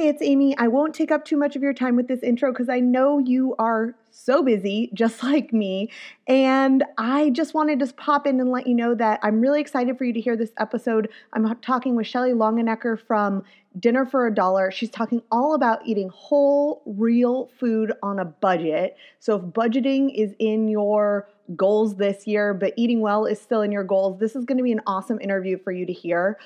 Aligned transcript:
Hey, 0.00 0.08
it's 0.08 0.22
Amy. 0.22 0.56
I 0.56 0.66
won't 0.68 0.94
take 0.94 1.10
up 1.10 1.26
too 1.26 1.36
much 1.36 1.56
of 1.56 1.62
your 1.62 1.74
time 1.74 1.94
with 1.94 2.08
this 2.08 2.22
intro 2.22 2.52
because 2.52 2.70
I 2.70 2.80
know 2.80 3.18
you 3.18 3.54
are 3.58 3.94
so 4.10 4.42
busy, 4.42 4.90
just 4.94 5.22
like 5.22 5.52
me. 5.52 5.90
And 6.26 6.84
I 6.96 7.28
just 7.28 7.52
wanted 7.52 7.80
to 7.80 7.92
pop 7.92 8.26
in 8.26 8.40
and 8.40 8.50
let 8.50 8.66
you 8.66 8.74
know 8.74 8.94
that 8.94 9.20
I'm 9.22 9.42
really 9.42 9.60
excited 9.60 9.98
for 9.98 10.04
you 10.04 10.14
to 10.14 10.20
hear 10.22 10.38
this 10.38 10.52
episode. 10.58 11.10
I'm 11.34 11.54
talking 11.56 11.96
with 11.96 12.06
Shelly 12.06 12.32
Longenecker 12.32 12.98
from 12.98 13.44
Dinner 13.78 14.06
for 14.06 14.26
a 14.26 14.34
Dollar. 14.34 14.70
She's 14.70 14.88
talking 14.88 15.20
all 15.30 15.54
about 15.54 15.86
eating 15.86 16.08
whole, 16.08 16.80
real 16.86 17.50
food 17.60 17.92
on 18.02 18.18
a 18.18 18.24
budget. 18.24 18.96
So 19.18 19.36
if 19.36 19.42
budgeting 19.42 20.14
is 20.14 20.32
in 20.38 20.68
your 20.68 21.28
goals 21.56 21.96
this 21.96 22.26
year, 22.26 22.54
but 22.54 22.72
eating 22.78 23.02
well 23.02 23.26
is 23.26 23.38
still 23.38 23.60
in 23.60 23.70
your 23.70 23.84
goals, 23.84 24.18
this 24.18 24.34
is 24.34 24.46
going 24.46 24.56
to 24.56 24.64
be 24.64 24.72
an 24.72 24.80
awesome 24.86 25.20
interview 25.20 25.58
for 25.58 25.72
you 25.72 25.84
to 25.84 25.92
hear. 25.92 26.38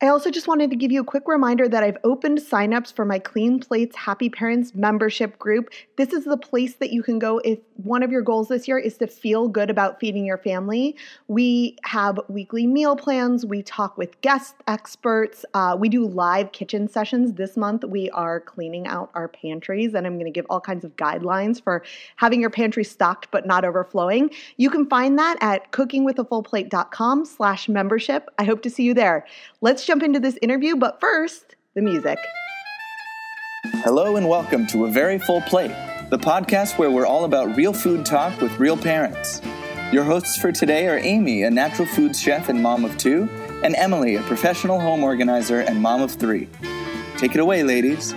I 0.00 0.06
also 0.06 0.30
just 0.30 0.46
wanted 0.46 0.70
to 0.70 0.76
give 0.76 0.92
you 0.92 1.00
a 1.00 1.04
quick 1.04 1.26
reminder 1.26 1.68
that 1.68 1.82
I've 1.82 1.96
opened 2.04 2.38
signups 2.38 2.92
for 2.92 3.04
my 3.04 3.18
Clean 3.18 3.58
Plates 3.58 3.96
Happy 3.96 4.30
Parents 4.30 4.72
membership 4.72 5.36
group. 5.40 5.70
This 5.96 6.12
is 6.12 6.24
the 6.24 6.36
place 6.36 6.76
that 6.76 6.92
you 6.92 7.02
can 7.02 7.18
go 7.18 7.38
if 7.38 7.58
one 7.82 8.04
of 8.04 8.12
your 8.12 8.22
goals 8.22 8.46
this 8.46 8.68
year 8.68 8.78
is 8.78 8.96
to 8.98 9.08
feel 9.08 9.48
good 9.48 9.70
about 9.70 9.98
feeding 9.98 10.24
your 10.24 10.38
family. 10.38 10.94
We 11.26 11.78
have 11.82 12.20
weekly 12.28 12.64
meal 12.64 12.94
plans, 12.94 13.44
we 13.44 13.60
talk 13.60 13.98
with 13.98 14.20
guest 14.20 14.54
experts, 14.68 15.44
uh, 15.54 15.76
we 15.76 15.88
do 15.88 16.06
live 16.06 16.52
kitchen 16.52 16.86
sessions. 16.86 17.32
This 17.32 17.56
month, 17.56 17.82
we 17.82 18.08
are 18.10 18.38
cleaning 18.38 18.86
out 18.86 19.10
our 19.14 19.26
pantries, 19.26 19.94
and 19.94 20.06
I'm 20.06 20.14
going 20.14 20.26
to 20.26 20.30
give 20.30 20.46
all 20.48 20.60
kinds 20.60 20.84
of 20.84 20.94
guidelines 20.94 21.60
for 21.60 21.82
having 22.14 22.40
your 22.40 22.50
pantry 22.50 22.84
stocked 22.84 23.32
but 23.32 23.46
not 23.46 23.64
overflowing. 23.64 24.30
You 24.58 24.70
can 24.70 24.86
find 24.86 25.18
that 25.18 25.38
at 25.40 25.72
cookingwithafullplate.com 25.72 27.24
slash 27.24 27.68
membership. 27.68 28.28
I 28.38 28.44
hope 28.44 28.62
to 28.62 28.70
see 28.70 28.84
you 28.84 28.94
there. 28.94 29.26
Let's 29.60 29.87
jump 29.88 30.02
into 30.02 30.20
this 30.20 30.38
interview, 30.42 30.76
but 30.76 31.00
first, 31.00 31.56
the 31.74 31.80
music. 31.80 32.18
Hello 33.76 34.16
and 34.16 34.28
welcome 34.28 34.66
to 34.66 34.84
A 34.84 34.90
Very 34.90 35.18
Full 35.18 35.40
Plate, 35.40 35.72
the 36.10 36.18
podcast 36.18 36.76
where 36.76 36.90
we're 36.90 37.06
all 37.06 37.24
about 37.24 37.56
real 37.56 37.72
food 37.72 38.04
talk 38.04 38.38
with 38.42 38.52
real 38.60 38.76
parents. 38.76 39.40
Your 39.90 40.04
hosts 40.04 40.36
for 40.36 40.52
today 40.52 40.88
are 40.88 40.98
Amy, 40.98 41.42
a 41.44 41.50
natural 41.50 41.88
foods 41.88 42.20
chef 42.20 42.50
and 42.50 42.62
mom 42.62 42.84
of 42.84 42.98
two, 42.98 43.30
and 43.64 43.74
Emily, 43.76 44.16
a 44.16 44.22
professional 44.24 44.78
home 44.78 45.02
organizer 45.02 45.60
and 45.60 45.80
mom 45.80 46.02
of 46.02 46.12
three. 46.12 46.50
Take 47.16 47.34
it 47.34 47.40
away, 47.40 47.62
ladies. 47.62 48.12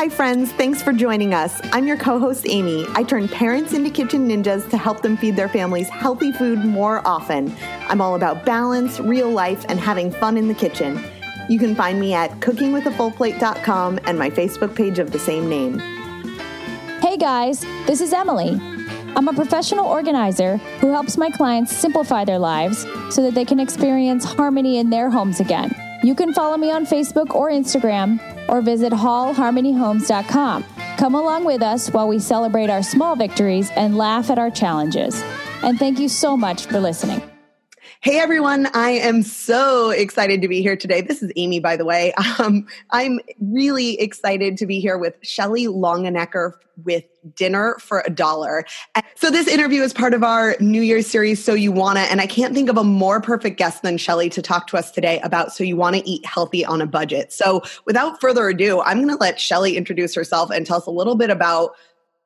Hi, 0.00 0.08
friends. 0.08 0.50
Thanks 0.52 0.82
for 0.82 0.94
joining 0.94 1.34
us. 1.34 1.60
I'm 1.74 1.86
your 1.86 1.98
co 1.98 2.18
host, 2.18 2.46
Amy. 2.48 2.86
I 2.94 3.02
turn 3.02 3.28
parents 3.28 3.74
into 3.74 3.90
kitchen 3.90 4.26
ninjas 4.26 4.66
to 4.70 4.78
help 4.78 5.02
them 5.02 5.18
feed 5.18 5.36
their 5.36 5.46
families 5.46 5.90
healthy 5.90 6.32
food 6.32 6.64
more 6.64 7.06
often. 7.06 7.54
I'm 7.86 8.00
all 8.00 8.14
about 8.14 8.46
balance, 8.46 8.98
real 8.98 9.30
life, 9.30 9.66
and 9.68 9.78
having 9.78 10.10
fun 10.10 10.38
in 10.38 10.48
the 10.48 10.54
kitchen. 10.54 11.04
You 11.50 11.58
can 11.58 11.74
find 11.74 12.00
me 12.00 12.14
at 12.14 12.30
cookingwithafullplate.com 12.40 14.00
and 14.04 14.18
my 14.18 14.30
Facebook 14.30 14.74
page 14.74 14.98
of 14.98 15.12
the 15.12 15.18
same 15.18 15.50
name. 15.50 15.78
Hey, 17.02 17.18
guys. 17.18 17.60
This 17.86 18.00
is 18.00 18.14
Emily. 18.14 18.58
I'm 19.16 19.28
a 19.28 19.34
professional 19.34 19.84
organizer 19.84 20.56
who 20.80 20.92
helps 20.92 21.18
my 21.18 21.28
clients 21.28 21.76
simplify 21.76 22.24
their 22.24 22.38
lives 22.38 22.86
so 23.10 23.20
that 23.20 23.34
they 23.34 23.44
can 23.44 23.60
experience 23.60 24.24
harmony 24.24 24.78
in 24.78 24.88
their 24.88 25.10
homes 25.10 25.40
again. 25.40 25.70
You 26.02 26.14
can 26.14 26.32
follow 26.32 26.56
me 26.56 26.70
on 26.70 26.86
Facebook 26.86 27.34
or 27.34 27.50
Instagram 27.50 28.18
or 28.50 28.60
visit 28.60 28.92
hallharmonyhomes.com. 28.92 30.64
Come 30.98 31.14
along 31.14 31.44
with 31.44 31.62
us 31.62 31.88
while 31.88 32.08
we 32.08 32.18
celebrate 32.18 32.68
our 32.68 32.82
small 32.82 33.16
victories 33.16 33.70
and 33.76 33.96
laugh 33.96 34.28
at 34.28 34.38
our 34.38 34.50
challenges. 34.50 35.22
And 35.62 35.78
thank 35.78 35.98
you 35.98 36.08
so 36.08 36.36
much 36.36 36.66
for 36.66 36.80
listening. 36.80 37.22
Hey 38.02 38.18
everyone, 38.18 38.66
I 38.72 38.92
am 38.92 39.22
so 39.22 39.90
excited 39.90 40.40
to 40.40 40.48
be 40.48 40.62
here 40.62 40.74
today. 40.74 41.02
This 41.02 41.22
is 41.22 41.30
Amy, 41.36 41.60
by 41.60 41.76
the 41.76 41.84
way. 41.84 42.14
Um, 42.38 42.66
I'm 42.90 43.20
really 43.38 44.00
excited 44.00 44.56
to 44.58 44.66
be 44.66 44.80
here 44.80 44.96
with 44.96 45.14
Shelly 45.20 45.66
Longenecker 45.66 46.52
with 46.84 47.04
Dinner 47.34 47.76
for 47.80 48.02
a 48.06 48.10
Dollar. 48.10 48.64
So 49.14 49.30
this 49.30 49.46
interview 49.46 49.82
is 49.82 49.92
part 49.92 50.14
of 50.14 50.22
our 50.22 50.56
New 50.60 50.82
Year's 50.82 51.06
series, 51.06 51.42
So 51.42 51.54
You 51.54 51.72
Wanna, 51.72 52.00
and 52.00 52.20
I 52.20 52.26
can't 52.26 52.54
think 52.54 52.68
of 52.68 52.76
a 52.76 52.84
more 52.84 53.20
perfect 53.20 53.58
guest 53.58 53.82
than 53.82 53.98
Shelly 53.98 54.28
to 54.30 54.42
talk 54.42 54.66
to 54.68 54.76
us 54.76 54.90
today 54.90 55.20
about 55.20 55.52
So 55.52 55.64
You 55.64 55.76
Wanna 55.76 56.02
Eat 56.04 56.24
Healthy 56.24 56.64
on 56.64 56.80
a 56.80 56.86
Budget. 56.86 57.32
So 57.32 57.62
without 57.84 58.20
further 58.20 58.48
ado, 58.48 58.80
I'm 58.82 59.00
gonna 59.00 59.18
let 59.18 59.38
Shelly 59.40 59.76
introduce 59.76 60.14
herself 60.14 60.50
and 60.50 60.66
tell 60.66 60.78
us 60.78 60.86
a 60.86 60.90
little 60.90 61.14
bit 61.14 61.30
about 61.30 61.72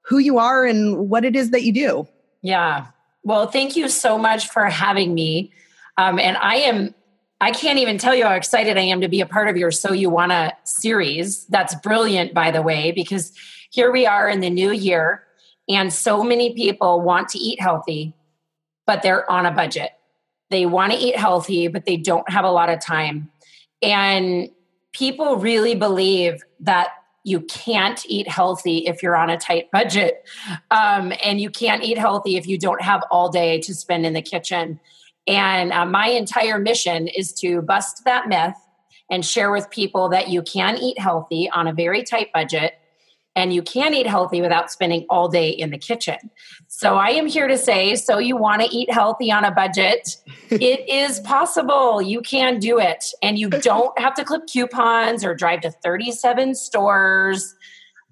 who 0.02 0.18
you 0.18 0.38
are 0.38 0.64
and 0.64 1.08
what 1.08 1.24
it 1.24 1.34
is 1.34 1.50
that 1.50 1.62
you 1.62 1.72
do. 1.72 2.06
Yeah. 2.42 2.86
Well, 3.22 3.46
thank 3.46 3.74
you 3.74 3.88
so 3.88 4.18
much 4.18 4.48
for 4.48 4.66
having 4.66 5.14
me. 5.14 5.50
Um, 5.96 6.18
and 6.18 6.36
I 6.36 6.56
am, 6.56 6.94
I 7.40 7.52
can't 7.52 7.78
even 7.78 7.98
tell 7.98 8.14
you 8.14 8.24
how 8.24 8.34
excited 8.34 8.76
I 8.76 8.82
am 8.82 9.00
to 9.00 9.08
be 9.08 9.20
a 9.20 9.26
part 9.26 9.48
of 9.48 9.56
your 9.56 9.70
So 9.70 9.92
You 9.92 10.10
Wanna 10.10 10.52
series. 10.64 11.46
That's 11.46 11.74
brilliant, 11.76 12.34
by 12.34 12.50
the 12.50 12.62
way, 12.62 12.92
because 12.92 13.32
here 13.74 13.90
we 13.90 14.06
are 14.06 14.28
in 14.28 14.38
the 14.38 14.50
new 14.50 14.70
year, 14.70 15.24
and 15.68 15.92
so 15.92 16.22
many 16.22 16.54
people 16.54 17.00
want 17.00 17.28
to 17.30 17.38
eat 17.38 17.60
healthy, 17.60 18.14
but 18.86 19.02
they're 19.02 19.28
on 19.28 19.46
a 19.46 19.50
budget. 19.50 19.90
They 20.50 20.64
want 20.64 20.92
to 20.92 20.98
eat 20.98 21.16
healthy, 21.16 21.66
but 21.66 21.84
they 21.84 21.96
don't 21.96 22.30
have 22.30 22.44
a 22.44 22.52
lot 22.52 22.68
of 22.68 22.78
time. 22.80 23.32
And 23.82 24.48
people 24.92 25.38
really 25.38 25.74
believe 25.74 26.40
that 26.60 26.90
you 27.24 27.40
can't 27.40 28.00
eat 28.06 28.28
healthy 28.28 28.86
if 28.86 29.02
you're 29.02 29.16
on 29.16 29.28
a 29.28 29.36
tight 29.36 29.72
budget. 29.72 30.22
Um, 30.70 31.12
and 31.24 31.40
you 31.40 31.50
can't 31.50 31.82
eat 31.82 31.98
healthy 31.98 32.36
if 32.36 32.46
you 32.46 32.56
don't 32.56 32.80
have 32.80 33.02
all 33.10 33.28
day 33.28 33.60
to 33.62 33.74
spend 33.74 34.06
in 34.06 34.12
the 34.12 34.22
kitchen. 34.22 34.78
And 35.26 35.72
uh, 35.72 35.84
my 35.84 36.06
entire 36.06 36.60
mission 36.60 37.08
is 37.08 37.32
to 37.40 37.60
bust 37.62 38.04
that 38.04 38.28
myth 38.28 38.54
and 39.10 39.24
share 39.24 39.50
with 39.50 39.68
people 39.70 40.10
that 40.10 40.28
you 40.28 40.42
can 40.42 40.76
eat 40.76 40.96
healthy 41.00 41.50
on 41.50 41.66
a 41.66 41.72
very 41.72 42.04
tight 42.04 42.32
budget 42.32 42.74
and 43.36 43.52
you 43.52 43.62
can 43.62 43.94
eat 43.94 44.06
healthy 44.06 44.40
without 44.40 44.70
spending 44.70 45.06
all 45.10 45.28
day 45.28 45.48
in 45.48 45.70
the 45.70 45.78
kitchen. 45.78 46.16
So 46.68 46.96
I 46.96 47.08
am 47.08 47.26
here 47.26 47.48
to 47.48 47.58
say 47.58 47.96
so 47.96 48.18
you 48.18 48.36
want 48.36 48.62
to 48.62 48.68
eat 48.68 48.90
healthy 48.92 49.30
on 49.30 49.44
a 49.44 49.50
budget, 49.50 50.16
it 50.50 50.88
is 50.88 51.20
possible. 51.20 52.00
You 52.00 52.20
can 52.20 52.58
do 52.58 52.78
it 52.78 53.06
and 53.22 53.38
you 53.38 53.50
don't 53.50 53.98
have 53.98 54.14
to 54.14 54.24
clip 54.24 54.46
coupons 54.46 55.24
or 55.24 55.34
drive 55.34 55.62
to 55.62 55.70
37 55.70 56.54
stores. 56.54 57.54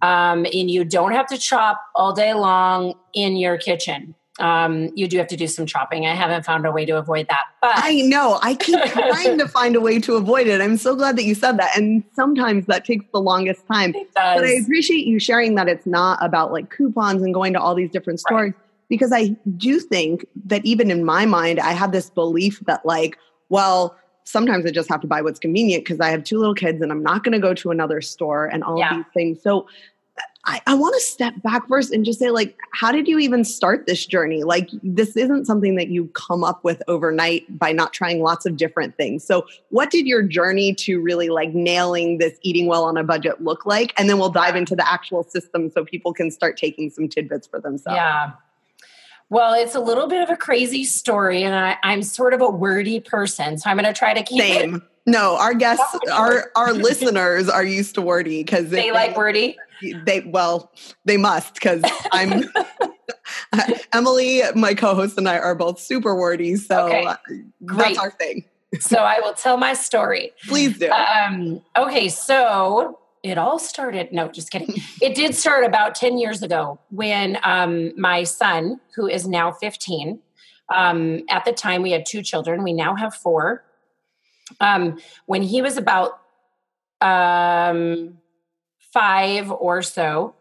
Um, 0.00 0.46
and 0.46 0.68
you 0.68 0.84
don't 0.84 1.12
have 1.12 1.26
to 1.28 1.38
chop 1.38 1.80
all 1.94 2.12
day 2.12 2.34
long 2.34 2.94
in 3.14 3.36
your 3.36 3.56
kitchen 3.56 4.16
um, 4.40 4.90
you 4.94 5.06
do 5.08 5.18
have 5.18 5.26
to 5.28 5.36
do 5.36 5.46
some 5.46 5.66
chopping. 5.66 6.06
I 6.06 6.14
haven't 6.14 6.44
found 6.44 6.64
a 6.64 6.72
way 6.72 6.86
to 6.86 6.96
avoid 6.96 7.28
that. 7.28 7.44
But 7.60 7.72
I 7.74 8.00
know 8.02 8.38
I 8.42 8.54
keep 8.54 8.80
trying 8.86 9.38
to 9.38 9.46
find 9.46 9.76
a 9.76 9.80
way 9.80 9.98
to 10.00 10.16
avoid 10.16 10.46
it. 10.46 10.60
I'm 10.60 10.78
so 10.78 10.96
glad 10.96 11.16
that 11.16 11.24
you 11.24 11.34
said 11.34 11.58
that. 11.58 11.76
And 11.76 12.02
sometimes 12.14 12.66
that 12.66 12.84
takes 12.84 13.04
the 13.12 13.20
longest 13.20 13.66
time. 13.66 13.92
But 14.14 14.44
I 14.44 14.58
appreciate 14.62 15.06
you 15.06 15.18
sharing 15.18 15.54
that 15.56 15.68
it's 15.68 15.86
not 15.86 16.18
about 16.24 16.50
like 16.50 16.70
coupons 16.70 17.22
and 17.22 17.34
going 17.34 17.52
to 17.52 17.60
all 17.60 17.74
these 17.74 17.90
different 17.90 18.20
stores. 18.20 18.52
Right. 18.52 18.54
Because 18.88 19.12
I 19.12 19.36
do 19.56 19.78
think 19.80 20.26
that 20.46 20.64
even 20.64 20.90
in 20.90 21.04
my 21.04 21.26
mind, 21.26 21.60
I 21.60 21.72
have 21.72 21.92
this 21.92 22.10
belief 22.10 22.60
that 22.66 22.84
like, 22.84 23.18
well, 23.48 23.96
sometimes 24.24 24.64
I 24.66 24.70
just 24.70 24.88
have 24.88 25.00
to 25.00 25.06
buy 25.06 25.22
what's 25.22 25.38
convenient 25.38 25.84
because 25.84 26.00
I 26.00 26.10
have 26.10 26.24
two 26.24 26.38
little 26.38 26.54
kids 26.54 26.80
and 26.80 26.92
I'm 26.92 27.02
not 27.02 27.24
going 27.24 27.32
to 27.32 27.38
go 27.38 27.54
to 27.54 27.70
another 27.70 28.00
store 28.00 28.46
and 28.46 28.62
all 28.64 28.78
yeah. 28.78 28.96
these 28.96 29.04
things. 29.14 29.42
So 29.42 29.66
I, 30.44 30.60
I 30.66 30.74
want 30.74 30.94
to 30.94 31.00
step 31.00 31.40
back 31.42 31.68
first 31.68 31.92
and 31.92 32.04
just 32.04 32.18
say, 32.18 32.30
like, 32.30 32.58
how 32.72 32.90
did 32.90 33.06
you 33.06 33.20
even 33.20 33.44
start 33.44 33.86
this 33.86 34.04
journey? 34.04 34.42
Like, 34.42 34.68
this 34.82 35.16
isn't 35.16 35.44
something 35.44 35.76
that 35.76 35.88
you 35.88 36.08
come 36.14 36.42
up 36.42 36.64
with 36.64 36.82
overnight 36.88 37.58
by 37.58 37.70
not 37.70 37.92
trying 37.92 38.22
lots 38.22 38.44
of 38.44 38.56
different 38.56 38.96
things. 38.96 39.22
So, 39.22 39.46
what 39.68 39.90
did 39.90 40.06
your 40.06 40.22
journey 40.22 40.74
to 40.74 41.00
really 41.00 41.28
like 41.28 41.54
nailing 41.54 42.18
this 42.18 42.36
eating 42.42 42.66
well 42.66 42.84
on 42.84 42.96
a 42.96 43.04
budget 43.04 43.42
look 43.42 43.64
like? 43.66 43.92
And 43.96 44.10
then 44.10 44.18
we'll 44.18 44.30
dive 44.30 44.56
into 44.56 44.74
the 44.74 44.88
actual 44.90 45.22
system 45.22 45.70
so 45.70 45.84
people 45.84 46.12
can 46.12 46.30
start 46.32 46.56
taking 46.56 46.90
some 46.90 47.08
tidbits 47.08 47.46
for 47.46 47.60
themselves. 47.60 47.96
Yeah. 47.96 48.32
Well, 49.30 49.54
it's 49.54 49.76
a 49.76 49.80
little 49.80 50.08
bit 50.08 50.22
of 50.22 50.28
a 50.28 50.36
crazy 50.36 50.84
story, 50.84 51.42
and 51.44 51.54
I, 51.54 51.78
am 51.84 52.02
sort 52.02 52.34
of 52.34 52.40
a 52.40 52.50
wordy 52.50 53.00
person, 53.00 53.56
so 53.58 53.70
I'm 53.70 53.76
going 53.78 53.86
to 53.86 53.98
try 53.98 54.12
to 54.12 54.22
keep 54.22 54.42
Same. 54.42 54.74
it. 54.74 54.82
No, 55.06 55.36
our 55.38 55.54
guests, 55.54 55.96
our 56.12 56.50
our 56.56 56.72
listeners 56.72 57.48
are 57.48 57.64
used 57.64 57.94
to 57.94 58.02
wordy 58.02 58.42
because 58.42 58.70
they, 58.70 58.82
they 58.82 58.92
like 58.92 59.16
wordy 59.16 59.56
they 60.04 60.20
well 60.20 60.72
they 61.04 61.16
must 61.16 61.54
because 61.54 61.82
i'm 62.12 62.44
emily 63.92 64.42
my 64.54 64.74
co-host 64.74 65.18
and 65.18 65.28
i 65.28 65.38
are 65.38 65.54
both 65.54 65.80
super 65.80 66.14
wordy 66.14 66.56
so 66.56 66.86
okay. 66.86 67.42
That's 67.60 67.98
our 67.98 68.10
thing. 68.10 68.44
So 68.80 68.98
i 68.98 69.20
will 69.20 69.34
tell 69.34 69.56
my 69.56 69.74
story. 69.74 70.32
Please 70.48 70.78
do. 70.78 70.90
Um, 70.90 71.60
okay 71.76 72.08
so 72.08 72.98
it 73.22 73.38
all 73.38 73.58
started 73.58 74.12
no 74.12 74.28
just 74.28 74.50
kidding. 74.50 74.74
It 75.00 75.14
did 75.14 75.34
start 75.34 75.64
about 75.64 75.94
10 75.94 76.18
years 76.18 76.42
ago 76.42 76.78
when 76.90 77.38
um, 77.42 77.92
my 78.00 78.24
son 78.24 78.80
who 78.96 79.06
is 79.06 79.26
now 79.26 79.52
15 79.52 80.18
um, 80.74 81.22
at 81.28 81.44
the 81.44 81.52
time 81.52 81.82
we 81.82 81.90
had 81.90 82.06
two 82.06 82.22
children 82.22 82.62
we 82.62 82.72
now 82.72 82.94
have 82.96 83.14
four 83.14 83.64
um, 84.60 84.98
when 85.26 85.42
he 85.42 85.62
was 85.62 85.76
about 85.76 86.20
um, 87.00 88.18
five 88.92 89.50
or 89.50 89.82
so, 89.82 90.34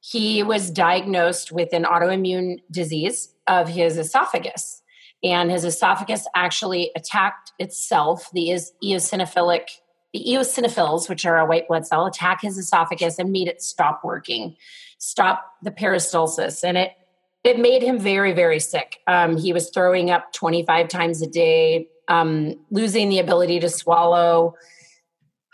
he 0.00 0.42
was 0.42 0.70
diagnosed 0.70 1.50
with 1.50 1.72
an 1.72 1.84
autoimmune 1.84 2.62
disease 2.70 3.34
of 3.46 3.68
his 3.68 3.98
esophagus. 3.98 4.82
And 5.24 5.50
his 5.50 5.64
esophagus 5.64 6.26
actually 6.34 6.92
attacked 6.94 7.52
itself, 7.58 8.30
the 8.32 8.58
eosinophilic 8.84 9.68
the 10.12 10.24
eosinophils, 10.32 11.08
which 11.08 11.26
are 11.26 11.38
a 11.38 11.44
white 11.44 11.68
blood 11.68 11.86
cell, 11.86 12.06
attack 12.06 12.40
his 12.40 12.56
esophagus 12.56 13.18
and 13.18 13.32
made 13.32 13.48
it 13.48 13.60
stop 13.60 14.02
working, 14.02 14.56
stop 14.98 15.52
the 15.62 15.70
peristalsis, 15.70 16.64
and 16.64 16.78
it 16.78 16.92
it 17.44 17.58
made 17.58 17.82
him 17.82 17.98
very 17.98 18.32
very 18.32 18.60
sick. 18.60 19.00
Um, 19.06 19.36
he 19.36 19.52
was 19.52 19.70
throwing 19.70 20.10
up 20.10 20.32
25 20.32 20.88
times 20.88 21.22
a 21.22 21.26
day, 21.26 21.88
um, 22.08 22.54
losing 22.70 23.08
the 23.08 23.18
ability 23.18 23.60
to 23.60 23.68
swallow. 23.68 24.54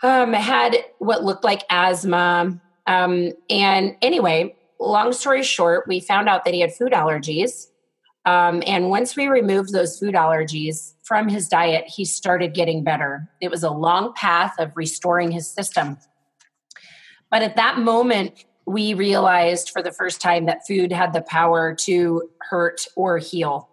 Um, 0.03 0.33
had 0.33 0.75
what 0.99 1.23
looked 1.23 1.45
like 1.45 1.63
asthma, 1.69 2.59
um, 2.85 3.31
and 3.49 3.95
anyway, 4.01 4.55
long 4.79 5.13
story 5.13 5.43
short, 5.43 5.87
we 5.87 5.99
found 5.99 6.27
out 6.27 6.43
that 6.45 6.53
he 6.53 6.59
had 6.59 6.73
food 6.73 6.91
allergies. 6.91 7.67
Um, 8.25 8.63
and 8.65 8.89
once 8.89 9.15
we 9.15 9.27
removed 9.27 9.73
those 9.73 9.99
food 9.99 10.15
allergies 10.15 10.93
from 11.03 11.27
his 11.27 11.47
diet, 11.47 11.85
he 11.87 12.05
started 12.05 12.53
getting 12.53 12.83
better. 12.83 13.29
It 13.41 13.51
was 13.51 13.63
a 13.63 13.69
long 13.69 14.13
path 14.13 14.53
of 14.59 14.71
restoring 14.75 15.31
his 15.31 15.47
system. 15.47 15.97
But 17.29 17.41
at 17.41 17.55
that 17.55 17.79
moment, 17.79 18.45
we 18.65 18.93
realized 18.93 19.71
for 19.71 19.81
the 19.81 19.91
first 19.91 20.21
time 20.21 20.45
that 20.45 20.65
food 20.65 20.91
had 20.91 21.11
the 21.11 21.21
power 21.21 21.75
to 21.75 22.29
hurt 22.49 22.87
or 22.95 23.17
heal. 23.17 23.69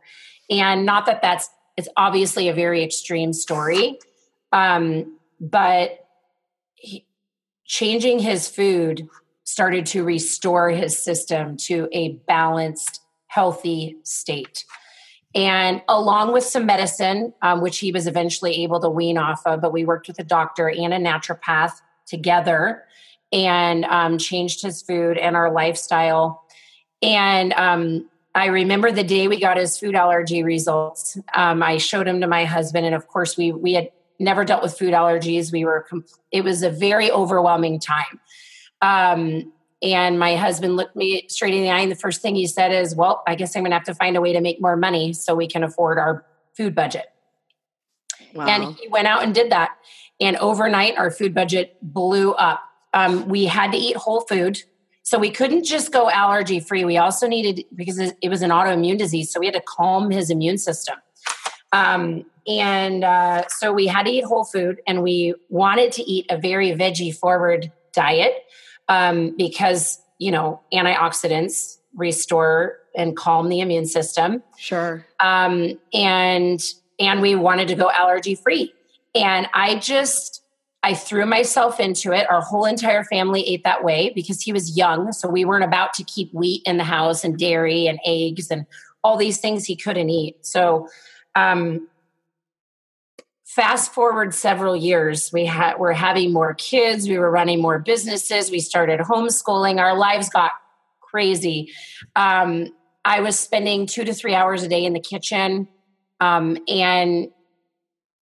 And 0.49 0.85
not 0.85 1.07
that 1.07 1.23
that's, 1.23 1.49
it's 1.77 1.89
obviously 1.97 2.49
a 2.49 2.55
very 2.55 2.83
extreme 2.83 3.33
story, 3.33 3.99
um, 4.53 5.17
but 5.41 6.07
he, 6.81 7.07
changing 7.65 8.19
his 8.19 8.49
food 8.49 9.09
started 9.45 9.87
to 9.87 10.05
restore 10.05 10.71
his 10.71 10.99
system 10.99 11.57
to 11.57 11.89
a 11.93 12.13
balanced, 12.27 13.01
healthy 13.27 13.97
state. 14.03 14.65
And 15.35 15.83
along 15.89 16.33
with 16.33 16.45
some 16.45 16.67
medicine, 16.67 17.33
um, 17.43 17.61
which 17.61 17.79
he 17.79 17.93
was 17.93 18.07
eventually 18.07 18.65
able 18.65 18.81
to 18.81 18.89
wean 18.89 19.19
off 19.19 19.43
of, 19.47 19.61
but 19.61 19.73
we 19.73 19.85
worked 19.85 20.09
with 20.09 20.19
a 20.19 20.25
doctor 20.25 20.69
and 20.69 20.93
a 20.93 20.99
naturopath 20.99 21.73
together 22.07 22.85
and 23.33 23.85
um, 23.85 24.19
changed 24.19 24.63
his 24.63 24.83
food 24.83 25.17
and 25.17 25.37
our 25.37 25.53
lifestyle. 25.53 26.45
And 27.03 27.53
um, 27.53 28.09
I 28.35 28.47
remember 28.47 28.91
the 28.91 29.05
day 29.05 29.29
we 29.29 29.41
got 29.41 29.57
his 29.57 29.79
food 29.79 29.95
allergy 29.95 30.43
results. 30.43 31.17
Um, 31.35 31.63
I 31.63 31.79
showed 31.79 32.09
him 32.09 32.21
to 32.21 32.27
my 32.27 32.45
husband, 32.45 32.87
and 32.87 32.95
of 32.95 33.07
course, 33.09 33.37
we 33.37 33.53
we 33.53 33.75
had 33.75 33.91
never 34.21 34.45
dealt 34.45 34.63
with 34.63 34.79
food 34.79 34.95
allergies. 34.95 35.51
We 35.51 35.65
were 35.65 35.87
it 36.31 36.45
was 36.45 36.63
a 36.63 36.71
very 36.71 37.11
overwhelming 37.11 37.81
time. 37.81 38.21
Um, 38.83 39.53
and 39.83 40.19
my 40.19 40.37
husband 40.37 40.77
looked 40.77 40.95
me 40.95 41.27
straight 41.29 41.55
in 41.55 41.63
the 41.63 41.71
eye, 41.71 41.81
and 41.81 41.91
the 41.91 41.97
first 41.97 42.21
thing 42.21 42.35
he 42.37 42.47
said 42.47 42.71
is, 42.71 42.95
"Well, 42.95 43.23
I 43.27 43.35
guess 43.35 43.57
I'm 43.57 43.63
going 43.63 43.71
to 43.71 43.77
have 43.77 43.85
to 43.85 43.95
find 43.95 44.17
a 44.17 44.21
way 44.21 44.33
to 44.33 44.41
make 44.41 44.61
more 44.61 44.77
money 44.77 45.13
so 45.13 45.35
we 45.35 45.49
can 45.49 45.65
afford 45.65 45.99
our 45.99 46.25
food 46.57 46.75
budget." 46.75 47.07
Wow. 48.35 48.47
And 48.47 48.77
he 48.77 48.89
went 48.89 49.09
out 49.09 49.25
and 49.25 49.35
did 49.35 49.51
that. 49.51 49.71
And 50.21 50.37
overnight, 50.37 50.97
our 50.99 51.11
food 51.11 51.35
budget 51.35 51.77
blew 51.83 52.33
up. 52.35 52.63
Um, 52.93 53.29
we 53.29 53.47
had 53.47 53.73
to 53.73 53.79
eat 53.79 53.97
whole 53.97 54.21
food. 54.21 54.63
So 55.03 55.19
we 55.19 55.31
couldn't 55.31 55.65
just 55.65 55.93
go 55.93 56.11
allergy 56.11 56.61
free. 56.61 56.85
We 56.85 56.99
also 56.99 57.27
needed, 57.27 57.65
because 57.75 57.99
it 57.99 58.29
was 58.29 58.43
an 58.43 58.51
autoimmune 58.51 58.99
disease, 58.99 59.33
so 59.33 59.41
we 59.41 59.47
had 59.47 59.55
to 59.55 59.63
calm 59.67 60.11
his 60.11 60.31
immune 60.31 60.59
system. 60.59 60.97
Um, 61.73 62.27
and 62.47 63.05
uh, 63.05 63.47
so 63.49 63.73
we 63.73 63.87
had 63.87 64.05
to 64.05 64.11
eat 64.11 64.25
whole 64.25 64.45
food 64.45 64.81
and 64.87 65.03
we 65.03 65.35
wanted 65.49 65.93
to 65.93 66.03
eat 66.03 66.27
a 66.31 66.39
very 66.39 66.71
veggie 66.73 67.15
forward 67.15 67.73
diet 67.93 68.33
um, 68.89 69.35
because 69.37 70.01
you 70.19 70.31
know 70.31 70.61
antioxidants 70.73 71.79
restore 71.95 72.77
and 72.95 73.17
calm 73.17 73.49
the 73.49 73.61
immune 73.61 73.87
system. 73.87 74.43
Sure. 74.59 75.07
Um, 75.21 75.79
and 75.93 76.61
and 76.99 77.21
we 77.21 77.35
wanted 77.35 77.69
to 77.69 77.75
go 77.75 77.91
allergy 77.91 78.35
free 78.35 78.75
and 79.15 79.49
i 79.55 79.75
just 79.77 80.43
i 80.83 80.95
threw 80.95 81.27
myself 81.27 81.81
into 81.81 82.13
it. 82.13 82.29
Our 82.31 82.41
whole 82.41 82.65
entire 82.65 83.05
family 83.05 83.43
ate 83.47 83.65
that 83.65 83.85
way 83.85 84.13
because 84.15 84.41
he 84.41 84.53
was 84.53 84.77
young 84.77 85.13
so 85.13 85.29
we 85.29 85.45
weren't 85.45 85.65
about 85.65 85.95
to 85.95 86.05
keep 86.05 86.33
wheat 86.33 86.63
in 86.67 86.77
the 86.77 86.85
house 86.85 87.25
and 87.25 87.39
dairy 87.39 87.87
and 87.87 87.99
eggs 88.05 88.51
and 88.51 88.67
all 89.03 89.17
these 89.17 89.39
things 89.39 89.65
he 89.65 89.77
couldn't 89.77 90.11
eat. 90.11 90.45
So 90.45 90.89
um, 91.35 91.89
fast 93.55 93.93
forward 93.93 94.33
several 94.33 94.77
years 94.77 95.33
we 95.33 95.45
had 95.45 95.77
we're 95.77 95.93
having 95.93 96.33
more 96.33 96.55
kids 96.55 97.09
we 97.09 97.19
were 97.19 97.31
running 97.31 97.61
more 97.61 97.81
businesses 97.81 98.49
we 98.49 98.61
started 98.61 99.01
homeschooling 99.01 99.81
our 99.81 99.99
lives 99.99 100.29
got 100.29 100.53
crazy. 101.01 101.69
Um, 102.15 102.69
i 103.05 103.19
was 103.19 103.37
spending 103.37 103.87
two 103.87 104.05
to 104.05 104.15
three 104.15 104.37
hours 104.37 104.63
a 104.63 104.69
day 104.69 104.85
in 104.85 104.93
the 104.93 105.01
kitchen 105.01 105.67
um, 106.21 106.59
and 106.69 107.29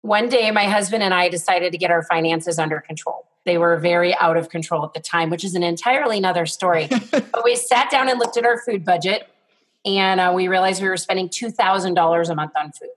one 0.00 0.30
day 0.30 0.50
my 0.50 0.64
husband 0.64 1.02
and 1.02 1.12
i 1.12 1.28
decided 1.28 1.72
to 1.72 1.78
get 1.78 1.90
our 1.90 2.02
finances 2.04 2.58
under 2.58 2.80
control. 2.80 3.28
They 3.44 3.58
were 3.58 3.76
very 3.76 4.16
out 4.16 4.38
of 4.38 4.48
control 4.48 4.82
at 4.82 4.94
the 4.94 5.00
time 5.00 5.28
which 5.28 5.44
is 5.44 5.54
an 5.54 5.62
entirely 5.62 6.16
another 6.16 6.46
story. 6.46 6.88
But 7.10 7.44
we 7.44 7.56
sat 7.56 7.90
down 7.90 8.08
and 8.08 8.18
looked 8.18 8.38
at 8.38 8.46
our 8.46 8.58
food 8.58 8.82
budget 8.82 9.28
and 9.84 10.20
uh, 10.20 10.32
we 10.34 10.48
realized 10.48 10.80
we 10.80 10.88
were 10.88 10.96
spending 10.96 11.28
$2000 11.28 12.30
a 12.30 12.34
month 12.34 12.52
on 12.56 12.72
food 12.72 12.88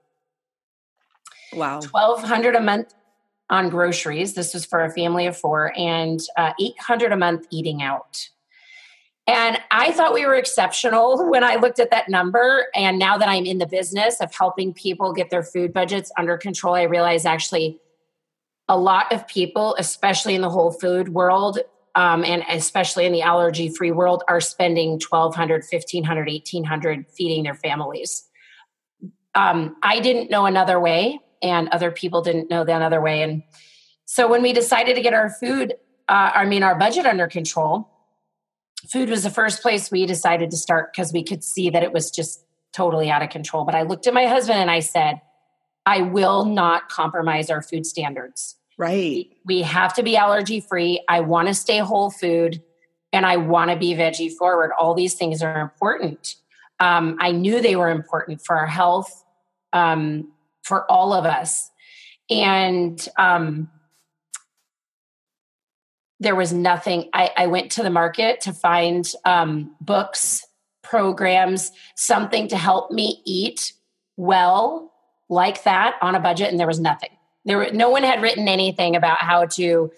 Wow. 1.56 1.80
1200 1.80 2.54
a 2.54 2.60
month 2.60 2.94
on 3.50 3.68
groceries. 3.70 4.34
This 4.34 4.54
was 4.54 4.64
for 4.64 4.84
a 4.84 4.90
family 4.90 5.26
of 5.26 5.36
four 5.36 5.72
and 5.76 6.20
uh, 6.36 6.52
800 6.60 7.12
a 7.12 7.16
month 7.16 7.46
eating 7.50 7.82
out. 7.82 8.28
And 9.28 9.58
I 9.72 9.90
thought 9.92 10.14
we 10.14 10.24
were 10.24 10.36
exceptional 10.36 11.28
when 11.28 11.42
I 11.42 11.56
looked 11.56 11.80
at 11.80 11.90
that 11.90 12.08
number. 12.08 12.66
And 12.76 12.98
now 12.98 13.18
that 13.18 13.28
I'm 13.28 13.44
in 13.44 13.58
the 13.58 13.66
business 13.66 14.20
of 14.20 14.32
helping 14.32 14.72
people 14.72 15.12
get 15.12 15.30
their 15.30 15.42
food 15.42 15.72
budgets 15.72 16.12
under 16.16 16.36
control, 16.36 16.74
I 16.74 16.82
realize 16.82 17.24
actually 17.24 17.80
a 18.68 18.78
lot 18.78 19.12
of 19.12 19.26
people, 19.26 19.74
especially 19.78 20.34
in 20.36 20.42
the 20.42 20.50
whole 20.50 20.70
food 20.70 21.08
world, 21.08 21.58
um, 21.96 22.24
and 22.24 22.44
especially 22.48 23.06
in 23.06 23.12
the 23.12 23.22
allergy 23.22 23.68
free 23.68 23.90
world, 23.90 24.22
are 24.28 24.40
spending 24.40 25.00
1200 25.00 25.64
1500 25.70 26.26
1800 26.28 27.06
feeding 27.08 27.44
their 27.44 27.54
families. 27.54 28.28
Um, 29.34 29.76
I 29.82 30.00
didn't 30.00 30.30
know 30.30 30.46
another 30.46 30.78
way 30.78 31.20
and 31.48 31.68
other 31.68 31.90
people 31.90 32.22
didn't 32.22 32.50
know 32.50 32.64
the 32.64 32.74
other 32.74 33.00
way. 33.00 33.22
And 33.22 33.42
so 34.04 34.28
when 34.28 34.42
we 34.42 34.52
decided 34.52 34.96
to 34.96 35.02
get 35.02 35.14
our 35.14 35.30
food, 35.30 35.74
uh, 36.08 36.30
I 36.34 36.44
mean, 36.44 36.62
our 36.62 36.78
budget 36.78 37.06
under 37.06 37.26
control, 37.26 37.88
food 38.90 39.10
was 39.10 39.22
the 39.22 39.30
first 39.30 39.62
place 39.62 39.90
we 39.90 40.06
decided 40.06 40.50
to 40.50 40.56
start 40.56 40.92
because 40.92 41.12
we 41.12 41.22
could 41.22 41.42
see 41.42 41.70
that 41.70 41.82
it 41.82 41.92
was 41.92 42.10
just 42.10 42.44
totally 42.72 43.10
out 43.10 43.22
of 43.22 43.30
control. 43.30 43.64
But 43.64 43.74
I 43.74 43.82
looked 43.82 44.06
at 44.06 44.14
my 44.14 44.26
husband 44.26 44.58
and 44.58 44.70
I 44.70 44.80
said, 44.80 45.20
I 45.86 46.02
will 46.02 46.44
not 46.44 46.88
compromise 46.88 47.50
our 47.50 47.62
food 47.62 47.86
standards. 47.86 48.56
Right. 48.78 49.28
We 49.44 49.62
have 49.62 49.94
to 49.94 50.02
be 50.02 50.16
allergy 50.16 50.60
free. 50.60 51.02
I 51.08 51.20
want 51.20 51.48
to 51.48 51.54
stay 51.54 51.78
whole 51.78 52.10
food 52.10 52.62
and 53.12 53.24
I 53.24 53.36
want 53.36 53.70
to 53.70 53.76
be 53.76 53.94
veggie 53.94 54.30
forward. 54.30 54.72
All 54.78 54.94
these 54.94 55.14
things 55.14 55.42
are 55.42 55.60
important. 55.60 56.34
Um, 56.80 57.16
I 57.20 57.32
knew 57.32 57.62
they 57.62 57.76
were 57.76 57.88
important 57.88 58.44
for 58.44 58.56
our 58.56 58.66
health, 58.66 59.24
um, 59.72 60.30
for 60.66 60.90
all 60.90 61.12
of 61.12 61.24
us. 61.24 61.70
And 62.28 63.08
um, 63.16 63.70
there 66.18 66.34
was 66.34 66.52
nothing. 66.52 67.08
I, 67.12 67.30
I, 67.36 67.46
went 67.46 67.70
to 67.72 67.82
the 67.82 67.90
market 67.90 68.40
to 68.42 68.52
find 68.52 69.06
um, 69.24 69.74
books, 69.80 70.44
programs, 70.82 71.70
something 71.94 72.48
to 72.48 72.56
help 72.56 72.90
me 72.90 73.22
eat 73.24 73.74
well 74.16 74.92
like 75.28 75.62
that 75.64 75.96
on 76.00 76.14
a 76.14 76.20
budget, 76.20 76.50
and 76.50 76.58
there 76.58 76.66
was 76.66 76.80
nothing. 76.80 77.10
There 77.44 77.58
were 77.58 77.70
no 77.72 77.90
one 77.90 78.02
had 78.02 78.22
written 78.22 78.48
anything 78.48 78.96
about 78.96 79.18
how 79.18 79.46
to 79.46 79.92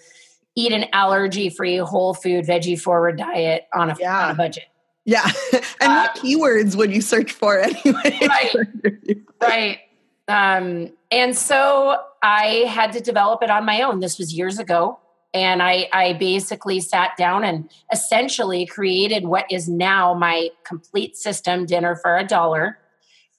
eat 0.55 0.71
an 0.71 0.85
allergy-free, 0.93 1.77
whole 1.77 2.13
food, 2.13 2.45
veggie-forward 2.45 3.17
diet 3.17 3.67
on 3.73 3.89
a, 3.89 3.95
yeah. 3.99 4.25
on 4.25 4.31
a 4.31 4.35
budget. 4.35 4.65
Yeah, 5.05 5.25
and 5.53 5.63
uh, 5.81 6.07
what 6.07 6.15
keywords 6.15 6.75
would 6.75 6.93
you 6.93 7.01
search 7.01 7.31
for 7.31 7.59
anyway? 7.59 8.19
Right, 8.27 8.55
right. 9.41 9.79
Um, 10.29 10.93
and 11.11 11.35
so 11.35 11.97
I 12.21 12.65
had 12.67 12.93
to 12.93 13.01
develop 13.01 13.41
it 13.41 13.49
on 13.49 13.65
my 13.65 13.81
own. 13.81 13.99
This 13.99 14.19
was 14.19 14.33
years 14.33 14.59
ago. 14.59 14.99
And 15.33 15.61
I, 15.61 15.89
I 15.91 16.13
basically 16.13 16.79
sat 16.79 17.17
down 17.17 17.43
and 17.43 17.69
essentially 17.91 18.65
created 18.65 19.25
what 19.25 19.45
is 19.51 19.67
now 19.67 20.13
my 20.13 20.49
complete 20.63 21.15
system, 21.17 21.65
Dinner 21.65 21.95
for 21.95 22.15
a 22.17 22.23
Dollar, 22.23 22.79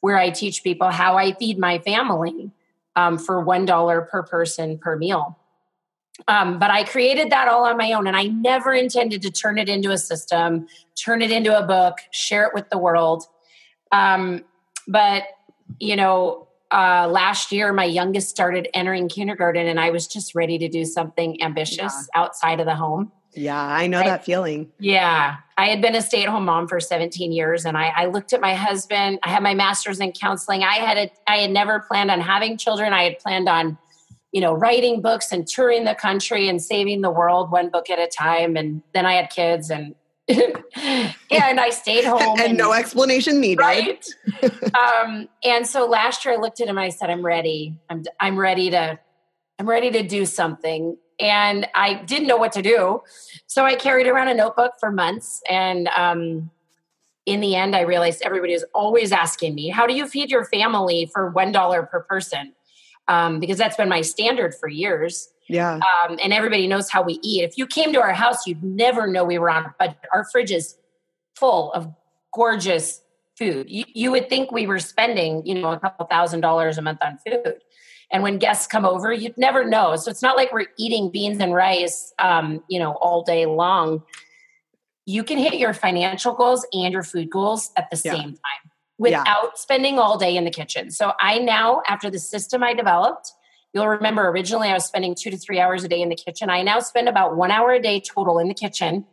where 0.01 0.17
I 0.17 0.31
teach 0.31 0.63
people 0.63 0.91
how 0.91 1.17
I 1.17 1.33
feed 1.33 1.59
my 1.59 1.79
family 1.79 2.51
um, 2.97 3.19
for 3.19 3.45
$1 3.45 4.09
per 4.09 4.23
person 4.23 4.79
per 4.79 4.97
meal. 4.97 5.37
Um, 6.29 6.59
but 6.59 6.71
I 6.71 6.85
created 6.85 7.31
that 7.31 7.49
all 7.49 7.65
on 7.65 7.77
my 7.77 7.93
own, 7.93 8.07
and 8.07 8.17
I 8.17 8.25
never 8.25 8.73
intended 8.73 9.23
to 9.23 9.31
turn 9.31 9.59
it 9.59 9.69
into 9.69 9.91
a 9.91 9.99
system, 9.99 10.67
turn 10.95 11.23
it 11.23 11.31
into 11.31 11.57
a 11.57 11.67
book, 11.67 11.99
share 12.11 12.45
it 12.45 12.55
with 12.55 12.69
the 12.69 12.79
world. 12.79 13.25
Um, 13.91 14.45
but 14.87 15.25
you 15.79 15.97
know, 15.97 16.49
uh, 16.71 17.09
last 17.11 17.53
year, 17.53 17.73
my 17.73 17.85
youngest 17.85 18.29
started 18.29 18.69
entering 18.75 19.09
kindergarten, 19.09 19.67
and 19.67 19.81
I 19.81 19.91
was 19.91 20.07
just 20.07 20.35
ready 20.35 20.59
to 20.59 20.69
do 20.69 20.85
something 20.85 21.43
ambitious 21.43 22.09
yeah. 22.15 22.21
outside 22.23 22.61
of 22.61 22.67
the 22.67 22.77
home. 22.77 23.13
Yeah, 23.33 23.61
I 23.61 23.87
know 23.87 24.01
I, 24.01 24.05
that 24.05 24.25
feeling. 24.25 24.73
Yeah. 24.79 25.37
I 25.57 25.67
had 25.67 25.81
been 25.81 25.95
a 25.95 26.03
stay 26.03 26.23
at 26.23 26.29
home 26.29 26.47
mom 26.47 26.67
for 26.67 26.81
17 26.81 27.33
years, 27.33 27.65
and 27.65 27.77
I, 27.77 27.89
I, 27.89 28.07
looked 28.07 28.33
at 28.33 28.41
my 28.41 28.55
husband. 28.55 29.21
I 29.23 29.29
had 29.29 29.43
my 29.43 29.55
master's 29.55 30.01
in 30.01 30.13
counseling. 30.13 30.63
I 30.63 30.77
had 30.77 30.99
a, 30.99 31.11
I 31.29 31.37
had 31.39 31.51
never 31.51 31.81
planned 31.81 32.11
on 32.11 32.21
having 32.21 32.57
children. 32.57 32.93
I 32.93 33.05
had 33.05 33.19
planned 33.19 33.49
on 33.49 33.79
you 34.33 34.41
know, 34.41 34.55
writing 34.55 35.01
books 35.01 35.33
and 35.33 35.47
touring 35.47 35.85
the 35.85 35.95
country 35.95 36.49
and 36.49 36.63
saving 36.63 37.01
the 37.01 37.11
world 37.11 37.51
one 37.51 37.69
book 37.69 37.91
at 37.91 37.99
a 37.99 38.07
time. 38.07 38.57
And 38.57 38.83
then 38.95 39.05
I 39.05 39.15
had 39.15 39.31
kids 39.31 39.71
and 39.71 39.95
and 41.31 41.61
I 41.61 41.71
stayed 41.71 42.05
home. 42.07 42.21
and, 42.21 42.41
and, 42.41 42.59
no 42.59 42.73
explanation 42.73 43.41
needed. 43.41 43.61
Right. 43.61 44.07
um, 44.75 45.29
and 45.45 45.67
so 45.67 45.87
last 45.87 46.25
year 46.25 46.35
I 46.35 46.37
looked 46.39 46.61
at 46.61 46.69
him 46.69 46.79
and 46.79 46.85
I 46.85 46.91
said, 46.91 47.11
I'm 47.11 47.25
ready. 47.25 47.77
I'm, 47.89 48.05
I'm 48.19 48.39
ready 48.39 48.71
to, 48.71 48.99
I'm 49.59 49.69
ready 49.69 49.91
to 49.91 50.03
do 50.03 50.27
something. 50.27 50.97
And 51.19 51.67
I 51.75 51.95
didn't 51.95 52.29
know 52.29 52.39
what 52.39 52.53
to 52.53 52.63
do. 52.63 53.03
So 53.47 53.65
I 53.65 53.75
carried 53.75 54.07
around 54.07 54.29
a 54.29 54.35
notebook 54.35 54.73
for 54.81 54.91
months. 54.91 55.43
And 55.49 55.89
um, 55.89 56.51
in 57.27 57.41
the 57.41 57.55
end, 57.55 57.77
I 57.77 57.83
realized 57.83 58.23
everybody 58.23 58.55
was 58.55 58.65
always 58.75 59.13
asking 59.13 59.55
me, 59.55 59.69
how 59.69 59.87
do 59.87 59.95
you 59.95 60.09
feed 60.09 60.31
your 60.31 60.45
family 60.45 61.11
for 61.13 61.33
$1 61.33 61.91
per 61.91 62.01
person? 62.01 62.55
Um, 63.09 63.41
because 63.41 63.59
that's 63.59 63.77
been 63.77 63.89
my 63.89 64.01
standard 64.03 64.55
for 64.55 64.69
years. 64.69 65.29
Yeah. 65.51 65.75
Um, 65.75 66.19
and 66.23 66.33
everybody 66.33 66.67
knows 66.67 66.91
how 66.91 67.03
we 67.03 67.19
eat. 67.23 67.45
If 67.45 67.59
you 67.59 67.67
came 67.67 67.93
to 67.93 68.01
our 68.01 68.13
house, 68.13 68.47
you'd 68.47 68.63
never 68.63 69.07
know 69.07 69.25
we 69.25 69.39
were 69.39 69.51
on 69.51 69.65
a 69.65 69.75
budget. 69.79 69.99
Our 70.13 70.25
fridge 70.31 70.51
is 70.51 70.77
full 71.35 71.73
of 71.73 71.93
gorgeous 72.35 73.03
food. 73.39 73.67
You, 73.69 73.85
you 73.93 74.11
would 74.11 74.29
think 74.29 74.53
we 74.53 74.67
were 74.67 74.79
spending, 74.79 75.45
you 75.47 75.55
know, 75.55 75.73
a 75.73 75.81
couple 75.81 76.07
thousand 76.07 76.41
dollars 76.41 76.79
a 76.79 76.83
month 76.83 77.01
on 77.03 77.19
food. 77.27 77.55
And 78.13 78.23
when 78.23 78.39
guests 78.39 78.67
come 78.67 78.85
over, 78.85 79.13
you'd 79.13 79.39
never 79.39 79.65
know. 79.65 79.97
So 79.97 80.11
it's 80.11 80.23
not 80.23 80.37
like 80.37 80.53
we're 80.53 80.67
eating 80.79 81.11
beans 81.11 81.39
and 81.41 81.55
rice, 81.55 82.13
um, 82.19 82.63
you 82.69 82.79
know, 82.79 82.93
all 82.93 83.23
day 83.23 83.47
long. 83.47 84.03
You 85.07 85.25
can 85.25 85.39
hit 85.39 85.55
your 85.55 85.73
financial 85.73 86.35
goals 86.35 86.67
and 86.73 86.93
your 86.93 87.03
food 87.03 87.31
goals 87.31 87.71
at 87.77 87.89
the 87.91 88.01
yeah. 88.05 88.13
same 88.13 88.31
time 88.33 88.71
without 88.99 89.25
yeah. 89.27 89.51
spending 89.55 89.99
all 89.99 90.19
day 90.19 90.37
in 90.37 90.45
the 90.45 90.51
kitchen. 90.51 90.91
So 90.91 91.13
I 91.19 91.39
now, 91.39 91.83
after 91.89 92.11
the 92.11 92.19
system 92.19 92.63
I 92.63 92.75
developed, 92.75 93.33
You'll 93.73 93.89
remember 93.89 94.27
originally 94.29 94.69
I 94.69 94.75
was 94.75 94.85
spending 94.85 95.15
two 95.15 95.31
to 95.31 95.37
three 95.37 95.61
hours 95.61 95.85
a 95.85 95.89
day 95.89 96.01
in 96.01 96.09
the 96.09 96.17
kitchen. 96.17 96.51
I 96.51 96.63
now 96.63 96.81
spend 96.81 97.09
about 97.09 97.37
one 97.37 97.51
hour 97.51 97.73
a 97.73 97.81
day 97.81 98.01
total 98.01 98.39
in 98.39 98.49
the 98.49 98.55
kitchen, 98.55 99.05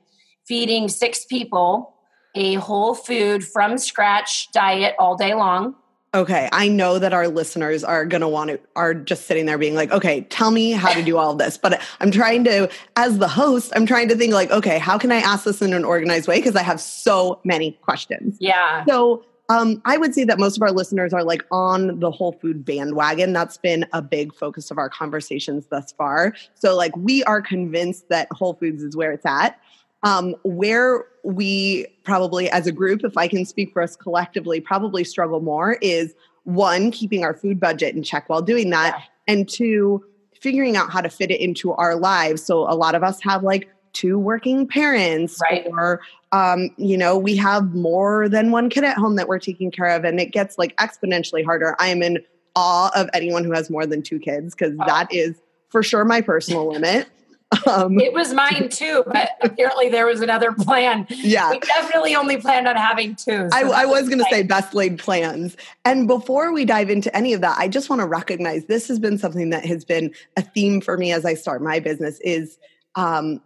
feeding 0.47 0.89
six 0.89 1.25
people 1.25 1.93
a 2.35 2.55
whole 2.55 2.93
food 2.93 3.43
from 3.43 3.77
scratch 3.77 4.51
diet 4.51 4.95
all 4.99 5.15
day 5.15 5.33
long. 5.33 5.75
Okay, 6.13 6.47
I 6.51 6.69
know 6.69 6.99
that 6.99 7.13
our 7.13 7.27
listeners 7.27 7.83
are 7.83 8.05
going 8.05 8.21
to 8.21 8.27
want 8.27 8.49
to 8.49 8.59
are 8.75 8.93
just 8.93 9.27
sitting 9.27 9.45
there 9.45 9.57
being 9.57 9.75
like, 9.75 9.91
"Okay, 9.91 10.21
tell 10.29 10.51
me 10.51 10.71
how 10.71 10.93
to 10.93 11.03
do 11.03 11.17
all 11.17 11.31
of 11.31 11.37
this." 11.37 11.57
But 11.57 11.81
I'm 11.99 12.11
trying 12.11 12.45
to 12.45 12.69
as 12.95 13.17
the 13.17 13.27
host, 13.27 13.73
I'm 13.75 13.85
trying 13.85 14.07
to 14.09 14.15
think 14.15 14.33
like, 14.33 14.49
"Okay, 14.49 14.79
how 14.79 14.97
can 14.97 15.11
I 15.11 15.17
ask 15.17 15.43
this 15.43 15.61
in 15.61 15.73
an 15.73 15.83
organized 15.83 16.27
way 16.27 16.37
because 16.37 16.55
I 16.55 16.63
have 16.63 16.79
so 16.79 17.39
many 17.43 17.73
questions." 17.81 18.37
Yeah. 18.39 18.85
So, 18.87 19.23
um, 19.49 19.81
I 19.85 19.97
would 19.97 20.13
say 20.13 20.25
that 20.25 20.39
most 20.39 20.57
of 20.57 20.61
our 20.61 20.71
listeners 20.71 21.13
are 21.13 21.23
like 21.23 21.45
on 21.51 21.99
the 21.99 22.11
whole 22.11 22.33
food 22.33 22.65
bandwagon. 22.65 23.31
That's 23.31 23.57
been 23.57 23.85
a 23.93 24.01
big 24.01 24.33
focus 24.33 24.71
of 24.71 24.77
our 24.77 24.89
conversations 24.89 25.67
thus 25.67 25.93
far. 25.93 26.33
So, 26.55 26.75
like, 26.75 26.95
we 26.97 27.23
are 27.23 27.41
convinced 27.41 28.09
that 28.09 28.27
Whole 28.31 28.55
Foods 28.55 28.83
is 28.83 28.95
where 28.95 29.11
it's 29.13 29.25
at. 29.25 29.59
Um, 30.03 30.35
where 30.43 31.05
we 31.23 31.87
probably, 32.03 32.49
as 32.49 32.67
a 32.67 32.71
group, 32.71 33.03
if 33.03 33.17
I 33.17 33.27
can 33.27 33.45
speak 33.45 33.71
for 33.71 33.81
us 33.81 33.95
collectively, 33.95 34.59
probably 34.59 35.03
struggle 35.03 35.39
more 35.39 35.73
is 35.81 36.13
one, 36.43 36.91
keeping 36.91 37.23
our 37.23 37.33
food 37.33 37.59
budget 37.59 37.95
in 37.95 38.03
check 38.03 38.29
while 38.29 38.41
doing 38.41 38.69
that, 38.69 38.95
yeah. 38.97 39.33
and 39.33 39.49
two, 39.49 40.03
figuring 40.39 40.77
out 40.77 40.91
how 40.91 41.01
to 41.01 41.09
fit 41.09 41.31
it 41.31 41.41
into 41.41 41.71
our 41.73 41.95
lives. 41.95 42.43
So, 42.43 42.69
a 42.69 42.75
lot 42.75 42.95
of 42.95 43.03
us 43.03 43.21
have 43.23 43.43
like 43.43 43.69
two 43.97 44.19
working 44.19 44.67
parents 44.67 45.39
right. 45.41 45.65
or 45.67 46.01
um, 46.31 46.69
you 46.77 46.97
know 46.97 47.17
we 47.17 47.35
have 47.35 47.73
more 47.73 48.29
than 48.29 48.51
one 48.51 48.69
kid 48.69 48.83
at 48.83 48.97
home 48.97 49.15
that 49.15 49.27
we're 49.27 49.39
taking 49.39 49.71
care 49.71 49.87
of 49.87 50.03
and 50.03 50.19
it 50.19 50.31
gets 50.31 50.57
like 50.57 50.75
exponentially 50.77 51.43
harder 51.43 51.75
i 51.79 51.87
am 51.87 52.03
in 52.03 52.19
awe 52.55 52.91
of 52.95 53.09
anyone 53.13 53.43
who 53.43 53.51
has 53.51 53.69
more 53.69 53.85
than 53.85 54.01
two 54.01 54.19
kids 54.19 54.53
because 54.53 54.73
oh. 54.79 54.85
that 54.85 55.11
is 55.11 55.35
for 55.69 55.81
sure 55.81 56.05
my 56.05 56.21
personal 56.21 56.71
limit 56.71 57.07
um, 57.67 57.97
it 57.99 58.11
was 58.11 58.33
mine 58.33 58.67
too, 58.67 59.03
but 59.07 59.29
apparently 59.41 59.87
there 59.87 60.05
was 60.05 60.19
another 60.19 60.51
plan. 60.51 61.07
Yeah. 61.09 61.49
We 61.51 61.59
definitely 61.59 62.13
only 62.13 62.35
planned 62.35 62.67
on 62.67 62.75
having 62.75 63.15
two. 63.15 63.47
So 63.49 63.49
I, 63.53 63.83
I, 63.83 63.85
was 63.85 64.09
going 64.09 64.19
to 64.19 64.25
say 64.29 64.43
best 64.43 64.73
laid 64.73 64.99
plans. 64.99 65.55
And 65.85 66.07
before 66.07 66.51
we 66.51 66.65
dive 66.65 66.89
into 66.89 67.15
any 67.15 67.31
of 67.31 67.39
that, 67.39 67.57
I 67.57 67.69
just 67.69 67.89
want 67.89 68.01
to 68.01 68.05
recognize 68.05 68.65
this 68.65 68.89
has 68.89 68.99
been 68.99 69.17
something 69.17 69.49
that 69.51 69.65
has 69.65 69.85
been 69.85 70.13
a 70.35 70.41
theme 70.41 70.81
for 70.81 70.97
me 70.97 71.13
as 71.13 71.23
I 71.23 71.35
start 71.35 71.61
my 71.61 71.79
business 71.79 72.19
is 72.19 72.57
um, 72.95 73.39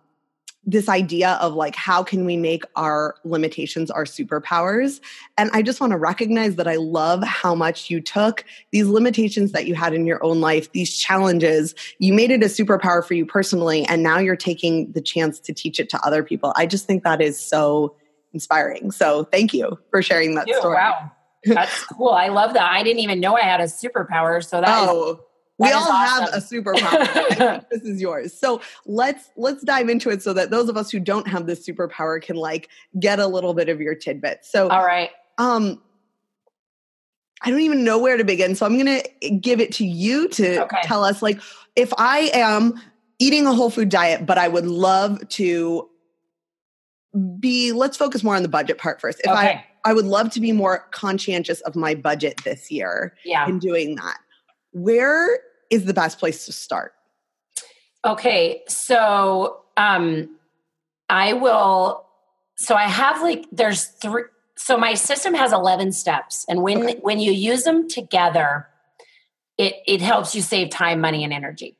this 0.65 0.88
idea 0.88 1.32
of 1.41 1.53
like 1.53 1.75
how 1.75 2.03
can 2.03 2.24
we 2.24 2.38
make 2.38 2.63
our 2.75 3.15
limitations 3.24 3.89
our 3.89 4.06
superpowers? 4.06 5.00
And 5.38 5.50
i 5.53 5.62
just 5.62 5.82
want 5.82 5.91
to 5.91 5.98
recognize 5.98 6.56
that 6.56 6.68
i 6.68 6.75
love 6.75 7.24
how 7.24 7.56
much 7.56 7.89
you 7.89 8.00
took 8.00 8.46
these 8.72 8.88
limitations 8.88 9.51
that 9.53 9.65
you 9.65 9.74
had 9.74 9.94
in 9.94 10.06
your 10.06 10.24
own 10.24 10.39
life 10.39 10.72
these 10.72 10.96
challenges. 10.96 11.74
You 12.00 12.13
made 12.13 12.32
it 12.32 12.44
a 12.44 12.48
superpower 12.48 13.03
for 13.06 13.15
you 13.15 13.25
personally 13.25 13.86
and 13.86 14.03
now 14.03 14.20
you're 14.20 14.36
taking 14.36 14.91
the 14.91 15.01
chance 15.01 15.39
to 15.41 15.53
teach 15.53 15.80
it 15.80 15.89
to 15.89 16.06
other 16.06 16.24
people. 16.24 16.53
I 16.56 16.65
just 16.65 16.86
think 16.86 17.03
that 17.03 17.22
is 17.22 17.39
so 17.39 17.96
inspiring. 18.34 18.91
So 18.91 19.25
thank 19.25 19.53
you 19.53 19.77
for 19.89 20.01
sharing 20.01 20.36
that 20.36 20.48
story. 20.48 20.75
wow. 20.75 21.12
That's 21.44 21.86
cool. 21.86 22.10
I 22.10 22.27
love 22.27 22.53
that. 22.53 22.72
I 22.72 22.84
didn't 22.84 23.00
even 23.00 23.20
know 23.20 23.36
i 23.36 23.41
had 23.41 23.62
a 23.62 23.65
superpower 23.65 24.46
so 24.46 24.62
that 24.62 24.88
oh. 24.89 25.13
Is- 25.13 25.18
we 25.62 25.72
all 25.72 25.91
awesome. 25.91 26.25
have 26.25 26.34
a 26.34 26.38
superpower. 26.38 27.65
this 27.72 27.84
is 27.84 28.01
yours. 28.01 28.34
So 28.38 28.62
let's 28.86 29.30
let's 29.38 29.63
dive 29.63 29.89
into 29.89 30.10
it 30.10 30.24
so 30.24 30.34
that 30.34 30.50
those 30.50 30.70
of 30.70 30.77
us 30.77 30.89
who 30.89 31.00
don't 31.00 31.27
have 31.27 31.46
this 31.46 31.65
superpower 31.68 32.22
can 32.22 32.36
like 32.36 32.70
get 33.00 33.20
a 33.20 33.27
little 33.27 33.53
bit 33.53 33.70
of 33.70 33.80
your 33.80 33.96
tidbits. 33.96 34.51
So 34.51 34.70
all 34.70 34.86
right. 34.86 35.12
Um 35.38 35.82
I 37.44 37.50
don't 37.50 37.62
even 37.62 37.84
know 37.84 37.98
where 37.98 38.18
to 38.18 38.24
begin. 38.24 38.56
So 38.56 38.68
I'm 38.68 38.77
going 38.77 39.01
to 39.01 39.30
give 39.32 39.60
it 39.60 39.72
to 39.74 39.86
you 39.86 40.27
to 40.30 40.63
okay. 40.65 40.77
tell 40.84 41.03
us 41.03 41.24
like 41.24 41.41
if 41.75 41.91
I 41.98 42.30
am 42.34 42.80
eating 43.18 43.48
a 43.48 43.53
whole 43.53 43.72
food 43.72 43.89
diet 43.89 44.25
but 44.25 44.38
I 44.38 44.48
would 44.48 44.68
love 44.68 45.27
to 45.30 45.89
be 47.39 47.72
let's 47.72 47.98
focus 47.98 48.24
more 48.24 48.36
on 48.36 48.41
the 48.41 48.50
budget 48.50 48.77
part 48.77 49.01
first. 49.01 49.20
If 49.22 49.32
okay. 49.32 49.38
I 49.38 49.65
I 49.84 49.94
would 49.94 50.06
love 50.06 50.32
to 50.32 50.39
be 50.39 50.51
more 50.51 50.88
conscientious 50.91 51.62
of 51.62 51.75
my 51.75 51.96
budget 51.96 52.44
this 52.44 52.72
year 52.72 53.15
yeah. 53.25 53.48
in 53.48 53.60
doing 53.60 53.96
that. 53.96 54.18
Where 54.72 55.39
is 55.72 55.86
the 55.86 55.94
best 55.94 56.20
place 56.20 56.46
to 56.46 56.51
start? 56.51 56.94
Okay, 58.06 58.62
so 58.68 59.62
um, 59.78 60.38
I 61.10 61.34
will. 61.34 62.06
So 62.58 62.75
I 62.75 62.88
have 62.88 63.22
like 63.22 63.46
there's 63.51 63.86
three. 63.86 64.24
So 64.58 64.78
my 64.78 64.94
system 64.94 65.34
has 65.34 65.54
eleven 65.54 65.92
steps, 65.92 66.46
and 66.48 66.62
when 66.62 66.84
okay. 66.84 67.00
when 67.01 67.20
you 67.20 67.32
use 67.32 67.63
them 67.63 67.88
together, 67.88 68.68
it 69.58 69.75
it 69.88 70.01
helps 70.01 70.36
you 70.36 70.42
save 70.42 70.70
time, 70.70 71.01
money, 71.01 71.24
and 71.24 71.34
energy. 71.34 71.78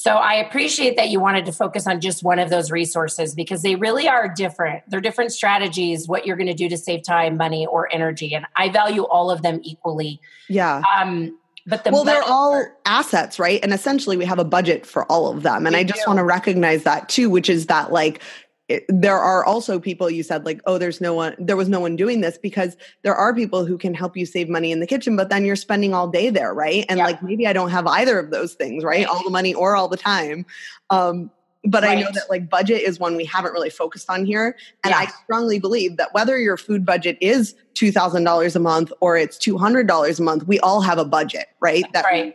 So 0.00 0.12
I 0.12 0.36
appreciate 0.36 0.96
that 0.96 1.10
you 1.10 1.20
wanted 1.20 1.44
to 1.44 1.52
focus 1.52 1.86
on 1.86 2.00
just 2.00 2.22
one 2.22 2.38
of 2.38 2.48
those 2.48 2.70
resources 2.70 3.34
because 3.34 3.60
they 3.60 3.74
really 3.74 4.08
are 4.08 4.28
different. 4.28 4.82
They're 4.88 5.02
different 5.02 5.30
strategies, 5.30 6.08
what 6.08 6.24
you're 6.24 6.38
going 6.38 6.46
to 6.46 6.54
do 6.54 6.70
to 6.70 6.78
save 6.78 7.02
time, 7.02 7.36
money, 7.36 7.66
or 7.66 7.86
energy. 7.92 8.34
And 8.34 8.46
I 8.56 8.70
value 8.70 9.02
all 9.02 9.30
of 9.30 9.42
them 9.42 9.60
equally. 9.62 10.18
Yeah. 10.48 10.80
Um, 10.98 11.38
but 11.66 11.84
the 11.84 11.90
well, 11.90 12.04
they're 12.04 12.22
all 12.22 12.52
part, 12.52 12.78
assets, 12.86 13.38
right? 13.38 13.60
And 13.62 13.72
essentially, 13.72 14.16
we 14.16 14.24
have 14.24 14.38
a 14.38 14.44
budget 14.44 14.86
for 14.86 15.04
all 15.06 15.30
of 15.30 15.42
them. 15.42 15.66
And 15.66 15.76
I 15.76 15.84
just 15.84 16.06
want 16.06 16.18
to 16.18 16.24
recognize 16.24 16.84
that 16.84 17.08
too, 17.08 17.30
which 17.30 17.48
is 17.48 17.66
that 17.66 17.92
like 17.92 18.22
it, 18.70 18.84
there 18.88 19.18
are 19.18 19.44
also 19.44 19.80
people 19.80 20.08
you 20.08 20.22
said 20.22 20.46
like 20.46 20.60
oh 20.64 20.78
there's 20.78 21.00
no 21.00 21.12
one 21.12 21.34
there 21.40 21.56
was 21.56 21.68
no 21.68 21.80
one 21.80 21.96
doing 21.96 22.20
this 22.20 22.38
because 22.38 22.76
there 23.02 23.16
are 23.16 23.34
people 23.34 23.66
who 23.66 23.76
can 23.76 23.92
help 23.92 24.16
you 24.16 24.24
save 24.24 24.48
money 24.48 24.70
in 24.70 24.78
the 24.78 24.86
kitchen 24.86 25.16
but 25.16 25.28
then 25.28 25.44
you're 25.44 25.56
spending 25.56 25.92
all 25.92 26.06
day 26.06 26.30
there 26.30 26.54
right 26.54 26.84
and 26.88 26.98
yeah. 26.98 27.04
like 27.04 27.20
maybe 27.20 27.48
i 27.48 27.52
don't 27.52 27.70
have 27.70 27.84
either 27.88 28.16
of 28.16 28.30
those 28.30 28.54
things 28.54 28.84
right 28.84 29.06
all 29.06 29.24
the 29.24 29.30
money 29.30 29.52
or 29.52 29.74
all 29.74 29.88
the 29.88 29.96
time 29.96 30.46
um 30.90 31.32
but 31.64 31.82
right. 31.82 31.98
I 31.98 32.00
know 32.00 32.08
that 32.12 32.30
like 32.30 32.48
budget 32.48 32.82
is 32.82 32.98
one 32.98 33.16
we 33.16 33.24
haven't 33.24 33.52
really 33.52 33.70
focused 33.70 34.08
on 34.08 34.24
here. 34.24 34.56
And 34.82 34.92
yeah. 34.92 34.98
I 35.00 35.06
strongly 35.24 35.58
believe 35.58 35.96
that 35.98 36.14
whether 36.14 36.38
your 36.38 36.56
food 36.56 36.86
budget 36.86 37.18
is 37.20 37.54
$2,000 37.74 38.56
a 38.56 38.58
month 38.58 38.92
or 39.00 39.16
it's 39.16 39.36
$200 39.36 40.18
a 40.18 40.22
month, 40.22 40.46
we 40.46 40.58
all 40.60 40.80
have 40.80 40.98
a 40.98 41.04
budget, 41.04 41.48
right? 41.60 41.84
That 41.92 42.04
right. 42.06 42.34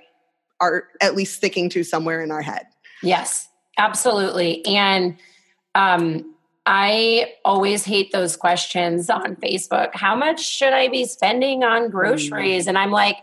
are 0.60 0.86
at 1.02 1.16
least 1.16 1.36
sticking 1.36 1.70
to 1.70 1.84
somewhere 1.84 2.22
in 2.22 2.32
our 2.32 2.42
head. 2.42 2.68
Yes, 3.02 3.48
absolutely. 3.78 4.66
And 4.66 5.18
um, 5.74 6.36
I 6.68 7.34
always 7.44 7.84
hate 7.84 8.12
those 8.12 8.38
questions 8.38 9.10
on 9.10 9.36
Facebook. 9.38 9.96
How 9.96 10.16
much 10.16 10.46
should 10.46 10.74
I 10.74 10.88
be 10.88 11.06
spending 11.06 11.64
on 11.64 11.90
groceries? 11.90 12.66
Mm. 12.66 12.70
And 12.70 12.78
I'm 12.78 12.92
like, 12.92 13.18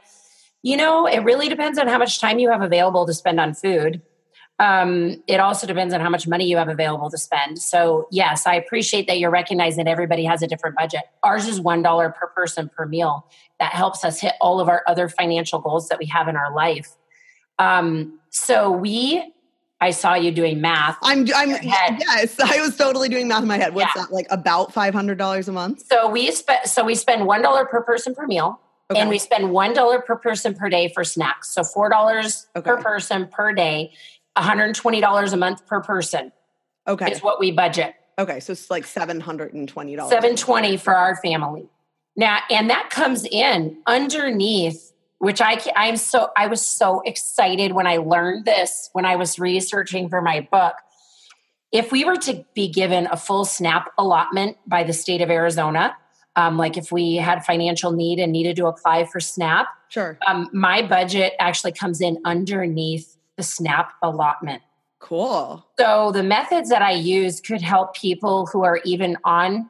you 0.63 0.77
know, 0.77 1.07
it 1.07 1.21
really 1.21 1.49
depends 1.49 1.79
on 1.79 1.89
how 1.89 1.99
much 1.99 2.21
time 2.21 2.39
you 2.39 2.51
have 2.51 2.63
available 2.63 3.07
to 3.07 3.15
spend 3.15 3.41
on 3.41 3.55
food. 3.55 4.03
Um, 4.59 5.23
it 5.27 5.41
also 5.41 5.67
depends 5.67 5.93
on 5.93 6.01
how 6.01 6.11
much 6.11 6.29
money 6.29 6.47
you 6.47 6.57
have 6.57 6.69
available 6.69 7.11
to 7.11 7.19
spend. 7.19 7.59
So, 7.59 8.07
yes, 8.11 8.47
I 8.47 8.55
appreciate 8.55 9.07
that 9.09 9.19
you're 9.19 9.31
recognizing 9.31 9.85
that 9.85 9.91
everybody 9.91 10.25
has 10.25 10.43
a 10.43 10.47
different 10.47 10.77
budget. 10.77 11.01
Ours 11.23 11.49
is 11.49 11.61
$1 11.61 12.15
per 12.15 12.27
person 12.29 12.69
per 12.69 12.87
meal. 12.87 13.27
That 13.59 13.73
helps 13.73 14.05
us 14.05 14.21
hit 14.21 14.35
all 14.41 14.61
of 14.61 14.69
our 14.69 14.83
other 14.87 15.09
financial 15.09 15.59
goals 15.59 15.89
that 15.89 15.99
we 15.99 16.07
have 16.07 16.29
in 16.29 16.37
our 16.37 16.55
life. 16.55 16.91
Um, 17.59 18.21
so, 18.31 18.71
we, 18.71 19.33
I 19.81 19.91
saw 19.91 20.15
you 20.15 20.31
doing 20.31 20.61
math. 20.61 20.97
I'm, 21.03 21.27
I'm, 21.35 21.51
yes, 21.63 22.39
I 22.39 22.61
was 22.61 22.77
totally 22.77 23.09
doing 23.09 23.27
math 23.27 23.43
in 23.43 23.49
my 23.49 23.59
head. 23.59 23.75
What's 23.75 23.97
yeah. 23.97 24.03
that, 24.03 24.13
like 24.13 24.27
about 24.31 24.73
$500 24.73 25.49
a 25.49 25.53
month? 25.53 25.85
So, 25.91 26.09
we 26.09 26.31
spent, 26.31 26.67
so 26.67 26.85
we 26.85 26.95
spend 26.95 27.23
$1 27.23 27.69
per 27.69 27.83
person 27.83 28.15
per 28.15 28.27
meal. 28.27 28.61
Okay. 28.93 29.01
And 29.01 29.09
we 29.09 29.19
spend 29.19 29.45
$1 29.45 30.05
per 30.05 30.17
person 30.17 30.55
per 30.55 30.69
day 30.69 30.93
for 30.93 31.03
snacks. 31.03 31.49
So 31.49 31.63
$4 31.63 32.63
per 32.63 32.77
person 32.77 33.27
per 33.27 33.53
day, 33.55 33.93
$120 34.37 35.33
a 35.33 35.37
month 35.37 35.67
per 35.67 35.81
person 35.81 36.33
okay. 36.87 37.11
is 37.11 37.23
what 37.23 37.41
we 37.41 37.51
budget. 37.51 37.95
Okay. 38.19 38.41
So 38.41 38.53
it's 38.53 38.71
like 38.71 38.85
seven 38.85 39.21
hundred 39.21 39.55
and 39.55 39.69
twenty 39.69 39.97
dollars. 39.97 40.11
720 40.11 40.77
for 40.77 40.95
our 40.95 41.17
family. 41.17 41.69
Now, 42.17 42.39
and 42.51 42.69
that 42.71 42.91
comes 42.91 43.25
in 43.25 43.79
underneath, 43.87 44.93
which 45.19 45.41
I 45.41 45.61
I'm 45.75 45.97
so 45.97 46.31
I 46.37 46.47
was 46.47 46.61
so 46.61 47.01
excited 47.01 47.73
when 47.73 47.87
I 47.87 47.97
learned 47.97 48.45
this 48.45 48.91
when 48.93 49.07
I 49.07 49.17
was 49.17 49.39
researching 49.39 50.09
for 50.09 50.21
my 50.21 50.47
book. 50.53 50.75
If 51.73 51.91
we 51.91 52.05
were 52.05 52.17
to 52.17 52.45
be 52.55 52.69
given 52.69 53.09
a 53.11 53.17
full 53.17 53.47
SNAP 53.47 53.93
allotment 53.97 54.59
by 54.67 54.85
the 54.85 54.93
state 54.93 55.23
of 55.23 55.31
Arizona, 55.31 55.97
um, 56.37 56.59
like 56.59 56.77
if 56.77 56.93
we 56.93 57.17
had 57.17 57.47
financial 57.47 57.93
need 57.93 58.19
and 58.19 58.31
needed 58.31 58.57
to 58.57 58.67
apply 58.67 59.07
for 59.07 59.21
SNAP, 59.21 59.69
Sure. 59.89 60.19
um, 60.27 60.51
my 60.53 60.83
budget 60.83 61.33
actually 61.39 61.73
comes 61.73 62.03
in 62.03 62.19
underneath 62.27 63.17
the 63.37 63.43
SNAP 63.43 63.93
allotment. 64.03 64.62
Cool. 65.01 65.67
So 65.79 66.12
the 66.12 66.23
methods 66.23 66.69
that 66.69 66.83
I 66.83 66.93
use 66.93 67.41
could 67.41 67.61
help 67.61 67.95
people 67.95 68.47
who 68.47 68.62
are 68.65 68.81
even 68.85 69.17
on 69.25 69.69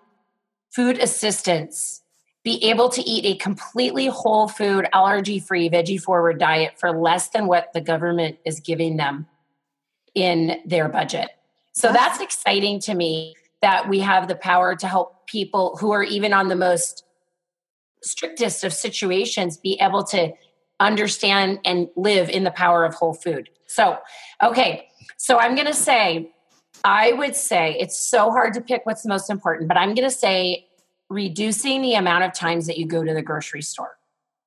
food 0.75 0.99
assistance 0.99 2.03
be 2.45 2.63
able 2.65 2.89
to 2.91 3.03
eat 3.03 3.25
a 3.25 3.37
completely 3.37 4.07
whole 4.07 4.49
food, 4.49 4.87
allergy 4.93 5.39
free, 5.39 5.71
veggie 5.71 6.01
forward 6.01 6.39
diet 6.39 6.79
for 6.79 6.91
less 6.91 7.29
than 7.29 7.47
what 7.47 7.73
the 7.73 7.81
government 7.81 8.39
is 8.45 8.61
giving 8.61 8.97
them 8.97 9.27
in 10.15 10.61
their 10.67 10.89
budget. 10.89 11.31
So 11.73 11.89
That's- 11.89 12.19
that's 12.19 12.23
exciting 12.23 12.81
to 12.81 12.95
me 12.95 13.35
that 13.63 13.89
we 13.89 14.01
have 14.01 14.29
the 14.29 14.35
power 14.35 14.75
to 14.75 14.89
help 14.89 15.27
people 15.27 15.77
who 15.81 15.93
are 15.93 16.03
even 16.03 16.33
on 16.33 16.49
the 16.49 16.57
most 16.57 17.05
strictest 18.03 18.65
of 18.65 18.73
situations 18.73 19.57
be 19.57 19.79
able 19.81 20.03
to 20.05 20.33
understand 20.81 21.61
and 21.65 21.89
live 21.97 22.29
in 22.29 22.43
the 22.45 22.51
power 22.51 22.85
of 22.85 22.95
whole 22.95 23.15
food. 23.15 23.49
So, 23.73 23.99
okay, 24.43 24.89
so 25.17 25.39
I'm 25.39 25.55
going 25.55 25.67
to 25.67 25.75
say, 25.75 26.31
I 26.85 27.13
would 27.13 27.35
say 27.35 27.77
it's 27.81 27.99
so 27.99 28.31
hard 28.31 28.55
to 28.55 28.61
pick 28.61 28.85
what's 28.85 29.03
the 29.03 29.09
most 29.09 29.31
important, 29.31 29.69
but 29.69 29.79
I'm 29.79 29.95
going 29.95 30.09
to 30.09 30.15
say 30.15 30.67
reducing 31.09 31.81
the 31.81 31.95
amount 31.95 32.25
of 32.25 32.35
times 32.35 32.67
that 32.67 32.77
you 32.77 32.87
go 32.87 33.03
to 33.03 33.15
the 33.15 33.23
grocery 33.23 33.63
store. 33.63 33.97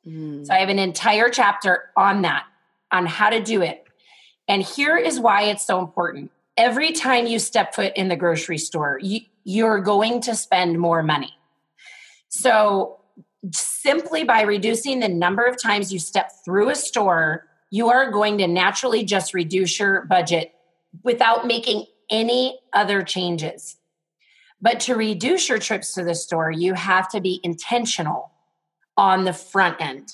Mm. 0.06 0.46
So 0.46 0.54
I 0.54 0.58
have 0.58 0.70
an 0.70 0.80
entire 0.80 1.30
chapter 1.30 1.86
on 1.98 2.22
that, 2.22 2.46
on 2.92 3.06
how 3.06 3.30
to 3.30 3.42
do 3.42 3.62
it. 3.62 3.84
And 4.48 4.62
here 4.62 4.96
is 4.96 5.20
why 5.20 5.44
it's 5.44 5.66
so 5.66 5.80
important. 5.80 6.32
Every 6.56 6.92
time 6.92 7.26
you 7.26 7.40
step 7.40 7.74
foot 7.74 7.94
in 7.96 8.08
the 8.08 8.16
grocery 8.16 8.60
store, 8.60 9.00
you, 9.02 9.22
you're 9.44 9.80
going 9.80 10.22
to 10.22 10.36
spend 10.36 10.80
more 10.80 11.02
money. 11.02 11.34
So 12.30 13.00
simply 13.52 14.24
by 14.24 14.42
reducing 14.42 15.00
the 15.00 15.10
number 15.10 15.46
of 15.46 15.62
times 15.62 15.92
you 15.92 16.00
step 16.00 16.32
through 16.44 16.70
a 16.70 16.76
store, 16.76 17.48
you 17.76 17.90
are 17.90 18.10
going 18.10 18.38
to 18.38 18.48
naturally 18.48 19.04
just 19.04 19.34
reduce 19.34 19.78
your 19.80 20.06
budget 20.06 20.54
without 21.04 21.46
making 21.46 21.86
any 22.10 22.58
other 22.72 23.04
changes. 23.04 23.76
But 24.62 24.80
to 24.82 24.96
reduce 24.96 25.50
your 25.50 25.60
trips 25.60 25.94
to 25.96 26.04
the 26.06 26.16
store, 26.16 26.50
you 26.50 26.74
have 26.74 27.10
to 27.10 27.20
be 27.20 27.42
intentional 27.44 28.32
on 28.96 29.26
the 29.26 29.34
front 29.34 29.76
end. 29.82 30.08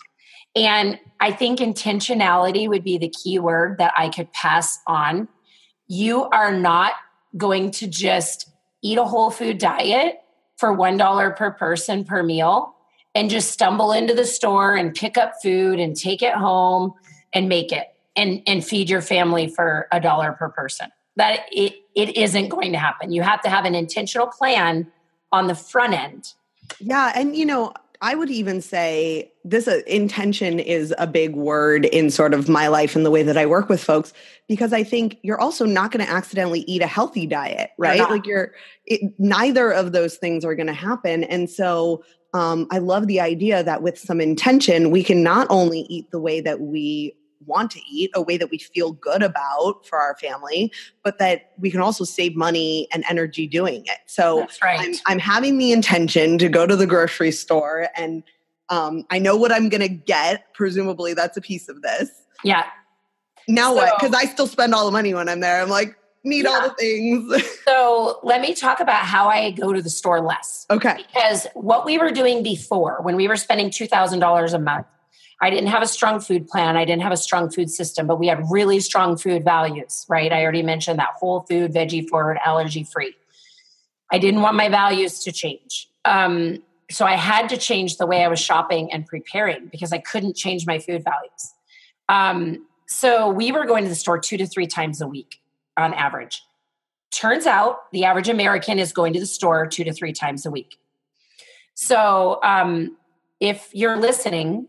And 0.56 1.00
I 1.20 1.32
think 1.34 1.60
intentionality 1.60 2.68
would 2.68 2.84
be 2.84 2.98
the 2.98 3.10
key 3.10 3.38
word 3.38 3.77
that 3.77 3.94
I 3.96 4.10
could 4.10 4.34
pass 4.34 4.80
on. 4.88 5.27
You 5.88 6.24
are 6.30 6.51
not 6.51 6.94
going 7.38 7.70
to 7.74 7.86
just 7.86 8.50
eat 8.82 8.98
a 8.98 9.06
whole 9.06 9.30
food 9.30 9.60
diet 9.60 10.15
for 10.58 10.75
$1 10.75 11.38
per 11.38 11.51
person 11.51 12.06
per 12.06 12.24
meal 12.24 12.74
and 13.13 13.30
just 13.30 13.51
stumble 13.51 13.91
into 13.91 14.15
the 14.15 14.25
store 14.25 14.74
and 14.75 14.96
pick 14.96 15.15
up 15.15 15.34
food 15.44 15.80
and 15.80 15.96
take 15.96 16.24
it 16.24 16.34
home 16.34 16.94
and 17.33 17.50
make 17.50 17.71
it 17.71 17.88
and, 18.15 18.41
and 18.45 18.65
feed 18.65 18.89
your 18.89 19.01
family 19.01 19.47
for 19.47 19.88
a 19.91 20.00
dollar 20.00 20.33
per 20.33 20.50
person. 20.50 20.89
That 21.17 21.41
it, 21.51 21.75
it 21.95 22.15
isn't 22.17 22.50
going 22.50 22.71
to 22.71 22.77
happen. 22.77 23.11
You 23.11 23.21
have 23.21 23.41
to 23.41 23.50
have 23.50 23.65
an 23.65 23.75
intentional 23.75 24.27
plan 24.27 24.91
on 25.31 25.47
the 25.47 25.55
front 25.55 25.93
end. 25.93 26.33
Yeah, 26.79 27.11
and 27.15 27.35
you 27.35 27.46
know, 27.46 27.74
I 28.01 28.15
would 28.15 28.31
even 28.31 28.61
say 28.61 29.31
this 29.44 29.67
uh, 29.67 29.81
intention 29.85 30.59
is 30.59 30.94
a 30.98 31.05
big 31.05 31.35
word 31.35 31.85
in 31.85 32.09
sort 32.09 32.33
of 32.33 32.50
my 32.50 32.67
life 32.67 32.96
and 32.96 33.05
the 33.05 33.11
way 33.11 33.22
that 33.24 33.37
I 33.37 33.46
work 33.46 33.70
with 33.70 33.83
folks 33.83 34.11
because 34.48 34.74
I 34.74 34.83
think 34.83 35.20
you're 35.22 35.39
also 35.39 35.65
not 35.65 35.91
going 35.91 36.03
to 36.05 36.11
accidentally 36.11 36.61
eat 36.61 36.81
a 36.81 36.87
healthy 36.87 37.27
diet, 37.27 37.72
right? 37.77 38.00
Like 38.00 38.25
you're 38.25 38.53
it, 38.85 39.13
neither 39.20 39.72
of 39.72 39.91
those 39.91 40.15
things 40.15 40.44
are 40.44 40.55
going 40.55 40.67
to 40.67 40.74
happen, 40.74 41.24
and 41.25 41.50
so 41.50 42.03
um, 42.33 42.67
I 42.72 42.79
love 42.79 43.07
the 43.07 43.20
idea 43.20 43.63
that 43.63 43.81
with 43.83 44.00
some 44.00 44.22
intention, 44.22 44.89
we 44.89 45.03
can 45.03 45.22
not 45.22 45.48
only 45.50 45.81
eat 45.81 46.09
the 46.11 46.20
way 46.20 46.41
that 46.41 46.61
we 46.61 47.15
want 47.46 47.72
to 47.72 47.80
eat, 47.90 48.12
a 48.16 48.22
way 48.22 48.38
that 48.38 48.50
we 48.50 48.58
feel 48.58 48.92
good 48.94 49.24
about 49.24 49.86
for 49.86 50.00
our 50.00 50.16
family, 50.18 50.72
but 51.04 51.20
that 51.20 51.51
we 51.58 51.72
can 51.72 51.82
also 51.82 52.04
save 52.04 52.36
money 52.36 52.88
and 52.94 53.04
energy 53.10 53.48
doing 53.48 53.84
it. 53.86 54.00
So 54.06 54.48
right. 54.62 54.80
I'm, 54.80 54.94
I'm 55.06 55.20
having 55.20 55.58
the 55.58 55.72
intention 55.72 56.38
to 56.38 56.50
go 56.50 56.66
to 56.66 56.75
the 56.75 56.88
grocery 56.88 57.32
store 57.32 57.88
and 57.96 58.24
um, 58.70 59.06
I 59.10 59.20
know 59.20 59.36
what 59.36 59.51
I'm 59.51 59.68
going 59.70 59.82
to 59.82 59.90
get. 59.90 60.54
Presumably, 60.54 61.14
that's 61.14 61.36
a 61.36 61.42
piece 61.42 61.68
of 61.68 61.82
this. 61.82 62.10
yeah. 62.44 62.66
Now 63.48 63.74
what? 63.75 64.00
Because 64.00 64.16
I 64.16 64.25
still 64.25 64.48
spend 64.48 64.74
all 64.74 64.86
the 64.86 64.92
money 64.92 65.14
when 65.14 65.27
I'm 65.27 65.42
there. 65.42 65.62
I'm 65.62 65.70
like, 65.70 65.98
need 66.24 66.46
all 66.46 66.62
the 66.62 66.75
things. 66.75 67.44
So 67.66 68.20
let 68.24 68.42
me 68.42 68.54
talk 68.54 68.80
about 68.80 69.06
how 69.06 69.27
I 69.27 69.51
go 69.51 69.72
to 69.74 69.82
the 69.82 69.90
store 69.90 70.22
less. 70.22 70.66
okay. 70.70 71.04
Because 71.08 71.48
what 71.54 71.86
we 71.86 71.98
were 71.98 72.12
doing 72.12 72.44
before, 72.44 73.00
when 73.01 73.16
we 73.16 73.27
were 73.27 73.36
spending 73.38 73.70
$2,000 73.70 74.54
a 74.54 74.60
month, 74.60 74.86
I 75.42 75.50
didn't 75.50 75.70
have 75.70 75.82
a 75.82 75.88
strong 75.88 76.20
food 76.20 76.48
plan. 76.48 76.77
I 76.77 76.86
didn't 76.86 77.01
have 77.01 77.12
a 77.12 77.18
strong 77.18 77.50
food 77.50 77.72
system, 77.72 78.06
but 78.06 78.20
we 78.20 78.27
had 78.27 78.44
really 78.51 78.80
strong 78.80 79.18
food 79.18 79.44
values, 79.44 80.06
right? 80.08 80.32
I 80.32 80.44
already 80.44 80.62
mentioned 80.62 81.00
that 81.00 81.14
whole 81.20 81.42
food, 81.42 81.74
veggie 81.74 82.08
forward, 82.08 82.38
allergy 82.46 82.84
free. 82.84 83.16
I 84.12 84.20
didn't 84.20 84.42
want 84.42 84.56
my 84.56 84.70
values 84.70 85.24
to 85.24 85.32
change. 85.32 85.90
Um, 86.06 86.62
so 86.92 87.06
I 87.06 87.16
had 87.16 87.50
to 87.50 87.58
change 87.58 87.98
the 87.98 88.06
way 88.06 88.24
I 88.24 88.27
was 88.27 88.40
shopping 88.40 88.92
and 88.94 89.06
preparing 89.06 89.68
because 89.72 89.92
I 89.92 89.98
couldn't 89.98 90.36
change 90.36 90.68
my 90.68 90.77
food 90.77 91.04
values. 91.04 91.54
Um, 92.08 92.68
so 92.88 93.30
we 93.30 93.51
were 93.51 93.66
going 93.66 93.84
to 93.84 93.90
the 93.90 93.96
store 93.96 94.20
two 94.20 94.38
to 94.38 94.46
three 94.46 94.68
times 94.68 95.01
a 95.01 95.08
week 95.08 95.40
on 95.77 95.94
average. 95.94 96.44
Turns 97.10 97.48
out 97.48 97.92
the 97.92 98.04
average 98.04 98.30
American 98.30 98.77
is 98.77 98.94
going 98.94 99.14
to 99.14 99.20
the 99.20 99.25
store 99.25 99.66
two 99.66 99.86
to 99.86 99.94
three 99.94 100.14
times 100.14 100.46
a 100.46 100.51
week. 100.51 100.77
So 101.74 102.40
um, 102.44 102.98
if 103.40 103.70
you're 103.74 103.98
listening, 103.98 104.68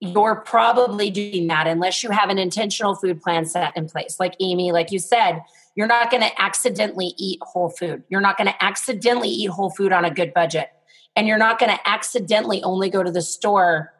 you're 0.00 0.36
probably 0.36 1.10
doing 1.10 1.46
that 1.46 1.66
unless 1.66 2.02
you 2.02 2.10
have 2.10 2.28
an 2.28 2.38
intentional 2.38 2.94
food 2.94 3.22
plan 3.22 3.46
set 3.46 3.76
in 3.76 3.88
place. 3.88 4.16
Like 4.20 4.34
Amy, 4.40 4.72
like 4.72 4.92
you 4.92 4.98
said, 4.98 5.40
you're 5.76 5.86
not 5.86 6.10
going 6.10 6.22
to 6.22 6.42
accidentally 6.42 7.14
eat 7.16 7.38
whole 7.42 7.70
food. 7.70 8.02
You're 8.08 8.20
not 8.20 8.36
going 8.36 8.48
to 8.48 8.64
accidentally 8.64 9.28
eat 9.28 9.50
whole 9.50 9.70
food 9.70 9.92
on 9.92 10.04
a 10.04 10.10
good 10.10 10.34
budget. 10.34 10.68
And 11.16 11.26
you're 11.26 11.38
not 11.38 11.58
going 11.58 11.72
to 11.72 11.88
accidentally 11.88 12.62
only 12.62 12.90
go 12.90 13.02
to 13.02 13.10
the 13.10 13.22
store 13.22 13.92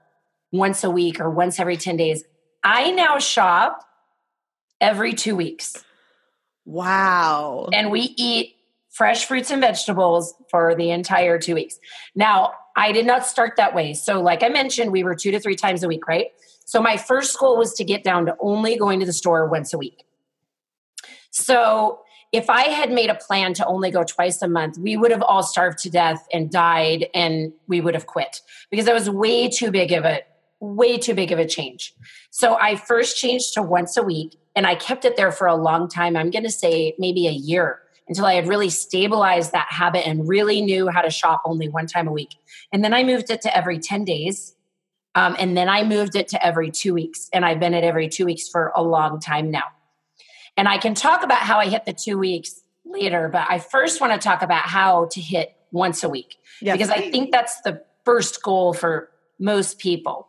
once 0.52 0.84
a 0.84 0.90
week 0.90 1.20
or 1.20 1.30
once 1.30 1.58
every 1.58 1.76
10 1.76 1.96
days. 1.96 2.24
I 2.62 2.90
now 2.90 3.18
shop 3.18 3.84
every 4.80 5.14
two 5.14 5.36
weeks 5.36 5.82
Wow. 6.64 7.68
and 7.72 7.90
we 7.90 8.14
eat 8.16 8.56
fresh 8.90 9.26
fruits 9.26 9.50
and 9.50 9.60
vegetables 9.60 10.34
for 10.50 10.74
the 10.74 10.90
entire 10.90 11.38
two 11.38 11.54
weeks. 11.54 11.78
Now, 12.14 12.52
I 12.76 12.92
did 12.92 13.06
not 13.06 13.26
start 13.26 13.54
that 13.56 13.74
way. 13.74 13.94
So, 13.94 14.20
like 14.20 14.42
I 14.42 14.48
mentioned, 14.48 14.90
we 14.90 15.04
were 15.04 15.14
two 15.14 15.30
to 15.30 15.40
three 15.40 15.56
times 15.56 15.82
a 15.82 15.88
week, 15.88 16.06
right? 16.08 16.28
So, 16.64 16.80
my 16.80 16.96
first 16.96 17.38
goal 17.38 17.56
was 17.56 17.74
to 17.74 17.84
get 17.84 18.02
down 18.02 18.26
to 18.26 18.36
only 18.40 18.76
going 18.76 19.00
to 19.00 19.06
the 19.06 19.12
store 19.12 19.48
once 19.48 19.72
a 19.72 19.78
week. 19.78 20.04
So, 21.30 22.00
if 22.32 22.50
I 22.50 22.62
had 22.62 22.90
made 22.90 23.10
a 23.10 23.14
plan 23.14 23.54
to 23.54 23.66
only 23.66 23.92
go 23.92 24.02
twice 24.02 24.42
a 24.42 24.48
month, 24.48 24.76
we 24.76 24.96
would 24.96 25.12
have 25.12 25.22
all 25.22 25.44
starved 25.44 25.78
to 25.78 25.90
death 25.90 26.26
and 26.32 26.50
died 26.50 27.06
and 27.14 27.52
we 27.68 27.80
would 27.80 27.94
have 27.94 28.06
quit 28.06 28.40
because 28.70 28.86
that 28.86 28.94
was 28.94 29.08
way 29.08 29.48
too 29.48 29.70
big 29.70 29.92
of 29.92 30.04
a 30.04 30.22
way 30.58 30.98
too 30.98 31.14
big 31.14 31.30
of 31.30 31.38
a 31.38 31.46
change. 31.46 31.94
So 32.30 32.56
I 32.56 32.74
first 32.74 33.16
changed 33.16 33.54
to 33.54 33.62
once 33.62 33.96
a 33.96 34.02
week 34.02 34.36
and 34.56 34.66
I 34.66 34.74
kept 34.74 35.04
it 35.04 35.16
there 35.16 35.30
for 35.30 35.46
a 35.46 35.54
long 35.54 35.88
time. 35.88 36.16
I'm 36.16 36.30
going 36.30 36.44
to 36.44 36.50
say 36.50 36.94
maybe 36.98 37.28
a 37.28 37.32
year 37.32 37.80
until 38.08 38.26
I 38.26 38.34
had 38.34 38.48
really 38.48 38.70
stabilized 38.70 39.52
that 39.52 39.68
habit 39.70 40.06
and 40.06 40.28
really 40.28 40.60
knew 40.60 40.88
how 40.88 41.02
to 41.02 41.10
shop 41.10 41.42
only 41.44 41.68
one 41.68 41.86
time 41.86 42.06
a 42.06 42.12
week. 42.12 42.34
And 42.72 42.84
then 42.84 42.92
I 42.92 43.02
moved 43.02 43.30
it 43.30 43.40
to 43.42 43.56
every 43.56 43.78
10 43.78 44.04
days. 44.04 44.54
Um, 45.14 45.36
and 45.38 45.56
then 45.56 45.68
I 45.68 45.84
moved 45.84 46.16
it 46.16 46.28
to 46.28 46.44
every 46.44 46.70
two 46.70 46.92
weeks. 46.92 47.28
And 47.32 47.44
I've 47.44 47.60
been 47.60 47.72
at 47.72 47.84
every 47.84 48.08
two 48.08 48.26
weeks 48.26 48.48
for 48.48 48.72
a 48.74 48.82
long 48.82 49.20
time 49.20 49.50
now. 49.50 49.64
And 50.56 50.68
I 50.68 50.78
can 50.78 50.94
talk 50.94 51.22
about 51.22 51.38
how 51.38 51.58
I 51.58 51.66
hit 51.66 51.84
the 51.84 51.92
two 51.92 52.18
weeks 52.18 52.60
later, 52.84 53.28
but 53.32 53.46
I 53.48 53.58
first 53.58 54.00
want 54.00 54.12
to 54.12 54.18
talk 54.18 54.42
about 54.42 54.62
how 54.62 55.06
to 55.06 55.20
hit 55.20 55.54
once 55.72 56.04
a 56.04 56.08
week 56.08 56.36
Yes, 56.60 56.76
because 56.76 56.90
I 56.90 57.10
think 57.10 57.32
that's 57.32 57.60
the 57.62 57.82
first 58.04 58.42
goal 58.42 58.72
for 58.72 59.10
most 59.38 59.78
people. 59.78 60.28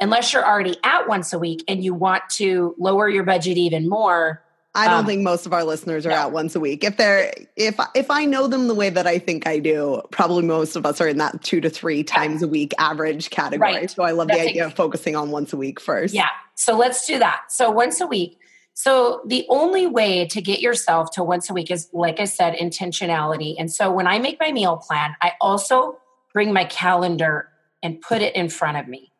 Unless 0.00 0.32
you're 0.32 0.46
already 0.46 0.76
at 0.82 1.08
once 1.08 1.32
a 1.32 1.38
week 1.38 1.62
and 1.68 1.82
you 1.82 1.94
want 1.94 2.28
to 2.30 2.74
lower 2.78 3.08
your 3.08 3.22
budget 3.22 3.56
even 3.56 3.88
more, 3.88 4.42
I 4.74 4.88
don't 4.88 5.00
um, 5.00 5.06
think 5.06 5.22
most 5.22 5.44
of 5.44 5.52
our 5.52 5.64
listeners 5.64 6.06
are 6.06 6.10
no. 6.10 6.16
out 6.16 6.32
once 6.32 6.54
a 6.54 6.60
week. 6.60 6.82
If 6.82 6.96
they're 6.96 7.32
if 7.56 7.78
if 7.94 8.10
I 8.10 8.24
know 8.24 8.46
them 8.46 8.68
the 8.68 8.74
way 8.74 8.88
that 8.88 9.06
I 9.06 9.18
think 9.18 9.46
I 9.46 9.58
do, 9.58 10.00
probably 10.10 10.44
most 10.44 10.76
of 10.76 10.86
us 10.86 11.00
are 11.00 11.08
in 11.08 11.18
that 11.18 11.42
two 11.42 11.60
to 11.60 11.68
three 11.68 12.02
times 12.02 12.42
a 12.42 12.48
week 12.48 12.72
average 12.78 13.28
category. 13.28 13.74
Right. 13.74 13.90
So 13.90 14.02
I 14.02 14.12
love 14.12 14.28
That's 14.28 14.40
the 14.40 14.48
idea 14.48 14.66
of 14.66 14.74
focusing 14.74 15.14
on 15.14 15.30
once 15.30 15.52
a 15.52 15.58
week 15.58 15.78
first. 15.78 16.14
Yeah. 16.14 16.28
So 16.54 16.76
let's 16.76 17.06
do 17.06 17.18
that. 17.18 17.42
So 17.50 17.70
once 17.70 18.00
a 18.00 18.06
week. 18.06 18.38
So 18.74 19.20
the 19.26 19.44
only 19.50 19.86
way 19.86 20.26
to 20.28 20.40
get 20.40 20.60
yourself 20.60 21.10
to 21.12 21.22
once 21.22 21.50
a 21.50 21.52
week 21.52 21.70
is 21.70 21.90
like 21.92 22.18
I 22.18 22.24
said 22.24 22.54
intentionality. 22.54 23.54
And 23.58 23.70
so 23.70 23.92
when 23.92 24.06
I 24.06 24.18
make 24.18 24.40
my 24.40 24.52
meal 24.52 24.78
plan, 24.78 25.14
I 25.20 25.32
also 25.42 25.98
bring 26.32 26.54
my 26.54 26.64
calendar 26.64 27.48
and 27.82 28.00
put 28.00 28.22
it 28.22 28.34
in 28.34 28.48
front 28.48 28.78
of 28.78 28.88
me. 28.88 29.12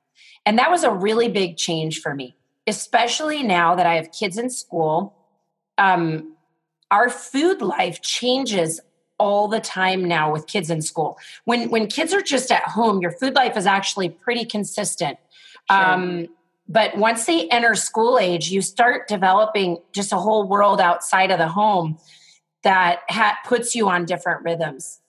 And 0.47 0.59
that 0.59 0.71
was 0.71 0.83
a 0.83 0.91
really 0.91 1.29
big 1.29 1.59
change 1.59 2.01
for 2.01 2.15
me, 2.15 2.37
especially 2.67 3.43
now 3.43 3.75
that 3.75 3.85
I 3.85 3.97
have 3.97 4.11
kids 4.11 4.39
in 4.39 4.49
school 4.49 5.15
um, 5.79 6.35
our 6.91 7.09
food 7.09 7.63
life 7.63 8.03
changes 8.03 8.81
all 9.19 9.49
the 9.49 9.61
time 9.61 10.05
now 10.05 10.33
with 10.33 10.47
kids 10.47 10.69
in 10.71 10.83
school. 10.83 11.19
When 11.45 11.71
when 11.71 11.87
kids 11.87 12.13
are 12.13 12.21
just 12.21 12.51
at 12.51 12.65
home, 12.65 13.01
your 13.01 13.13
food 13.13 13.35
life 13.35 13.57
is 13.57 13.67
actually 13.67 14.09
pretty 14.11 14.45
consistent. 14.45 15.19
Sure. 15.71 15.81
Um, 15.81 16.29
but 16.69 16.97
once 16.97 17.27
they 17.27 17.49
enter 17.49 17.75
school 17.75 18.19
age, 18.19 18.51
you 18.51 18.63
start 18.63 19.09
developing 19.09 19.79
just 19.93 20.13
a 20.13 20.17
whole 20.17 20.49
world 20.49 20.81
outside 20.81 21.31
of 21.31 21.39
the 21.39 21.49
home 21.49 21.99
that 22.63 23.01
ha- 23.09 23.39
puts 23.45 23.75
you 23.75 23.89
on 23.89 24.05
different 24.05 24.43
rhythms. 24.45 25.01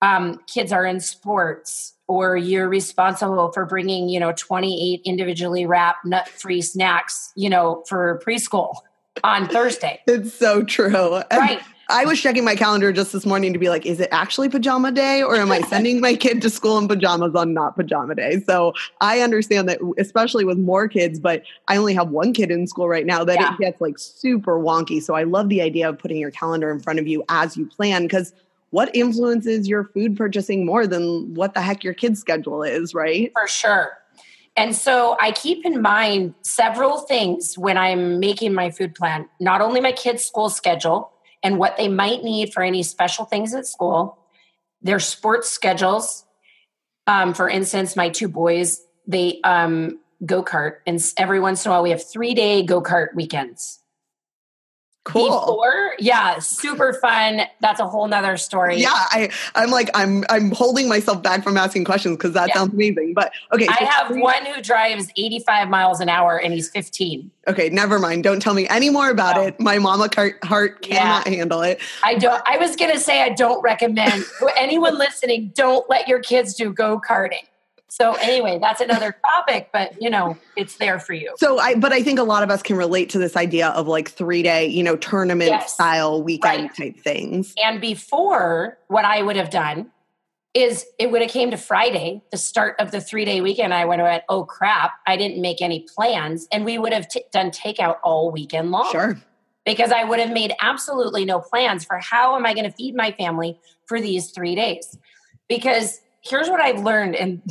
Um, 0.00 0.40
kids 0.46 0.70
are 0.70 0.84
in 0.84 1.00
sports, 1.00 1.94
or 2.06 2.36
you're 2.36 2.68
responsible 2.68 3.50
for 3.52 3.66
bringing, 3.66 4.08
you 4.08 4.20
know, 4.20 4.32
28 4.32 5.00
individually 5.04 5.66
wrapped 5.66 6.04
nut-free 6.04 6.62
snacks, 6.62 7.32
you 7.34 7.50
know, 7.50 7.84
for 7.88 8.20
preschool 8.24 8.76
on 9.24 9.48
Thursday. 9.48 10.00
It's 10.06 10.34
so 10.34 10.64
true. 10.64 11.22
Right. 11.30 11.60
I 11.90 12.04
was 12.04 12.20
checking 12.20 12.44
my 12.44 12.54
calendar 12.54 12.92
just 12.92 13.12
this 13.12 13.24
morning 13.24 13.54
to 13.54 13.58
be 13.58 13.70
like, 13.70 13.86
is 13.86 13.98
it 13.98 14.10
actually 14.12 14.50
pajama 14.50 14.92
day 14.92 15.22
or 15.22 15.36
am 15.36 15.50
I 15.50 15.62
sending 15.62 16.02
my 16.02 16.14
kid 16.14 16.42
to 16.42 16.50
school 16.50 16.76
in 16.76 16.86
pajamas 16.86 17.34
on 17.34 17.54
not 17.54 17.76
pajama 17.76 18.14
day? 18.14 18.40
So 18.40 18.74
I 19.00 19.20
understand 19.20 19.70
that, 19.70 19.78
especially 19.96 20.44
with 20.44 20.58
more 20.58 20.86
kids, 20.86 21.18
but 21.18 21.42
I 21.66 21.78
only 21.78 21.94
have 21.94 22.10
one 22.10 22.34
kid 22.34 22.50
in 22.50 22.66
school 22.66 22.88
right 22.88 23.06
now, 23.06 23.24
that 23.24 23.40
yeah. 23.40 23.54
it 23.54 23.58
gets 23.58 23.80
like 23.80 23.98
super 23.98 24.58
wonky. 24.58 25.02
So 25.02 25.14
I 25.14 25.22
love 25.22 25.48
the 25.48 25.62
idea 25.62 25.88
of 25.88 25.98
putting 25.98 26.18
your 26.18 26.30
calendar 26.30 26.70
in 26.70 26.78
front 26.78 26.98
of 26.98 27.06
you 27.06 27.24
as 27.30 27.56
you 27.56 27.64
plan 27.64 28.02
because 28.02 28.34
what 28.70 28.94
influences 28.94 29.66
your 29.66 29.84
food 29.84 30.14
purchasing 30.14 30.66
more 30.66 30.86
than 30.86 31.32
what 31.32 31.54
the 31.54 31.62
heck 31.62 31.82
your 31.82 31.94
kid's 31.94 32.20
schedule 32.20 32.62
is, 32.62 32.92
right? 32.92 33.32
For 33.32 33.48
sure. 33.48 33.96
And 34.58 34.74
so 34.74 35.16
I 35.20 35.30
keep 35.30 35.64
in 35.64 35.80
mind 35.80 36.34
several 36.42 36.98
things 36.98 37.56
when 37.56 37.78
I'm 37.78 38.18
making 38.18 38.52
my 38.52 38.70
food 38.70 38.96
plan, 38.96 39.28
not 39.38 39.60
only 39.60 39.80
my 39.80 39.92
kids' 39.92 40.26
school 40.26 40.50
schedule 40.50 41.12
and 41.44 41.60
what 41.60 41.76
they 41.76 41.86
might 41.86 42.24
need 42.24 42.52
for 42.52 42.64
any 42.64 42.82
special 42.82 43.24
things 43.24 43.54
at 43.54 43.68
school, 43.68 44.18
their 44.82 44.98
sports 44.98 45.48
schedules. 45.48 46.24
Um, 47.06 47.34
for 47.34 47.48
instance, 47.48 47.94
my 47.94 48.08
two 48.08 48.26
boys, 48.26 48.82
they 49.06 49.40
um, 49.42 50.00
go 50.26 50.42
kart, 50.42 50.78
and 50.88 51.00
every 51.16 51.38
once 51.38 51.64
in 51.64 51.70
a 51.70 51.72
while 51.72 51.84
we 51.84 51.90
have 51.90 52.04
three 52.04 52.34
day 52.34 52.64
go 52.64 52.82
kart 52.82 53.14
weekends. 53.14 53.78
Cool. 55.08 55.40
Before, 55.40 55.94
yeah, 55.98 56.38
super 56.38 56.92
fun. 56.92 57.40
That's 57.60 57.80
a 57.80 57.88
whole 57.88 58.06
nother 58.06 58.36
story. 58.36 58.76
Yeah, 58.76 58.90
I, 58.92 59.30
I'm 59.54 59.70
like, 59.70 59.88
I'm, 59.94 60.22
I'm 60.28 60.50
holding 60.50 60.86
myself 60.86 61.22
back 61.22 61.42
from 61.42 61.56
asking 61.56 61.84
questions 61.84 62.18
because 62.18 62.34
that 62.34 62.48
yeah. 62.48 62.54
sounds 62.56 62.74
amazing. 62.74 63.14
But 63.14 63.32
okay, 63.52 63.64
so 63.64 63.72
I 63.72 63.84
have 63.84 64.08
three- 64.08 64.20
one 64.20 64.44
who 64.44 64.60
drives 64.60 65.08
85 65.16 65.70
miles 65.70 66.00
an 66.00 66.10
hour 66.10 66.38
and 66.38 66.52
he's 66.52 66.68
15. 66.68 67.30
Okay, 67.46 67.70
never 67.70 67.98
mind. 67.98 68.22
Don't 68.22 68.40
tell 68.40 68.52
me 68.52 68.68
any 68.68 68.90
more 68.90 69.08
about 69.08 69.36
no. 69.36 69.42
it. 69.44 69.58
My 69.58 69.78
mama 69.78 70.10
heart 70.44 70.82
cannot 70.82 71.26
yeah. 71.26 71.34
handle 71.36 71.62
it. 71.62 71.80
I 72.04 72.14
don't. 72.16 72.42
I 72.46 72.58
was 72.58 72.76
gonna 72.76 72.98
say 72.98 73.22
I 73.22 73.30
don't 73.30 73.62
recommend 73.62 74.26
anyone 74.58 74.98
listening. 74.98 75.52
Don't 75.54 75.88
let 75.88 76.06
your 76.06 76.20
kids 76.20 76.52
do 76.52 76.70
go 76.70 77.00
karting. 77.00 77.46
So 77.90 78.12
anyway, 78.14 78.58
that's 78.60 78.80
another 78.80 79.16
topic, 79.34 79.70
but 79.72 80.00
you 80.00 80.10
know, 80.10 80.36
it's 80.56 80.76
there 80.76 81.00
for 81.00 81.14
you. 81.14 81.34
So 81.38 81.58
I 81.58 81.74
but 81.74 81.92
I 81.92 82.02
think 82.02 82.18
a 82.18 82.24
lot 82.24 82.42
of 82.42 82.50
us 82.50 82.62
can 82.62 82.76
relate 82.76 83.10
to 83.10 83.18
this 83.18 83.36
idea 83.36 83.68
of 83.68 83.88
like 83.88 84.14
3-day, 84.14 84.66
you 84.66 84.82
know, 84.82 84.96
tournament 84.96 85.50
yes. 85.50 85.72
style 85.72 86.22
weekend 86.22 86.62
right. 86.62 86.76
type 86.76 87.00
things. 87.00 87.54
And 87.62 87.80
before 87.80 88.78
what 88.88 89.04
I 89.04 89.22
would 89.22 89.36
have 89.36 89.50
done 89.50 89.90
is 90.54 90.86
it 90.98 91.10
would 91.10 91.22
have 91.22 91.30
came 91.30 91.50
to 91.50 91.56
Friday, 91.56 92.22
the 92.30 92.36
start 92.36 92.76
of 92.78 92.90
the 92.90 92.98
3-day 92.98 93.40
weekend, 93.40 93.72
I 93.72 93.84
would 93.84 93.98
have 93.98 94.08
went, 94.08 94.24
"Oh 94.28 94.44
crap, 94.44 94.92
I 95.06 95.16
didn't 95.16 95.40
make 95.40 95.62
any 95.62 95.86
plans." 95.94 96.46
And 96.52 96.64
we 96.64 96.78
would 96.78 96.92
have 96.92 97.08
t- 97.08 97.24
done 97.32 97.50
takeout 97.50 97.96
all 98.02 98.30
weekend 98.30 98.70
long. 98.70 98.90
Sure. 98.90 99.18
Because 99.64 99.92
I 99.92 100.04
would 100.04 100.18
have 100.18 100.30
made 100.30 100.52
absolutely 100.60 101.24
no 101.24 101.40
plans 101.40 101.84
for 101.84 101.98
how 101.98 102.36
am 102.36 102.46
I 102.46 102.54
going 102.54 102.64
to 102.64 102.72
feed 102.72 102.94
my 102.94 103.12
family 103.12 103.58
for 103.86 104.00
these 104.00 104.30
3 104.30 104.54
days. 104.54 104.98
Because 105.48 106.00
here's 106.28 106.48
what 106.48 106.60
I've 106.60 106.80
learned, 106.80 107.16
and 107.16 107.42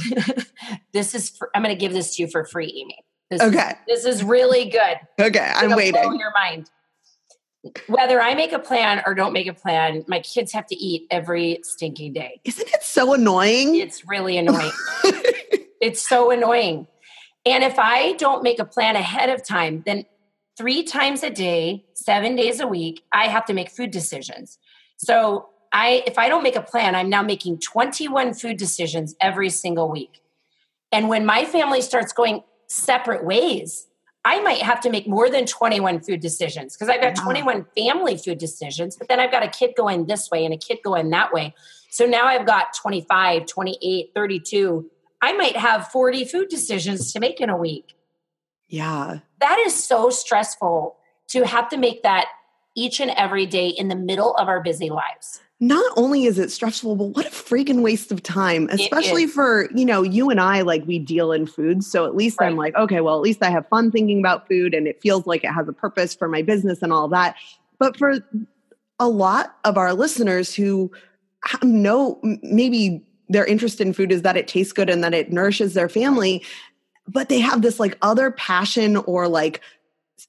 this 0.93 1.15
is 1.15 1.29
for, 1.29 1.49
I'm 1.55 1.63
going 1.63 1.75
to 1.75 1.79
give 1.79 1.93
this 1.93 2.15
to 2.15 2.23
you 2.23 2.27
for 2.27 2.45
free, 2.45 2.73
Amy. 2.81 2.97
This 3.29 3.41
okay, 3.41 3.75
is, 3.87 4.03
this 4.03 4.15
is 4.15 4.23
really 4.23 4.69
good. 4.69 4.97
Okay, 5.19 5.51
I'm 5.55 5.75
waiting. 5.75 6.01
Blow 6.01 6.13
your 6.13 6.31
mind. 6.31 6.69
Whether 7.87 8.21
I 8.21 8.33
make 8.33 8.53
a 8.53 8.59
plan 8.59 9.03
or 9.05 9.13
don't 9.13 9.33
make 9.33 9.47
a 9.47 9.53
plan, 9.53 10.05
my 10.07 10.21
kids 10.21 10.53
have 10.53 10.65
to 10.67 10.75
eat 10.75 11.07
every 11.11 11.59
stinking 11.63 12.13
day. 12.13 12.39
Isn't 12.45 12.69
it 12.69 12.83
so 12.83 13.13
annoying? 13.13 13.75
It's 13.75 14.07
really 14.07 14.37
annoying. 14.37 14.71
it's 15.81 16.07
so 16.07 16.31
annoying. 16.31 16.87
And 17.45 17.63
if 17.63 17.77
I 17.77 18.13
don't 18.13 18.43
make 18.43 18.59
a 18.59 18.65
plan 18.65 18.95
ahead 18.95 19.29
of 19.29 19.45
time, 19.45 19.83
then 19.85 20.05
three 20.57 20.83
times 20.83 21.23
a 21.23 21.29
day, 21.29 21.85
seven 21.93 22.35
days 22.35 22.59
a 22.59 22.67
week, 22.67 23.03
I 23.13 23.27
have 23.27 23.45
to 23.45 23.53
make 23.53 23.69
food 23.69 23.91
decisions. 23.91 24.57
So 24.97 25.49
I 25.71 26.03
if 26.05 26.17
I 26.17 26.29
don't 26.29 26.43
make 26.43 26.55
a 26.55 26.61
plan, 26.61 26.95
I'm 26.95 27.09
now 27.09 27.21
making 27.21 27.59
21 27.59 28.33
food 28.33 28.57
decisions 28.57 29.15
every 29.21 29.49
single 29.49 29.89
week. 29.89 30.21
And 30.91 31.09
when 31.09 31.25
my 31.25 31.45
family 31.45 31.81
starts 31.81 32.13
going 32.13 32.43
separate 32.67 33.25
ways, 33.25 33.87
I 34.23 34.41
might 34.41 34.61
have 34.61 34.81
to 34.81 34.89
make 34.89 35.07
more 35.07 35.29
than 35.29 35.45
21 35.45 36.01
food 36.01 36.19
decisions 36.19 36.75
because 36.75 36.89
I've 36.89 37.01
got 37.01 37.15
21 37.15 37.65
family 37.77 38.17
food 38.17 38.37
decisions, 38.37 38.97
but 38.97 39.07
then 39.07 39.19
I've 39.19 39.31
got 39.31 39.43
a 39.43 39.47
kid 39.47 39.71
going 39.77 40.05
this 40.05 40.29
way 40.29 40.43
and 40.43 40.53
a 40.53 40.57
kid 40.57 40.79
going 40.83 41.09
that 41.11 41.31
way. 41.31 41.55
So 41.89 42.05
now 42.05 42.25
I've 42.25 42.45
got 42.45 42.73
25, 42.75 43.45
28, 43.45 44.11
32. 44.13 44.89
I 45.21 45.33
might 45.33 45.55
have 45.55 45.87
40 45.87 46.25
food 46.25 46.49
decisions 46.49 47.13
to 47.13 47.19
make 47.19 47.39
in 47.39 47.49
a 47.49 47.57
week. 47.57 47.95
Yeah. 48.67 49.19
That 49.39 49.59
is 49.59 49.81
so 49.81 50.09
stressful 50.09 50.97
to 51.29 51.45
have 51.45 51.69
to 51.69 51.77
make 51.77 52.03
that 52.03 52.27
each 52.75 52.99
and 52.99 53.11
every 53.11 53.45
day 53.45 53.69
in 53.69 53.87
the 53.87 53.95
middle 53.95 54.35
of 54.35 54.47
our 54.47 54.61
busy 54.61 54.89
lives 54.89 55.39
not 55.59 55.91
only 55.97 56.25
is 56.25 56.37
it 56.37 56.51
stressful, 56.51 56.95
but 56.95 57.05
what 57.05 57.25
a 57.25 57.29
freaking 57.29 57.81
waste 57.81 58.11
of 58.11 58.21
time, 58.21 58.69
especially 58.71 59.25
for, 59.25 59.69
you 59.73 59.85
know, 59.85 60.03
you 60.03 60.29
and 60.29 60.39
I, 60.39 60.61
like 60.61 60.85
we 60.85 60.99
deal 60.99 61.31
in 61.31 61.47
food. 61.47 61.83
So 61.83 62.05
at 62.05 62.15
least 62.15 62.39
right. 62.39 62.47
I'm 62.47 62.55
like, 62.55 62.75
okay, 62.75 63.01
well, 63.01 63.15
at 63.15 63.21
least 63.21 63.41
I 63.41 63.49
have 63.49 63.67
fun 63.67 63.89
thinking 63.89 64.19
about 64.19 64.47
food 64.47 64.75
and 64.75 64.87
it 64.87 65.01
feels 65.01 65.25
like 65.25 65.43
it 65.43 65.51
has 65.51 65.67
a 65.67 65.73
purpose 65.73 66.13
for 66.13 66.27
my 66.27 66.43
business 66.43 66.83
and 66.83 66.93
all 66.93 67.07
that. 67.07 67.35
But 67.79 67.97
for 67.97 68.19
a 68.99 69.09
lot 69.09 69.57
of 69.63 69.77
our 69.77 69.93
listeners 69.93 70.53
who 70.53 70.91
know 71.63 72.19
maybe 72.43 73.03
their 73.29 73.45
interest 73.45 73.81
in 73.81 73.93
food 73.93 74.11
is 74.11 74.21
that 74.21 74.37
it 74.37 74.47
tastes 74.47 74.73
good 74.73 74.91
and 74.91 75.03
that 75.03 75.15
it 75.15 75.31
nourishes 75.31 75.73
their 75.73 75.89
family, 75.89 76.45
but 77.07 77.29
they 77.29 77.39
have 77.39 77.63
this 77.63 77.79
like 77.79 77.97
other 78.03 78.29
passion 78.29 78.95
or 78.97 79.27
like 79.27 79.61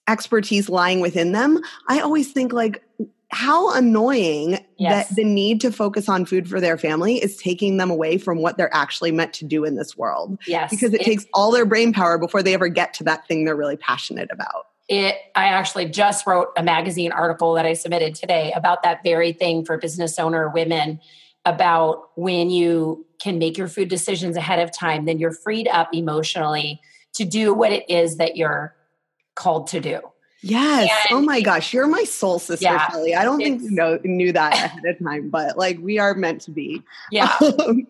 expertise 0.06 0.70
lying 0.70 1.00
within 1.00 1.32
them. 1.32 1.60
I 1.88 2.00
always 2.00 2.32
think 2.32 2.54
like, 2.54 2.82
how 3.30 3.74
annoying 3.74 4.58
yes. 4.78 5.08
that 5.08 5.16
the 5.16 5.24
need 5.24 5.60
to 5.60 5.70
focus 5.70 6.08
on 6.08 6.24
food 6.24 6.48
for 6.48 6.60
their 6.60 6.78
family 6.78 7.22
is 7.22 7.36
taking 7.36 7.76
them 7.76 7.90
away 7.90 8.16
from 8.16 8.38
what 8.38 8.56
they're 8.56 8.74
actually 8.74 9.12
meant 9.12 9.34
to 9.34 9.44
do 9.44 9.64
in 9.64 9.76
this 9.76 9.96
world. 9.96 10.38
Yes. 10.46 10.70
Because 10.70 10.94
it, 10.94 11.02
it 11.02 11.04
takes 11.04 11.26
all 11.34 11.50
their 11.50 11.66
brain 11.66 11.92
power 11.92 12.16
before 12.16 12.42
they 12.42 12.54
ever 12.54 12.68
get 12.68 12.94
to 12.94 13.04
that 13.04 13.26
thing 13.28 13.44
they're 13.44 13.56
really 13.56 13.76
passionate 13.76 14.30
about. 14.32 14.66
It 14.88 15.16
I 15.36 15.44
actually 15.44 15.86
just 15.86 16.26
wrote 16.26 16.48
a 16.56 16.62
magazine 16.62 17.12
article 17.12 17.52
that 17.54 17.66
I 17.66 17.74
submitted 17.74 18.14
today 18.14 18.52
about 18.56 18.82
that 18.82 19.02
very 19.04 19.32
thing 19.32 19.64
for 19.64 19.76
business 19.76 20.18
owner 20.18 20.48
women 20.48 21.00
about 21.44 22.10
when 22.16 22.50
you 22.50 23.06
can 23.20 23.38
make 23.38 23.58
your 23.58 23.68
food 23.68 23.88
decisions 23.88 24.36
ahead 24.36 24.58
of 24.58 24.72
time, 24.72 25.04
then 25.04 25.18
you're 25.18 25.32
freed 25.32 25.68
up 25.68 25.88
emotionally 25.92 26.80
to 27.14 27.24
do 27.24 27.52
what 27.52 27.72
it 27.72 27.88
is 27.90 28.16
that 28.16 28.36
you're 28.36 28.74
called 29.34 29.66
to 29.68 29.80
do. 29.80 30.00
Yes. 30.42 30.90
And, 31.10 31.18
oh 31.18 31.22
my 31.22 31.40
gosh, 31.40 31.72
you're 31.72 31.86
my 31.86 32.04
soul 32.04 32.38
sister, 32.38 32.64
yeah, 32.64 32.88
Kelly. 32.88 33.14
I 33.14 33.24
don't 33.24 33.38
think 33.38 33.62
you 33.62 33.70
know 33.70 33.98
knew 34.04 34.32
that 34.32 34.54
ahead 34.54 34.84
of 34.84 34.98
time, 35.04 35.30
but 35.30 35.58
like 35.58 35.78
we 35.80 35.98
are 35.98 36.14
meant 36.14 36.40
to 36.42 36.50
be. 36.50 36.82
Yeah. 37.10 37.34
Um, 37.66 37.86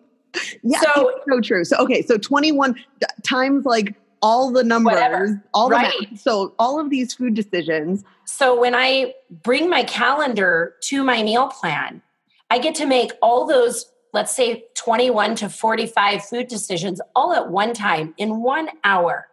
yeah. 0.61 0.79
So, 0.81 1.11
so 1.27 1.41
true. 1.41 1.63
So 1.63 1.77
okay, 1.77 2.01
so 2.01 2.17
21 2.17 2.75
times 3.23 3.65
like 3.65 3.95
all 4.21 4.51
the 4.51 4.63
numbers, 4.63 4.93
whatever. 4.93 5.43
all 5.53 5.69
the 5.69 5.75
right. 5.75 5.93
math. 6.11 6.19
So 6.19 6.53
all 6.59 6.79
of 6.79 6.89
these 6.89 7.13
food 7.13 7.33
decisions. 7.33 8.03
So 8.25 8.59
when 8.59 8.75
I 8.75 9.13
bring 9.43 9.69
my 9.69 9.83
calendar 9.83 10.75
to 10.83 11.03
my 11.03 11.23
meal 11.23 11.47
plan, 11.47 12.01
I 12.49 12.59
get 12.59 12.75
to 12.75 12.85
make 12.85 13.11
all 13.21 13.47
those 13.47 13.85
let's 14.13 14.35
say 14.35 14.65
21 14.75 15.35
to 15.35 15.49
45 15.49 16.25
food 16.25 16.47
decisions 16.47 16.99
all 17.15 17.33
at 17.33 17.49
one 17.49 17.73
time 17.73 18.13
in 18.17 18.41
1 18.41 18.69
hour. 18.83 19.28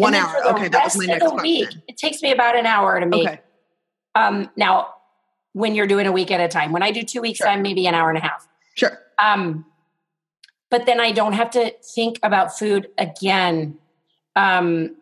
One 0.00 0.14
hour. 0.14 0.34
Okay, 0.46 0.68
that 0.68 0.84
was 0.84 0.96
my 0.96 1.06
next 1.06 1.20
question. 1.20 1.42
Week, 1.42 1.68
it 1.88 1.96
takes 1.96 2.22
me 2.22 2.32
about 2.32 2.56
an 2.56 2.66
hour 2.66 2.98
to 3.00 3.06
make 3.06 3.28
okay. 3.28 3.40
Um, 4.14 4.50
now, 4.56 4.94
when 5.52 5.74
you're 5.74 5.86
doing 5.86 6.06
a 6.06 6.12
week 6.12 6.30
at 6.30 6.40
a 6.40 6.48
time, 6.48 6.72
when 6.72 6.82
I 6.82 6.90
do 6.90 7.02
two 7.02 7.20
weeks, 7.20 7.38
Sure. 7.38 7.48
I'm 7.48 7.62
maybe 7.62 7.86
an 7.86 7.94
hour 7.94 8.08
and 8.08 8.18
a 8.18 8.20
half. 8.20 8.48
Sure. 8.74 8.98
Um, 9.18 9.64
but 10.70 10.86
then 10.86 11.00
I 11.00 11.12
don't 11.12 11.32
have 11.32 11.50
to 11.50 11.74
think 11.82 12.18
about 12.22 12.56
food 12.56 12.88
again. 12.96 13.78
Um, 14.36 14.96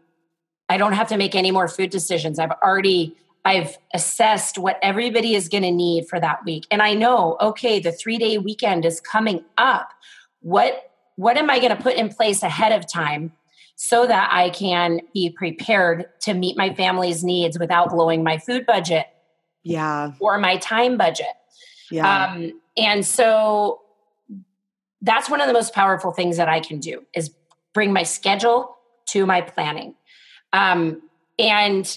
I 0.68 0.76
don't 0.76 0.94
have 0.94 1.08
to 1.08 1.16
make 1.16 1.34
any 1.34 1.50
more 1.50 1.68
food 1.68 1.90
decisions. 1.90 2.38
I've 2.38 2.52
already 2.62 3.16
I've 3.44 3.78
assessed 3.94 4.58
what 4.58 4.78
everybody 4.82 5.34
is 5.34 5.48
going 5.48 5.62
to 5.62 5.70
need 5.70 6.06
for 6.08 6.20
that 6.20 6.44
week, 6.44 6.66
and 6.70 6.82
I 6.82 6.94
know 6.94 7.36
okay, 7.40 7.78
the 7.80 7.92
three 7.92 8.18
day 8.18 8.38
weekend 8.38 8.84
is 8.84 9.00
coming 9.00 9.44
up. 9.56 9.90
What 10.40 10.90
what 11.16 11.36
am 11.36 11.50
I 11.50 11.58
going 11.58 11.74
to 11.76 11.82
put 11.82 11.96
in 11.96 12.08
place 12.10 12.42
ahead 12.42 12.72
of 12.72 12.90
time 12.90 13.32
so 13.80 14.08
that 14.08 14.28
I 14.32 14.50
can 14.50 15.00
be 15.14 15.30
prepared 15.30 16.06
to 16.22 16.34
meet 16.34 16.56
my 16.56 16.74
family's 16.74 17.22
needs 17.22 17.56
without 17.60 17.90
blowing 17.90 18.24
my 18.24 18.36
food 18.38 18.66
budget 18.66 19.06
Yeah. 19.62 20.12
or 20.18 20.36
my 20.38 20.56
time 20.56 20.96
budget? 20.96 21.28
Yeah. 21.88 22.24
Um, 22.32 22.60
and 22.76 23.06
so 23.06 23.80
that's 25.00 25.30
one 25.30 25.40
of 25.40 25.46
the 25.46 25.52
most 25.52 25.72
powerful 25.74 26.10
things 26.10 26.38
that 26.38 26.48
I 26.48 26.58
can 26.58 26.80
do 26.80 27.04
is 27.14 27.30
bring 27.72 27.92
my 27.92 28.02
schedule 28.02 28.76
to 29.10 29.24
my 29.26 29.42
planning. 29.42 29.94
Um, 30.52 31.00
and 31.38 31.96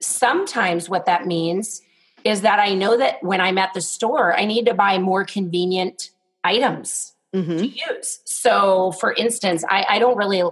sometimes 0.00 0.88
what 0.88 1.04
that 1.04 1.26
means 1.26 1.82
is 2.24 2.40
that 2.40 2.58
I 2.60 2.72
know 2.72 2.96
that 2.96 3.22
when 3.22 3.42
I'm 3.42 3.58
at 3.58 3.74
the 3.74 3.82
store, 3.82 4.34
I 4.38 4.46
need 4.46 4.64
to 4.64 4.74
buy 4.74 4.96
more 4.96 5.24
convenient 5.26 6.10
items 6.44 7.12
Mhm. 7.34 7.58
to 7.58 7.66
use. 7.66 8.20
So, 8.24 8.92
for 8.92 9.12
instance, 9.12 9.64
I, 9.68 9.84
I 9.86 9.98
don't 9.98 10.16
really, 10.16 10.42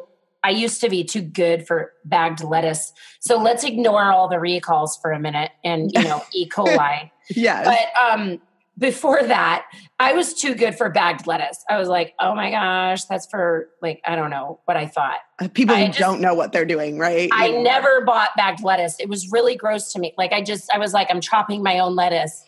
I 0.47 0.51
used 0.51 0.81
to 0.83 0.89
be 0.89 1.03
too 1.03 1.23
good 1.23 1.67
for 1.67 1.93
bagged 2.05 2.45
lettuce. 2.45 2.93
So 3.19 3.37
let's 3.37 3.65
ignore 3.65 4.05
all 4.13 4.29
the 4.29 4.39
recalls 4.39 4.97
for 5.03 5.11
a 5.11 5.19
minute 5.19 5.51
and, 5.65 5.91
you 5.93 6.05
know, 6.05 6.23
E. 6.33 6.49
coli. 6.55 7.11
Yes. 7.35 7.67
But 7.67 8.01
um, 8.01 8.41
before 8.79 9.25
that, 9.25 9.67
I 9.99 10.13
was 10.13 10.35
too 10.35 10.55
good 10.55 10.77
for 10.77 10.89
bagged 10.89 11.27
lettuce. 11.27 11.65
I 11.69 11.79
was 11.79 11.89
like, 11.89 12.15
oh 12.21 12.37
my 12.37 12.53
gosh, 12.53 13.05
that's 13.07 13.27
for 13.27 13.69
like, 13.83 14.01
I 14.07 14.15
don't 14.15 14.31
know 14.31 14.61
what 14.67 14.77
I 14.77 14.87
thought. 14.87 15.17
Uh, 15.41 15.49
People 15.53 15.75
I 15.75 15.81
who 15.81 15.87
just- 15.89 15.99
don't 15.99 16.21
know 16.21 16.35
what 16.35 16.53
they're 16.53 16.65
doing, 16.65 16.97
right? 16.97 17.29
I 17.33 17.49
Yeah. 17.49 17.63
never 17.63 18.03
bought 18.05 18.31
bagged 18.37 18.63
lettuce. 18.63 18.95
It 19.01 19.09
was 19.09 19.33
really 19.33 19.57
gross 19.57 19.93
to 19.95 19.99
me. 19.99 20.15
Like, 20.17 20.33
I 20.33 20.43
just, 20.43 20.71
I 20.73 20.79
was 20.79 20.93
like, 20.95 21.09
I'm 21.11 21.21
chopping 21.21 21.61
my 21.65 21.81
own 21.81 21.97
lettuce. 21.97 22.45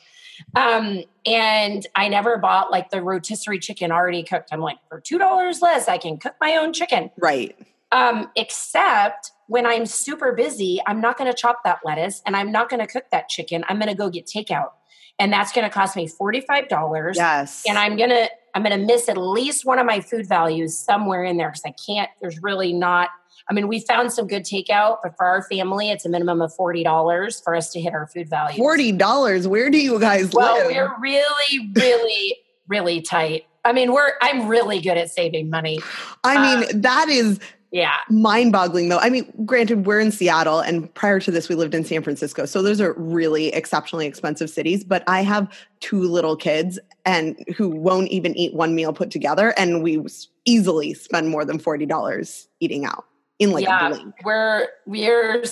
Um, 0.55 1.03
and 1.27 1.85
I 1.97 2.07
never 2.09 2.39
bought 2.39 2.71
like 2.71 2.91
the 2.91 3.03
rotisserie 3.03 3.59
chicken 3.59 3.91
already 3.91 4.23
cooked. 4.23 4.51
I'm 4.53 4.61
like, 4.61 4.79
for 4.89 5.01
$2 5.01 5.61
less, 5.63 5.89
I 5.89 5.99
can 5.99 6.17
cook 6.19 6.35
my 6.41 6.55
own 6.57 6.73
chicken. 6.73 7.11
Right. 7.19 7.59
Um, 7.91 8.29
except 8.37 9.33
when 9.47 9.65
I'm 9.67 9.87
super 9.87 10.33
busy, 10.33 10.81
I'm 10.87 11.01
not 11.01 11.17
going 11.17 11.31
to 11.31 11.37
chop 11.37 11.65
that 11.65 11.79
lettuce 11.85 12.23
and 12.27 12.37
I'm 12.37 12.53
not 12.53 12.69
going 12.69 12.81
to 12.81 12.87
cook 12.87 13.05
that 13.13 13.29
chicken. 13.29 13.65
I'm 13.69 13.79
going 13.79 13.89
to 13.89 13.95
go 13.97 14.11
get 14.11 14.27
takeout. 14.27 14.71
And 15.19 15.33
that's 15.33 15.51
going 15.53 15.65
to 15.65 15.71
cost 15.71 15.97
me 15.97 16.07
$45. 16.09 17.15
Yes. 17.17 17.65
And 17.67 17.77
I'm 17.79 17.97
going 17.97 18.11
to, 18.11 18.29
I'm 18.55 18.63
going 18.63 18.79
to 18.79 18.87
miss 18.87 19.09
at 19.09 19.17
least 19.17 19.65
one 19.65 19.79
of 19.79 19.87
my 19.87 20.01
food 20.01 20.29
values 20.29 20.77
somewhere 20.77 21.25
in 21.25 21.39
there 21.39 21.49
because 21.49 21.63
I 21.65 21.75
can't, 21.87 22.09
there's 22.21 22.41
really 22.43 22.73
not, 22.73 23.09
I 23.51 23.55
mean, 23.55 23.67
we 23.67 23.81
found 23.81 24.13
some 24.13 24.27
good 24.27 24.45
takeout, 24.45 24.99
but 25.03 25.17
for 25.17 25.25
our 25.25 25.43
family, 25.43 25.91
it's 25.91 26.05
a 26.05 26.09
minimum 26.09 26.43
of 26.43 26.53
$40 26.55 27.43
for 27.43 27.55
us 27.57 27.73
to 27.73 27.81
hit 27.81 27.95
our 27.95 28.07
food 28.07 28.29
value. 28.29 28.59
Forty 28.59 28.93
dollars. 28.93 29.49
Where 29.49 29.71
do 29.71 29.79
you 29.81 29.99
guys 29.99 30.31
Well, 30.33 30.57
live? 30.57 30.67
we're 30.67 30.95
really, 31.01 31.73
really, 31.75 32.37
really 32.69 33.01
tight. 33.01 33.47
I 33.65 33.73
mean, 33.73 33.93
we're, 33.93 34.13
I'm 34.21 34.47
really 34.49 34.81
good 34.81 34.99
at 34.99 35.11
saving 35.11 35.51
money. 35.51 35.81
I 36.25 36.57
mean, 36.61 36.71
um, 36.75 36.81
that 36.83 37.09
is 37.09 37.41
Yeah. 37.71 37.97
mind-boggling 38.09 38.89
though. 38.89 38.99
I 38.99 39.11
mean, 39.11 39.31
granted, 39.45 39.87
we're 39.87 40.01
in 40.01 40.11
Seattle, 40.11 40.61
and 40.61 40.93
prior 40.95 41.21
to 41.21 41.31
this, 41.31 41.49
we 41.49 41.55
lived 41.55 41.75
in 41.75 41.85
San 41.85 42.03
Francisco. 42.03 42.47
So 42.47 42.63
those 42.63 42.81
are 42.81 42.95
really 42.95 43.49
exceptionally 43.49 44.07
expensive 44.07 44.49
cities. 44.49 44.85
But 44.85 45.05
I 45.07 45.23
have 45.23 45.53
two 45.81 46.03
little 46.03 46.37
kids, 46.37 46.79
and 47.05 47.39
who 47.57 47.69
won't 47.69 48.09
even 48.09 48.35
eat 48.37 48.55
one 48.55 48.75
meal 48.75 48.93
put 48.93 49.11
together, 49.11 49.53
and 49.59 49.83
we 49.83 50.03
easily 50.47 50.95
spend 50.95 51.29
more 51.29 51.45
than 51.45 51.59
forty 51.59 51.85
dollars 51.85 52.49
eating 52.61 52.85
out 52.85 53.05
in 53.39 53.53
like 53.53 53.65
a 53.65 53.69
yeah, 53.69 53.99
we're 54.25 54.69
we're 54.87 55.45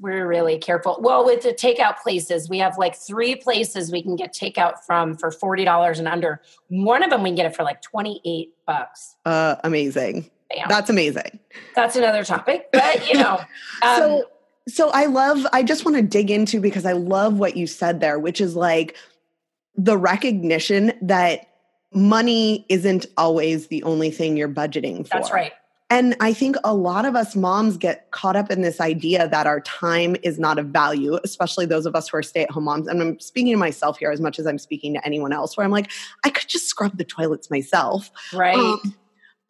we're 0.00 0.26
really 0.26 0.58
careful. 0.58 0.98
Well, 1.00 1.24
with 1.24 1.42
the 1.42 1.52
takeout 1.52 1.98
places, 1.98 2.48
we 2.48 2.58
have 2.58 2.78
like 2.78 2.96
three 2.96 3.36
places 3.36 3.92
we 3.92 4.02
can 4.02 4.16
get 4.16 4.34
takeout 4.34 4.84
from 4.84 5.16
for 5.16 5.30
forty 5.30 5.64
dollars 5.64 5.98
and 5.98 6.08
under. 6.08 6.40
One 6.68 7.02
of 7.02 7.10
them 7.10 7.22
we 7.22 7.30
can 7.30 7.36
get 7.36 7.46
it 7.46 7.54
for 7.54 7.62
like 7.62 7.82
twenty 7.82 8.20
eight 8.24 8.54
bucks. 8.66 9.16
Uh, 9.24 9.56
amazing. 9.64 10.30
Bam. 10.50 10.66
That's 10.68 10.90
amazing. 10.90 11.38
That's 11.74 11.96
another 11.96 12.24
topic, 12.24 12.68
but 12.72 13.08
you 13.08 13.14
know, 13.14 13.40
um, 13.82 13.96
so 13.96 14.24
so 14.68 14.90
i 14.90 15.06
love 15.06 15.46
i 15.52 15.62
just 15.62 15.84
want 15.86 15.96
to 15.96 16.02
dig 16.02 16.30
into 16.30 16.60
because 16.60 16.84
i 16.84 16.92
love 16.92 17.38
what 17.38 17.56
you 17.56 17.66
said 17.66 17.98
there 18.00 18.18
which 18.18 18.40
is 18.40 18.54
like 18.54 18.94
the 19.74 19.96
recognition 19.96 20.92
that 21.00 21.48
money 21.92 22.66
isn't 22.68 23.06
always 23.16 23.66
the 23.68 23.82
only 23.82 24.10
thing 24.10 24.36
you're 24.36 24.48
budgeting 24.48 24.98
for 24.98 25.14
that's 25.18 25.32
right. 25.32 25.52
and 25.88 26.14
i 26.20 26.32
think 26.32 26.56
a 26.62 26.74
lot 26.74 27.04
of 27.06 27.16
us 27.16 27.34
moms 27.34 27.78
get 27.78 28.10
caught 28.10 28.36
up 28.36 28.50
in 28.50 28.60
this 28.60 28.80
idea 28.80 29.26
that 29.28 29.46
our 29.46 29.60
time 29.62 30.14
is 30.22 30.38
not 30.38 30.58
of 30.58 30.66
value 30.66 31.18
especially 31.24 31.64
those 31.66 31.86
of 31.86 31.96
us 31.96 32.08
who 32.08 32.18
are 32.18 32.22
stay-at-home 32.22 32.64
moms 32.64 32.86
and 32.86 33.00
i'm 33.00 33.18
speaking 33.18 33.52
to 33.52 33.58
myself 33.58 33.98
here 33.98 34.10
as 34.10 34.20
much 34.20 34.38
as 34.38 34.46
i'm 34.46 34.58
speaking 34.58 34.92
to 34.92 35.04
anyone 35.04 35.32
else 35.32 35.56
where 35.56 35.64
i'm 35.64 35.72
like 35.72 35.90
i 36.22 36.30
could 36.30 36.48
just 36.48 36.66
scrub 36.68 36.96
the 36.98 37.04
toilets 37.04 37.50
myself 37.50 38.10
Right. 38.32 38.54
um, 38.56 38.94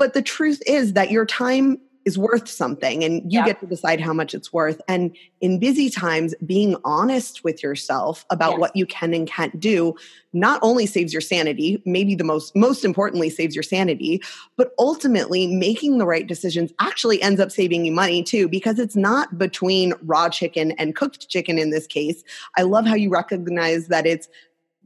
but 0.00 0.14
the 0.14 0.22
truth 0.22 0.62
is 0.66 0.94
that 0.94 1.10
your 1.10 1.26
time 1.26 1.78
is 2.06 2.16
worth 2.16 2.48
something 2.48 3.04
and 3.04 3.30
you 3.30 3.44
get 3.44 3.60
to 3.60 3.66
decide 3.66 4.00
how 4.00 4.14
much 4.14 4.32
it's 4.32 4.50
worth. 4.50 4.80
And 4.88 5.14
in 5.42 5.58
busy 5.58 5.90
times, 5.90 6.34
being 6.46 6.74
honest 6.82 7.44
with 7.44 7.62
yourself 7.62 8.24
about 8.30 8.52
Yes. 8.52 8.60
what 8.60 8.74
you 8.74 8.86
can 8.86 9.12
and 9.12 9.28
can't 9.28 9.60
do 9.60 9.94
not 10.32 10.58
only 10.62 10.86
saves 10.86 11.12
your 11.12 11.20
sanity, 11.20 11.82
maybe 11.84 12.14
the 12.14 12.24
most, 12.24 12.56
most 12.56 12.86
importantly, 12.86 13.28
saves 13.28 13.54
your 13.54 13.62
sanity, 13.62 14.22
but 14.56 14.72
ultimately 14.78 15.46
making 15.48 15.98
the 15.98 16.06
right 16.06 16.26
decisions 16.26 16.72
actually 16.80 17.20
ends 17.20 17.38
up 17.38 17.50
saving 17.52 17.84
you 17.84 17.92
money 17.92 18.22
too, 18.22 18.48
because 18.48 18.78
it's 18.78 18.96
not 18.96 19.36
between 19.36 19.92
raw 20.02 20.30
chicken 20.30 20.70
and 20.72 20.96
cooked 20.96 21.28
chicken 21.28 21.58
in 21.58 21.68
this 21.68 21.86
case. 21.86 22.24
I 22.56 22.62
love 22.62 22.86
how 22.86 22.94
you 22.94 23.10
recognize 23.10 23.88
that 23.88 24.06
it's 24.06 24.26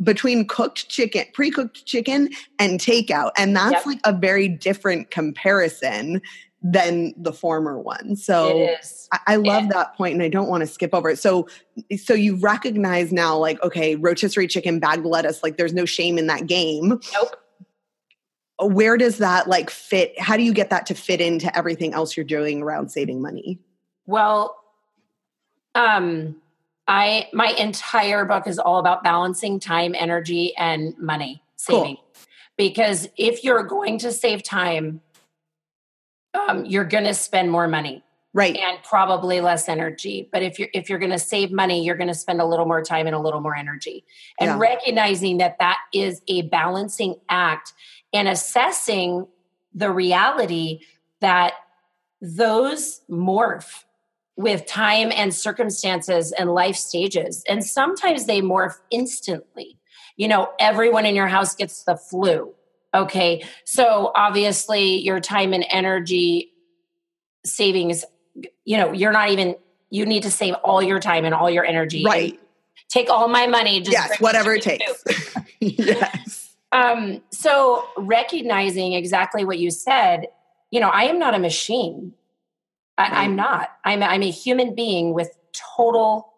between 0.02 0.46
cooked 0.46 0.88
chicken, 0.88 1.24
pre-cooked 1.32 1.84
chicken 1.86 2.30
and 2.58 2.80
takeout. 2.80 3.30
And 3.38 3.54
that's 3.56 3.72
Yep. 3.72 3.86
like 3.86 4.00
a 4.04 4.12
very 4.12 4.48
different 4.48 5.10
comparison 5.10 6.20
than 6.62 7.14
the 7.16 7.32
former 7.32 7.78
one. 7.78 8.16
So. 8.16 8.68
I, 9.12 9.18
I 9.26 9.36
love 9.36 9.64
Yeah. 9.64 9.68
that 9.74 9.96
point 9.96 10.14
and 10.14 10.22
I 10.22 10.28
don't 10.28 10.48
want 10.48 10.62
to 10.62 10.66
skip 10.66 10.94
over 10.94 11.10
it. 11.10 11.18
So 11.18 11.46
so 11.96 12.14
you 12.14 12.36
recognize 12.36 13.12
now 13.12 13.36
like, 13.36 13.62
okay, 13.62 13.94
rotisserie 13.96 14.48
chicken, 14.48 14.80
bagged 14.80 15.04
lettuce, 15.04 15.42
like 15.42 15.56
there's 15.56 15.74
no 15.74 15.84
shame 15.84 16.18
in 16.18 16.26
that 16.26 16.46
game. 16.46 17.00
Nope. 17.12 17.36
Where 18.60 18.96
does 18.96 19.18
that 19.18 19.48
like 19.48 19.68
fit? 19.70 20.18
How 20.18 20.36
do 20.36 20.42
you 20.42 20.52
get 20.54 20.70
that 20.70 20.86
to 20.86 20.94
fit 20.94 21.20
into 21.20 21.54
everything 21.56 21.92
else 21.92 22.16
you're 22.16 22.24
doing 22.24 22.62
around 22.62 22.90
saving 22.90 23.20
money? 23.20 23.58
Well, 24.06 24.56
um, 25.74 26.36
I 26.86 27.28
my 27.32 27.48
entire 27.58 28.24
book 28.24 28.46
is 28.46 28.58
all 28.58 28.78
about 28.78 29.02
balancing 29.02 29.58
time, 29.60 29.94
energy, 29.98 30.54
and 30.56 30.96
money 30.98 31.42
Cool. 31.68 31.80
saving. 31.82 31.96
Because 32.56 33.08
if 33.16 33.42
you're 33.42 33.62
going 33.64 33.98
to 33.98 34.12
save 34.12 34.42
time, 34.42 35.00
um, 36.48 36.64
you're 36.64 36.84
going 36.84 37.04
to 37.04 37.14
spend 37.14 37.50
more 37.50 37.66
money 37.68 38.02
Right. 38.32 38.56
and 38.56 38.82
probably 38.82 39.40
less 39.40 39.68
energy. 39.68 40.28
But 40.32 40.42
if 40.42 40.58
you're 40.58 40.68
if 40.74 40.90
you're 40.90 40.98
going 40.98 41.12
to 41.12 41.18
save 41.18 41.52
money, 41.52 41.84
you're 41.84 41.96
going 41.96 42.08
to 42.08 42.14
spend 42.14 42.40
a 42.40 42.44
little 42.44 42.66
more 42.66 42.82
time 42.82 43.06
and 43.06 43.14
a 43.14 43.18
little 43.18 43.40
more 43.40 43.56
energy. 43.56 44.04
And 44.38 44.48
Yeah. 44.50 44.58
recognizing 44.58 45.38
that 45.38 45.58
that 45.60 45.78
is 45.92 46.20
a 46.28 46.42
balancing 46.42 47.14
act 47.28 47.72
and 48.12 48.28
assessing 48.28 49.26
the 49.72 49.90
reality 49.90 50.80
that 51.20 51.54
those 52.20 53.00
morph 53.10 53.84
with 54.36 54.66
time 54.66 55.12
and 55.12 55.32
circumstances 55.34 56.32
and 56.32 56.52
life 56.52 56.76
stages. 56.76 57.44
And 57.48 57.64
sometimes 57.64 58.26
they 58.26 58.40
morph 58.40 58.76
instantly. 58.90 59.78
You 60.16 60.28
know, 60.28 60.52
everyone 60.58 61.06
in 61.06 61.14
your 61.14 61.26
house 61.26 61.54
gets 61.54 61.84
the 61.84 61.96
flu. 61.96 62.54
Okay. 62.94 63.44
So 63.64 64.12
obviously, 64.14 65.00
your 65.00 65.20
time 65.20 65.52
and 65.52 65.64
energy 65.68 66.52
savings, 67.44 68.04
you 68.64 68.76
know, 68.76 68.92
you're 68.92 69.12
not 69.12 69.30
even, 69.30 69.56
you 69.90 70.06
need 70.06 70.22
to 70.22 70.30
save 70.30 70.54
all 70.64 70.82
your 70.82 71.00
time 71.00 71.24
and 71.24 71.34
all 71.34 71.50
your 71.50 71.64
energy. 71.64 72.04
Right. 72.04 72.38
Take 72.88 73.10
all 73.10 73.28
my 73.28 73.46
money. 73.46 73.80
Just 73.80 73.92
yes, 73.92 74.20
whatever 74.20 74.54
it 74.54 74.62
takes. 74.62 75.04
yes. 75.60 76.54
Um, 76.70 77.22
so 77.30 77.84
recognizing 77.96 78.92
exactly 78.92 79.44
what 79.44 79.58
you 79.58 79.70
said, 79.70 80.26
you 80.70 80.80
know, 80.80 80.88
I 80.88 81.04
am 81.04 81.18
not 81.18 81.34
a 81.34 81.38
machine. 81.38 82.14
I. 82.98 83.24
I'm 83.24 83.36
not. 83.36 83.70
I'm 83.84 84.02
I'm 84.02 84.22
a 84.22 84.30
human 84.30 84.74
being 84.74 85.14
with 85.14 85.36
total 85.76 86.32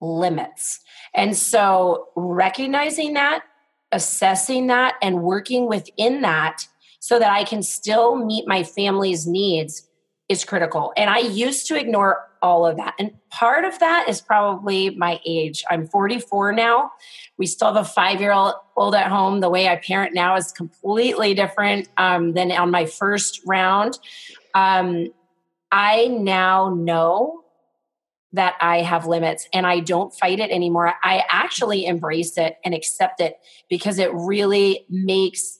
limits. 0.00 0.80
And 1.14 1.36
so 1.36 2.08
recognizing 2.16 3.14
that, 3.14 3.44
assessing 3.92 4.66
that, 4.66 4.94
and 5.00 5.22
working 5.22 5.68
within 5.68 6.22
that 6.22 6.66
so 6.98 7.18
that 7.18 7.32
I 7.32 7.44
can 7.44 7.62
still 7.62 8.16
meet 8.16 8.46
my 8.46 8.62
family's 8.62 9.26
needs 9.26 9.88
is 10.28 10.44
critical. 10.44 10.92
And 10.96 11.10
I 11.10 11.18
used 11.18 11.66
to 11.68 11.78
ignore 11.78 12.28
all 12.42 12.66
of 12.66 12.76
that. 12.76 12.94
And 12.98 13.12
part 13.30 13.64
of 13.64 13.78
that 13.78 14.08
is 14.08 14.20
probably 14.20 14.90
my 14.90 15.20
age. 15.24 15.64
I'm 15.70 15.86
44 15.86 16.52
now. 16.52 16.90
We 17.38 17.46
still 17.46 17.72
have 17.72 17.84
a 17.84 17.88
five 17.88 18.20
year 18.20 18.32
old 18.32 18.94
at 18.94 19.08
home. 19.08 19.40
The 19.40 19.50
way 19.50 19.68
I 19.68 19.76
parent 19.76 20.14
now 20.14 20.36
is 20.36 20.50
completely 20.50 21.34
different 21.34 21.88
um, 21.98 22.32
than 22.32 22.50
on 22.50 22.70
my 22.70 22.86
first 22.86 23.40
round. 23.46 23.98
Um, 24.54 25.08
I 25.72 26.06
now 26.06 26.74
know 26.74 27.40
that 28.34 28.54
I 28.60 28.82
have 28.82 29.06
limits 29.06 29.48
and 29.52 29.66
I 29.66 29.80
don't 29.80 30.14
fight 30.14 30.38
it 30.38 30.50
anymore. 30.50 30.94
I 31.02 31.24
actually 31.28 31.86
embrace 31.86 32.38
it 32.38 32.56
and 32.64 32.74
accept 32.74 33.20
it 33.20 33.38
because 33.68 33.98
it 33.98 34.10
really 34.12 34.86
makes 34.88 35.58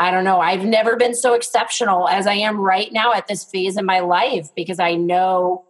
I 0.00 0.10
don't 0.10 0.24
know. 0.24 0.40
I've 0.40 0.64
never 0.64 0.96
been 0.96 1.14
so 1.14 1.34
exceptional 1.34 2.08
as 2.08 2.26
I 2.26 2.34
am 2.34 2.58
right 2.58 2.92
now 2.92 3.12
at 3.12 3.28
this 3.28 3.44
phase 3.44 3.76
in 3.76 3.86
my 3.86 4.00
life 4.00 4.48
because 4.56 4.80
I 4.80 4.96
know 4.96 5.66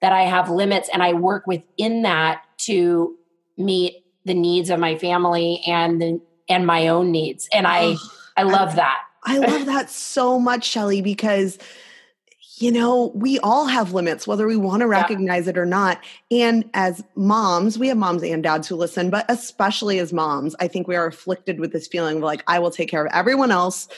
that 0.00 0.12
I 0.12 0.22
have 0.22 0.50
limits 0.50 0.88
and 0.92 1.00
I 1.00 1.12
work 1.12 1.46
within 1.46 2.02
that 2.02 2.42
to 2.62 3.14
meet 3.56 4.04
the 4.24 4.34
needs 4.34 4.70
of 4.70 4.80
my 4.80 4.98
family 4.98 5.62
and 5.64 6.02
the, 6.02 6.20
and 6.48 6.66
my 6.66 6.88
own 6.88 7.12
needs. 7.12 7.48
And 7.52 7.68
I 7.68 7.94
I 8.36 8.42
love 8.42 8.74
that. 8.76 8.98
I 9.24 9.38
love 9.38 9.66
that 9.66 9.90
so 9.90 10.40
much, 10.40 10.64
Shelly, 10.64 11.00
because 11.00 11.58
you 12.60 12.72
know, 12.72 13.12
we 13.14 13.38
all 13.40 13.66
have 13.66 13.92
limits, 13.92 14.26
whether 14.26 14.46
we 14.46 14.56
want 14.56 14.80
to 14.80 14.86
recognize 14.86 15.44
yeah. 15.44 15.50
it 15.50 15.58
or 15.58 15.66
not. 15.66 16.02
And 16.30 16.68
as 16.74 17.04
moms, 17.14 17.78
we 17.78 17.88
have 17.88 17.96
moms 17.96 18.22
and 18.22 18.42
dads 18.42 18.68
who 18.68 18.76
listen, 18.76 19.10
but 19.10 19.24
especially 19.28 19.98
as 19.98 20.12
moms, 20.12 20.56
I 20.60 20.68
think 20.68 20.88
we 20.88 20.96
are 20.96 21.06
afflicted 21.06 21.60
with 21.60 21.72
this 21.72 21.86
feeling 21.86 22.18
of 22.18 22.22
like, 22.22 22.42
I 22.46 22.58
will 22.58 22.70
take 22.70 22.90
care 22.90 23.04
of 23.04 23.12
everyone 23.12 23.50
else. 23.50 23.88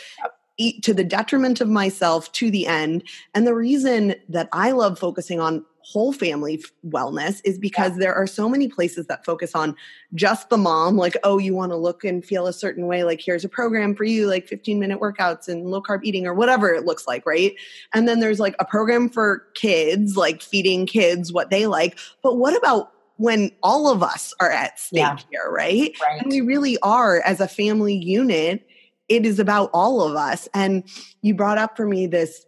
Eat 0.58 0.82
to 0.82 0.92
the 0.92 1.04
detriment 1.04 1.62
of 1.62 1.68
myself 1.68 2.30
to 2.32 2.50
the 2.50 2.66
end. 2.66 3.02
And 3.34 3.46
the 3.46 3.54
reason 3.54 4.14
that 4.28 4.48
I 4.52 4.72
love 4.72 4.98
focusing 4.98 5.40
on 5.40 5.64
whole 5.90 6.12
family 6.12 6.62
wellness 6.86 7.40
is 7.44 7.58
because 7.58 7.92
yeah. 7.92 7.98
there 7.98 8.14
are 8.14 8.26
so 8.26 8.48
many 8.48 8.68
places 8.68 9.06
that 9.06 9.24
focus 9.24 9.56
on 9.56 9.74
just 10.14 10.48
the 10.48 10.56
mom 10.56 10.96
like 10.96 11.16
oh 11.24 11.38
you 11.38 11.52
want 11.52 11.72
to 11.72 11.76
look 11.76 12.04
and 12.04 12.24
feel 12.24 12.46
a 12.46 12.52
certain 12.52 12.86
way 12.86 13.02
like 13.02 13.20
here's 13.20 13.44
a 13.44 13.48
program 13.48 13.94
for 13.94 14.04
you 14.04 14.26
like 14.28 14.46
15 14.46 14.78
minute 14.78 15.00
workouts 15.00 15.48
and 15.48 15.66
low 15.66 15.82
carb 15.82 16.00
eating 16.04 16.26
or 16.26 16.34
whatever 16.34 16.72
it 16.72 16.84
looks 16.84 17.08
like 17.08 17.26
right 17.26 17.54
and 17.92 18.06
then 18.06 18.20
there's 18.20 18.38
like 18.38 18.54
a 18.60 18.64
program 18.64 19.08
for 19.08 19.46
kids 19.54 20.16
like 20.16 20.42
feeding 20.42 20.86
kids 20.86 21.32
what 21.32 21.50
they 21.50 21.66
like 21.66 21.98
but 22.22 22.36
what 22.36 22.56
about 22.56 22.92
when 23.16 23.50
all 23.62 23.90
of 23.92 24.02
us 24.02 24.32
are 24.40 24.50
at 24.50 24.78
stake 24.78 25.00
yeah. 25.00 25.16
here 25.30 25.50
right? 25.50 25.96
right 26.00 26.22
and 26.22 26.30
we 26.30 26.40
really 26.40 26.78
are 26.82 27.20
as 27.22 27.40
a 27.40 27.48
family 27.48 27.96
unit 27.96 28.64
it 29.08 29.26
is 29.26 29.40
about 29.40 29.70
all 29.74 30.02
of 30.02 30.14
us 30.14 30.48
and 30.54 30.84
you 31.20 31.34
brought 31.34 31.58
up 31.58 31.76
for 31.76 31.84
me 31.84 32.06
this 32.06 32.46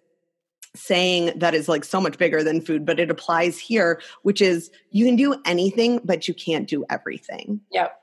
saying 0.74 1.32
that 1.36 1.54
is 1.54 1.68
like 1.68 1.84
so 1.84 2.00
much 2.00 2.18
bigger 2.18 2.42
than 2.42 2.60
food, 2.60 2.86
but 2.86 2.98
it 2.98 3.10
applies 3.10 3.58
here, 3.58 4.00
which 4.22 4.40
is 4.40 4.70
you 4.90 5.04
can 5.04 5.16
do 5.16 5.40
anything, 5.44 6.00
but 6.04 6.26
you 6.26 6.34
can't 6.34 6.68
do 6.68 6.84
everything. 6.90 7.60
Yep 7.70 8.01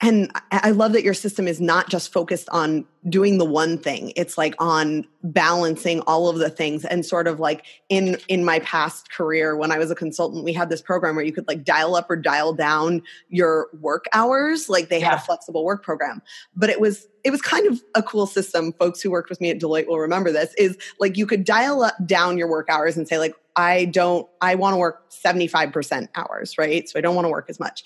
and 0.00 0.30
I 0.52 0.70
love 0.70 0.92
that 0.92 1.02
your 1.02 1.14
system 1.14 1.48
is 1.48 1.60
not 1.60 1.88
just 1.88 2.12
focused 2.12 2.48
on 2.50 2.86
doing 3.08 3.38
the 3.38 3.44
one 3.44 3.76
thing. 3.76 4.12
It's 4.14 4.38
like 4.38 4.54
on 4.60 5.04
balancing 5.24 6.00
all 6.02 6.28
of 6.28 6.38
the 6.38 6.50
things 6.50 6.84
and 6.84 7.04
sort 7.04 7.26
of 7.26 7.40
like 7.40 7.64
in 7.88 8.16
in 8.28 8.44
my 8.44 8.60
past 8.60 9.10
career 9.10 9.56
when 9.56 9.72
I 9.72 9.78
was 9.78 9.90
a 9.90 9.96
consultant, 9.96 10.44
we 10.44 10.52
had 10.52 10.70
this 10.70 10.80
program 10.80 11.16
where 11.16 11.24
you 11.24 11.32
could 11.32 11.48
like 11.48 11.64
dial 11.64 11.96
up 11.96 12.08
or 12.08 12.14
dial 12.14 12.52
down 12.52 13.02
your 13.28 13.68
work 13.80 14.04
hours. 14.12 14.68
Like 14.68 14.88
they 14.88 15.00
yeah. 15.00 15.10
had 15.10 15.18
a 15.18 15.22
flexible 15.22 15.64
work 15.64 15.82
program. 15.82 16.22
But 16.54 16.70
it 16.70 16.80
was 16.80 17.08
it 17.24 17.32
was 17.32 17.42
kind 17.42 17.66
of 17.66 17.82
a 17.96 18.02
cool 18.02 18.26
system. 18.26 18.72
Folks 18.74 19.02
who 19.02 19.10
worked 19.10 19.30
with 19.30 19.40
me 19.40 19.50
at 19.50 19.58
Deloitte 19.58 19.88
will 19.88 19.98
remember 19.98 20.30
this 20.30 20.54
is 20.54 20.78
like 21.00 21.16
you 21.16 21.26
could 21.26 21.44
dial 21.44 21.82
up 21.82 21.94
down 22.06 22.38
your 22.38 22.48
work 22.48 22.70
hours 22.70 22.96
and 22.96 23.08
say 23.08 23.18
like 23.18 23.34
I 23.58 23.84
don't 23.86 24.26
I 24.40 24.54
want 24.54 24.72
to 24.72 24.78
work 24.78 25.10
75% 25.10 26.08
hours, 26.14 26.56
right? 26.56 26.88
So 26.88 26.98
I 26.98 27.02
don't 27.02 27.14
want 27.14 27.26
to 27.26 27.30
work 27.30 27.50
as 27.50 27.60
much 27.60 27.84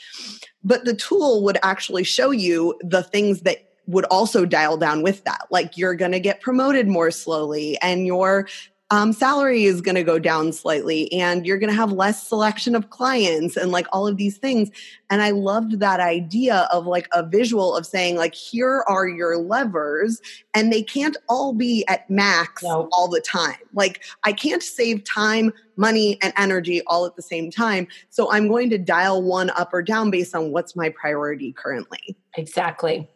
but 0.64 0.84
the 0.84 0.94
tool 0.94 1.42
would 1.44 1.58
actually 1.62 2.04
show 2.04 2.30
you 2.30 2.78
the 2.82 3.02
things 3.02 3.42
that 3.42 3.68
would 3.86 4.04
also 4.06 4.46
dial 4.46 4.76
down 4.76 5.02
with 5.02 5.24
that. 5.24 5.46
Like 5.50 5.76
you're 5.76 5.94
going 5.94 6.12
to 6.12 6.20
get 6.20 6.40
promoted 6.40 6.86
more 6.86 7.10
slowly 7.10 7.76
and 7.82 8.06
your 8.06 8.46
um, 8.92 9.14
salary 9.14 9.64
is 9.64 9.80
going 9.80 9.94
to 9.94 10.04
go 10.04 10.18
down 10.18 10.52
slightly 10.52 11.10
and 11.14 11.46
you're 11.46 11.56
going 11.56 11.70
to 11.70 11.74
have 11.74 11.92
less 11.92 12.28
selection 12.28 12.74
of 12.74 12.90
clients 12.90 13.56
and 13.56 13.72
like 13.72 13.86
all 13.90 14.06
of 14.06 14.18
these 14.18 14.36
things 14.36 14.70
and 15.08 15.22
i 15.22 15.30
loved 15.30 15.80
that 15.80 15.98
idea 15.98 16.68
of 16.70 16.86
like 16.86 17.08
a 17.12 17.26
visual 17.26 17.74
of 17.74 17.86
saying 17.86 18.16
like 18.16 18.34
here 18.34 18.84
are 18.86 19.08
your 19.08 19.38
levers 19.38 20.20
and 20.52 20.70
they 20.70 20.82
can't 20.82 21.16
all 21.30 21.54
be 21.54 21.86
at 21.88 22.08
max 22.10 22.62
no. 22.62 22.86
all 22.92 23.08
the 23.08 23.20
time 23.22 23.56
like 23.72 24.04
i 24.24 24.32
can't 24.32 24.62
save 24.62 25.02
time 25.04 25.50
money 25.76 26.18
and 26.20 26.34
energy 26.36 26.82
all 26.86 27.06
at 27.06 27.16
the 27.16 27.22
same 27.22 27.50
time 27.50 27.88
so 28.10 28.30
i'm 28.30 28.46
going 28.46 28.68
to 28.68 28.76
dial 28.76 29.22
one 29.22 29.48
up 29.56 29.72
or 29.72 29.80
down 29.80 30.10
based 30.10 30.34
on 30.34 30.52
what's 30.52 30.76
my 30.76 30.90
priority 30.90 31.50
currently 31.54 32.14
exactly 32.36 33.08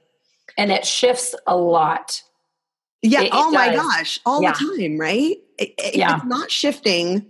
and 0.57 0.73
it 0.73 0.87
shifts 0.87 1.35
a 1.47 1.55
lot 1.55 2.23
yeah. 3.03 3.23
It, 3.23 3.31
oh 3.33 3.53
my 3.53 3.73
gosh. 3.73 4.19
All 4.27 4.43
yeah. 4.43 4.53
the 4.53 4.79
time, 4.79 4.99
right? 4.99 5.37
It, 5.59 5.97
yeah. 5.97 6.17
It's 6.17 6.25
not 6.25 6.51
shifting, 6.51 7.27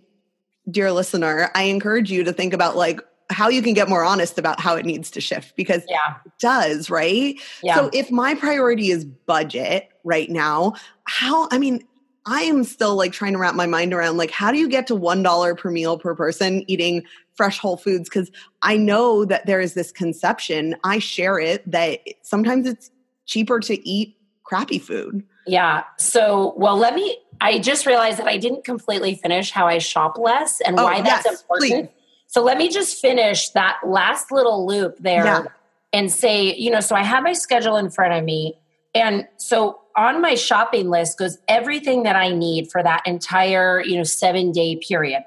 dear 0.70 0.92
listener. 0.92 1.50
I 1.54 1.64
encourage 1.64 2.10
you 2.10 2.24
to 2.24 2.32
think 2.32 2.52
about 2.52 2.76
like 2.76 3.00
how 3.30 3.48
you 3.48 3.62
can 3.62 3.74
get 3.74 3.88
more 3.88 4.04
honest 4.04 4.38
about 4.38 4.60
how 4.60 4.76
it 4.76 4.86
needs 4.86 5.10
to 5.12 5.20
shift 5.20 5.56
because 5.56 5.82
yeah. 5.88 6.16
it 6.24 6.32
does, 6.38 6.90
right? 6.90 7.40
Yeah. 7.62 7.74
So 7.74 7.90
if 7.92 8.10
my 8.10 8.34
priority 8.34 8.90
is 8.90 9.04
budget 9.04 9.88
right 10.04 10.30
now, 10.30 10.74
how, 11.04 11.48
I 11.50 11.58
mean, 11.58 11.84
I 12.24 12.42
am 12.42 12.64
still 12.64 12.96
like 12.96 13.12
trying 13.12 13.32
to 13.32 13.38
wrap 13.38 13.54
my 13.54 13.66
mind 13.66 13.94
around 13.94 14.16
like 14.16 14.30
how 14.30 14.50
do 14.50 14.58
you 14.58 14.68
get 14.68 14.86
to 14.88 14.94
$1 14.94 15.58
per 15.58 15.70
meal 15.70 15.98
per 15.98 16.14
person 16.14 16.64
eating 16.66 17.04
fresh 17.34 17.58
whole 17.58 17.76
foods 17.76 18.08
because 18.08 18.30
I 18.62 18.76
know 18.76 19.24
that 19.24 19.46
there 19.46 19.60
is 19.60 19.74
this 19.74 19.92
conception, 19.92 20.74
I 20.82 20.98
share 20.98 21.38
it 21.38 21.68
that 21.70 22.00
sometimes 22.22 22.66
it's 22.66 22.90
cheaper 23.26 23.60
to 23.60 23.88
eat 23.88 24.16
crappy 24.46 24.78
food. 24.78 25.24
Yeah. 25.46 25.84
So, 25.98 26.54
well, 26.56 26.76
let 26.76 26.94
me. 26.94 27.18
I 27.40 27.58
just 27.58 27.84
realized 27.84 28.18
that 28.18 28.26
I 28.26 28.38
didn't 28.38 28.64
completely 28.64 29.14
finish 29.14 29.50
how 29.50 29.66
I 29.66 29.78
shop 29.78 30.16
less 30.16 30.62
and 30.62 30.80
oh, 30.80 30.84
why 30.84 31.02
that's 31.02 31.26
yes, 31.26 31.40
important. 31.42 31.72
Please. 31.72 31.88
So, 32.28 32.42
let 32.42 32.56
me 32.56 32.70
just 32.70 33.00
finish 33.00 33.50
that 33.50 33.78
last 33.84 34.32
little 34.32 34.66
loop 34.66 34.96
there 34.98 35.24
yeah. 35.24 35.44
and 35.92 36.10
say, 36.10 36.54
you 36.54 36.70
know, 36.70 36.80
so 36.80 36.96
I 36.96 37.02
have 37.02 37.22
my 37.22 37.34
schedule 37.34 37.76
in 37.76 37.90
front 37.90 38.14
of 38.14 38.24
me. 38.24 38.58
And 38.94 39.28
so 39.36 39.80
on 39.94 40.22
my 40.22 40.34
shopping 40.34 40.88
list 40.88 41.18
goes 41.18 41.38
everything 41.48 42.04
that 42.04 42.16
I 42.16 42.30
need 42.30 42.70
for 42.70 42.82
that 42.82 43.02
entire, 43.06 43.82
you 43.82 43.96
know, 43.96 44.04
seven 44.04 44.52
day 44.52 44.76
period. 44.76 45.22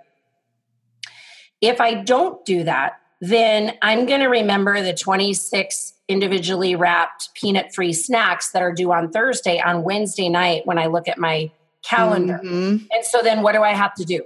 If 1.61 1.79
I 1.79 1.93
don't 1.95 2.43
do 2.45 2.63
that, 2.63 2.99
then 3.21 3.77
I'm 3.81 4.05
going 4.05 4.21
to 4.21 4.27
remember 4.27 4.81
the 4.81 4.93
26 4.93 5.93
individually 6.09 6.75
wrapped 6.75 7.29
peanut 7.35 7.73
free 7.73 7.93
snacks 7.93 8.51
that 8.51 8.61
are 8.61 8.73
due 8.73 8.91
on 8.91 9.11
Thursday 9.11 9.61
on 9.61 9.83
Wednesday 9.83 10.27
night 10.27 10.65
when 10.65 10.77
I 10.77 10.87
look 10.87 11.07
at 11.07 11.17
my 11.17 11.51
calendar. 11.83 12.41
Mm-hmm. 12.43 12.85
And 12.91 13.05
so 13.05 13.21
then 13.21 13.41
what 13.43 13.53
do 13.53 13.61
I 13.61 13.73
have 13.73 13.93
to 13.95 14.03
do? 14.03 14.23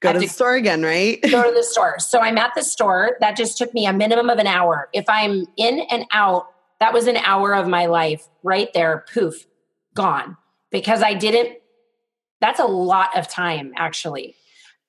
Go 0.00 0.12
to 0.12 0.18
the 0.18 0.26
store 0.26 0.54
again, 0.54 0.82
right? 0.82 1.22
go 1.22 1.44
to 1.44 1.50
the 1.54 1.62
store. 1.62 1.98
So 1.98 2.20
I'm 2.20 2.36
at 2.36 2.52
the 2.54 2.62
store. 2.62 3.16
That 3.20 3.36
just 3.36 3.56
took 3.56 3.72
me 3.72 3.86
a 3.86 3.92
minimum 3.92 4.28
of 4.28 4.38
an 4.38 4.46
hour. 4.46 4.90
If 4.92 5.06
I'm 5.08 5.46
in 5.56 5.80
and 5.90 6.04
out, 6.12 6.48
that 6.80 6.92
was 6.92 7.06
an 7.06 7.16
hour 7.18 7.54
of 7.54 7.68
my 7.68 7.86
life 7.86 8.28
right 8.42 8.68
there, 8.74 9.04
poof, 9.14 9.46
gone. 9.94 10.36
Because 10.70 11.02
I 11.02 11.14
didn't, 11.14 11.56
that's 12.40 12.60
a 12.60 12.66
lot 12.66 13.16
of 13.16 13.28
time 13.28 13.72
actually. 13.76 14.34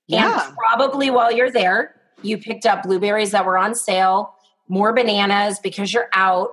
Yeah. 0.07 0.47
And 0.47 0.57
probably 0.57 1.11
while 1.11 1.31
you're 1.31 1.51
there, 1.51 1.95
you 2.21 2.37
picked 2.37 2.65
up 2.65 2.83
blueberries 2.83 3.31
that 3.31 3.45
were 3.45 3.57
on 3.57 3.75
sale 3.75 4.34
more 4.67 4.93
bananas 4.93 5.59
because 5.59 5.93
you're 5.93 6.09
out 6.13 6.51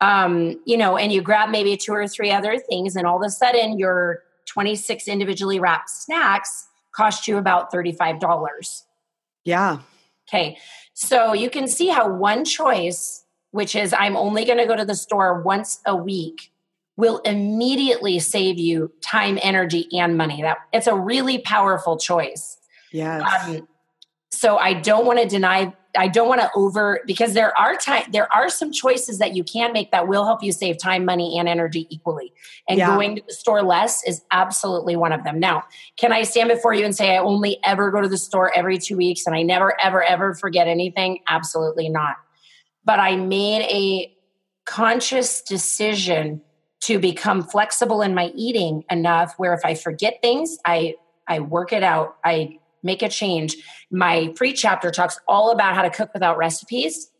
um, 0.00 0.60
you 0.66 0.76
know 0.76 0.96
and 0.96 1.12
you 1.12 1.22
grab 1.22 1.50
maybe 1.50 1.76
two 1.76 1.92
or 1.92 2.06
three 2.06 2.30
other 2.30 2.58
things 2.58 2.96
and 2.96 3.06
all 3.06 3.16
of 3.16 3.26
a 3.26 3.30
sudden 3.30 3.78
your 3.78 4.22
26 4.46 5.08
individually 5.08 5.58
wrapped 5.58 5.90
snacks 5.90 6.66
cost 6.92 7.26
you 7.26 7.38
about 7.38 7.72
$35 7.72 8.82
yeah. 9.44 9.80
Okay. 10.26 10.56
So 10.94 11.34
you 11.34 11.50
can 11.50 11.68
see 11.68 11.88
how 11.88 12.08
one 12.08 12.44
choice 12.44 13.22
which 13.50 13.76
is 13.76 13.94
i'm 13.96 14.16
only 14.16 14.44
going 14.44 14.58
to 14.58 14.66
go 14.66 14.74
to 14.74 14.84
the 14.84 14.96
store 14.96 15.40
once 15.42 15.80
a 15.86 15.94
week 15.94 16.50
will 16.96 17.18
immediately 17.18 18.18
save 18.18 18.58
you 18.58 18.92
time 19.00 19.38
energy 19.42 19.88
and 19.92 20.16
money. 20.16 20.42
That 20.42 20.58
it's 20.72 20.86
a 20.86 20.94
really 20.94 21.38
powerful 21.38 21.98
choice. 21.98 22.58
Yes. 22.92 23.22
Um, 23.46 23.68
so 24.34 24.58
i 24.58 24.74
don't 24.74 25.06
want 25.06 25.20
to 25.20 25.26
deny 25.26 25.72
I 25.96 26.08
don't 26.08 26.28
want 26.28 26.40
to 26.40 26.50
over 26.54 27.00
because 27.06 27.34
there 27.34 27.56
are 27.58 27.76
time 27.76 28.04
there 28.10 28.32
are 28.34 28.48
some 28.48 28.72
choices 28.72 29.18
that 29.18 29.34
you 29.34 29.44
can 29.44 29.72
make 29.72 29.90
that 29.92 30.08
will 30.08 30.24
help 30.24 30.42
you 30.42 30.52
save 30.52 30.78
time, 30.78 31.04
money, 31.04 31.38
and 31.38 31.48
energy 31.48 31.86
equally. 31.90 32.32
And 32.68 32.78
yeah. 32.78 32.88
going 32.88 33.16
to 33.16 33.22
the 33.26 33.32
store 33.32 33.62
less 33.62 34.06
is 34.06 34.22
absolutely 34.30 34.96
one 34.96 35.12
of 35.12 35.24
them. 35.24 35.38
Now, 35.38 35.64
can 35.96 36.12
I 36.12 36.22
stand 36.22 36.48
before 36.48 36.74
you 36.74 36.84
and 36.84 36.94
say 36.94 37.16
I 37.16 37.18
only 37.18 37.58
ever 37.64 37.90
go 37.90 38.00
to 38.00 38.08
the 38.08 38.18
store 38.18 38.52
every 38.56 38.78
two 38.78 38.96
weeks 38.96 39.26
and 39.26 39.34
I 39.34 39.42
never, 39.42 39.80
ever, 39.80 40.02
ever 40.02 40.34
forget 40.34 40.66
anything? 40.68 41.20
Absolutely 41.28 41.88
not. 41.88 42.16
But 42.84 42.98
I 42.98 43.16
made 43.16 43.62
a 43.62 44.12
conscious 44.66 45.42
decision 45.42 46.42
to 46.82 46.98
become 46.98 47.42
flexible 47.42 48.02
in 48.02 48.14
my 48.14 48.30
eating 48.34 48.84
enough 48.90 49.34
where 49.36 49.54
if 49.54 49.64
I 49.64 49.74
forget 49.74 50.20
things, 50.20 50.58
I 50.66 50.94
I 51.26 51.40
work 51.40 51.72
it 51.72 51.82
out. 51.82 52.16
I 52.24 52.58
make 52.84 53.02
a 53.02 53.08
change. 53.08 53.56
My 53.90 54.32
free 54.36 54.52
chapter 54.52 54.90
talks 54.90 55.18
all 55.26 55.50
about 55.50 55.74
how 55.74 55.82
to 55.82 55.90
cook 55.90 56.10
without 56.14 56.36
recipes 56.36 57.10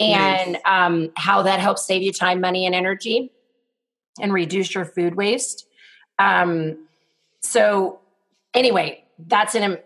and 0.00 0.52
nice. 0.52 0.62
um, 0.64 1.10
how 1.16 1.42
that 1.42 1.60
helps 1.60 1.86
save 1.86 2.02
you 2.02 2.12
time, 2.12 2.40
money, 2.40 2.64
and 2.64 2.74
energy 2.74 3.32
and 4.20 4.32
reduce 4.32 4.74
your 4.74 4.84
food 4.84 5.16
waste. 5.16 5.66
Um, 6.18 6.86
so, 7.40 8.00
anyway, 8.54 9.04
that's 9.18 9.54
an 9.54 9.78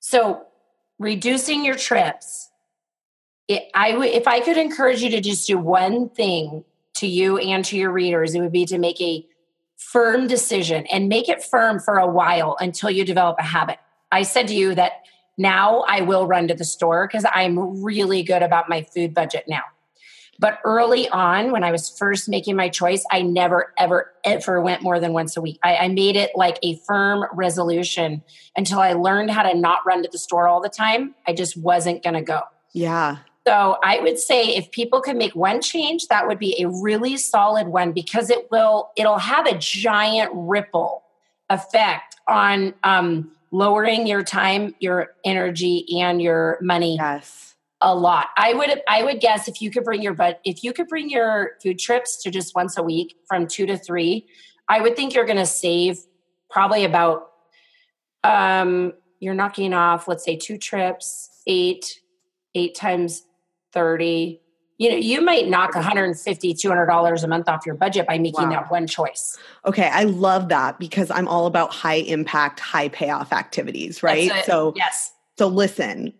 so 0.00 0.46
reducing 0.98 1.64
your 1.64 1.76
trips. 1.76 2.50
It, 3.48 3.68
I 3.74 3.96
would 3.96 4.08
if 4.08 4.26
I 4.26 4.40
could 4.40 4.56
encourage 4.56 5.02
you 5.02 5.10
to 5.10 5.20
just 5.20 5.46
do 5.46 5.58
one 5.58 6.08
thing 6.08 6.64
to 6.96 7.06
you 7.06 7.38
and 7.38 7.64
to 7.66 7.76
your 7.76 7.90
readers, 7.90 8.34
it 8.34 8.40
would 8.40 8.52
be 8.52 8.66
to 8.66 8.78
make 8.78 9.00
a 9.00 9.26
firm 9.76 10.26
decision 10.26 10.86
and 10.86 11.08
make 11.08 11.28
it 11.28 11.42
firm 11.42 11.80
for 11.80 11.96
a 11.96 12.06
while 12.06 12.56
until 12.60 12.90
you 12.90 13.04
develop 13.04 13.36
a 13.38 13.42
habit. 13.42 13.78
I 14.12 14.22
said 14.22 14.46
to 14.48 14.54
you 14.54 14.74
that 14.76 15.02
now 15.38 15.84
I 15.88 16.02
will 16.02 16.26
run 16.26 16.48
to 16.48 16.54
the 16.54 16.64
store 16.64 17.08
because 17.08 17.24
I'm 17.34 17.82
really 17.82 18.22
good 18.22 18.42
about 18.42 18.68
my 18.68 18.82
food 18.82 19.14
budget 19.14 19.44
now. 19.48 19.62
But 20.38 20.58
early 20.64 21.08
on, 21.08 21.52
when 21.52 21.62
I 21.62 21.70
was 21.70 21.88
first 21.88 22.28
making 22.28 22.56
my 22.56 22.68
choice, 22.68 23.04
I 23.10 23.22
never, 23.22 23.72
ever, 23.78 24.12
ever 24.24 24.60
went 24.60 24.82
more 24.82 24.98
than 24.98 25.12
once 25.12 25.36
a 25.36 25.40
week. 25.40 25.58
I, 25.62 25.76
I 25.76 25.88
made 25.88 26.16
it 26.16 26.32
like 26.34 26.58
a 26.62 26.76
firm 26.78 27.24
resolution 27.32 28.22
until 28.56 28.80
I 28.80 28.94
learned 28.94 29.30
how 29.30 29.44
to 29.44 29.56
not 29.56 29.86
run 29.86 30.02
to 30.02 30.08
the 30.10 30.18
store 30.18 30.48
all 30.48 30.60
the 30.60 30.68
time. 30.68 31.14
I 31.26 31.32
just 31.32 31.56
wasn't 31.56 32.02
going 32.02 32.14
to 32.14 32.22
go. 32.22 32.40
Yeah. 32.72 33.18
So 33.46 33.78
I 33.84 34.00
would 34.00 34.18
say 34.18 34.56
if 34.56 34.70
people 34.70 35.00
could 35.00 35.16
make 35.16 35.34
one 35.34 35.60
change, 35.60 36.08
that 36.08 36.26
would 36.26 36.38
be 36.38 36.60
a 36.60 36.68
really 36.68 37.16
solid 37.16 37.68
one 37.68 37.92
because 37.92 38.30
it 38.30 38.50
will 38.50 38.90
it'll 38.96 39.18
have 39.18 39.46
a 39.46 39.56
giant 39.58 40.30
ripple 40.32 41.04
effect 41.50 42.16
on 42.28 42.74
um, 42.84 43.30
lowering 43.52 44.06
your 44.06 44.24
time, 44.24 44.74
your 44.80 45.14
energy, 45.24 45.86
and 46.00 46.20
your 46.20 46.58
money. 46.60 46.96
Yes. 46.98 47.54
A 47.80 47.94
lot. 47.94 48.28
I 48.36 48.54
would 48.54 48.80
I 48.88 49.02
would 49.02 49.20
guess 49.20 49.48
if 49.48 49.60
you 49.60 49.70
could 49.70 49.84
bring 49.84 50.02
your 50.02 50.14
but 50.14 50.40
if 50.44 50.62
you 50.62 50.72
could 50.72 50.86
bring 50.86 51.10
your 51.10 51.52
food 51.60 51.80
trips 51.80 52.22
to 52.22 52.30
just 52.30 52.54
once 52.54 52.78
a 52.78 52.82
week 52.82 53.16
from 53.26 53.46
two 53.48 53.66
to 53.66 53.76
three, 53.76 54.26
I 54.68 54.80
would 54.80 54.94
think 54.94 55.14
you're 55.14 55.26
gonna 55.26 55.46
save 55.46 55.98
probably 56.48 56.84
about 56.84 57.30
um 58.22 58.92
you're 59.18 59.34
knocking 59.34 59.74
off, 59.74 60.06
let's 60.06 60.24
say 60.24 60.36
two 60.36 60.58
trips, 60.58 61.42
eight, 61.46 62.00
eight 62.54 62.74
times 62.76 63.22
30 63.72 64.41
you 64.82 64.90
know 64.90 64.96
you 64.96 65.20
might 65.20 65.48
knock 65.48 65.74
150 65.74 66.54
200 66.54 66.86
dollars 66.86 67.22
a 67.22 67.28
month 67.28 67.48
off 67.48 67.64
your 67.64 67.76
budget 67.76 68.06
by 68.06 68.18
making 68.18 68.48
wow. 68.48 68.50
that 68.50 68.70
one 68.70 68.86
choice. 68.86 69.38
Okay 69.64 69.88
i 69.92 70.04
love 70.04 70.48
that 70.48 70.78
because 70.78 71.10
i'm 71.10 71.28
all 71.28 71.46
about 71.46 71.72
high 71.72 71.94
impact 71.94 72.58
high 72.58 72.88
payoff 72.88 73.32
activities 73.32 74.02
right? 74.02 74.30
so 74.44 74.72
yes. 74.76 75.12
so 75.38 75.46
listen 75.46 76.12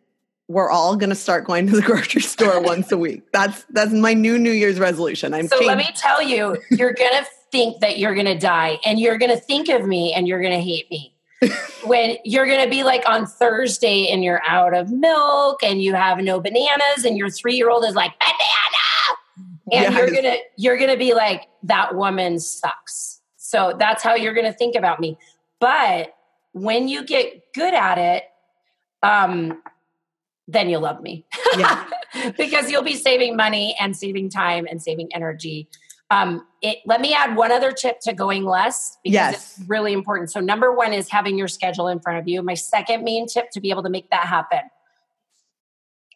we're 0.48 0.70
all 0.70 0.96
going 0.96 1.10
to 1.10 1.16
start 1.16 1.44
going 1.44 1.66
to 1.66 1.76
the 1.76 1.82
grocery 1.90 2.20
store 2.20 2.60
once 2.60 2.92
a 2.92 2.98
week. 2.98 3.22
That's 3.32 3.64
that's 3.70 3.92
my 3.92 4.12
new 4.12 4.38
new 4.38 4.50
year's 4.50 4.78
resolution. 4.78 5.32
I'm 5.32 5.48
so 5.48 5.58
let 5.64 5.78
me 5.78 5.88
tell 5.94 6.22
you 6.22 6.58
you're 6.70 6.92
going 6.92 7.12
to 7.12 7.26
think 7.50 7.80
that 7.80 7.98
you're 7.98 8.14
going 8.14 8.26
to 8.26 8.38
die 8.38 8.78
and 8.84 8.98
you're 8.98 9.18
going 9.18 9.30
to 9.30 9.40
think 9.40 9.68
of 9.68 9.86
me 9.86 10.12
and 10.12 10.28
you're 10.28 10.40
going 10.40 10.52
to 10.52 10.60
hate 10.60 10.90
me 10.90 11.11
when 11.84 12.16
you're 12.24 12.46
going 12.46 12.62
to 12.62 12.70
be 12.70 12.82
like 12.84 13.08
on 13.08 13.26
Thursday 13.26 14.08
and 14.08 14.22
you're 14.22 14.42
out 14.46 14.74
of 14.74 14.90
milk 14.90 15.62
and 15.62 15.82
you 15.82 15.94
have 15.94 16.18
no 16.18 16.40
bananas 16.40 17.04
and 17.04 17.16
your 17.16 17.28
3-year-old 17.28 17.84
is 17.84 17.94
like 17.94 18.12
banana 18.18 19.18
and 19.72 19.82
yes. 19.82 19.94
you're 19.94 20.10
going 20.10 20.24
to 20.24 20.38
you're 20.56 20.76
going 20.76 20.90
to 20.90 20.96
be 20.96 21.14
like 21.14 21.48
that 21.64 21.94
woman 21.94 22.38
sucks. 22.38 23.20
So 23.36 23.74
that's 23.78 24.02
how 24.02 24.14
you're 24.14 24.34
going 24.34 24.46
to 24.46 24.52
think 24.52 24.76
about 24.76 25.00
me. 25.00 25.18
But 25.60 26.14
when 26.52 26.88
you 26.88 27.04
get 27.04 27.52
good 27.54 27.74
at 27.74 27.98
it 27.98 28.24
um 29.02 29.62
then 30.48 30.68
you'll 30.68 30.82
love 30.82 31.00
me. 31.00 31.24
Yeah. 31.56 31.86
because 32.36 32.70
you'll 32.70 32.82
be 32.82 32.96
saving 32.96 33.36
money 33.36 33.74
and 33.80 33.96
saving 33.96 34.28
time 34.28 34.66
and 34.68 34.82
saving 34.82 35.08
energy 35.14 35.68
um, 36.12 36.46
it, 36.60 36.78
let 36.84 37.00
me 37.00 37.14
add 37.14 37.36
one 37.36 37.50
other 37.50 37.72
tip 37.72 38.00
to 38.00 38.12
going 38.12 38.44
less 38.44 38.98
because 39.02 39.14
yes. 39.14 39.58
it's 39.58 39.68
really 39.68 39.94
important. 39.94 40.30
So, 40.30 40.40
number 40.40 40.70
one 40.70 40.92
is 40.92 41.08
having 41.08 41.38
your 41.38 41.48
schedule 41.48 41.88
in 41.88 42.00
front 42.00 42.18
of 42.18 42.28
you. 42.28 42.42
My 42.42 42.52
second 42.52 43.02
main 43.02 43.26
tip 43.26 43.50
to 43.52 43.60
be 43.60 43.70
able 43.70 43.82
to 43.82 43.88
make 43.88 44.10
that 44.10 44.26
happen 44.26 44.60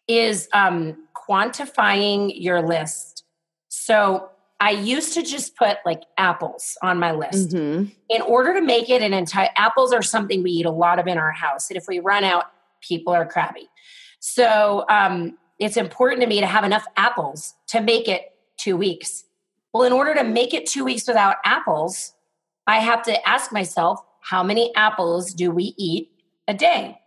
is 0.06 0.48
um, 0.52 1.08
quantifying 1.16 2.30
your 2.34 2.60
list. 2.60 3.24
So, 3.68 4.28
I 4.60 4.70
used 4.70 5.14
to 5.14 5.22
just 5.22 5.56
put 5.56 5.78
like 5.86 6.02
apples 6.18 6.76
on 6.82 6.98
my 6.98 7.12
list. 7.12 7.50
Mm-hmm. 7.50 7.90
In 8.10 8.22
order 8.22 8.52
to 8.52 8.60
make 8.60 8.90
it 8.90 9.00
an 9.00 9.14
entire 9.14 9.50
apples 9.56 9.94
are 9.94 10.02
something 10.02 10.42
we 10.42 10.50
eat 10.50 10.66
a 10.66 10.70
lot 10.70 10.98
of 10.98 11.06
in 11.06 11.16
our 11.16 11.32
house, 11.32 11.70
and 11.70 11.78
if 11.78 11.84
we 11.88 12.00
run 12.00 12.22
out, 12.22 12.44
people 12.82 13.14
are 13.14 13.24
crabby. 13.24 13.68
So, 14.20 14.84
um, 14.90 15.38
it's 15.58 15.78
important 15.78 16.20
to 16.20 16.26
me 16.26 16.40
to 16.40 16.46
have 16.46 16.64
enough 16.64 16.84
apples 16.98 17.54
to 17.68 17.80
make 17.80 18.08
it 18.08 18.32
two 18.58 18.76
weeks 18.76 19.24
well, 19.76 19.86
in 19.86 19.92
order 19.92 20.14
to 20.14 20.24
make 20.24 20.54
it 20.54 20.64
two 20.64 20.84
weeks 20.84 21.06
without 21.06 21.36
apples, 21.44 22.14
I 22.66 22.78
have 22.78 23.02
to 23.02 23.28
ask 23.28 23.52
myself, 23.52 24.00
how 24.22 24.42
many 24.42 24.74
apples 24.74 25.34
do 25.34 25.50
we 25.50 25.74
eat 25.76 26.10
a 26.48 26.54
day? 26.54 26.98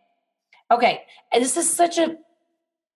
Okay, 0.71 1.01
and 1.33 1.43
this 1.43 1.57
is 1.57 1.67
such 1.67 1.97
a 1.97 2.15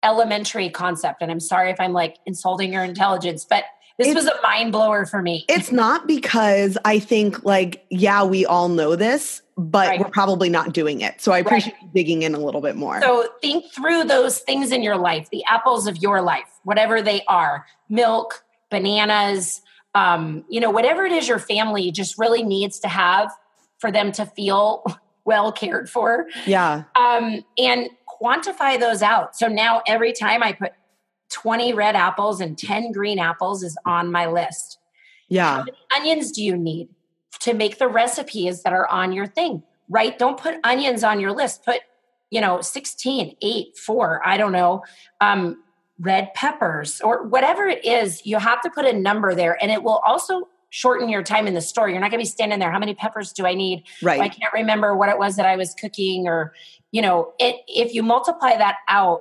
elementary 0.05 0.69
concept, 0.69 1.23
and 1.23 1.31
I'm 1.31 1.41
sorry 1.41 1.71
if 1.71 1.81
I'm 1.81 1.95
like 1.95 2.19
insulting 2.27 2.71
your 2.71 2.85
intelligence, 2.85 3.47
but 3.49 3.65
this 3.99 4.09
it's, 4.09 4.15
was 4.15 4.27
a 4.27 4.35
mind 4.43 4.73
blower 4.73 5.07
for 5.07 5.23
me. 5.23 5.47
It's 5.49 5.73
not 5.73 6.07
because 6.07 6.77
I 6.85 6.99
think 6.99 7.43
like, 7.45 7.87
yeah, 7.89 8.25
we 8.25 8.45
all 8.45 8.69
know 8.69 8.95
this, 8.95 9.41
but 9.57 9.89
right. 9.89 10.01
we're 10.01 10.11
probably 10.11 10.51
not 10.51 10.75
doing 10.75 11.01
it. 11.01 11.23
So 11.23 11.33
I 11.33 11.39
appreciate 11.39 11.77
right. 11.81 11.95
digging 11.95 12.23
in 12.23 12.35
a 12.35 12.39
little 12.39 12.61
bit 12.61 12.77
more. 12.77 13.01
So 13.01 13.27
think 13.41 13.73
through 13.73 14.05
those 14.05 14.39
things 14.41 14.71
in 14.71 14.83
your 14.83 14.99
life, 14.99 15.31
the 15.31 15.45
apples 15.45 15.87
of 15.87 15.97
your 15.97 16.21
life, 16.21 16.61
whatever 16.65 17.01
they 17.01 17.23
are, 17.25 17.65
milk, 17.89 18.45
bananas, 18.71 19.62
um, 19.95 20.45
you 20.49 20.61
know, 20.61 20.71
whatever 20.71 21.05
it 21.05 21.13
is 21.13 21.29
your 21.29 21.39
family 21.39 21.91
just 21.91 22.19
really 22.19 22.43
needs 22.43 22.79
to 22.81 22.89
have 22.89 23.31
for 23.79 23.91
them 23.91 24.13
to 24.13 24.27
feel 24.27 24.85
well 25.25 25.53
cared 25.53 25.89
for. 25.89 26.27
Yeah. 26.47 26.85
Um, 26.97 27.45
and 27.59 27.89
quantify 28.23 28.79
those 28.79 29.03
out. 29.03 29.37
So 29.37 29.49
now 29.49 29.83
every 29.87 30.13
time 30.13 30.43
I 30.43 30.53
put 30.53 30.73
20 31.31 31.73
red 31.73 31.97
apples 31.97 32.41
and 32.41 32.57
10 32.57 32.93
green 32.93 33.19
apples 33.19 33.63
is 33.63 33.77
on 33.85 34.11
my 34.11 34.27
list. 34.27 34.79
Yeah. 35.29 35.57
How 35.57 35.65
many 35.65 35.77
onions 35.97 36.33
do 36.33 36.45
you 36.45 36.57
need 36.57 36.89
to 37.41 37.55
make 37.55 37.79
the 37.79 37.89
recipes 37.89 38.63
that 38.63 38.73
are 38.73 38.87
on 38.89 39.13
your 39.13 39.27
thing? 39.27 39.63
Right? 39.89 40.19
Don't 40.19 40.39
put 40.39 40.57
onions 40.65 41.05
on 41.05 41.21
your 41.21 41.33
list. 41.33 41.65
Put, 41.65 41.81
you 42.31 42.41
know, 42.41 42.61
16, 42.61 43.37
8, 43.41 43.79
4, 43.79 44.23
I 44.27 44.37
don't 44.37 44.53
know. 44.53 44.83
Um, 45.21 45.63
red 46.03 46.35
peppers 46.35 47.01
or 47.01 47.23
whatever 47.23 47.67
it 47.67 47.85
is, 47.85 48.27
you 48.27 48.39
have 48.39 48.61
to 48.63 48.71
put 48.71 48.85
a 48.85 48.93
number 48.93 49.35
there 49.35 49.57
and 49.63 49.71
it 49.71 49.83
will 49.83 50.03
also 50.07 50.49
shorten 50.71 51.09
your 51.09 51.23
time 51.23 51.47
in 51.47 51.55
the 51.55 51.61
store. 51.61 51.89
You're 51.89 52.01
not 52.01 52.11
going 52.11 52.21
to 52.21 52.27
be 52.27 52.31
standing 52.31 52.59
there. 52.59 52.73
How 52.73 52.79
many 52.79 52.95
peppers 52.95 53.33
do 53.33 53.47
I 53.47 53.55
need? 53.55 53.85
Right. 54.03 54.21
I 54.21 54.29
can't 54.29 54.53
remember 54.53 54.97
what 54.97 55.09
it 55.09 55.19
was 55.19 55.37
that 55.37 55.47
I 55.47 55.57
was 55.57 55.75
cooking 55.75 56.27
or, 56.27 56.55
you 56.91 57.03
know, 57.03 57.33
it, 57.39 57.57
if 57.69 57.95
you 57.95 58.03
multiply 58.03 58.57
that 58.57 58.79
out, 58.89 59.21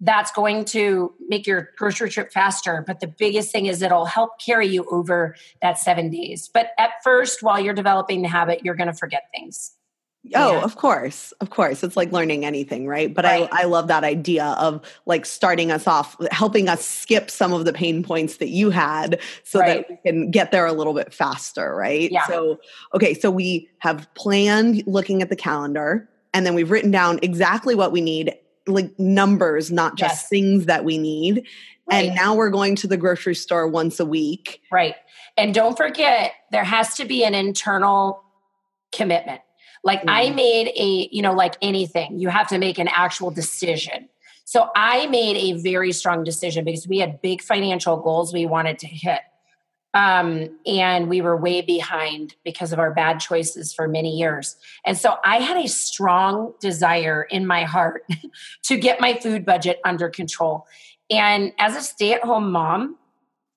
that's 0.00 0.30
going 0.32 0.64
to 0.66 1.12
make 1.28 1.46
your 1.46 1.70
grocery 1.76 2.10
trip 2.10 2.32
faster. 2.32 2.82
But 2.86 3.00
the 3.00 3.06
biggest 3.06 3.50
thing 3.50 3.66
is 3.66 3.82
it'll 3.82 4.06
help 4.06 4.38
carry 4.38 4.66
you 4.66 4.86
over 4.90 5.36
that 5.62 5.78
seven 5.78 6.10
days. 6.10 6.48
But 6.52 6.70
at 6.78 6.92
first, 7.04 7.42
while 7.42 7.60
you're 7.60 7.74
developing 7.74 8.22
the 8.22 8.28
habit, 8.28 8.64
you're 8.64 8.74
going 8.74 8.88
to 8.88 8.94
forget 8.94 9.24
things. 9.34 9.72
Oh, 10.34 10.52
yeah. 10.52 10.62
of 10.62 10.76
course. 10.76 11.32
Of 11.40 11.48
course. 11.48 11.82
It's 11.82 11.96
like 11.96 12.12
learning 12.12 12.44
anything, 12.44 12.86
right? 12.86 13.12
But 13.12 13.24
right. 13.24 13.48
I, 13.50 13.62
I 13.62 13.64
love 13.64 13.88
that 13.88 14.04
idea 14.04 14.44
of 14.58 14.82
like 15.06 15.24
starting 15.24 15.70
us 15.70 15.86
off, 15.86 16.14
helping 16.30 16.68
us 16.68 16.84
skip 16.84 17.30
some 17.30 17.54
of 17.54 17.64
the 17.64 17.72
pain 17.72 18.02
points 18.02 18.36
that 18.36 18.50
you 18.50 18.68
had 18.68 19.18
so 19.44 19.60
right. 19.60 19.88
that 19.88 19.90
we 19.90 20.10
can 20.10 20.30
get 20.30 20.52
there 20.52 20.66
a 20.66 20.72
little 20.72 20.92
bit 20.92 21.14
faster, 21.14 21.74
right? 21.74 22.12
Yeah. 22.12 22.26
So, 22.26 22.60
okay, 22.94 23.14
so 23.14 23.30
we 23.30 23.70
have 23.78 24.12
planned 24.14 24.86
looking 24.86 25.22
at 25.22 25.30
the 25.30 25.36
calendar 25.36 26.08
and 26.34 26.44
then 26.44 26.54
we've 26.54 26.70
written 26.70 26.90
down 26.90 27.18
exactly 27.22 27.74
what 27.74 27.90
we 27.90 28.02
need, 28.02 28.34
like 28.66 28.96
numbers, 28.98 29.72
not 29.72 29.96
just 29.96 30.22
yes. 30.22 30.28
things 30.28 30.66
that 30.66 30.84
we 30.84 30.98
need. 30.98 31.46
Right. 31.90 32.06
And 32.06 32.14
now 32.14 32.34
we're 32.34 32.50
going 32.50 32.76
to 32.76 32.86
the 32.86 32.98
grocery 32.98 33.34
store 33.34 33.66
once 33.66 33.98
a 33.98 34.04
week. 34.04 34.60
Right. 34.70 34.96
And 35.38 35.54
don't 35.54 35.78
forget, 35.78 36.32
there 36.52 36.62
has 36.62 36.94
to 36.96 37.06
be 37.06 37.24
an 37.24 37.34
internal 37.34 38.22
commitment 38.92 39.40
like 39.82 40.00
mm-hmm. 40.00 40.10
I 40.10 40.30
made 40.30 40.68
a, 40.68 41.08
you 41.10 41.22
know, 41.22 41.32
like 41.32 41.56
anything, 41.62 42.18
you 42.18 42.28
have 42.28 42.48
to 42.48 42.58
make 42.58 42.78
an 42.78 42.88
actual 42.88 43.30
decision. 43.30 44.08
So 44.44 44.68
I 44.74 45.06
made 45.06 45.36
a 45.36 45.60
very 45.60 45.92
strong 45.92 46.24
decision 46.24 46.64
because 46.64 46.88
we 46.88 46.98
had 46.98 47.22
big 47.22 47.40
financial 47.40 47.96
goals 47.96 48.32
we 48.32 48.46
wanted 48.46 48.78
to 48.80 48.86
hit. 48.86 49.20
Um, 49.92 50.58
and 50.66 51.08
we 51.08 51.20
were 51.20 51.36
way 51.36 51.62
behind 51.62 52.36
because 52.44 52.72
of 52.72 52.78
our 52.78 52.92
bad 52.92 53.18
choices 53.18 53.74
for 53.74 53.88
many 53.88 54.16
years. 54.16 54.56
And 54.84 54.96
so 54.96 55.16
I 55.24 55.36
had 55.38 55.56
a 55.56 55.68
strong 55.68 56.54
desire 56.60 57.22
in 57.22 57.46
my 57.46 57.64
heart 57.64 58.04
to 58.64 58.76
get 58.76 59.00
my 59.00 59.14
food 59.14 59.44
budget 59.44 59.80
under 59.84 60.08
control. 60.08 60.66
And 61.10 61.52
as 61.58 61.76
a 61.76 61.80
stay 61.80 62.12
at 62.12 62.22
home 62.22 62.52
mom, 62.52 62.96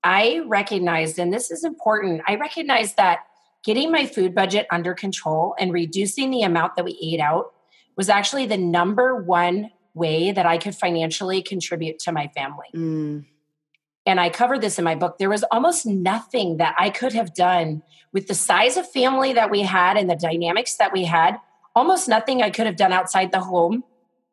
I 0.04 0.42
recognized, 0.46 1.20
and 1.20 1.32
this 1.32 1.52
is 1.52 1.64
important, 1.64 2.22
I 2.28 2.36
recognized 2.36 2.98
that 2.98 3.20
getting 3.64 3.92
my 3.92 4.06
food 4.06 4.36
budget 4.36 4.68
under 4.72 4.94
control 4.94 5.56
and 5.58 5.74
reducing 5.74 6.32
the 6.32 6.44
amount 6.44 6.76
that 6.76 6.86
we 6.86 6.98
ate 7.02 7.20
out 7.20 7.54
was 7.96 8.10
actually 8.10 8.46
the 8.46 8.58
number 8.58 9.16
one 9.16 9.72
way 9.94 10.32
that 10.32 10.46
I 10.46 10.58
could 10.58 10.76
financially 10.76 11.42
contribute 11.42 12.00
to 12.00 12.12
my 12.12 12.28
family. 12.36 12.68
Mm. 12.76 13.26
And 14.06 14.20
I 14.20 14.30
covered 14.30 14.62
this 14.62 14.78
in 14.78 14.84
my 14.84 14.96
book. 14.96 15.18
There 15.18 15.30
was 15.30 15.44
almost 15.52 15.86
nothing 15.86 16.58
that 16.58 16.76
I 16.78 16.90
could 16.90 17.14
have 17.14 17.34
done 17.34 17.84
with 18.12 18.28
the 18.28 18.34
size 18.34 18.76
of 18.76 18.90
family 18.90 19.34
that 19.34 19.50
we 19.50 19.62
had 19.62 19.98
and 19.98 20.10
the 20.10 20.16
dynamics 20.16 20.76
that 20.76 20.92
we 20.92 21.06
had, 21.06 21.38
almost 21.76 22.10
nothing 22.10 22.42
I 22.42 22.50
could 22.50 22.66
have 22.66 22.76
done 22.76 22.92
outside 22.92 23.32
the 23.32 23.40
home 23.40 23.84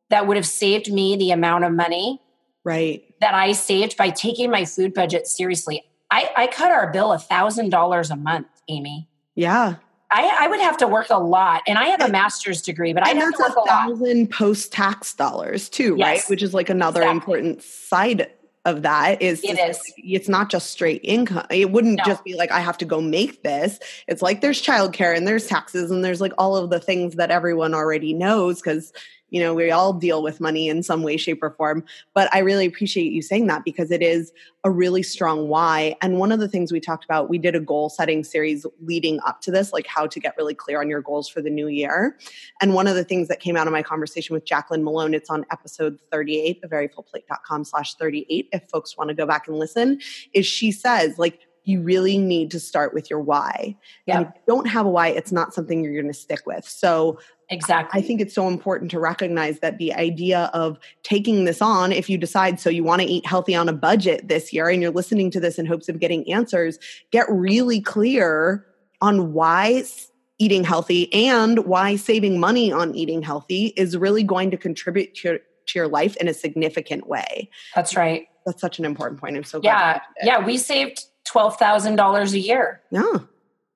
that 0.08 0.26
would 0.26 0.36
have 0.36 0.46
saved 0.46 0.92
me 0.92 1.16
the 1.16 1.30
amount 1.30 1.64
of 1.64 1.72
money 1.72 2.20
Right. 2.64 3.04
that 3.20 3.32
I 3.32 3.52
saved 3.52 3.96
by 3.96 4.10
taking 4.10 4.50
my 4.50 4.64
food 4.64 4.92
budget 4.92 5.26
seriously. 5.26 5.84
I, 6.10 6.30
I 6.36 6.46
cut 6.48 6.72
our 6.72 6.92
bill 6.92 7.12
a 7.12 7.18
thousand 7.18 7.70
dollars 7.70 8.10
a 8.10 8.16
month, 8.16 8.48
Amy. 8.68 9.08
Yeah. 9.40 9.76
I, 10.10 10.38
I 10.40 10.48
would 10.48 10.60
have 10.60 10.76
to 10.78 10.88
work 10.88 11.06
a 11.10 11.18
lot, 11.18 11.62
and 11.68 11.78
I 11.78 11.84
have 11.86 12.00
a 12.02 12.08
master's 12.10 12.60
degree, 12.62 12.92
but 12.92 13.06
I 13.06 13.10
have 13.10 13.32
to 13.32 13.38
work 13.48 13.56
a 13.56 13.60
a 13.60 13.66
thousand 13.66 14.30
post 14.30 14.72
tax 14.72 15.14
dollars 15.14 15.68
too, 15.68 15.94
Yes. 15.96 16.06
right? 16.06 16.30
Which 16.30 16.42
is 16.42 16.52
like 16.52 16.68
another 16.68 17.00
Exactly. 17.02 17.14
important 17.38 17.62
side 17.62 18.28
of 18.66 18.82
that 18.82 19.22
is 19.22 19.42
It 19.44 19.58
is. 19.58 19.76
say 19.78 19.92
it's 19.98 20.28
not 20.28 20.50
just 20.50 20.68
straight 20.70 21.00
income. 21.04 21.46
It 21.48 21.70
wouldn't 21.70 21.98
No. 21.98 22.04
just 22.04 22.24
be 22.24 22.34
like 22.34 22.50
I 22.50 22.60
have 22.60 22.76
to 22.78 22.84
go 22.84 23.00
make 23.00 23.42
this. 23.44 23.78
It's 24.08 24.20
like 24.20 24.40
there's 24.42 24.60
childcare 24.60 25.16
and 25.16 25.26
there's 25.26 25.46
taxes 25.46 25.90
and 25.92 26.04
there's 26.04 26.20
like 26.20 26.32
all 26.36 26.56
of 26.56 26.68
the 26.70 26.80
things 26.80 27.14
that 27.14 27.30
everyone 27.30 27.72
already 27.72 28.12
knows 28.12 28.60
because 28.60 28.92
you 29.30 29.40
know 29.40 29.54
we 29.54 29.70
all 29.70 29.92
deal 29.92 30.22
with 30.22 30.40
money 30.40 30.68
in 30.68 30.82
some 30.82 31.02
way 31.02 31.16
shape 31.16 31.42
or 31.42 31.50
form. 31.50 31.84
But 32.14 32.32
i 32.34 32.38
really 32.38 32.66
appreciate 32.66 33.12
you 33.12 33.22
saying 33.22 33.46
that 33.46 33.64
because 33.64 33.90
it 33.90 34.02
is 34.02 34.32
a 34.64 34.70
really 34.70 35.02
strong 35.02 35.48
why. 35.48 35.96
And 36.02 36.18
one 36.18 36.32
of 36.32 36.38
the 36.38 36.48
things 36.48 36.72
we 36.72 36.80
talked 36.80 37.04
about 37.04 37.30
we 37.30 37.38
did 37.38 37.54
a 37.54 37.60
goal 37.60 37.88
setting 37.88 38.24
series 38.24 38.66
leading 38.82 39.20
up 39.26 39.40
to 39.42 39.50
this 39.50 39.72
like 39.72 39.86
how 39.86 40.06
to 40.06 40.20
get 40.20 40.34
really 40.36 40.54
clear 40.54 40.80
on 40.80 40.88
your 40.88 41.00
goals 41.00 41.28
for 41.28 41.40
the 41.40 41.50
new 41.50 41.68
year. 41.68 42.18
And 42.60 42.74
one 42.74 42.86
of 42.86 42.94
the 42.94 43.04
things 43.04 43.28
that 43.28 43.40
came 43.40 43.56
out 43.56 43.66
of 43.66 43.72
my 43.72 43.82
conversation 43.82 44.34
with 44.34 44.44
jacqueline 44.44 44.84
malone 44.84 45.14
it's 45.14 45.30
on 45.30 45.44
episode 45.50 45.98
38 46.10 46.62
of 46.62 46.70
veryfullplate.com 46.70 47.64
slash 47.64 47.94
38 47.94 48.48
if 48.52 48.68
folks 48.70 48.96
want 48.96 49.08
to 49.08 49.14
go 49.14 49.26
back 49.26 49.48
and 49.48 49.58
listen 49.58 50.00
is 50.32 50.46
she 50.46 50.70
says 50.70 51.18
like 51.18 51.40
you 51.64 51.80
really 51.80 52.18
need 52.18 52.50
to 52.50 52.60
start 52.60 52.94
with 52.94 53.10
your 53.10 53.20
why. 53.20 53.54
And 53.62 53.76
Yeah, 54.06 54.20
if 54.20 54.26
you 54.28 54.40
don't 54.46 54.66
have 54.66 54.86
a 54.86 54.90
why 54.90 55.08
it's 55.08 55.32
not 55.32 55.54
something 55.54 55.82
you're 55.84 55.94
going 55.94 56.12
to 56.12 56.18
stick 56.18 56.46
with. 56.46 56.66
So 56.66 57.18
exactly. 57.50 58.00
I 58.00 58.04
think 58.04 58.20
it's 58.20 58.34
so 58.34 58.48
important 58.48 58.90
to 58.92 59.00
recognize 59.00 59.60
that 59.60 59.78
the 59.78 59.92
idea 59.92 60.50
of 60.54 60.78
taking 61.02 61.44
this 61.44 61.60
on, 61.60 61.92
if 61.92 62.08
you 62.08 62.16
decide 62.16 62.58
so 62.58 62.70
you 62.70 62.82
want 62.82 63.02
to 63.02 63.08
eat 63.08 63.26
healthy 63.26 63.54
on 63.54 63.68
a 63.68 63.72
budget 63.72 64.28
this 64.28 64.52
year 64.52 64.68
and 64.68 64.80
you're 64.80 64.90
listening 64.90 65.30
to 65.32 65.40
this 65.40 65.58
in 65.58 65.66
hopes 65.66 65.88
of 65.88 66.00
getting 66.00 66.30
answers, 66.32 66.78
get 67.10 67.26
really 67.28 67.80
clear 67.80 68.64
on 69.00 69.32
why 69.32 69.82
eating 70.38 70.64
healthy 70.64 71.12
and 71.12 71.66
why 71.66 71.96
saving 71.96 72.40
money 72.40 72.72
on 72.72 72.94
eating 72.94 73.22
healthy 73.22 73.66
is 73.76 73.96
really 73.96 74.22
going 74.22 74.50
to 74.50 74.56
contribute 74.56 75.14
to 75.14 75.28
your, 75.28 75.38
to 75.66 75.78
your 75.78 75.88
life 75.88 76.16
in 76.16 76.28
a 76.28 76.34
significant 76.34 77.06
way. 77.06 77.50
That's 77.74 77.94
right. 77.94 78.26
That's 78.46 78.60
such 78.60 78.78
an 78.78 78.86
important 78.86 79.20
point. 79.20 79.36
I'm 79.36 79.44
so 79.44 79.60
glad. 79.60 80.00
Yeah, 80.22 80.38
yeah. 80.38 80.46
We 80.46 80.56
saved 80.56 81.04
twelve 81.24 81.58
thousand 81.58 81.96
dollars 81.96 82.32
a 82.32 82.38
year. 82.38 82.80
Yeah. 82.90 83.18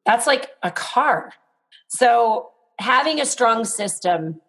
That's 0.07 0.27
like 0.27 0.51
a 0.63 0.71
car. 0.71 1.35
So 1.89 2.51
having 2.79 3.21
a 3.21 3.27
strong 3.27 3.65
system 3.65 4.41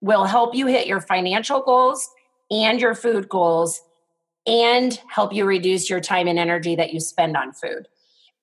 will 0.00 0.24
help 0.24 0.54
you 0.54 0.66
hit 0.66 0.86
your 0.86 1.00
financial 1.00 1.62
goals 1.62 2.08
and 2.50 2.80
your 2.80 2.94
food 2.94 3.28
goals 3.28 3.80
and 4.46 5.00
help 5.08 5.32
you 5.32 5.44
reduce 5.44 5.88
your 5.88 6.00
time 6.00 6.28
and 6.28 6.38
energy 6.38 6.76
that 6.76 6.92
you 6.92 7.00
spend 7.00 7.36
on 7.36 7.52
food. 7.52 7.88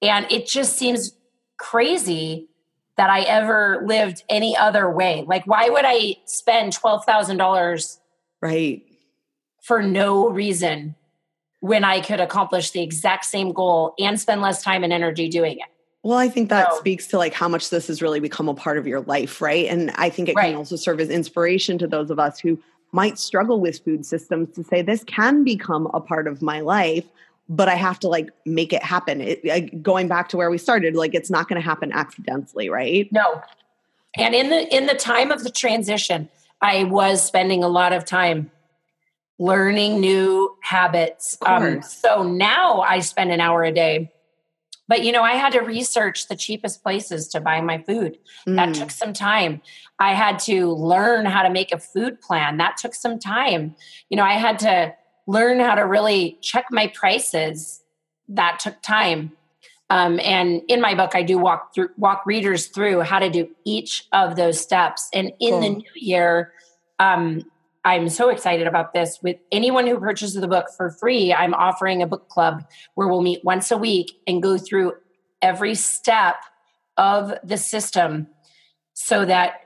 And 0.02 0.30
it 0.32 0.48
just 0.48 0.78
seems 0.78 1.14
crazy 1.58 2.48
that 2.98 3.10
I 3.10 3.22
ever 3.22 3.84
lived 3.86 4.24
any 4.28 4.58
other 4.58 4.90
way. 4.90 5.24
Like, 5.28 5.46
why 5.46 5.70
would 5.70 5.86
I 5.86 6.18
spend 6.26 6.74
$12,000 6.74 8.00
Right. 8.42 8.82
for 9.62 9.84
no 9.84 10.30
reason 10.30 10.96
when 11.60 11.84
I 11.84 12.02
could 12.02 12.20
accomplish 12.20 12.72
the 12.72 12.82
exact 12.82 13.26
same 13.26 13.54
goal 13.54 13.94
and 14.00 14.20
spend 14.20 14.42
less 14.42 14.64
time 14.64 14.84
and 14.84 14.92
energy 14.92 15.30
doing 15.30 15.60
it? 15.60 15.66
Well, 16.04 16.18
I 16.18 16.30
think 16.30 16.50
that 16.50 16.72
So- 16.74 16.80
speaks 16.80 17.08
to 17.08 17.18
like 17.18 17.34
how 17.34 17.48
much 17.48 17.70
this 17.70 17.88
has 17.88 18.02
really 18.02 18.20
become 18.20 18.50
a 18.50 18.54
part 18.54 18.78
of 18.78 18.88
your 18.88 19.02
life, 19.02 19.42
right? 19.42 19.68
And 19.68 19.92
I 19.96 20.10
think 20.10 20.30
it 20.30 20.36
Right. 20.36 20.48
can 20.50 20.56
also 20.56 20.76
serve 20.76 21.00
as 21.00 21.10
inspiration 21.10 21.78
to 21.78 21.88
those 21.88 22.10
of 22.10 22.20
us 22.20 22.40
who 22.40 22.58
might 22.92 23.20
struggle 23.20 23.60
with 23.60 23.84
food 23.86 24.06
systems 24.06 24.54
to 24.56 24.64
say 24.64 24.82
this 24.82 25.04
can 25.04 25.44
become 25.44 25.90
a 25.94 26.02
part 26.02 26.28
of 26.28 26.42
my 26.42 26.60
life, 26.60 27.06
but 27.48 27.70
I 27.70 27.76
have 27.76 28.00
to 28.00 28.08
like 28.08 28.30
make 28.46 28.74
it 28.74 28.84
happen. 28.84 29.22
It, 29.22 29.46
like, 29.46 29.82
going 29.84 30.08
back 30.08 30.28
to 30.30 30.38
where 30.38 30.50
we 30.50 30.58
started, 30.58 30.96
like 30.96 31.14
it's 31.14 31.30
not 31.30 31.48
going 31.48 31.62
to 31.62 31.66
happen 31.66 31.92
accidentally, 31.94 32.70
right? 32.70 33.08
No. 33.12 33.42
And 34.18 34.36
in 34.36 34.50
the 34.50 34.76
in 34.76 34.88
the 34.88 34.94
time 34.96 35.32
of 35.32 35.44
the 35.44 35.50
transition, 35.52 36.28
I 36.62 36.84
was 36.84 37.24
spending 37.24 37.64
a 37.64 37.70
lot 37.70 37.94
of 37.94 38.04
time 38.06 38.52
learning 39.40 40.00
new 40.02 40.56
habits. 40.62 41.38
Um, 41.46 41.82
so 41.82 42.24
now 42.24 42.82
I 42.82 43.00
spend 43.00 43.32
an 43.32 43.40
hour 43.40 43.64
a 43.64 43.72
day. 43.72 44.12
But 44.92 45.06
you 45.06 45.14
know, 45.14 45.24
I 45.24 45.36
had 45.36 45.54
to 45.54 45.62
research 45.62 46.28
the 46.28 46.36
cheapest 46.36 46.84
places 46.84 47.30
to 47.30 47.40
buy 47.40 47.62
my 47.62 47.78
food. 47.78 48.18
That 48.46 48.72
Mm, 48.72 48.74
took 48.78 48.92
some 48.92 49.14
time. 49.14 49.62
I 50.00 50.14
had 50.14 50.38
to 50.40 50.70
learn 50.74 51.26
how 51.26 51.44
to 51.44 51.50
make 51.50 51.72
a 51.72 51.80
food 51.80 52.20
plan. 52.20 52.58
That 52.58 52.76
took 52.76 52.94
some 52.94 53.18
time. 53.18 53.74
You 54.10 54.18
know, 54.18 54.26
I 54.26 54.34
had 54.34 54.60
to 54.60 54.94
learn 55.28 55.62
how 55.62 55.76
to 55.76 55.84
really 55.84 56.38
check 56.42 56.66
my 56.72 56.88
prices. 56.88 57.82
That 58.28 58.60
took 58.60 58.82
time. 58.82 59.32
Um, 59.90 60.20
and 60.20 60.62
in 60.68 60.82
my 60.82 60.94
book, 60.94 61.16
I 61.16 61.24
do 61.24 61.38
walk 61.38 61.74
through 61.74 61.92
walk 61.96 62.26
readers 62.26 62.68
through 62.68 63.00
how 63.00 63.20
to 63.20 63.30
do 63.30 63.48
each 63.64 64.10
of 64.12 64.36
those 64.36 64.60
steps. 64.60 65.08
And 65.14 65.32
in 65.40 65.62
the 65.62 65.70
new 65.70 65.94
year, 65.96 66.52
um, 67.00 67.50
I'm 67.84 68.10
so 68.10 68.30
excited 68.30 68.68
about 68.68 68.94
this. 68.94 69.20
With 69.24 69.38
anyone 69.52 69.88
who 69.88 70.00
purchases 70.00 70.40
the 70.40 70.48
book 70.48 70.68
for 70.76 70.92
free, 70.92 71.34
I'm 71.34 71.54
offering 71.54 72.02
a 72.02 72.08
book 72.08 72.30
club 72.30 72.64
where 72.96 73.08
we'll 73.08 73.22
meet 73.22 73.44
once 73.44 73.72
a 73.72 73.78
week 73.78 74.12
and 74.28 74.42
go 74.42 74.58
through 74.58 74.94
every 75.42 75.74
step 75.74 76.36
of 76.98 77.34
the 77.44 77.58
system 77.58 78.28
so 78.94 79.26
that 79.26 79.62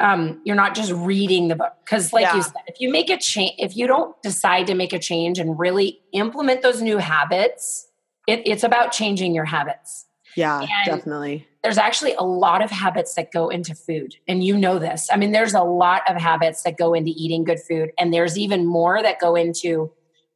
um, 0.00 0.40
you're 0.44 0.56
not 0.56 0.74
just 0.74 0.90
reading 0.92 1.46
the 1.48 1.54
book. 1.54 1.72
Because, 1.84 2.12
like 2.12 2.24
Yeah. 2.24 2.36
you 2.36 2.42
said, 2.42 2.62
if 2.66 2.80
you 2.80 2.90
make 2.90 3.08
a 3.10 3.16
change, 3.16 3.54
if 3.58 3.76
you 3.76 3.86
don't 3.86 4.20
decide 4.22 4.66
to 4.66 4.74
make 4.74 4.92
a 4.92 4.98
change 4.98 5.38
and 5.38 5.56
really 5.58 6.00
implement 6.12 6.62
those 6.62 6.82
new 6.82 6.98
habits, 6.98 7.86
it, 8.26 8.42
it's 8.46 8.64
about 8.64 8.90
changing 8.90 9.34
your 9.34 9.44
habits. 9.44 10.06
Yeah, 10.36 10.60
and- 10.60 10.86
definitely. 10.86 11.46
There's 11.62 11.78
actually 11.78 12.12
a 12.12 12.22
lot 12.22 12.62
of 12.62 12.70
habits 12.70 13.14
that 13.14 13.32
go 13.32 13.48
into 13.48 13.74
food, 13.74 14.16
and 14.28 14.44
you 14.44 14.58
know 14.58 14.78
this. 14.78 15.08
I 15.10 15.16
mean, 15.16 15.32
there's 15.32 15.54
a 15.54 15.62
lot 15.62 16.02
of 16.10 16.20
habits 16.20 16.62
that 16.64 16.76
go 16.76 16.92
into 16.92 17.10
eating 17.16 17.42
good 17.42 17.58
food, 17.58 17.90
and 17.98 18.12
there's 18.12 18.36
even 18.36 18.66
more 18.66 19.02
that 19.02 19.18
go 19.18 19.34
into 19.34 19.90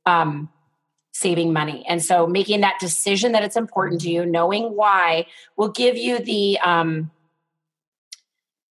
um, 0.07 0.49
saving 1.13 1.53
money. 1.53 1.85
And 1.87 2.03
so, 2.03 2.27
making 2.27 2.63
that 2.63 2.79
decision 2.81 3.33
that 3.33 3.43
it's 3.43 3.57
important 3.57 4.01
to 4.03 4.11
you, 4.11 4.25
knowing 4.25 4.75
why, 4.75 5.27
will 5.59 5.69
give 5.69 5.99
you 5.99 6.19
the 6.19 6.59
um, 6.61 7.11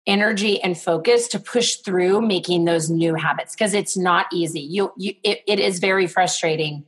energy 0.07 0.61
and 0.63 0.77
focus 0.77 1.29
to 1.29 1.39
push 1.39 1.77
through 1.77 2.21
making 2.21 2.65
those 2.65 2.91
new 2.91 3.15
habits 3.15 3.55
because 3.55 3.75
it's 3.75 3.97
not 3.97 4.27
easy. 4.33 4.61
You, 4.61 4.93
you, 4.97 5.15
it, 5.23 5.43
it 5.47 5.61
is 5.61 5.79
very 5.79 6.07
frustrating. 6.07 6.85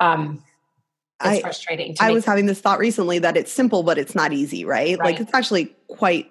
Um, 0.00 0.44
I- 1.20 1.40
frustrating. 1.40 1.94
To 1.94 2.04
I 2.04 2.10
was 2.10 2.24
having 2.24 2.46
this 2.46 2.60
thought 2.60 2.78
recently 2.78 3.18
that 3.18 3.36
it's 3.36 3.52
simple, 3.52 3.82
but 3.82 3.98
it's 3.98 4.14
not 4.14 4.32
easy, 4.32 4.64
right? 4.64 4.98
Like 4.98 5.20
it's 5.20 5.34
actually 5.34 5.74
quite 5.88 6.30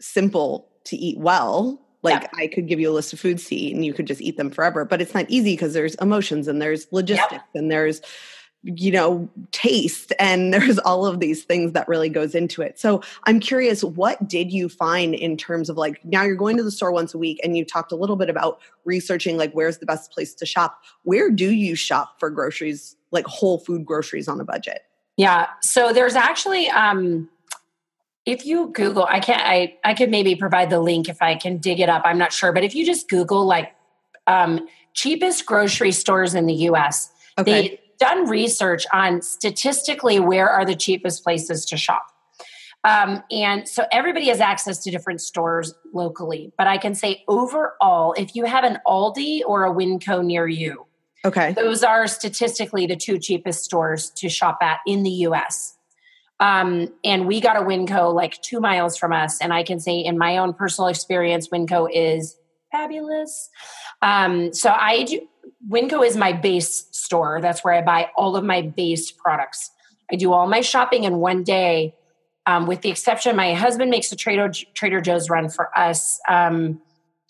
simple 0.00 0.68
to 0.84 0.96
eat 0.96 1.18
well. 1.18 1.80
Like 2.02 2.30
I 2.36 2.46
could 2.46 2.68
give 2.68 2.80
you 2.80 2.90
a 2.90 2.94
list 2.94 3.12
of 3.12 3.20
foods 3.20 3.44
to 3.46 3.54
eat 3.54 3.74
and 3.74 3.84
you 3.84 3.92
could 3.92 4.06
just 4.06 4.20
eat 4.20 4.36
them 4.36 4.50
forever, 4.50 4.84
but 4.84 5.02
it's 5.02 5.14
not 5.14 5.26
easy 5.28 5.52
because 5.54 5.74
there's 5.74 5.94
emotions 5.96 6.48
and 6.48 6.62
there's 6.62 6.86
logistics 6.92 7.44
and 7.54 7.70
there's 7.70 8.00
you 8.62 8.90
know 8.90 9.28
taste 9.52 10.12
and 10.18 10.52
there's 10.54 10.78
all 10.80 11.06
of 11.06 11.20
these 11.20 11.44
things 11.44 11.72
that 11.72 11.88
really 11.88 12.08
goes 12.08 12.34
into 12.34 12.62
it. 12.62 12.78
So 12.78 13.02
I'm 13.24 13.40
curious 13.40 13.82
what 13.82 14.26
did 14.28 14.52
you 14.52 14.68
find 14.68 15.14
in 15.14 15.36
terms 15.36 15.68
of 15.68 15.76
like 15.76 16.04
now 16.04 16.22
you're 16.22 16.36
going 16.36 16.56
to 16.56 16.62
the 16.62 16.70
store 16.70 16.92
once 16.92 17.14
a 17.14 17.18
week 17.18 17.40
and 17.42 17.56
you 17.56 17.64
talked 17.64 17.92
a 17.92 17.96
little 17.96 18.16
bit 18.16 18.30
about 18.30 18.60
researching 18.84 19.36
like 19.36 19.52
where's 19.52 19.78
the 19.78 19.86
best 19.86 20.10
place 20.12 20.34
to 20.34 20.46
shop. 20.46 20.82
Where 21.02 21.30
do 21.30 21.50
you 21.50 21.74
shop 21.74 22.18
for 22.20 22.30
groceries 22.30 22.96
like 23.10 23.26
whole 23.26 23.58
food 23.58 23.84
groceries 23.84 24.28
on 24.28 24.40
a 24.40 24.44
budget? 24.44 24.82
Yeah. 25.16 25.48
So 25.60 25.92
there's 25.92 26.14
actually 26.14 26.68
um 26.68 27.28
if 28.26 28.44
you 28.44 28.68
Google, 28.74 29.04
I 29.04 29.20
can't 29.20 29.42
I 29.42 29.76
I 29.84 29.94
could 29.94 30.10
maybe 30.10 30.34
provide 30.34 30.70
the 30.70 30.80
link 30.80 31.08
if 31.08 31.22
I 31.22 31.34
can 31.34 31.58
dig 31.58 31.80
it 31.80 31.88
up. 31.88 32.02
I'm 32.04 32.18
not 32.18 32.32
sure. 32.32 32.52
But 32.52 32.64
if 32.64 32.74
you 32.74 32.84
just 32.84 33.08
Google 33.08 33.44
like 33.46 33.74
um 34.26 34.68
cheapest 34.94 35.46
grocery 35.46 35.92
stores 35.92 36.34
in 36.34 36.46
the 36.46 36.54
US, 36.54 37.10
Okay. 37.38 37.68
they've 37.68 37.78
done 37.98 38.28
research 38.28 38.84
on 38.92 39.22
statistically 39.22 40.20
where 40.20 40.48
are 40.48 40.64
the 40.64 40.74
cheapest 40.74 41.22
places 41.22 41.64
to 41.66 41.76
shop. 41.76 42.06
Um, 42.84 43.22
and 43.30 43.68
so 43.68 43.86
everybody 43.90 44.28
has 44.28 44.40
access 44.40 44.78
to 44.84 44.90
different 44.90 45.20
stores 45.20 45.74
locally. 45.92 46.52
But 46.56 46.68
I 46.68 46.78
can 46.78 46.94
say 46.94 47.24
overall, 47.28 48.14
if 48.16 48.34
you 48.36 48.44
have 48.44 48.64
an 48.64 48.78
Aldi 48.86 49.42
or 49.46 49.64
a 49.64 49.70
Winco 49.70 50.24
near 50.24 50.46
you, 50.46 50.86
Okay. 51.24 51.52
those 51.52 51.82
are 51.82 52.06
statistically 52.06 52.86
the 52.86 52.96
two 52.96 53.18
cheapest 53.18 53.64
stores 53.64 54.10
to 54.10 54.28
shop 54.28 54.58
at 54.62 54.78
in 54.86 55.02
the 55.02 55.10
US. 55.10 55.76
Um, 56.40 56.92
and 57.04 57.26
we 57.26 57.40
got 57.40 57.56
a 57.56 57.60
Winco 57.60 58.14
like 58.14 58.40
two 58.42 58.60
miles 58.60 58.96
from 58.96 59.12
us. 59.12 59.40
And 59.40 59.52
I 59.52 59.62
can 59.64 59.80
say, 59.80 59.98
in 59.98 60.18
my 60.18 60.38
own 60.38 60.54
personal 60.54 60.88
experience, 60.88 61.48
Winco 61.48 61.88
is 61.92 62.36
fabulous. 62.70 63.50
Um, 64.02 64.52
so 64.52 64.70
I 64.70 65.04
do, 65.04 65.28
Winco 65.68 66.06
is 66.06 66.16
my 66.16 66.32
base 66.32 66.86
store. 66.92 67.40
That's 67.40 67.64
where 67.64 67.74
I 67.74 67.82
buy 67.82 68.10
all 68.16 68.36
of 68.36 68.44
my 68.44 68.62
base 68.62 69.10
products. 69.10 69.70
I 70.12 70.16
do 70.16 70.32
all 70.32 70.46
my 70.46 70.60
shopping 70.60 71.04
in 71.04 71.18
one 71.18 71.42
day, 71.42 71.94
um, 72.46 72.66
with 72.66 72.82
the 72.82 72.90
exception 72.90 73.34
my 73.36 73.54
husband 73.54 73.90
makes 73.90 74.10
a 74.12 74.16
Trader 74.16 74.50
Trader 74.74 75.00
Joe's 75.00 75.28
run 75.28 75.48
for 75.48 75.76
us 75.76 76.20
um, 76.28 76.80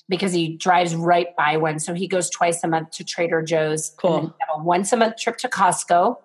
because 0.08 0.32
he 0.32 0.56
drives 0.56 0.94
right 0.94 1.36
by 1.36 1.56
one. 1.56 1.78
So 1.78 1.94
he 1.94 2.08
goes 2.08 2.30
twice 2.30 2.64
a 2.64 2.68
month 2.68 2.92
to 2.92 3.04
Trader 3.04 3.42
Joe's. 3.42 3.94
Cool. 3.98 4.34
a 4.54 4.62
once 4.62 4.92
a 4.92 4.96
month 4.96 5.16
trip 5.16 5.36
to 5.38 5.48
Costco. 5.48 6.16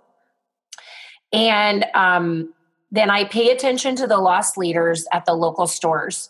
And 1.31 1.85
um, 1.93 2.53
then 2.91 3.09
I 3.09 3.25
pay 3.25 3.49
attention 3.49 3.95
to 3.97 4.07
the 4.07 4.17
loss 4.17 4.55
leaders 4.55 5.05
at 5.11 5.25
the 5.25 5.33
local 5.33 5.67
stores 5.67 6.29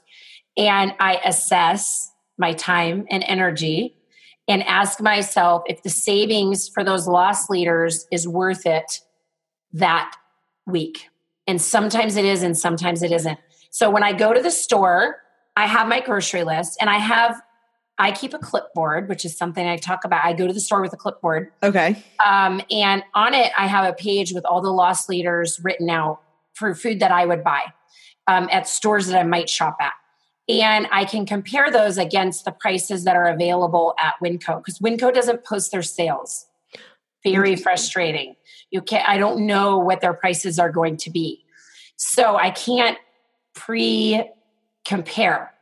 and 0.57 0.93
I 0.99 1.19
assess 1.25 2.11
my 2.37 2.53
time 2.53 3.05
and 3.09 3.23
energy 3.27 3.95
and 4.47 4.63
ask 4.63 4.99
myself 4.99 5.63
if 5.67 5.83
the 5.83 5.89
savings 5.89 6.67
for 6.67 6.83
those 6.83 7.07
loss 7.07 7.49
leaders 7.49 8.07
is 8.11 8.27
worth 8.27 8.65
it 8.65 9.01
that 9.71 10.15
week. 10.65 11.07
And 11.47 11.61
sometimes 11.61 12.15
it 12.15 12.25
is, 12.25 12.43
and 12.43 12.57
sometimes 12.57 13.03
it 13.03 13.11
isn't. 13.11 13.39
So 13.69 13.89
when 13.89 14.03
I 14.03 14.13
go 14.13 14.33
to 14.33 14.41
the 14.41 14.51
store, 14.51 15.17
I 15.55 15.67
have 15.67 15.87
my 15.87 15.99
grocery 15.99 16.43
list 16.43 16.77
and 16.81 16.89
I 16.89 16.97
have, 16.97 17.41
I 17.97 18.11
keep 18.11 18.33
a 18.33 18.39
clipboard, 18.39 19.07
which 19.07 19.23
is 19.23 19.37
something 19.37 19.67
I 19.67 19.77
talk 19.77 20.03
about. 20.03 20.25
I 20.25 20.33
go 20.33 20.47
to 20.47 20.53
the 20.53 20.59
store 20.59 20.81
with 20.81 20.93
a 20.93 20.97
clipboard. 20.97 21.51
Okay. 21.61 22.03
Um, 22.25 22.61
and 22.71 23.03
on 23.13 23.33
it, 23.33 23.51
I 23.57 23.67
have 23.67 23.85
a 23.85 23.93
page 23.93 24.33
with 24.33 24.45
all 24.45 24.61
the 24.61 24.71
loss 24.71 25.07
leaders 25.07 25.59
written 25.63 25.89
out 25.89 26.21
for 26.53 26.73
food 26.73 26.99
that 27.01 27.11
I 27.11 27.25
would 27.25 27.43
buy 27.43 27.61
um, 28.27 28.49
at 28.51 28.67
stores 28.67 29.07
that 29.07 29.19
I 29.19 29.23
might 29.23 29.49
shop 29.49 29.77
at. 29.79 29.93
And 30.49 30.87
I 30.91 31.05
can 31.05 31.25
compare 31.25 31.71
those 31.71 31.97
against 31.97 32.45
the 32.45 32.51
prices 32.51 33.05
that 33.05 33.15
are 33.15 33.27
available 33.27 33.93
at 33.97 34.15
Winco 34.21 34.57
because 34.57 34.79
Winco 34.79 35.13
doesn't 35.13 35.45
post 35.45 35.71
their 35.71 35.81
sales. 35.81 36.45
Very 37.23 37.55
frustrating. 37.55 38.35
You 38.69 38.81
can't, 38.81 39.07
I 39.07 39.17
don't 39.17 39.45
know 39.45 39.77
what 39.77 40.01
their 40.01 40.13
prices 40.13 40.59
are 40.59 40.71
going 40.71 40.97
to 40.97 41.09
be. 41.09 41.45
So 41.95 42.35
I 42.35 42.49
can't 42.49 42.97
pre 43.55 44.29
compare. 44.86 45.53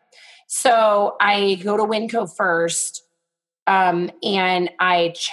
So 0.47 1.15
I 1.21 1.55
go 1.63 1.77
to 1.77 1.83
Winco 1.83 2.33
first 2.33 3.03
um, 3.67 4.11
and 4.23 4.69
I, 4.79 5.13
ch- 5.15 5.31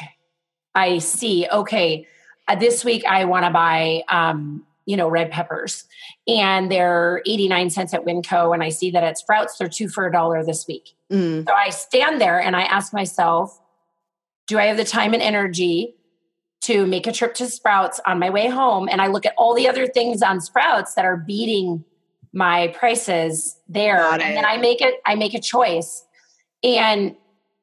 I 0.74 0.98
see, 0.98 1.46
okay, 1.50 2.06
uh, 2.46 2.54
this 2.54 2.84
week 2.84 3.04
I 3.04 3.24
want 3.24 3.44
to 3.44 3.50
buy 3.50 4.02
um, 4.08 4.64
you 4.88 4.96
know, 4.96 5.06
red 5.06 5.30
peppers. 5.30 5.84
And 6.26 6.72
they're 6.72 7.20
89 7.26 7.68
cents 7.68 7.92
at 7.92 8.06
Winco. 8.06 8.54
And 8.54 8.62
I 8.62 8.70
see 8.70 8.90
that 8.92 9.04
at 9.04 9.18
Sprouts, 9.18 9.58
they're 9.58 9.68
two 9.68 9.86
for 9.86 10.06
a 10.06 10.10
dollar 10.10 10.42
this 10.42 10.66
week. 10.66 10.94
Mm. 11.12 11.46
So 11.46 11.52
I 11.52 11.68
stand 11.68 12.22
there 12.22 12.40
and 12.40 12.56
I 12.56 12.62
ask 12.62 12.94
myself, 12.94 13.60
do 14.46 14.58
I 14.58 14.64
have 14.64 14.78
the 14.78 14.84
time 14.84 15.12
and 15.12 15.22
energy 15.22 15.94
to 16.62 16.86
make 16.86 17.06
a 17.06 17.12
trip 17.12 17.34
to 17.34 17.48
Sprouts 17.48 18.00
on 18.06 18.18
my 18.18 18.30
way 18.30 18.48
home? 18.48 18.88
And 18.90 19.02
I 19.02 19.08
look 19.08 19.26
at 19.26 19.34
all 19.36 19.54
the 19.54 19.68
other 19.68 19.86
things 19.86 20.22
on 20.22 20.40
Sprouts 20.40 20.94
that 20.94 21.04
are 21.04 21.18
beating 21.18 21.84
my 22.32 22.68
prices 22.68 23.58
there. 23.68 24.02
And 24.02 24.20
then 24.20 24.44
I 24.44 24.56
make 24.56 24.80
it, 24.80 25.00
I 25.06 25.14
make 25.14 25.34
a 25.34 25.40
choice. 25.40 26.04
And 26.62 27.16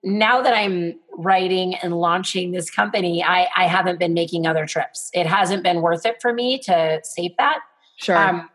now 0.03 0.41
that 0.41 0.53
I'm 0.53 0.99
writing 1.17 1.75
and 1.75 1.99
launching 1.99 2.51
this 2.51 2.69
company, 2.69 3.23
I, 3.23 3.47
I 3.55 3.67
haven't 3.67 3.99
been 3.99 4.13
making 4.13 4.45
other 4.45 4.65
trips. 4.65 5.09
It 5.13 5.25
hasn't 5.25 5.63
been 5.63 5.81
worth 5.81 6.05
it 6.05 6.21
for 6.21 6.33
me 6.33 6.59
to 6.59 7.01
save 7.03 7.31
that. 7.37 7.59
Sure. 7.97 8.17
Um, 8.17 8.49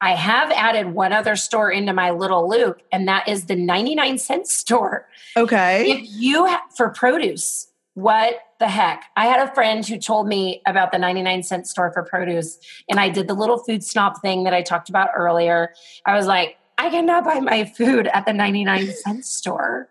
I 0.00 0.12
have 0.12 0.52
added 0.52 0.94
one 0.94 1.12
other 1.12 1.34
store 1.34 1.72
into 1.72 1.92
my 1.92 2.10
little 2.10 2.48
loop, 2.48 2.80
and 2.92 3.08
that 3.08 3.28
is 3.28 3.46
the 3.46 3.56
99 3.56 4.18
cent 4.18 4.46
store. 4.46 5.08
okay. 5.36 5.90
If 5.90 6.06
you, 6.08 6.46
ha- 6.46 6.62
for 6.76 6.90
produce, 6.90 7.67
what 7.98 8.38
the 8.60 8.68
heck? 8.68 9.02
I 9.16 9.26
had 9.26 9.40
a 9.48 9.52
friend 9.54 9.84
who 9.84 9.98
told 9.98 10.28
me 10.28 10.62
about 10.66 10.92
the 10.92 10.98
99 10.98 11.42
cent 11.42 11.66
store 11.66 11.90
for 11.92 12.04
produce, 12.04 12.58
and 12.88 13.00
I 13.00 13.08
did 13.08 13.26
the 13.26 13.34
little 13.34 13.58
food 13.58 13.82
snob 13.82 14.20
thing 14.22 14.44
that 14.44 14.54
I 14.54 14.62
talked 14.62 14.88
about 14.88 15.08
earlier. 15.16 15.74
I 16.06 16.16
was 16.16 16.26
like, 16.26 16.58
I 16.78 16.90
cannot 16.90 17.24
buy 17.24 17.40
my 17.40 17.64
food 17.64 18.06
at 18.14 18.24
the 18.24 18.32
99 18.32 18.92
cent 18.92 19.24
store. 19.24 19.88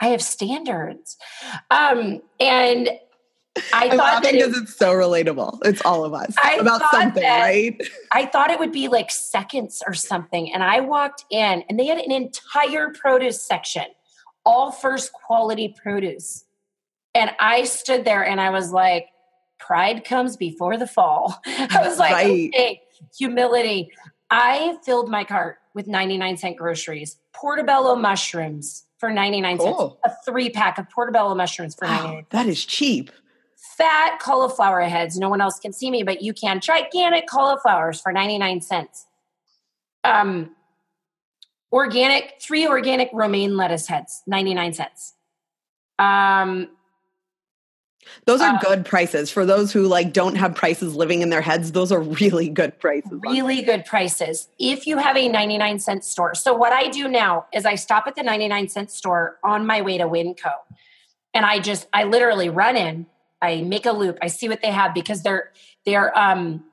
I 0.00 0.06
have 0.08 0.22
standards. 0.22 1.18
Um, 1.70 2.22
and 2.40 2.88
I 3.74 3.84
I'm 3.84 3.90
thought 3.90 4.22
that 4.22 4.24
laughing 4.24 4.40
it, 4.40 4.46
because 4.46 4.62
it's 4.62 4.74
so 4.74 4.94
relatable. 4.94 5.58
It's 5.66 5.82
all 5.84 6.06
of 6.06 6.14
us 6.14 6.34
I 6.42 6.54
about 6.54 6.80
something, 6.90 7.22
that- 7.22 7.42
right? 7.42 7.78
I 8.12 8.24
thought 8.24 8.50
it 8.50 8.58
would 8.60 8.72
be 8.72 8.88
like 8.88 9.10
seconds 9.10 9.82
or 9.86 9.92
something. 9.92 10.50
And 10.54 10.62
I 10.62 10.80
walked 10.80 11.26
in 11.30 11.64
and 11.68 11.78
they 11.78 11.84
had 11.86 11.98
an 11.98 12.10
entire 12.12 12.88
produce 12.94 13.42
section, 13.42 13.84
all 14.46 14.72
first 14.72 15.12
quality 15.12 15.68
produce. 15.68 16.44
And 17.14 17.30
I 17.38 17.64
stood 17.64 18.04
there 18.04 18.24
and 18.24 18.40
I 18.40 18.50
was 18.50 18.72
like, 18.72 19.08
pride 19.58 20.04
comes 20.04 20.36
before 20.36 20.76
the 20.76 20.86
fall. 20.86 21.40
I 21.46 21.78
was 21.86 21.98
like, 21.98 22.12
Right. 22.12 22.50
okay, 22.54 22.82
humility. 23.16 23.90
I 24.30 24.76
filled 24.84 25.10
my 25.10 25.24
cart 25.24 25.58
with 25.74 25.86
99 25.86 26.36
cent 26.38 26.56
groceries, 26.56 27.18
portobello 27.34 27.94
mushrooms 27.96 28.86
for 28.98 29.10
99 29.10 29.58
Cool. 29.58 29.78
cents, 29.78 29.94
a 30.04 30.30
three 30.30 30.48
pack 30.50 30.78
of 30.78 30.88
portobello 30.90 31.34
mushrooms 31.34 31.74
for 31.74 31.86
99 31.86 32.14
Wow, 32.14 32.22
that 32.30 32.46
is 32.46 32.64
cheap. 32.64 33.10
fat 33.76 34.18
cauliflower 34.20 34.80
heads. 34.82 35.18
No 35.18 35.28
one 35.28 35.40
else 35.40 35.58
can 35.58 35.72
see 35.72 35.90
me, 35.90 36.02
but 36.02 36.22
you 36.22 36.32
can. 36.32 36.60
Gigantic 36.60 37.26
cauliflowers 37.26 38.00
for 38.00 38.12
99 38.12 38.60
cents. 38.62 39.06
Um, 40.04 40.54
organic, 41.72 42.34
three 42.40 42.66
organic 42.66 43.10
romaine 43.12 43.56
lettuce 43.56 43.86
heads, 43.86 44.22
99 44.26 44.72
cents. 44.72 45.14
Um, 45.98 46.68
Those 48.24 48.40
are 48.40 48.54
Uh, 48.54 48.58
good 48.60 48.84
prices 48.84 49.30
for 49.30 49.44
those 49.46 49.72
who 49.72 49.86
like 49.86 50.12
don't 50.12 50.36
have 50.36 50.54
prices 50.54 50.94
living 50.94 51.22
in 51.22 51.30
their 51.30 51.40
heads. 51.40 51.72
Those 51.72 51.90
are 51.92 52.00
really 52.00 52.48
good 52.48 52.78
prices. 52.78 53.10
really 53.26 53.62
good 53.62 53.84
prices 53.84 54.48
if 54.58 54.86
you 54.86 54.98
have 54.98 55.16
a 55.16 55.28
99 55.28 55.78
cent 55.78 56.04
store. 56.04 56.34
So, 56.34 56.54
what 56.54 56.72
I 56.72 56.88
do 56.88 57.08
now 57.08 57.46
is 57.52 57.64
I 57.66 57.74
stop 57.74 58.06
at 58.06 58.14
the 58.14 58.22
99 58.22 58.68
cent 58.68 58.90
store 58.90 59.38
on 59.42 59.66
my 59.66 59.82
way 59.82 59.98
to 59.98 60.04
Winco. 60.04 60.52
And 61.34 61.46
I 61.46 61.60
just, 61.60 61.86
I 61.92 62.04
literally 62.04 62.48
run 62.50 62.76
in, 62.76 63.06
I 63.40 63.62
make 63.62 63.86
a 63.86 63.92
loop, 63.92 64.18
I 64.20 64.26
see 64.26 64.48
what 64.48 64.60
they 64.62 64.70
have 64.70 64.92
because 64.94 65.22
their 65.22 65.50
their 65.84 66.16
um, 66.18 66.64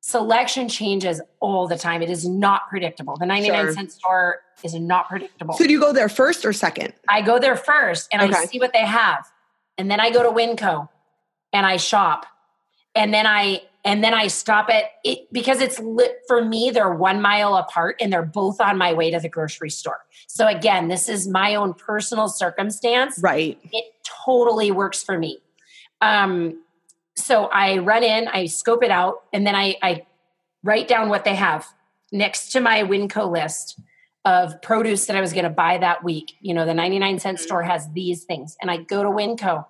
selection 0.00 0.68
changes 0.68 1.20
all 1.40 1.66
the 1.68 1.76
time. 1.78 2.02
It 2.02 2.10
is 2.10 2.26
not 2.26 2.68
predictable. 2.68 3.16
The 3.16 3.26
99 3.26 3.64
Sure. 3.66 3.72
cent 3.72 3.92
store 3.92 4.40
is 4.62 4.74
not 4.74 5.08
predictable. 5.08 5.54
So 5.54 5.64
do 5.64 5.70
you 5.72 5.80
go 5.80 5.92
there 5.92 6.08
first 6.08 6.44
or 6.44 6.52
second? 6.52 6.92
I 7.08 7.22
go 7.22 7.38
there 7.38 7.56
first 7.56 8.08
and 8.12 8.20
I 8.22 8.44
see 8.46 8.58
what 8.58 8.72
they 8.72 8.84
have. 8.84 9.30
And 9.80 9.90
then 9.90 9.98
I 9.98 10.10
go 10.10 10.22
to 10.22 10.28
Winco 10.28 10.90
and 11.54 11.64
I 11.64 11.78
shop. 11.78 12.26
And 12.94 13.14
then 13.14 13.26
I 13.26 13.62
and 13.82 14.04
then 14.04 14.12
I 14.12 14.26
stop 14.26 14.68
at 14.68 14.84
it 15.04 15.32
because 15.32 15.62
it's 15.62 15.78
lit 15.78 16.18
for 16.28 16.44
me, 16.44 16.70
they're 16.70 16.92
one 16.92 17.22
mile 17.22 17.56
apart 17.56 17.96
and 17.98 18.12
they're 18.12 18.22
both 18.22 18.60
on 18.60 18.76
my 18.76 18.92
way 18.92 19.10
to 19.10 19.18
the 19.18 19.28
grocery 19.30 19.70
store. 19.70 20.00
So 20.26 20.46
again, 20.46 20.88
this 20.88 21.08
is 21.08 21.26
my 21.26 21.54
own 21.54 21.72
personal 21.72 22.28
circumstance. 22.28 23.18
Right. 23.22 23.58
It 23.72 23.86
totally 24.26 24.70
works 24.70 25.02
for 25.02 25.18
me. 25.18 25.38
Um, 26.02 26.62
so 27.16 27.46
I 27.46 27.78
run 27.78 28.04
in, 28.04 28.28
I 28.28 28.46
scope 28.46 28.82
it 28.82 28.90
out, 28.90 29.22
and 29.32 29.46
then 29.46 29.54
I, 29.54 29.76
I 29.82 30.06
write 30.62 30.86
down 30.86 31.08
what 31.08 31.24
they 31.24 31.34
have 31.34 31.66
next 32.12 32.52
to 32.52 32.60
my 32.60 32.82
Winco 32.82 33.30
list 33.30 33.80
of 34.24 34.60
produce 34.60 35.06
that 35.06 35.16
I 35.16 35.20
was 35.20 35.32
going 35.32 35.44
to 35.44 35.50
buy 35.50 35.78
that 35.78 36.04
week. 36.04 36.34
You 36.40 36.54
know, 36.54 36.66
the 36.66 36.74
99 36.74 37.18
cent 37.18 37.40
store 37.40 37.62
has 37.62 37.90
these 37.92 38.24
things. 38.24 38.56
And 38.60 38.70
I 38.70 38.78
go 38.78 39.02
to 39.02 39.08
Winco 39.08 39.64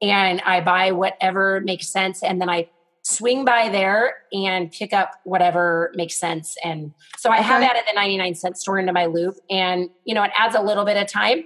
and 0.00 0.40
I 0.44 0.60
buy 0.60 0.92
whatever 0.92 1.60
makes 1.60 1.88
sense. 1.88 2.22
And 2.22 2.40
then 2.40 2.50
I 2.50 2.68
swing 3.02 3.44
by 3.44 3.68
there 3.68 4.14
and 4.32 4.70
pick 4.72 4.92
up 4.92 5.20
whatever 5.24 5.92
makes 5.94 6.16
sense. 6.16 6.56
And 6.64 6.92
so 7.16 7.30
I 7.30 7.38
have 7.40 7.62
Okay. 7.62 7.70
added 7.70 7.82
the 7.88 7.94
99 7.94 8.34
cent 8.34 8.58
store 8.58 8.78
into 8.78 8.92
my 8.92 9.06
loop. 9.06 9.36
And, 9.50 9.90
you 10.04 10.14
know, 10.14 10.22
it 10.24 10.30
adds 10.36 10.54
a 10.56 10.60
little 10.62 10.84
bit 10.84 10.96
of 10.96 11.06
time. 11.06 11.44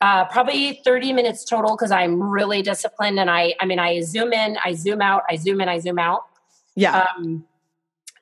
Uh, 0.00 0.24
probably 0.26 0.80
30 0.84 1.12
minutes 1.12 1.44
total 1.44 1.76
because 1.76 1.90
I'm 1.90 2.22
really 2.22 2.62
disciplined 2.62 3.20
and 3.20 3.28
I 3.28 3.54
I 3.60 3.66
mean 3.66 3.78
I 3.78 4.00
zoom 4.00 4.32
in, 4.32 4.56
I 4.64 4.72
zoom 4.72 5.02
out, 5.02 5.24
I 5.28 5.36
zoom 5.36 5.60
in, 5.60 5.68
I 5.68 5.78
zoom 5.78 5.98
out. 5.98 6.22
Yeah. 6.74 7.06
Um, 7.18 7.44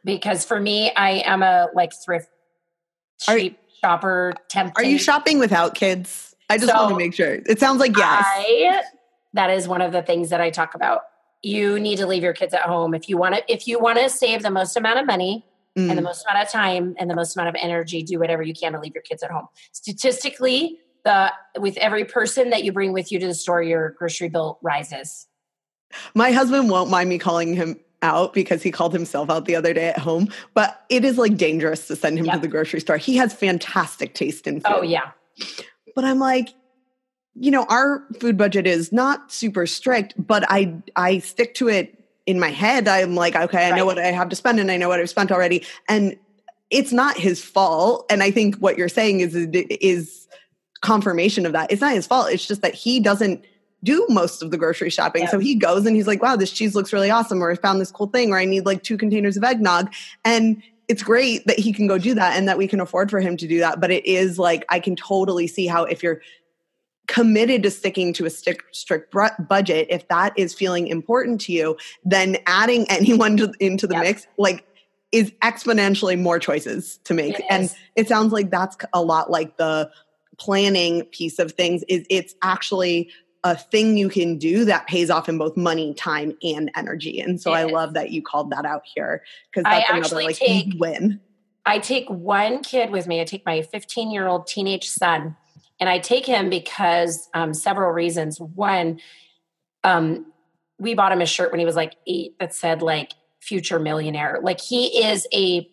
because 0.05 0.45
for 0.45 0.59
me, 0.59 0.91
I 0.97 1.23
am 1.25 1.43
a 1.45 1.69
like 1.75 1.93
thrift 2.05 2.31
Are- 3.27 3.39
cheap 3.39 3.59
shopper. 3.83 4.35
Tempting. 4.49 4.85
Are 4.85 4.87
you 4.89 4.99
shopping 4.99 5.39
without 5.39 5.75
kids? 5.75 6.35
I 6.51 6.57
just 6.59 6.69
So- 6.71 6.77
want 6.77 6.91
to 6.91 6.97
make 6.97 7.15
sure. 7.15 7.35
It 7.47 7.59
sounds 7.61 7.81
like 7.81 7.97
yes. 7.97 8.25
I, 8.27 8.83
that 9.35 9.51
is 9.51 9.69
one 9.69 9.83
of 9.83 9.93
the 9.93 10.03
things 10.03 10.31
that 10.31 10.41
I 10.41 10.51
talk 10.51 10.75
about. 10.75 11.03
You 11.43 11.79
need 11.79 11.97
to 11.99 12.07
leave 12.07 12.23
your 12.23 12.33
kids 12.33 12.53
at 12.55 12.63
home 12.63 12.95
if 12.95 13.09
you 13.09 13.17
want 13.17 13.37
to. 13.37 13.53
If 13.53 13.69
you 13.69 13.79
want 13.79 13.99
to 13.99 14.09
save 14.09 14.43
the 14.43 14.51
most 14.51 14.77
amount 14.77 14.99
of 14.99 15.07
money 15.07 15.45
Mm. 15.77 15.91
and 15.91 15.99
the 15.99 16.03
most 16.03 16.25
amount 16.27 16.45
of 16.45 16.51
time 16.51 16.97
and 16.99 17.09
the 17.09 17.15
most 17.15 17.37
amount 17.37 17.51
of 17.51 17.55
energy, 17.63 18.03
do 18.03 18.19
whatever 18.19 18.43
you 18.43 18.55
can 18.55 18.73
to 18.73 18.81
leave 18.81 18.95
your 18.95 19.03
kids 19.03 19.23
at 19.23 19.31
home. 19.31 19.47
Statistically, 19.73 20.79
the 21.05 21.33
with 21.61 21.77
every 21.77 22.05
person 22.05 22.51
that 22.51 22.65
you 22.65 22.73
bring 22.73 22.93
with 22.93 23.13
you 23.13 23.21
to 23.21 23.27
the 23.27 23.35
store, 23.35 23.63
your 23.63 23.91
grocery 23.91 24.29
bill 24.29 24.59
rises. 24.63 25.27
My 26.15 26.33
husband 26.33 26.69
won't 26.71 26.91
mind 26.91 27.09
me 27.09 27.19
calling 27.19 27.55
him 27.55 27.79
out 28.03 28.33
because 28.33 28.63
he 28.63 28.71
called 28.71 28.93
himself 28.93 29.31
out 29.31 29.45
the 29.47 29.57
other 29.57 29.75
day 29.75 29.89
at 29.89 29.99
home, 29.99 30.29
but 30.55 30.85
it 30.89 31.05
is 31.05 31.19
like 31.19 31.37
dangerous 31.37 31.87
to 31.89 31.97
send 31.97 32.19
him 32.19 32.27
Yep. 32.27 32.35
to 32.35 32.41
the 32.41 32.49
grocery 32.49 32.81
store. 32.81 32.97
He 32.97 33.17
has 33.17 33.33
fantastic 33.35 34.15
taste 34.15 34.47
in 34.47 34.63
oh, 34.65 34.75
food. 34.75 34.79
Oh 34.79 34.83
yeah. 34.83 35.11
But 35.95 36.05
I'm 36.05 36.19
like, 36.19 36.51
you 37.35 37.51
know, 37.51 37.65
our 37.65 38.05
food 38.21 38.37
budget 38.37 38.67
is 38.67 38.93
not 38.93 39.33
super 39.33 39.67
strict, 39.67 40.15
but 40.17 40.45
I 40.49 40.75
I 40.97 41.19
stick 41.19 41.55
to 41.55 41.69
it 41.69 41.99
in 42.27 42.39
my 42.39 42.51
head. 42.51 42.89
I'm 42.89 43.15
like, 43.15 43.35
okay, 43.35 43.69
I 43.71 43.77
know 43.77 43.87
what 43.87 43.99
I 43.99 44.07
have 44.09 44.29
to 44.29 44.37
spend 44.37 44.61
and 44.61 44.71
I 44.71 44.77
know 44.77 44.89
what 44.89 45.01
I've 45.01 45.09
spent 45.11 45.33
already. 45.33 45.65
And 45.89 46.17
it's 46.71 46.93
not 46.93 47.17
his 47.17 47.43
fault. 47.43 48.05
And 48.11 48.23
I 48.23 48.31
think 48.31 48.57
what 48.57 48.77
you're 48.77 48.89
saying 48.89 49.21
is 49.21 49.35
is 49.35 50.29
confirmation 50.81 51.47
of 51.47 51.53
that. 51.53 51.73
It's 51.73 51.81
not 51.81 51.93
his 51.93 52.07
fault. 52.07 52.31
It's 52.31 52.47
just 52.47 52.63
that 52.63 52.75
he 52.75 53.01
doesn't 53.01 53.45
do 53.85 54.05
most 54.09 54.43
of 54.43 54.51
the 54.51 54.59
grocery 54.59 54.91
shopping. 54.91 55.27
So 55.29 55.39
he 55.39 55.55
goes 55.55 55.87
and 55.87 55.95
he's 55.95 56.07
like, 56.07 56.23
wow, 56.23 56.37
this 56.37 56.51
cheese 56.51 56.75
looks 56.75 56.93
really 56.93 57.11
awesome, 57.11 57.43
or 57.43 57.51
I 57.51 57.55
found 57.55 57.81
this 57.81 57.91
cool 57.91 58.09
thing, 58.09 58.33
or 58.33 58.39
I 58.39 58.45
need 58.45 58.67
like 58.67 58.83
two 58.83 58.97
containers 58.97 59.37
of 59.37 59.45
eggnog. 59.45 59.93
And 60.25 60.63
it's 60.89 61.03
great 61.03 61.47
that 61.47 61.59
he 61.59 61.73
can 61.73 61.87
go 61.87 61.99
do 61.99 62.15
that 62.15 62.37
and 62.37 62.49
that 62.49 62.59
we 62.59 62.67
can 62.67 62.81
afford 62.81 63.11
for 63.11 63.21
him 63.21 63.37
to 63.37 63.47
do 63.47 63.59
that. 63.61 63.81
But 63.81 63.91
it 63.91 64.05
is 64.07 64.39
like, 64.39 64.65
I 64.69 64.81
can 64.81 64.97
totally 64.97 65.47
see 65.47 65.67
how 65.67 65.85
if 65.85 66.03
you're 66.03 66.21
committed 67.07 67.63
to 67.63 67.71
sticking 67.71 68.13
to 68.15 68.27
a 68.27 68.31
stick, 68.31 68.63
strict 68.73 69.15
budget, 69.49 69.87
if 69.91 70.09
that 70.09 70.33
is 70.37 70.55
feeling 70.55 70.89
important 70.89 71.41
to 71.43 71.53
you, 71.53 71.77
then 72.05 72.37
adding 72.47 72.85
anyone 72.91 73.37
to, 73.37 73.53
into 73.61 73.87
the 73.87 73.95
Yep. 73.95 74.03
mix, 74.03 74.27
like, 74.39 74.65
is 75.11 75.31
exponentially 75.43 76.19
more 76.19 76.39
choices 76.39 76.99
to 77.05 77.15
make. 77.15 77.39
It 77.39 77.45
and 77.49 77.75
it 77.97 78.09
sounds 78.09 78.33
like 78.33 78.51
that's 78.51 78.77
a 78.93 79.03
lot 79.03 79.31
like 79.31 79.57
the 79.57 79.91
planning 80.37 81.05
piece 81.07 81.39
of 81.39 81.53
things 81.53 81.83
is 81.89 82.05
it's 82.11 82.35
actually 82.43 83.11
a 83.45 83.57
thing 83.57 83.97
you 83.97 84.09
can 84.09 84.37
do 84.37 84.65
that 84.65 84.87
pays 84.87 85.11
off 85.11 85.29
in 85.29 85.39
both 85.39 85.57
money, 85.57 85.95
time, 85.95 86.37
and 86.43 86.71
energy. 86.77 87.21
And 87.21 87.41
so 87.41 87.53
I 87.53 87.65
love 87.65 87.95
that 87.95 88.11
you 88.11 88.21
called 88.23 88.51
that 88.51 88.65
out 88.65 88.83
here 88.85 89.23
because 89.51 89.65
I 89.65 89.81
that's 89.81 90.11
another 90.11 90.27
like 90.27 90.37
take- 90.37 90.75
win. 90.77 91.21
I 91.65 91.79
take 91.79 92.09
one 92.09 92.63
kid 92.63 92.91
with 92.91 93.07
me. 93.07 93.21
I 93.21 93.25
take 93.25 93.45
my 93.45 93.61
15 93.61 94.11
year 94.11 94.27
old 94.27 94.47
teenage 94.47 94.89
son, 94.89 95.37
and 95.79 95.89
I 95.89 95.99
take 95.99 96.25
him 96.25 96.49
because 96.49 97.29
um, 97.35 97.53
several 97.53 97.93
reasons. 97.93 98.41
One, 98.41 99.01
um, 99.85 100.33
we 100.79 100.95
bought 100.95 101.13
him 101.13 101.21
a 101.21 101.27
shirt 101.27 101.53
when 101.53 101.59
he 101.59 101.67
was 101.67 101.77
like 101.77 101.95
eight 102.07 102.39
that 102.41 102.55
said 102.55 102.81
like 102.81 103.13
future 103.41 103.79
millionaire. 103.79 104.41
Like 104.43 104.61
he 104.61 105.05
is 105.05 105.27
a 105.33 105.69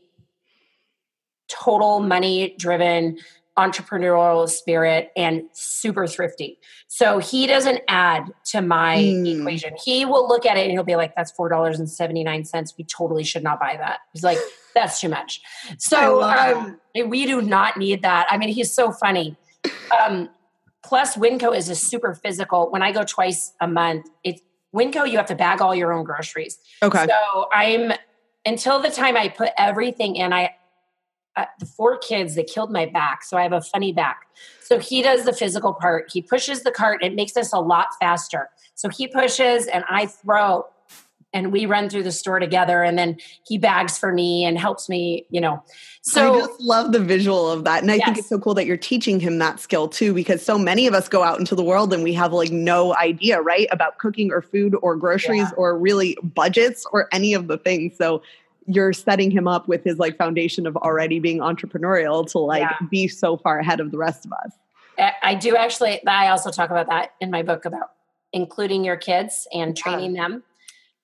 total 1.48 2.02
money 2.02 2.56
driven 2.60 3.18
entrepreneurial 3.58 4.50
spirit 4.50 5.12
and 5.16 5.44
super 5.54 6.08
thrifty. 6.08 6.60
So 6.88 7.20
he 7.20 7.48
doesn't 7.48 7.82
add 7.88 8.34
to 8.46 8.62
my 8.62 8.98
Mm. 8.98 9.40
equation. 9.40 9.74
He 9.84 10.04
will 10.06 10.28
look 10.28 10.46
at 10.46 10.58
it 10.58 10.64
and 10.64 10.72
he'll 10.72 10.84
be 10.84 10.96
like, 10.96 11.16
that's 11.16 11.32
$4.79. 11.32 12.74
We 12.78 12.84
totally 12.84 13.24
should 13.24 13.44
not 13.44 13.60
buy 13.60 13.76
that. 13.78 14.00
He's 14.14 14.24
like, 14.24 14.38
that's 14.74 15.00
too 15.00 15.10
much. 15.10 15.42
So 15.78 16.22
um, 16.22 16.80
we 17.08 17.26
do 17.26 17.42
not 17.42 17.78
need 17.78 18.02
that. 18.02 18.28
I 18.30 18.38
mean, 18.38 18.50
he's 18.50 18.74
so 18.74 18.92
funny. 18.92 19.38
Um, 20.04 20.30
plus, 20.84 21.16
Winco 21.16 21.56
is 21.56 21.70
a 21.70 21.76
super 21.76 22.14
physical. 22.14 22.70
When 22.72 22.82
I 22.84 22.92
go 22.92 23.04
twice 23.04 23.54
a 23.62 23.68
month, 23.68 24.08
it's 24.24 24.42
Winco, 24.76 25.10
you 25.10 25.16
have 25.18 25.28
to 25.28 25.36
bag 25.36 25.62
all 25.62 25.74
your 25.74 25.94
own 25.94 26.04
groceries. 26.04 26.58
Okay. 26.84 27.06
So 27.08 27.48
I'm 27.54 27.94
until 28.46 28.80
the 28.82 28.90
time 28.90 29.16
I 29.18 29.30
put 29.30 29.50
everything 29.58 30.18
in. 30.18 30.34
I 30.34 30.56
uh, 31.36 31.46
the 31.60 31.66
four 31.66 31.98
kids 31.98 32.36
they 32.36 32.44
killed 32.44 32.72
my 32.72 32.86
back, 32.86 33.24
so 33.24 33.38
I 33.38 33.44
have 33.44 33.54
a 33.54 33.62
funny 33.62 33.92
back. 33.92 34.28
So 34.62 34.80
he 34.80 35.02
does 35.02 35.26
the 35.26 35.34
physical 35.34 35.74
part. 35.74 36.12
He 36.12 36.22
pushes 36.22 36.64
the 36.64 36.72
cart. 36.72 37.04
It 37.04 37.14
makes 37.16 37.38
us 37.38 37.54
a 37.54 37.60
lot 37.60 37.88
faster. 38.00 38.50
So 38.74 38.90
he 38.90 39.08
pushes 39.08 39.68
and 39.68 39.84
I 39.90 40.08
throw, 40.08 40.66
and 41.34 41.52
we 41.52 41.66
run 41.66 41.90
through 41.90 42.04
the 42.04 42.12
store 42.12 42.40
together. 42.40 42.82
And 42.82 42.98
then 42.98 43.18
he 43.46 43.58
bags 43.58 43.98
for 43.98 44.14
me 44.14 44.46
and 44.46 44.58
helps 44.58 44.88
me. 44.88 45.26
You 45.30 45.42
know, 45.42 45.64
so 46.02 46.34
I 46.34 46.40
just 46.40 46.60
love 46.62 46.94
the 46.94 47.00
visual 47.00 47.52
of 47.52 47.66
that. 47.66 47.84
And 47.84 47.92
I 47.92 48.00
think 48.00 48.18
it's 48.18 48.30
so 48.30 48.40
cool 48.40 48.54
that 48.54 48.66
you're 48.66 48.78
teaching 48.78 49.20
him 49.20 49.38
that 49.40 49.60
skill 49.60 49.88
too, 49.88 50.14
because 50.14 50.42
so 50.42 50.58
many 50.58 50.88
of 50.88 50.94
us 50.94 51.10
go 51.10 51.24
out 51.24 51.38
into 51.38 51.54
the 51.54 51.64
world 51.64 51.94
and 51.94 52.04
we 52.04 52.14
have 52.14 52.32
like 52.32 52.52
no 52.52 52.96
idea, 52.96 53.42
right, 53.42 53.68
about 53.72 53.98
cooking 53.98 54.32
or 54.32 54.42
food 54.42 54.76
or 54.82 54.96
groceries 54.96 55.50
Yeah. 55.50 55.58
or 55.58 55.78
really 55.78 56.18
budgets 56.24 56.86
or 56.92 57.10
any 57.12 57.34
of 57.34 57.48
the 57.48 57.58
things. 57.58 57.98
So 57.98 58.22
you're 58.66 58.94
setting 58.94 59.32
him 59.32 59.48
up 59.48 59.68
with 59.68 59.84
his 59.84 60.00
like 60.00 60.18
foundation 60.18 60.66
of 60.66 60.76
already 60.78 61.20
being 61.20 61.40
entrepreneurial 61.40 62.26
to 62.32 62.40
like 62.40 62.62
Yeah. 62.62 62.88
be 62.90 63.08
so 63.08 63.38
far 63.38 63.60
ahead 63.60 63.80
of 63.80 63.92
the 63.92 63.98
rest 63.98 64.26
of 64.26 64.34
us. 64.34 64.54
I 65.22 65.36
do 65.36 65.56
actually. 65.56 66.06
I 66.08 66.30
also 66.30 66.52
talk 66.52 66.70
about 66.70 66.88
that 66.88 67.14
in 67.20 67.30
my 67.30 67.44
book 67.44 67.66
about 67.66 67.92
including 68.32 68.84
your 68.86 68.96
kids 68.98 69.48
and 69.54 69.76
training 69.76 70.14
them. 70.14 70.44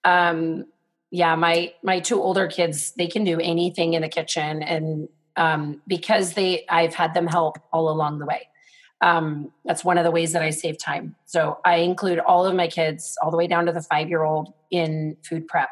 Um, 0.03 0.65
yeah, 1.11 1.35
my 1.35 1.73
my 1.83 1.99
two 1.99 2.21
older 2.21 2.47
kids 2.47 2.91
they 2.91 3.07
can 3.07 3.23
do 3.25 3.39
anything 3.39 3.93
in 3.93 4.01
the 4.01 4.07
kitchen, 4.07 4.63
and 4.63 5.09
um, 5.35 5.81
because 5.87 6.33
they 6.35 6.65
I've 6.69 6.95
had 6.95 7.13
them 7.13 7.27
help 7.27 7.57
all 7.73 7.89
along 7.89 8.19
the 8.19 8.25
way. 8.25 8.47
Um, 9.01 9.51
that's 9.65 9.83
one 9.83 9.97
of 9.97 10.03
the 10.03 10.11
ways 10.11 10.31
that 10.33 10.41
I 10.41 10.51
save 10.51 10.77
time. 10.77 11.15
So 11.25 11.57
I 11.65 11.77
include 11.77 12.19
all 12.19 12.45
of 12.45 12.55
my 12.55 12.67
kids, 12.67 13.17
all 13.21 13.31
the 13.31 13.37
way 13.37 13.47
down 13.47 13.65
to 13.65 13.71
the 13.71 13.81
five 13.81 14.07
year 14.07 14.23
old, 14.23 14.53
in 14.69 15.17
food 15.23 15.47
prep. 15.47 15.69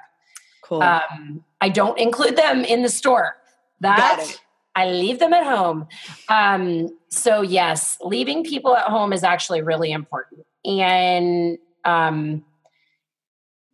Cool. 0.70 0.84
Um, 0.84 1.44
I 1.60 1.70
don't 1.70 1.98
include 1.98 2.36
them 2.36 2.64
in 2.64 2.84
the 2.84 2.90
store. 2.90 3.38
That. 3.82 4.40
I 4.76 4.92
leave 4.92 5.18
them 5.18 5.34
at 5.34 5.46
home. 5.46 5.88
Um, 6.30 6.96
so 7.10 7.42
yes, 7.42 7.98
leaving 8.02 8.44
people 8.44 8.78
at 8.78 8.86
home 8.86 9.12
is 9.12 9.24
actually 9.24 9.64
really 9.64 9.92
important, 9.92 10.46
and 10.64 11.58
um, 11.84 12.46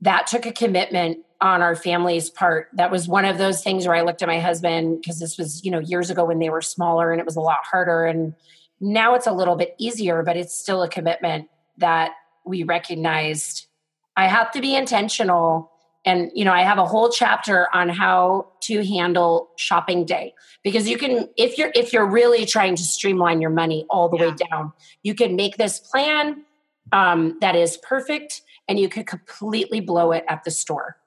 that 0.01 0.25
took 0.27 0.45
a 0.45 0.53
commitment 0.53 1.19
on 1.41 1.61
our 1.61 1.75
family's 1.75 2.29
part. 2.29 2.69
That 2.73 2.91
was 2.91 3.09
one 3.09 3.25
of 3.25 3.37
those 3.37 3.61
things 3.61 3.85
where 3.85 3.95
I 3.95 4.01
looked 4.01 4.21
at 4.21 4.29
my 4.29 4.39
husband 4.39 5.01
because 5.01 5.19
this 5.19 5.37
was 5.37 5.63
you 5.65 5.69
know 5.69 5.79
years 5.79 6.09
ago 6.09 6.23
when 6.23 6.39
they 6.39 6.49
were 6.49 6.61
smaller 6.61 7.11
and 7.11 7.19
it 7.19 7.25
was 7.25 7.35
a 7.35 7.41
lot 7.41 7.59
harder, 7.69 8.05
and 8.05 8.33
now 8.79 9.15
it's 9.15 9.27
a 9.27 9.33
little 9.33 9.57
bit 9.57 9.75
easier, 9.77 10.23
but 10.23 10.37
it's 10.37 10.55
still 10.55 10.81
a 10.81 10.89
commitment 10.89 11.49
that 11.77 12.13
we 12.45 12.63
recognized. 12.63 13.67
I 14.15 14.27
have 14.27 14.49
to 14.53 14.61
be 14.61 14.75
intentional 14.75 15.71
and 16.05 16.31
you 16.33 16.45
know 16.45 16.53
i 16.53 16.61
have 16.61 16.77
a 16.77 16.85
whole 16.85 17.09
chapter 17.09 17.67
on 17.73 17.89
how 17.89 18.47
to 18.61 18.85
handle 18.85 19.49
shopping 19.57 20.05
day 20.05 20.33
because 20.63 20.87
you 20.87 20.97
can 20.97 21.27
if 21.37 21.57
you're 21.57 21.71
if 21.75 21.91
you're 21.91 22.05
really 22.05 22.45
trying 22.45 22.75
to 22.75 22.83
streamline 22.83 23.41
your 23.41 23.49
money 23.49 23.85
all 23.89 24.07
the 24.09 24.17
way 24.17 24.33
down 24.49 24.71
you 25.03 25.13
can 25.13 25.35
make 25.35 25.57
this 25.57 25.79
plan 25.79 26.43
um, 26.91 27.37
that 27.41 27.55
is 27.55 27.77
perfect 27.77 28.41
and 28.67 28.79
you 28.79 28.89
could 28.89 29.07
completely 29.07 29.79
blow 29.79 30.11
it 30.11 30.23
at 30.27 30.43
the 30.43 30.51
store. 30.51 30.97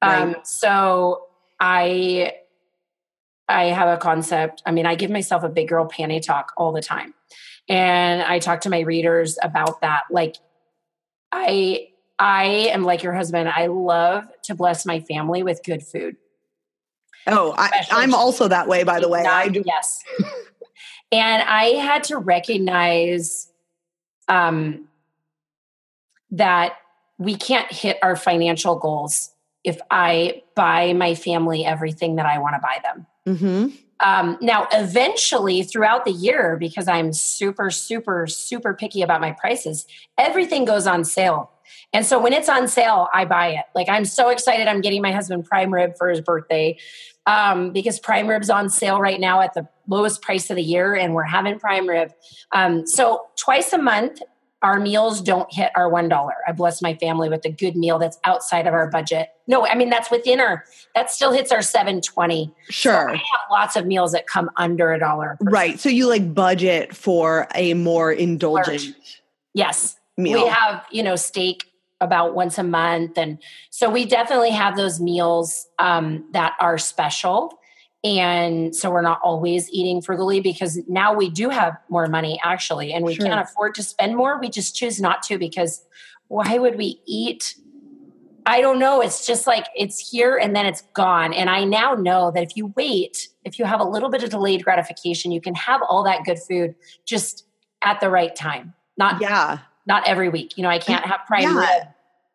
Um, 0.00 0.36
so 0.42 1.26
i 1.60 2.32
i 3.48 3.66
have 3.66 3.88
a 3.88 3.96
concept. 3.96 4.62
I 4.66 4.72
mean 4.72 4.84
i 4.84 4.96
give 4.96 5.10
myself 5.10 5.44
a 5.44 5.48
big 5.48 5.68
girl 5.68 5.88
panty 5.88 6.20
talk 6.20 6.52
all 6.56 6.72
the 6.72 6.82
time 6.82 7.14
and 7.68 8.22
i 8.22 8.40
talk 8.40 8.62
to 8.62 8.70
my 8.70 8.80
readers 8.80 9.38
about 9.42 9.80
that. 9.82 10.02
Like 10.10 10.36
i 11.30 11.91
I 12.22 12.44
am 12.72 12.84
like 12.84 13.02
your 13.02 13.14
husband. 13.14 13.48
I 13.48 13.66
love 13.66 14.28
to 14.44 14.54
bless 14.54 14.86
my 14.86 15.00
family 15.00 15.42
with 15.42 15.64
good 15.64 15.82
food. 15.82 16.16
oh, 17.26 17.52
I, 17.58 17.84
I'm 17.90 18.14
also 18.14 18.46
that 18.46 18.68
way, 18.68 18.84
by 18.84 19.00
the 19.00 19.08
way. 19.08 19.24
I 19.24 19.48
do. 19.48 19.64
Yes. 19.66 20.04
and 21.10 21.42
I 21.42 21.64
had 21.80 22.04
to 22.04 22.18
recognize 22.18 23.50
um, 24.28 24.86
that 26.30 26.74
we 27.18 27.34
can't 27.34 27.70
hit 27.72 27.98
our 28.02 28.14
financial 28.14 28.76
goals 28.76 29.30
if 29.64 29.80
I 29.90 30.42
buy 30.54 30.92
my 30.92 31.16
family 31.16 31.64
everything 31.64 32.16
that 32.16 32.26
I 32.26 32.38
want 32.38 32.54
to 32.54 32.60
buy 32.60 32.78
them. 32.84 33.36
hmm 33.36 33.76
Um, 33.98 34.38
now, 34.40 34.68
eventually, 34.72 35.62
throughout 35.62 36.04
the 36.04 36.12
year, 36.12 36.56
because 36.56 36.86
I'm 36.86 37.12
super, 37.12 37.70
super, 37.70 38.26
super 38.28 38.74
picky 38.74 39.02
about 39.02 39.20
my 39.20 39.32
prices, 39.32 39.86
everything 40.18 40.64
goes 40.64 40.86
on 40.86 41.04
sale. 41.04 41.51
And 41.92 42.04
so 42.04 42.20
when 42.20 42.32
it's 42.32 42.48
on 42.48 42.68
sale, 42.68 43.08
I 43.12 43.24
buy 43.24 43.48
it. 43.48 43.64
Like 43.74 43.88
I'm 43.88 44.04
so 44.04 44.28
excited. 44.28 44.68
I'm 44.68 44.80
getting 44.80 45.02
my 45.02 45.12
husband 45.12 45.44
prime 45.44 45.72
rib 45.72 45.96
for 45.96 46.08
his 46.08 46.20
birthday 46.20 46.78
um, 47.26 47.72
because 47.72 47.98
prime 47.98 48.26
rib's 48.26 48.50
on 48.50 48.68
sale 48.68 49.00
right 49.00 49.20
now 49.20 49.40
at 49.40 49.54
the 49.54 49.68
lowest 49.86 50.22
price 50.22 50.50
of 50.50 50.56
the 50.56 50.62
year, 50.62 50.94
and 50.94 51.14
we're 51.14 51.22
having 51.22 51.58
prime 51.58 51.88
rib. 51.88 52.12
Um, 52.52 52.86
so 52.86 53.26
twice 53.36 53.72
a 53.72 53.78
month, 53.78 54.20
our 54.62 54.78
meals 54.78 55.20
don't 55.20 55.52
hit 55.52 55.72
our 55.74 55.88
one 55.88 56.08
dollar. 56.08 56.34
I 56.46 56.52
bless 56.52 56.80
my 56.80 56.94
family 56.94 57.28
with 57.28 57.44
a 57.44 57.50
good 57.50 57.74
meal 57.74 57.98
that's 57.98 58.18
outside 58.24 58.66
of 58.66 58.74
our 58.74 58.88
budget. 58.88 59.28
No, 59.48 59.66
I 59.66 59.74
mean 59.74 59.90
that's 59.90 60.10
within 60.10 60.40
our. 60.40 60.64
That 60.94 61.10
still 61.10 61.32
hits 61.32 61.50
our 61.50 61.62
seven 61.62 62.00
twenty. 62.00 62.54
Sure. 62.70 63.10
I 63.10 63.14
have 63.14 63.50
lots 63.50 63.74
of 63.76 63.86
meals 63.86 64.12
that 64.12 64.26
come 64.26 64.50
under 64.56 64.92
a 64.92 64.98
dollar. 65.00 65.36
Right. 65.40 65.80
So 65.80 65.88
you 65.88 66.08
like 66.08 66.32
budget 66.32 66.94
for 66.94 67.48
a 67.54 67.74
more 67.74 68.12
indulgent 68.12 68.94
Yes. 69.54 69.98
Meal. 70.22 70.44
We 70.44 70.48
have, 70.48 70.86
you 70.90 71.02
know, 71.02 71.16
steak 71.16 71.64
about 72.00 72.34
once 72.34 72.58
a 72.58 72.62
month. 72.64 73.16
And 73.16 73.38
so 73.70 73.88
we 73.88 74.04
definitely 74.04 74.50
have 74.50 74.76
those 74.76 75.00
meals 75.00 75.68
um, 75.78 76.24
that 76.32 76.54
are 76.60 76.78
special. 76.78 77.58
And 78.04 78.74
so 78.74 78.90
we're 78.90 79.02
not 79.02 79.20
always 79.22 79.70
eating 79.70 80.02
frugally 80.02 80.40
because 80.40 80.80
now 80.88 81.14
we 81.14 81.30
do 81.30 81.48
have 81.48 81.76
more 81.88 82.08
money 82.08 82.40
actually, 82.42 82.92
and 82.92 83.04
we 83.04 83.14
Sure. 83.14 83.26
can't 83.26 83.40
afford 83.40 83.76
to 83.76 83.82
spend 83.84 84.16
more. 84.16 84.40
We 84.40 84.48
just 84.50 84.74
choose 84.74 85.00
not 85.00 85.22
to 85.24 85.38
because 85.38 85.84
why 86.26 86.58
would 86.58 86.76
we 86.76 87.00
eat 87.06 87.54
I 88.44 88.60
don't 88.60 88.80
know. 88.80 89.00
It's 89.00 89.24
just 89.24 89.46
like 89.46 89.66
it's 89.76 90.10
here 90.10 90.36
and 90.36 90.56
then 90.56 90.66
it's 90.66 90.82
gone. 90.94 91.32
And 91.32 91.48
I 91.48 91.62
now 91.62 91.94
know 91.94 92.32
that 92.32 92.42
if 92.42 92.56
you 92.56 92.72
wait, 92.76 93.28
if 93.44 93.56
you 93.58 93.64
have 93.64 93.80
a 93.80 93.84
little 93.84 94.10
bit 94.10 94.24
of 94.24 94.30
delayed 94.30 94.64
gratification, 94.64 95.30
you 95.30 95.40
can 95.40 95.54
have 95.54 95.80
all 95.88 96.02
that 96.04 96.24
good 96.24 96.40
food 96.40 96.74
just 97.04 97.46
at 97.82 98.00
the 98.00 98.10
right 98.10 98.34
time. 98.34 98.74
Not 98.96 99.20
yeah, 99.20 99.58
not 99.86 100.06
every 100.08 100.28
week. 100.28 100.56
You 100.56 100.62
know, 100.62 100.68
I 100.68 100.78
can't 100.78 101.04
have 101.04 101.20
prime 101.26 101.42
Yeah. 101.42 101.58
rib 101.58 101.88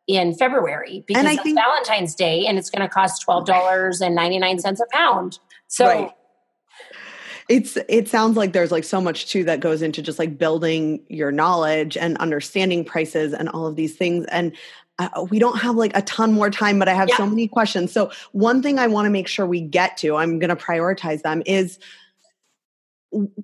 in 0.07 0.33
February 0.33 1.03
because 1.07 1.25
I 1.25 1.33
it's 1.33 1.43
think- 1.43 1.57
Valentine's 1.59 2.15
Day 2.15 2.45
and 2.45 2.57
it's 2.57 2.69
going 2.69 2.81
to 2.81 2.87
cost 2.89 3.21
twelve 3.21 3.45
dollars 3.45 4.01
and 4.01 4.15
ninety 4.15 4.39
nine 4.39 4.59
cents 4.59 4.79
a 4.79 4.85
pound. 4.91 5.39
So 5.67 5.85
Right. 5.85 6.11
it's 7.49 7.77
it 7.89 8.07
sounds 8.07 8.37
like 8.37 8.53
there's 8.53 8.71
like 8.71 8.83
so 8.83 8.99
much 9.01 9.27
too 9.29 9.43
that 9.45 9.59
goes 9.59 9.81
into 9.81 10.01
just 10.01 10.19
like 10.19 10.37
building 10.37 11.01
your 11.07 11.31
knowledge 11.31 11.97
and 11.97 12.17
understanding 12.17 12.83
prices 12.85 13.33
and 13.33 13.49
all 13.49 13.65
of 13.67 13.75
these 13.75 13.95
things 13.95 14.25
and 14.31 14.53
uh, 14.99 15.25
we 15.29 15.37
don't 15.39 15.59
have 15.59 15.75
like 15.75 15.95
a 15.95 16.01
ton 16.01 16.33
more 16.33 16.49
time 16.49 16.77
but 16.79 16.89
i 16.89 16.93
have 16.93 17.09
so 17.11 17.25
many 17.25 17.47
questions 17.47 17.91
so 17.91 18.11
one 18.33 18.61
thing 18.61 18.79
i 18.79 18.87
want 18.87 19.05
to 19.05 19.09
make 19.09 19.27
sure 19.27 19.45
we 19.45 19.61
get 19.61 19.95
to 19.95 20.15
i'm 20.17 20.39
going 20.39 20.49
to 20.49 20.55
prioritize 20.55 21.21
them 21.21 21.41
is 21.45 21.79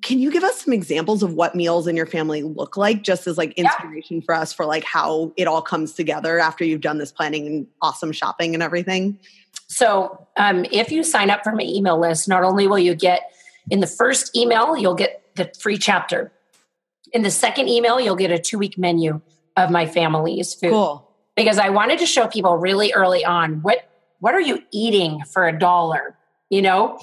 can 0.01 0.19
you 0.19 0.32
give 0.32 0.43
us 0.43 0.61
some 0.63 0.74
examples 0.74 1.24
of 1.24 1.34
what 1.34 1.55
meals 1.55 1.88
in 1.88 1.95
your 1.95 2.05
family 2.05 2.43
look 2.43 2.78
like 2.78 3.03
just 3.03 3.28
as 3.28 3.38
like 3.38 3.53
Yeah. 3.57 3.65
inspiration 3.65 4.21
for 4.21 4.34
us 4.36 4.51
for 4.53 4.65
like 4.65 4.84
how 4.84 5.32
it 5.38 5.47
all 5.47 5.61
comes 5.61 5.93
together 5.93 6.39
after 6.39 6.63
you've 6.63 6.82
done 6.82 6.97
this 6.97 7.11
planning 7.11 7.47
and 7.47 7.67
awesome 7.82 8.11
shopping 8.11 8.53
and 8.53 8.61
everything 8.63 9.17
So, 9.67 10.28
um, 10.38 10.65
if 10.71 10.91
you 10.91 11.03
sign 11.03 11.30
up 11.30 11.43
for 11.43 11.51
my 11.53 11.63
email 11.63 11.99
list, 11.99 12.28
not 12.28 12.43
only 12.43 12.67
will 12.67 12.80
you 12.80 12.95
get 12.95 13.32
in 13.69 13.80
the 13.80 13.88
first 13.88 14.36
email, 14.36 14.76
you'll 14.78 14.93
get 14.95 15.24
the 15.36 15.51
free 15.59 15.78
chapter. 15.78 16.32
In 17.11 17.21
the 17.24 17.32
second 17.32 17.69
email, 17.69 17.99
you'll 17.99 18.15
get 18.15 18.32
a 18.32 18.39
two 18.39 18.57
week 18.57 18.78
menu 18.78 19.21
of 19.57 19.69
my 19.71 19.86
family's 19.86 20.53
food 20.53 20.71
cool 20.71 21.09
because 21.36 21.57
I 21.57 21.69
wanted 21.69 21.99
to 21.99 22.05
show 22.05 22.28
people 22.28 22.57
really 22.57 22.91
early 22.93 23.24
on 23.26 23.61
what 23.61 23.88
what 24.19 24.34
are 24.34 24.41
you 24.41 24.63
eating 24.71 25.21
for 25.32 25.47
a 25.47 25.57
dollar, 25.57 26.15
you 26.54 26.62
know, 26.62 26.99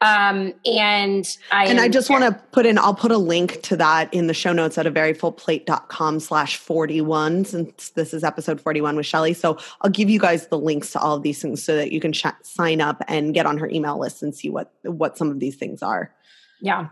um, 0.00 0.54
and 0.64 1.36
I 1.52 1.66
And 1.66 1.78
I 1.78 1.88
just 1.88 2.08
want 2.08 2.24
to 2.24 2.32
put 2.52 2.64
in, 2.64 2.78
I'll 2.78 2.94
put 2.94 3.12
a 3.12 3.18
link 3.18 3.60
to 3.62 3.76
that 3.76 4.12
in 4.14 4.28
the 4.28 4.34
show 4.34 4.54
notes 4.54 4.78
at 4.78 4.86
a 4.86 4.90
veryfullplate.com 4.90 6.20
slash 6.20 6.56
41, 6.56 7.44
since 7.44 7.90
this 7.90 8.14
is 8.14 8.24
episode 8.24 8.62
41 8.62 8.96
with 8.96 9.04
Shelly. 9.04 9.34
So 9.34 9.58
I'll 9.82 9.90
give 9.90 10.08
you 10.08 10.18
guys 10.18 10.46
the 10.46 10.58
links 10.58 10.90
to 10.92 10.98
all 11.00 11.16
of 11.16 11.22
these 11.22 11.42
things 11.42 11.62
so 11.62 11.76
that 11.76 11.92
you 11.92 12.00
can 12.00 12.14
ch- 12.14 12.24
sign 12.42 12.80
up 12.80 13.02
and 13.06 13.34
get 13.34 13.44
on 13.44 13.58
her 13.58 13.68
email 13.68 13.98
list 13.98 14.22
and 14.22 14.34
see 14.34 14.48
what, 14.48 14.72
what 14.84 15.18
some 15.18 15.30
of 15.30 15.38
these 15.38 15.56
things 15.56 15.82
are. 15.82 16.14
yeah. 16.60 16.88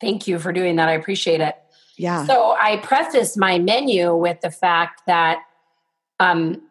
Thank 0.00 0.26
you 0.26 0.38
for 0.40 0.52
doing 0.52 0.76
that. 0.76 0.88
I 0.88 0.92
appreciate 0.92 1.40
it. 1.40 1.54
Yeah. 1.96 2.26
So 2.26 2.56
I 2.60 2.78
preface 2.78 3.36
my 3.36 3.58
menu 3.58 4.14
with 4.14 4.40
the 4.40 4.50
fact 4.50 5.02
that 5.06 5.38
um, 6.18 6.62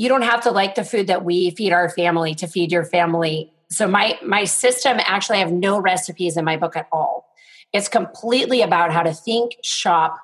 you 0.00 0.08
don't 0.08 0.22
have 0.22 0.40
to 0.40 0.50
like 0.50 0.76
the 0.76 0.82
food 0.82 1.08
that 1.08 1.26
we 1.26 1.50
feed 1.50 1.74
our 1.74 1.90
family 1.90 2.34
to 2.34 2.46
feed 2.46 2.72
your 2.72 2.86
family. 2.86 3.52
So 3.68 3.86
my 3.86 4.18
my 4.24 4.44
system 4.44 4.96
actually 5.00 5.36
I 5.36 5.40
have 5.40 5.52
no 5.52 5.78
recipes 5.78 6.38
in 6.38 6.44
my 6.46 6.56
book 6.56 6.74
at 6.74 6.88
all. 6.90 7.28
It's 7.74 7.86
completely 7.86 8.62
about 8.62 8.94
how 8.94 9.02
to 9.02 9.12
think, 9.12 9.56
shop, 9.62 10.16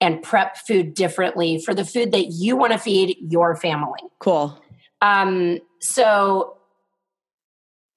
and 0.00 0.20
prep 0.20 0.56
food 0.56 0.94
differently 0.94 1.60
for 1.60 1.74
the 1.74 1.84
food 1.84 2.10
that 2.10 2.32
you 2.32 2.56
want 2.56 2.72
to 2.72 2.78
feed 2.78 3.16
your 3.20 3.54
family. 3.54 4.00
cool. 4.18 4.60
Um, 5.00 5.60
so 5.80 6.58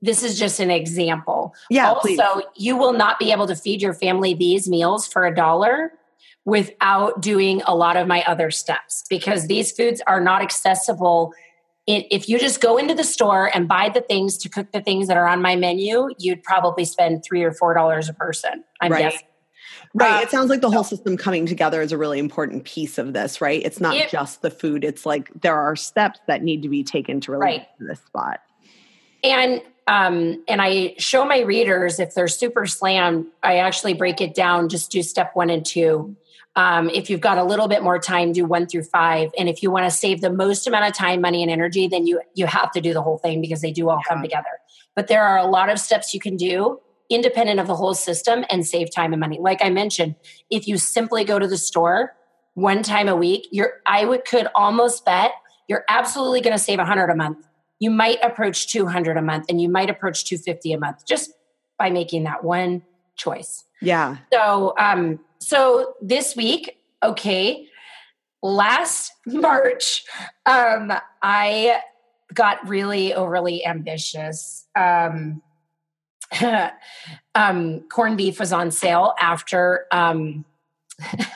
this 0.03 0.22
is 0.22 0.38
just 0.38 0.59
an 0.59 0.70
example. 0.70 1.55
Yeah, 1.72 1.93
also, 1.93 2.01
please. 2.01 2.43
you 2.55 2.78
will 2.78 2.93
not 2.93 3.18
be 3.18 3.32
able 3.32 3.47
to 3.47 3.55
feed 3.55 3.82
your 3.82 3.95
family 3.95 4.36
these 4.36 4.70
meals 4.70 5.07
for 5.07 5.26
a 5.26 5.34
dollar 5.34 5.93
without 6.47 7.21
doing 7.21 7.61
a 7.67 7.75
lot 7.75 7.97
of 7.97 8.07
my 8.07 8.23
other 8.23 8.49
steps 8.49 9.03
because 9.09 9.47
these 9.47 9.69
foods 9.73 10.01
are 10.07 10.21
not 10.21 10.41
accessible. 10.41 11.33
If 11.85 12.29
you 12.29 12.39
just 12.39 12.61
go 12.61 12.77
into 12.77 12.93
the 12.93 13.03
store 13.03 13.51
and 13.53 13.67
buy 13.67 13.89
the 13.89 13.99
things 13.99 14.37
to 14.37 14.49
cook 14.49 14.71
the 14.71 14.79
things 14.79 15.09
that 15.09 15.17
are 15.17 15.27
on 15.27 15.41
my 15.41 15.57
menu, 15.57 16.07
you'd 16.17 16.41
probably 16.43 16.85
spend 16.85 17.21
three 17.25 17.43
or 17.43 17.51
four 17.51 17.73
dollars 17.73 18.07
a 18.07 18.13
person. 18.13 18.63
I'm 18.79 18.93
Right. 18.93 19.01
guessing. 19.11 19.27
Right. 19.93 20.19
Uh, 20.19 20.21
it 20.21 20.29
sounds 20.31 20.49
like 20.49 20.61
the 20.61 20.71
whole 20.71 20.85
system 20.85 21.17
coming 21.17 21.45
together 21.45 21.81
is 21.81 21.91
a 21.91 21.97
really 21.97 22.17
important 22.19 22.63
piece 22.63 22.97
of 22.97 23.11
this, 23.11 23.41
right? 23.41 23.61
It's 23.65 23.81
not 23.81 23.95
It- 23.97 24.09
just 24.09 24.41
the 24.41 24.49
food. 24.49 24.85
It's 24.85 25.05
like 25.05 25.29
there 25.41 25.55
are 25.55 25.75
steps 25.75 26.21
that 26.27 26.43
need 26.43 26.61
to 26.61 26.69
be 26.69 26.81
taken 26.81 27.19
to 27.21 27.33
relate 27.33 27.43
Right. 27.45 27.67
to 27.79 27.83
this 27.85 27.99
spot. 28.07 28.39
and 29.23 29.61
um 29.87 30.43
and 30.47 30.61
i 30.61 30.93
show 30.99 31.25
my 31.25 31.39
readers 31.39 31.99
if 31.99 32.13
they're 32.13 32.27
super 32.27 32.67
slammed 32.67 33.25
i 33.41 33.57
actually 33.57 33.95
break 33.95 34.21
it 34.21 34.35
down 34.35 34.69
just 34.69 34.91
do 34.91 35.01
step 35.01 35.31
one 35.35 35.49
and 35.49 35.65
two 35.65 36.15
um, 36.57 36.89
if 36.89 37.09
you've 37.09 37.21
got 37.21 37.37
a 37.37 37.43
little 37.43 37.67
bit 37.67 37.83
more 37.83 37.99
time 37.99 38.33
do 38.33 38.43
one 38.43 38.65
through 38.65 38.83
five. 38.83 39.29
And 39.37 39.47
if 39.47 39.61
you 39.61 39.69
want 39.69 39.85
to 39.85 39.91
save 39.91 40.21
the 40.21 40.31
most 40.31 40.65
amount 40.65 40.85
of 40.85 40.93
time 40.93 41.21
money 41.21 41.43
and 41.43 41.51
energy 41.51 41.87
then 41.87 42.05
you 42.05 42.19
you 42.33 42.47
have 42.47 42.71
to 42.71 42.81
do 42.81 42.93
the 42.93 43.01
whole 43.01 43.19
thing 43.19 43.39
because 43.39 43.61
they 43.61 43.71
do 43.71 43.89
all 43.89 44.01
come 44.05 44.21
together. 44.21 44.49
But 44.95 45.07
there 45.07 45.23
are 45.23 45.37
a 45.37 45.45
lot 45.45 45.69
of 45.69 45.79
steps 45.79 46.13
you 46.13 46.19
can 46.19 46.35
do 46.35 46.79
independent 47.09 47.59
of 47.59 47.67
the 47.67 47.75
whole 47.75 47.93
system 47.93 48.43
and 48.49 48.67
save 48.67 48.91
time 48.93 49.13
and 49.13 49.19
money. 49.21 49.37
Like 49.39 49.63
i 49.63 49.69
mentioned 49.69 50.15
if 50.49 50.67
you 50.67 50.77
simply 50.77 51.23
go 51.23 51.39
to 51.39 51.47
the 51.47 51.57
store 51.57 52.15
one 52.55 52.81
time 52.81 53.07
a 53.07 53.15
week 53.15 53.47
you're 53.51 53.73
i 53.85 54.03
would 54.03 54.25
could 54.25 54.47
almost 54.55 55.05
bet 55.05 55.31
you're 55.67 55.85
absolutely 55.87 56.41
going 56.41 56.55
to 56.55 56.63
save 56.63 56.79
100 56.79 57.09
a 57.09 57.15
month. 57.15 57.45
You 57.79 57.91
might 57.91 58.17
approach 58.23 58.67
200 58.67 59.17
a 59.17 59.21
month 59.21 59.45
and 59.49 59.61
you 59.61 59.69
might 59.69 59.89
approach 59.89 60.25
250 60.25 60.73
a 60.73 60.79
month 60.79 61.05
just 61.05 61.31
by 61.77 61.91
making 61.91 62.23
that 62.23 62.43
one 62.43 62.83
choice 63.15 63.66
Yeah. 63.82 64.17
so 64.34 64.73
um 64.80 65.19
so 65.39 65.93
this 66.01 66.36
week 66.36 66.78
okay 67.03 67.67
last 68.41 69.11
march 69.28 70.03
um 70.45 70.91
i 71.21 71.80
got 72.34 72.67
really 72.67 73.13
overly 73.13 73.65
ambitious 73.65 74.65
um 74.75 75.41
um 77.36 77.82
corned 77.89 78.17
beef 78.17 78.39
was 78.39 78.51
on 78.51 78.71
sale 78.71 79.13
after 79.19 79.86
um 79.91 80.43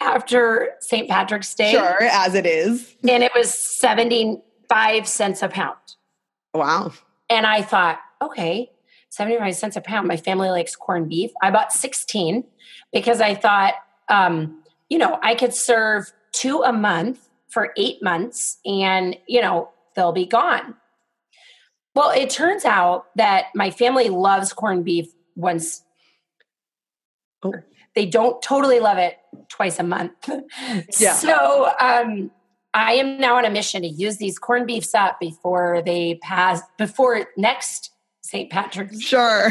after 0.00 0.70
st 0.80 1.08
patrick's 1.08 1.54
day 1.54 1.72
Sure, 1.72 2.02
as 2.02 2.34
it 2.34 2.46
is. 2.46 2.94
and 3.08 3.22
it 3.22 3.32
was 3.34 3.52
75 3.52 5.06
cents 5.06 5.42
a 5.42 5.48
pound 5.48 5.76
Wow. 6.54 6.92
and 7.30 7.46
I 7.46 7.62
thought, 7.62 7.98
okay, 8.20 8.70
75 9.12 9.54
cents 9.54 9.76
a 9.76 9.82
pound. 9.82 10.08
My 10.08 10.16
family 10.16 10.48
likes 10.48 10.74
corned 10.74 11.10
beef. 11.10 11.32
I 11.42 11.50
bought 11.50 11.70
16 11.70 12.44
because 12.94 13.20
I 13.20 13.34
thought, 13.34 13.74
um, 14.08 14.62
you 14.88 14.96
know, 14.96 15.18
I 15.22 15.34
could 15.34 15.52
serve 15.52 16.10
two 16.32 16.62
a 16.62 16.72
month 16.72 17.28
for 17.50 17.74
eight 17.76 18.02
months 18.02 18.56
and, 18.64 19.14
you 19.26 19.42
know, 19.42 19.68
they'll 19.94 20.12
be 20.12 20.24
gone. 20.24 20.76
Well, 21.94 22.10
it 22.10 22.30
turns 22.30 22.64
out 22.64 23.14
that 23.16 23.48
my 23.54 23.70
family 23.70 24.08
loves 24.08 24.54
corned 24.54 24.86
beef 24.86 25.12
once. 25.36 25.82
Oh. 27.42 27.52
They 27.94 28.06
don't 28.06 28.40
totally 28.40 28.80
love 28.80 28.96
it 28.96 29.18
twice 29.50 29.78
a 29.78 29.82
month. 29.82 30.12
Yeah. 30.98 31.12
So 31.12 31.70
um, 31.78 32.30
I 32.72 32.94
am 32.94 33.20
now 33.20 33.36
on 33.36 33.44
a 33.44 33.50
mission 33.50 33.82
to 33.82 33.88
use 33.88 34.16
these 34.16 34.38
corned 34.38 34.66
beefs 34.66 34.94
up 34.94 35.20
before 35.20 35.82
they 35.84 36.18
pass, 36.22 36.62
before 36.78 37.26
next 37.36 37.91
St. 38.22 38.50
Patrick's 38.50 39.00
Sure. 39.00 39.50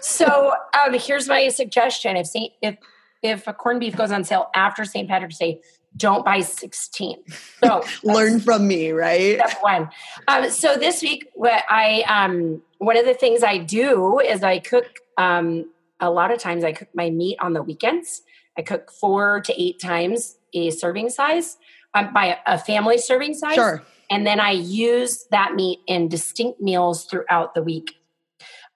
so 0.00 0.52
um, 0.74 0.94
here's 0.94 1.28
my 1.28 1.48
suggestion: 1.48 2.16
if 2.16 2.26
Saint, 2.26 2.52
if 2.62 2.76
if 3.22 3.46
a 3.46 3.52
corned 3.52 3.80
beef 3.80 3.96
goes 3.96 4.10
on 4.10 4.24
sale 4.24 4.48
after 4.54 4.84
St. 4.84 5.08
Patrick's 5.08 5.38
Day, 5.38 5.60
don't 5.96 6.24
buy 6.24 6.40
sixteen. 6.40 7.22
So 7.62 7.84
Learn 8.02 8.40
from 8.40 8.66
me, 8.66 8.90
right? 8.92 9.38
step 9.38 9.58
one. 9.62 9.88
Um, 10.26 10.50
so 10.50 10.76
this 10.76 11.02
week, 11.02 11.28
what 11.34 11.64
I 11.68 12.02
um, 12.08 12.62
one 12.78 12.96
of 12.96 13.04
the 13.04 13.14
things 13.14 13.42
I 13.42 13.58
do 13.58 14.18
is 14.20 14.42
I 14.42 14.58
cook. 14.58 14.86
Um, 15.16 15.70
a 16.00 16.10
lot 16.10 16.30
of 16.30 16.38
times, 16.38 16.62
I 16.62 16.72
cook 16.72 16.88
my 16.94 17.10
meat 17.10 17.38
on 17.40 17.54
the 17.54 17.62
weekends. 17.62 18.22
I 18.56 18.62
cook 18.62 18.90
four 18.92 19.40
to 19.40 19.60
eight 19.62 19.80
times 19.80 20.36
a 20.54 20.70
serving 20.70 21.10
size, 21.10 21.56
um, 21.94 22.12
by 22.12 22.38
a 22.46 22.56
family 22.56 22.98
serving 22.98 23.34
size. 23.34 23.54
Sure. 23.54 23.82
And 24.10 24.26
then 24.26 24.40
I 24.40 24.52
use 24.52 25.26
that 25.30 25.54
meat 25.54 25.80
in 25.86 26.08
distinct 26.08 26.60
meals 26.60 27.04
throughout 27.04 27.54
the 27.54 27.62
week. 27.62 27.94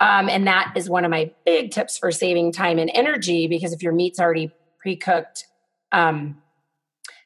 Um, 0.00 0.28
and 0.28 0.46
that 0.46 0.72
is 0.76 0.90
one 0.90 1.04
of 1.04 1.10
my 1.10 1.30
big 1.46 1.70
tips 1.70 1.96
for 1.96 2.10
saving 2.10 2.52
time 2.52 2.78
and 2.78 2.90
energy 2.92 3.46
because 3.46 3.72
if 3.72 3.82
your 3.82 3.92
meat's 3.92 4.18
already 4.18 4.50
pre 4.78 4.96
cooked, 4.96 5.46
um, 5.92 6.42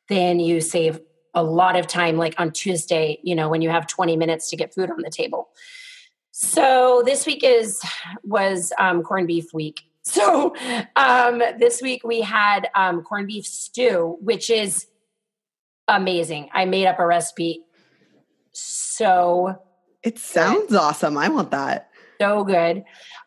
then 0.08 0.40
you 0.40 0.60
save 0.60 1.00
a 1.34 1.42
lot 1.42 1.76
of 1.76 1.86
time, 1.86 2.16
like 2.16 2.34
on 2.38 2.52
Tuesday, 2.52 3.18
you 3.22 3.34
know, 3.34 3.48
when 3.48 3.62
you 3.62 3.70
have 3.70 3.86
20 3.86 4.16
minutes 4.16 4.50
to 4.50 4.56
get 4.56 4.74
food 4.74 4.90
on 4.90 5.02
the 5.02 5.10
table. 5.10 5.48
So 6.32 7.02
this 7.04 7.24
week 7.24 7.42
is 7.42 7.80
was 8.22 8.72
um, 8.78 9.02
corned 9.02 9.26
beef 9.26 9.52
week. 9.52 9.82
So 10.08 10.54
um, 10.94 11.42
this 11.58 11.82
week 11.82 12.02
we 12.04 12.20
had 12.20 12.68
um, 12.76 13.02
corned 13.02 13.26
beef 13.26 13.44
stew, 13.44 14.16
which 14.20 14.50
is 14.50 14.86
amazing. 15.88 16.48
I 16.54 16.64
made 16.64 16.86
up 16.86 17.00
a 17.00 17.06
recipe 17.06 17.64
so 18.56 19.58
It 20.02 20.18
sounds 20.18 20.74
awesome. 20.74 21.16
I 21.16 21.28
want 21.28 21.50
that. 21.50 21.90
so 22.20 22.44
good. 22.44 22.84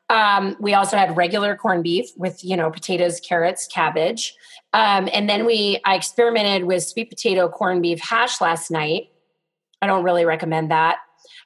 Um, 0.10 0.56
we 0.60 0.74
also 0.74 0.98
had 0.98 1.16
regular 1.16 1.56
corned 1.56 1.84
beef 1.84 2.10
with 2.18 2.44
you 2.44 2.58
know 2.58 2.72
potatoes, 2.72 3.20
carrots, 3.20 3.68
cabbage, 3.68 4.34
um, 4.74 5.08
and 5.14 5.30
then 5.30 5.46
we 5.46 5.80
I 5.86 5.96
experimented 5.96 6.66
with 6.66 6.84
sweet 6.84 7.10
potato 7.10 7.48
corned 7.48 7.84
beef 7.84 8.00
hash 8.00 8.42
last 8.42 8.72
night. 8.72 9.12
I 9.82 9.88
don't 9.88 10.04
really 10.04 10.26
recommend 10.26 10.72
that. 10.72 10.98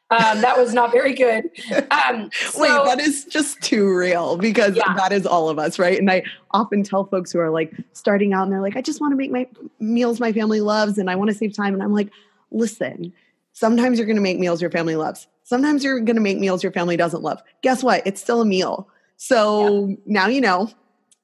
Um, 0.10 0.42
that 0.42 0.58
was 0.58 0.74
not 0.74 0.92
very 0.92 1.14
good. 1.14 1.50
Um, 1.92 2.30
so, 2.34 2.62
Wait, 2.62 2.86
that 2.86 3.00
is 3.00 3.24
just 3.26 3.62
too 3.62 3.88
real 3.88 4.36
because 4.36 4.76
yeah. 4.76 4.94
that 4.96 5.14
is 5.14 5.26
all 5.26 5.48
of 5.48 5.58
us, 5.58 5.80
right? 5.80 5.98
And 5.98 6.12
I 6.12 6.24
often 6.52 6.84
tell 6.84 7.06
folks 7.06 7.32
who 7.32 7.40
are 7.40 7.50
like 7.50 7.74
starting 7.94 8.34
out 8.34 8.44
and 8.44 8.52
they're 8.52 8.62
like, 8.62 8.76
I 8.76 8.82
just 8.82 9.00
want 9.00 9.12
to 9.12 9.16
make 9.16 9.32
my 9.32 9.48
meals 9.80 10.20
my 10.20 10.34
family 10.34 10.60
loves 10.60 10.98
and 10.98 11.10
I 11.10 11.16
want 11.16 11.30
to 11.30 11.36
save 11.36 11.56
time. 11.56 11.74
And 11.74 11.82
I'm 11.82 11.94
like, 11.94 12.10
listen, 12.52 13.14
sometimes 13.54 13.98
you're 13.98 14.08
going 14.08 14.18
to 14.18 14.22
make 14.22 14.40
meals 14.40 14.62
your 14.62 14.72
family 14.72 14.96
loves. 14.96 15.28
Sometimes 15.44 15.84
you're 15.84 16.00
going 16.00 16.16
to 16.16 16.22
make 16.22 16.40
meals 16.40 16.64
your 16.64 16.72
family 16.72 16.98
doesn't 16.98 17.22
love. 17.22 17.42
Guess 17.62 17.84
what? 17.84 18.06
It's 18.06 18.20
still 18.20 18.42
a 18.42 18.46
meal. 18.46 18.90
So 19.18 19.96
now 20.06 20.28
you 20.28 20.42
know. 20.42 20.70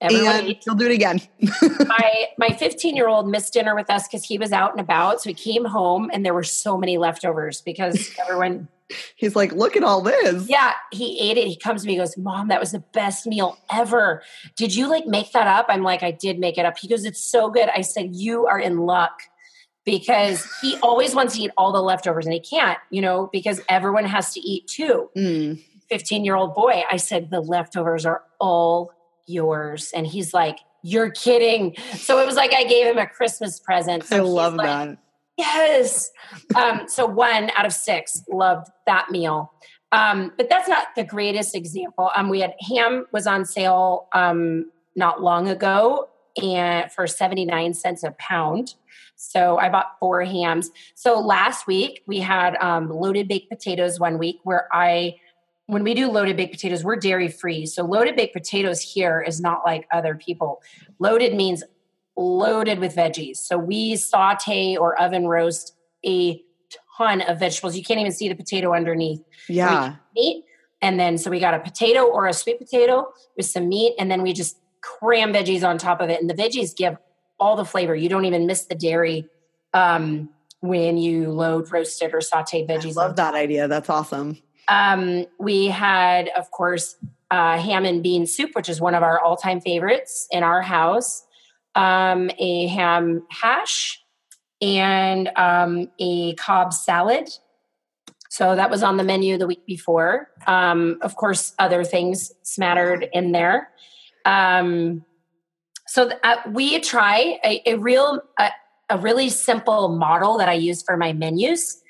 Everyone 0.02 0.36
and 0.36 0.56
you'll 0.66 0.76
do 0.76 0.86
it 0.86 0.94
again. 0.94 1.20
my 1.88 2.28
my 2.38 2.50
15 2.52 2.96
year 2.96 3.10
old 3.10 3.28
missed 3.28 3.52
dinner 3.52 3.76
with 3.76 3.90
us 3.90 4.08
because 4.08 4.24
he 4.24 4.38
was 4.38 4.54
out 4.54 4.72
and 4.72 4.80
about. 4.80 5.22
So 5.22 5.30
he 5.30 5.34
came 5.34 5.66
home 5.66 6.10
and 6.14 6.26
there 6.26 6.34
were 6.34 6.44
so 6.44 6.78
many 6.78 6.98
leftovers 6.98 7.62
because 7.62 8.10
everyone. 8.22 8.70
He's 9.18 9.36
like, 9.36 9.52
look 9.52 9.76
at 9.76 9.84
all 9.84 10.02
this. 10.02 10.50
Yeah, 10.50 10.72
he 10.92 11.20
ate 11.30 11.38
it. 11.38 11.48
He 11.48 11.56
comes 11.56 11.82
to 11.82 11.88
me, 11.88 11.94
he 11.94 12.00
goes, 12.00 12.18
Mom, 12.18 12.48
that 12.48 12.60
was 12.60 12.72
the 12.72 12.80
best 12.80 13.28
meal 13.28 13.58
ever. 13.72 14.24
Did 14.56 14.74
you 14.74 14.90
like 14.90 15.06
make 15.06 15.32
that 15.34 15.46
up? 15.46 15.68
I'm 15.70 15.84
like, 15.84 16.02
I 16.02 16.10
did 16.10 16.40
make 16.40 16.58
it 16.58 16.66
up. 16.66 16.78
He 16.78 16.88
goes, 16.88 17.04
It's 17.04 17.22
so 17.22 17.50
good. 17.50 17.70
I 17.76 17.82
said, 17.82 18.16
You 18.16 18.48
are 18.48 18.58
in 18.58 18.78
luck 18.78 19.24
because 19.90 20.48
he 20.62 20.78
always 20.84 21.16
wants 21.16 21.36
to 21.36 21.42
eat 21.42 21.52
all 21.58 21.72
the 21.72 21.82
leftovers 21.82 22.28
and 22.28 22.34
he 22.34 22.40
can't, 22.40 22.78
you 22.92 23.02
know, 23.02 23.28
because 23.34 23.60
everyone 23.68 24.06
has 24.06 24.32
to 24.34 24.40
eat 24.40 24.68
too. 24.68 25.10
15 25.16 26.22
mm. 26.22 26.26
year 26.26 26.36
old 26.36 26.54
boy, 26.54 26.84
I 26.92 26.98
said, 26.98 27.32
the 27.32 27.40
leftovers 27.40 28.06
are 28.06 28.22
all 28.40 28.92
yours. 29.26 29.92
And 29.96 30.06
he's 30.06 30.32
like, 30.32 30.60
you're 30.84 31.10
kidding. 31.10 31.76
So 31.96 32.20
it 32.20 32.28
was 32.28 32.36
like 32.36 32.54
I 32.54 32.66
gave 32.66 32.86
him 32.86 33.00
a 33.00 33.08
Christmas 33.08 33.60
present. 33.60 34.04
So 34.04 34.18
I 34.18 34.20
love 34.20 34.54
like, 34.54 34.68
that. 34.68 34.98
Yes. 35.38 36.12
Um, 36.56 36.88
so 36.88 37.08
one 37.08 37.50
out 37.58 37.66
of 37.66 37.74
six 37.74 38.24
loved 38.30 38.68
that 38.86 39.10
meal. 39.10 39.52
Um, 39.92 40.34
but 40.38 40.50
that's 40.50 40.70
not 40.70 40.90
the 40.96 41.04
greatest 41.04 41.56
example. 41.56 42.12
Um, 42.16 42.30
we 42.30 42.42
had 42.42 42.54
ham 42.70 43.08
was 43.12 43.26
on 43.26 43.44
sale 43.44 44.08
um, 44.14 44.70
not 44.96 45.24
long 45.24 45.48
ago 45.48 46.10
and 46.42 46.92
for 46.92 47.08
79 47.08 47.74
cents 47.74 48.04
a 48.04 48.12
pound. 48.12 48.76
So 49.22 49.58
I 49.58 49.68
bought 49.68 49.98
four 50.00 50.24
hams. 50.24 50.72
So 50.96 51.20
last 51.20 51.68
week 51.68 52.04
we 52.08 52.20
had 52.20 52.56
um, 52.62 52.90
loaded 52.90 53.28
baked 53.28 53.50
potatoes 53.50 54.00
one 54.00 54.18
week 54.18 54.38
where 54.44 54.70
I, 54.72 55.16
when 55.68 55.84
we 55.84 55.94
do 55.94 56.10
loaded 56.10 56.38
baked 56.38 56.54
potatoes, 56.54 56.86
we're 56.86 56.96
dairy 56.96 57.28
free. 57.28 57.66
So 57.66 57.84
loaded 57.84 58.16
baked 58.16 58.34
potatoes 58.34 58.82
here 58.82 59.22
is 59.22 59.42
not 59.42 59.62
like 59.66 59.88
other 59.92 60.16
people. 60.16 60.62
Loaded 61.00 61.36
means 61.36 61.64
loaded 62.16 62.80
with 62.80 62.96
veggies. 62.96 63.38
So 63.38 63.58
we 63.58 63.98
saute 63.98 64.78
or 64.78 65.00
oven 65.00 65.28
roast 65.28 65.76
a 66.06 66.42
ton 66.98 67.22
of 67.22 67.40
vegetables. 67.40 67.76
You 67.76 67.84
can't 67.84 68.00
even 68.00 68.14
see 68.14 68.30
the 68.30 68.36
potato 68.36 68.74
underneath. 68.74 69.22
Yeah. 69.50 69.96
Meat. 70.16 70.46
And 70.82 70.98
then 70.98 71.18
so 71.18 71.30
we 71.30 71.42
got 71.42 71.54
a 71.54 71.60
potato 71.60 72.06
or 72.06 72.26
a 72.28 72.34
sweet 72.34 72.58
potato 72.58 73.12
with 73.36 73.48
some 73.48 73.68
meat, 73.68 73.96
and 74.00 74.10
then 74.10 74.22
we 74.22 74.32
just 74.32 74.58
cram 74.82 75.34
veggies 75.34 75.68
on 75.68 75.78
top 75.78 76.00
of 76.00 76.10
it. 76.10 76.22
And 76.22 76.30
the 76.30 76.34
veggies 76.34 76.74
give 76.74 76.96
all 77.40 77.56
the 77.56 77.66
flavor. 77.66 77.96
You 77.96 78.10
don't 78.10 78.26
even 78.26 78.46
miss 78.46 78.66
the 78.66 78.76
dairy 78.76 79.28
um, 79.74 80.30
when 80.62 80.98
you 80.98 81.32
load 81.32 81.72
roasted 81.72 82.14
or 82.14 82.20
sauteed 82.20 82.70
veggies. 82.70 82.98
I 82.98 83.06
love 83.06 83.16
that 83.16 83.34
idea. 83.34 83.68
That's 83.68 83.90
awesome. 83.90 84.38
Um, 84.68 85.26
we 85.40 85.68
had, 85.68 86.30
of 86.30 86.52
course, 86.52 86.96
uh, 87.32 87.58
ham 87.58 87.86
and 87.86 88.04
bean 88.04 88.26
soup, 88.26 88.52
which 88.54 88.70
is 88.70 88.80
one 88.82 88.96
of 88.96 89.04
our 89.04 89.20
all-time 89.20 89.62
favorites 89.62 90.28
in 90.32 90.44
our 90.44 90.62
house. 90.62 91.26
Um, 91.76 92.30
a 92.40 92.68
ham 92.68 93.24
hash 93.30 94.04
and 94.62 95.30
um, 95.36 95.90
a 96.00 96.34
Cobb 96.36 96.74
salad. 96.74 97.30
So 98.30 98.56
that 98.56 98.70
was 98.70 98.84
on 98.84 98.98
the 98.98 99.04
menu 99.04 99.38
the 99.38 99.48
week 99.48 99.66
before. 99.66 100.30
Um, 100.46 100.98
of 101.02 101.16
course, 101.16 101.54
other 101.58 101.84
things 101.84 102.32
smattered 102.44 103.08
in 103.14 103.32
there. 103.32 103.70
Um, 104.26 105.06
so 105.90 106.12
uh, 106.24 106.36
we 106.52 106.80
try 106.82 107.40
a, 107.44 107.64
a 107.66 107.76
real 107.76 108.22
a, 108.38 108.52
a, 108.92 108.98
really 109.00 109.28
simple 109.28 109.90
model 109.90 110.38
that 110.38 110.48
I 110.48 110.54
use 110.54 110.84
for 110.84 110.96
my 110.96 111.14
menus 111.14 111.82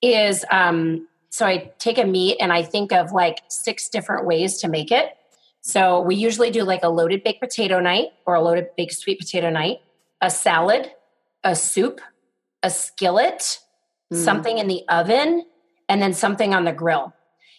is 0.00 0.44
um, 0.52 1.08
so 1.30 1.46
I 1.46 1.72
take 1.80 1.98
a 1.98 2.04
meat 2.04 2.36
and 2.38 2.52
I 2.52 2.62
think 2.62 2.92
of 2.92 3.10
like 3.10 3.38
six 3.48 3.88
different 3.88 4.24
ways 4.24 4.60
to 4.60 4.68
make 4.68 4.92
it. 4.92 5.16
So 5.62 6.00
we 6.00 6.14
usually 6.14 6.52
do 6.52 6.62
like 6.62 6.84
a 6.84 6.88
loaded 6.88 7.24
baked 7.24 7.40
potato 7.40 7.80
night 7.80 8.10
or 8.24 8.36
a 8.36 8.40
loaded 8.40 8.68
baked 8.76 8.94
sweet 8.94 9.18
potato 9.18 9.50
night, 9.50 9.78
a 10.20 10.30
salad, 10.30 10.92
a 11.42 11.56
soup, 11.56 12.00
a 12.62 12.70
skillet, 12.70 13.58
mm. 14.12 14.16
something 14.16 14.58
in 14.58 14.68
the 14.68 14.84
oven, 14.88 15.44
and 15.88 16.00
then 16.00 16.14
something 16.14 16.54
on 16.54 16.66
the 16.66 16.72
grill. 16.72 17.12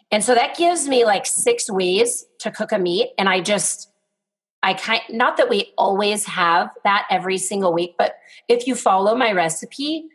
And 0.09 0.23
so 0.23 0.35
that 0.35 0.55
gives 0.55 0.87
me 0.87 1.03
like 1.03 1.25
six 1.25 1.69
ways 1.69 2.25
to 2.39 2.49
cook 2.49 2.71
a 2.71 2.79
meat. 2.79 3.09
And 3.17 3.27
I 3.27 3.41
just 3.41 3.90
I 4.64 4.74
kind 4.74 5.01
not 5.09 5.38
that 5.38 5.49
we 5.49 5.74
always 5.78 6.26
have 6.26 6.70
that 6.84 7.07
every 7.09 7.38
single 7.38 7.74
week, 7.74 7.95
but 7.97 8.16
if 8.47 8.68
you 8.68 8.76
follow 8.76 9.16
my 9.16 9.32
recipe 9.32 10.05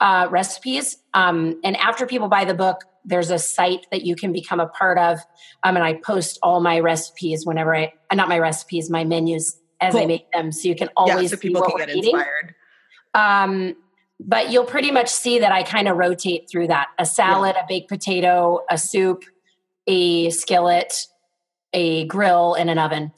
uh, 0.00 0.28
recipes, 0.30 0.98
um, 1.14 1.58
and 1.64 1.76
after 1.78 2.06
people 2.06 2.28
buy 2.28 2.44
the 2.44 2.54
book, 2.54 2.82
there's 3.04 3.30
a 3.30 3.38
site 3.38 3.86
that 3.90 4.04
you 4.04 4.14
can 4.16 4.32
become 4.32 4.60
a 4.60 4.66
part 4.66 4.98
of, 4.98 5.18
um, 5.62 5.76
and 5.76 5.84
I 5.84 5.94
post 5.94 6.38
all 6.42 6.60
my 6.60 6.80
recipes 6.80 7.46
whenever 7.46 7.74
I 7.74 7.92
uh, 8.10 8.14
not 8.14 8.28
my 8.28 8.38
recipes, 8.38 8.90
my 8.90 9.04
menus 9.04 9.58
as 9.80 9.92
cool. 9.92 10.02
I 10.02 10.06
make 10.06 10.30
them, 10.32 10.52
so 10.52 10.68
you 10.68 10.74
can 10.74 10.90
always 10.96 11.30
yeah, 11.30 11.36
so 11.36 11.36
people 11.36 11.62
can 11.62 11.78
get 11.78 11.90
inspired. 11.90 12.54
Um, 13.14 13.76
but 14.20 14.50
you'll 14.50 14.64
pretty 14.64 14.90
much 14.90 15.08
see 15.08 15.38
that 15.38 15.50
I 15.50 15.62
kind 15.62 15.88
of 15.88 15.96
rotate 15.96 16.50
through 16.50 16.68
that: 16.68 16.88
a 16.98 17.06
salad, 17.06 17.54
yeah. 17.56 17.64
a 17.64 17.66
baked 17.66 17.88
potato, 17.88 18.60
a 18.70 18.76
soup, 18.76 19.24
a 19.86 20.28
skillet, 20.28 21.06
a 21.72 22.04
grill, 22.06 22.52
and 22.52 22.68
an 22.68 22.78
oven 22.78 23.10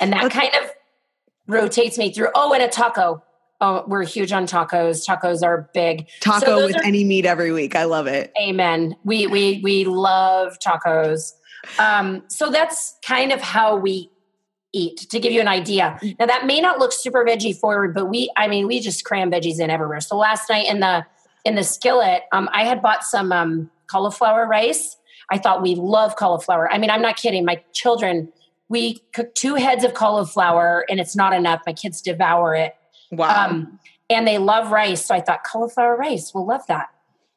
and 0.00 0.12
that 0.12 0.30
kind 0.30 0.50
of 0.62 0.70
rotates 1.46 1.98
me 1.98 2.12
through. 2.12 2.28
Oh, 2.34 2.52
and 2.52 2.62
a 2.62 2.68
taco. 2.68 3.22
Oh, 3.60 3.84
we're 3.86 4.04
huge 4.04 4.32
on 4.32 4.46
tacos. 4.46 5.06
Tacos 5.06 5.42
are 5.42 5.70
big. 5.72 6.08
Taco 6.20 6.46
so 6.46 6.66
with 6.66 6.76
are, 6.76 6.82
any 6.82 7.04
meat 7.04 7.24
every 7.24 7.52
week. 7.52 7.76
I 7.76 7.84
love 7.84 8.06
it. 8.06 8.32
Amen. 8.40 8.96
We 9.04 9.26
we 9.26 9.60
we 9.62 9.84
love 9.84 10.58
tacos. 10.58 11.32
Um, 11.78 12.24
so 12.28 12.50
that's 12.50 12.96
kind 13.06 13.30
of 13.30 13.40
how 13.40 13.76
we 13.76 14.10
eat 14.72 15.06
to 15.10 15.20
give 15.20 15.32
you 15.32 15.40
an 15.40 15.48
idea. 15.48 15.98
Now 16.18 16.26
that 16.26 16.46
may 16.46 16.60
not 16.60 16.78
look 16.78 16.92
super 16.92 17.24
veggie 17.24 17.56
forward, 17.56 17.94
but 17.94 18.06
we 18.06 18.30
I 18.36 18.48
mean 18.48 18.66
we 18.66 18.80
just 18.80 19.04
cram 19.04 19.30
veggies 19.30 19.60
in 19.60 19.70
everywhere. 19.70 20.00
So 20.00 20.16
last 20.16 20.50
night 20.50 20.66
in 20.66 20.80
the 20.80 21.06
in 21.44 21.54
the 21.54 21.64
skillet, 21.64 22.22
um, 22.32 22.48
I 22.52 22.64
had 22.64 22.82
bought 22.82 23.04
some 23.04 23.32
um, 23.32 23.70
cauliflower 23.86 24.46
rice. 24.46 24.96
I 25.30 25.38
thought 25.38 25.62
we 25.62 25.74
love 25.74 26.16
cauliflower. 26.16 26.72
I 26.72 26.78
mean, 26.78 26.90
I'm 26.90 27.02
not 27.02 27.16
kidding. 27.16 27.44
My 27.44 27.62
children 27.72 28.32
we 28.72 29.02
cook 29.12 29.34
two 29.34 29.56
heads 29.56 29.84
of 29.84 29.92
cauliflower 29.92 30.86
and 30.88 30.98
it's 30.98 31.14
not 31.14 31.34
enough. 31.34 31.60
My 31.66 31.74
kids 31.74 32.00
devour 32.00 32.54
it. 32.54 32.74
Wow. 33.10 33.48
Um, 33.48 33.78
and 34.08 34.26
they 34.26 34.38
love 34.38 34.72
rice. 34.72 35.04
So 35.04 35.14
I 35.14 35.20
thought 35.20 35.44
cauliflower 35.44 35.94
rice, 35.94 36.32
we'll 36.34 36.46
love 36.46 36.66
that. 36.68 36.88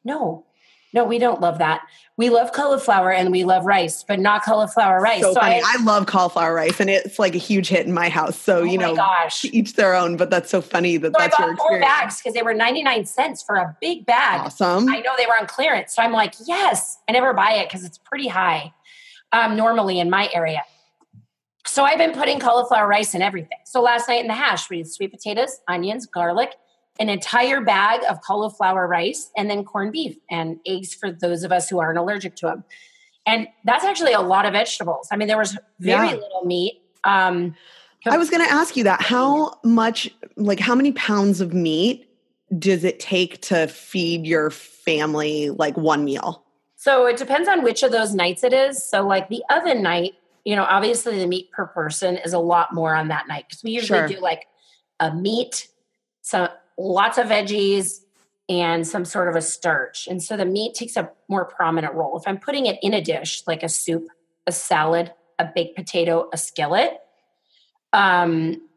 No, 0.02 0.46
no, 0.94 1.04
we 1.04 1.18
don't 1.18 1.42
love 1.42 1.58
that. 1.58 1.82
We 2.16 2.30
love 2.30 2.52
cauliflower 2.52 3.12
and 3.12 3.30
we 3.30 3.44
love 3.44 3.66
rice, 3.66 4.02
but 4.02 4.18
not 4.18 4.44
cauliflower 4.44 4.98
rice. 4.98 5.20
So, 5.20 5.34
so 5.34 5.40
funny. 5.40 5.56
I, 5.56 5.76
I, 5.78 5.82
love 5.82 6.06
cauliflower 6.06 6.54
rice 6.54 6.80
and 6.80 6.88
it's 6.88 7.18
like 7.18 7.34
a 7.34 7.38
huge 7.38 7.68
hit 7.68 7.86
in 7.86 7.92
my 7.92 8.08
house. 8.08 8.38
So, 8.38 8.60
oh 8.60 8.62
you 8.62 8.78
know, 8.78 8.96
gosh. 8.96 9.44
each 9.44 9.74
their 9.74 9.94
own, 9.94 10.16
but 10.16 10.30
that's 10.30 10.48
so 10.48 10.62
funny 10.62 10.96
that 10.96 11.08
so 11.08 11.18
that's 11.18 11.38
your 11.38 11.52
experience. 11.52 11.60
four 11.60 11.80
bags 11.80 12.18
because 12.18 12.32
they 12.32 12.42
were 12.42 12.54
99 12.54 13.04
cents 13.04 13.42
for 13.42 13.56
a 13.56 13.76
big 13.82 14.06
bag. 14.06 14.40
Awesome. 14.40 14.88
I 14.88 15.00
know 15.00 15.12
they 15.18 15.26
were 15.26 15.38
on 15.38 15.46
clearance. 15.46 15.94
So 15.94 16.02
I'm 16.02 16.12
like, 16.12 16.32
yes, 16.46 16.96
I 17.06 17.12
never 17.12 17.34
buy 17.34 17.52
it 17.56 17.68
because 17.68 17.84
it's 17.84 17.98
pretty 17.98 18.28
high 18.28 18.72
um, 19.32 19.54
normally 19.54 20.00
in 20.00 20.08
my 20.08 20.30
area. 20.32 20.62
So 21.66 21.84
I've 21.84 21.98
been 21.98 22.12
putting 22.12 22.38
cauliflower 22.38 22.86
rice 22.86 23.14
in 23.14 23.22
everything. 23.22 23.58
So 23.64 23.82
last 23.82 24.08
night 24.08 24.20
in 24.20 24.28
the 24.28 24.34
hash, 24.34 24.70
we 24.70 24.78
had 24.78 24.86
sweet 24.88 25.10
potatoes, 25.10 25.60
onions, 25.68 26.06
garlic, 26.06 26.54
an 26.98 27.08
entire 27.08 27.60
bag 27.60 28.00
of 28.08 28.20
cauliflower 28.22 28.86
rice, 28.86 29.30
and 29.36 29.50
then 29.50 29.64
corned 29.64 29.92
beef 29.92 30.16
and 30.30 30.58
eggs 30.66 30.94
for 30.94 31.10
those 31.10 31.42
of 31.42 31.52
us 31.52 31.68
who 31.68 31.78
aren't 31.78 31.98
allergic 31.98 32.36
to 32.36 32.46
them. 32.46 32.64
And 33.26 33.48
that's 33.64 33.84
actually 33.84 34.12
a 34.12 34.20
lot 34.20 34.46
of 34.46 34.52
vegetables. 34.52 35.08
I 35.10 35.16
mean, 35.16 35.28
there 35.28 35.36
was 35.36 35.58
very 35.80 36.08
yeah. 36.08 36.14
little 36.14 36.44
meat. 36.44 36.80
Um, 37.04 37.54
I 38.06 38.16
was 38.16 38.30
going 38.30 38.46
to 38.46 38.52
ask 38.52 38.76
you 38.76 38.84
that. 38.84 39.02
How 39.02 39.58
much, 39.64 40.08
like, 40.36 40.60
how 40.60 40.76
many 40.76 40.92
pounds 40.92 41.40
of 41.40 41.52
meat 41.52 42.08
does 42.56 42.84
it 42.84 43.00
take 43.00 43.42
to 43.42 43.66
feed 43.66 44.24
your 44.24 44.50
family, 44.50 45.50
like, 45.50 45.76
one 45.76 46.04
meal? 46.04 46.44
So 46.76 47.06
it 47.06 47.16
depends 47.16 47.48
on 47.48 47.64
which 47.64 47.82
of 47.82 47.90
those 47.90 48.14
nights 48.14 48.44
it 48.44 48.52
is. 48.52 48.88
So, 48.88 49.04
like, 49.04 49.28
the 49.28 49.42
oven 49.50 49.82
night, 49.82 50.14
you 50.46 50.54
know, 50.54 50.62
obviously 50.62 51.18
the 51.18 51.26
meat 51.26 51.50
per 51.50 51.66
person 51.66 52.16
is 52.18 52.32
a 52.32 52.38
lot 52.38 52.72
more 52.72 52.94
on 52.94 53.08
that 53.08 53.26
night 53.26 53.46
because 53.48 53.64
we 53.64 53.72
usually 53.72 53.98
sure. 53.98 54.08
do 54.08 54.20
like 54.20 54.46
a 55.00 55.12
meat, 55.12 55.66
some 56.22 56.48
lots 56.78 57.18
of 57.18 57.26
veggies, 57.26 57.98
and 58.48 58.86
some 58.86 59.04
sort 59.04 59.28
of 59.28 59.34
a 59.34 59.42
starch. 59.42 60.06
And 60.06 60.22
so 60.22 60.36
the 60.36 60.44
meat 60.44 60.74
takes 60.74 60.96
a 60.96 61.10
more 61.28 61.44
prominent 61.44 61.94
role. 61.94 62.16
If 62.16 62.28
I'm 62.28 62.38
putting 62.38 62.66
it 62.66 62.78
in 62.80 62.94
a 62.94 63.02
dish, 63.02 63.42
like 63.48 63.64
a 63.64 63.68
soup, 63.68 64.06
a 64.46 64.52
salad, 64.52 65.12
a 65.36 65.50
baked 65.52 65.74
potato, 65.74 66.28
a 66.32 66.38
skillet. 66.38 66.96
Um, 67.92 68.68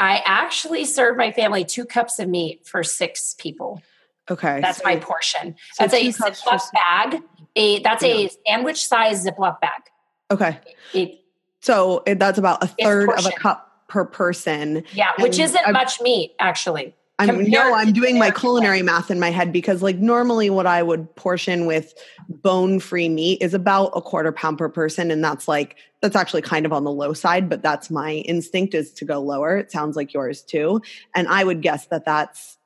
I 0.00 0.24
actually 0.26 0.84
serve 0.86 1.16
my 1.16 1.30
family 1.30 1.64
two 1.64 1.84
cups 1.84 2.18
of 2.18 2.28
meat 2.28 2.66
for 2.66 2.82
six 2.82 3.36
people. 3.38 3.80
Okay. 4.28 4.60
That's 4.60 4.78
so- 4.78 4.84
my 4.84 4.96
portion. 4.96 5.54
so 5.74 5.86
That's 5.86 5.94
a 5.94 6.08
Ziploc 6.08 6.72
bag. 6.72 7.22
A 7.54 7.78
that's 7.78 8.02
a 8.02 8.28
sandwich 8.44 8.84
size 8.84 9.24
Ziploc 9.24 9.60
bag. 9.60 9.82
Okay. 10.30 10.58
It, 10.92 11.20
So 11.60 12.02
it, 12.06 12.18
that's 12.18 12.38
about 12.38 12.62
a 12.62 12.66
third 12.66 13.10
of 13.10 13.26
a 13.26 13.30
cup 13.32 13.82
per 13.88 14.04
person. 14.04 14.82
yeah, 14.92 15.12
which 15.20 15.38
isn't 15.38 15.60
I'm- 15.64 15.72
much 15.72 16.00
meat 16.00 16.34
actually. 16.38 16.94
I'm 17.18 17.48
no, 17.48 17.72
I'm 17.74 17.94
doing 17.94 18.18
my 18.18 18.30
culinary 18.30 18.82
math 18.82 19.10
in 19.10 19.18
my 19.18 19.30
head 19.30 19.50
because 19.50 19.80
like 19.82 19.96
normally 19.96 20.50
what 20.50 20.66
I 20.66 20.82
would 20.82 21.14
portion 21.16 21.64
with 21.64 21.94
bone-free 22.28 23.08
meat 23.08 23.40
is 23.40 23.54
about 23.54 23.92
a 23.94 24.02
quarter 24.02 24.32
pound 24.32 24.58
per 24.58 24.68
person 24.68 25.10
and 25.10 25.24
that's 25.24 25.48
like 25.48 25.76
that's 26.02 26.14
actually 26.14 26.42
kind 26.42 26.66
of 26.66 26.74
on 26.74 26.84
the 26.84 26.90
low 26.92 27.14
side, 27.14 27.48
but 27.48 27.62
that's 27.62 27.90
my 27.90 28.16
instinct 28.26 28.74
is 28.74 28.92
to 28.92 29.06
go 29.06 29.18
lower. 29.18 29.56
It 29.56 29.72
sounds 29.72 29.96
like 29.96 30.12
yours 30.12 30.42
too. 30.42 30.82
And 31.14 31.26
I 31.28 31.42
would 31.42 31.62
guess 31.62 31.86
that 31.86 32.04
that's 32.04 32.58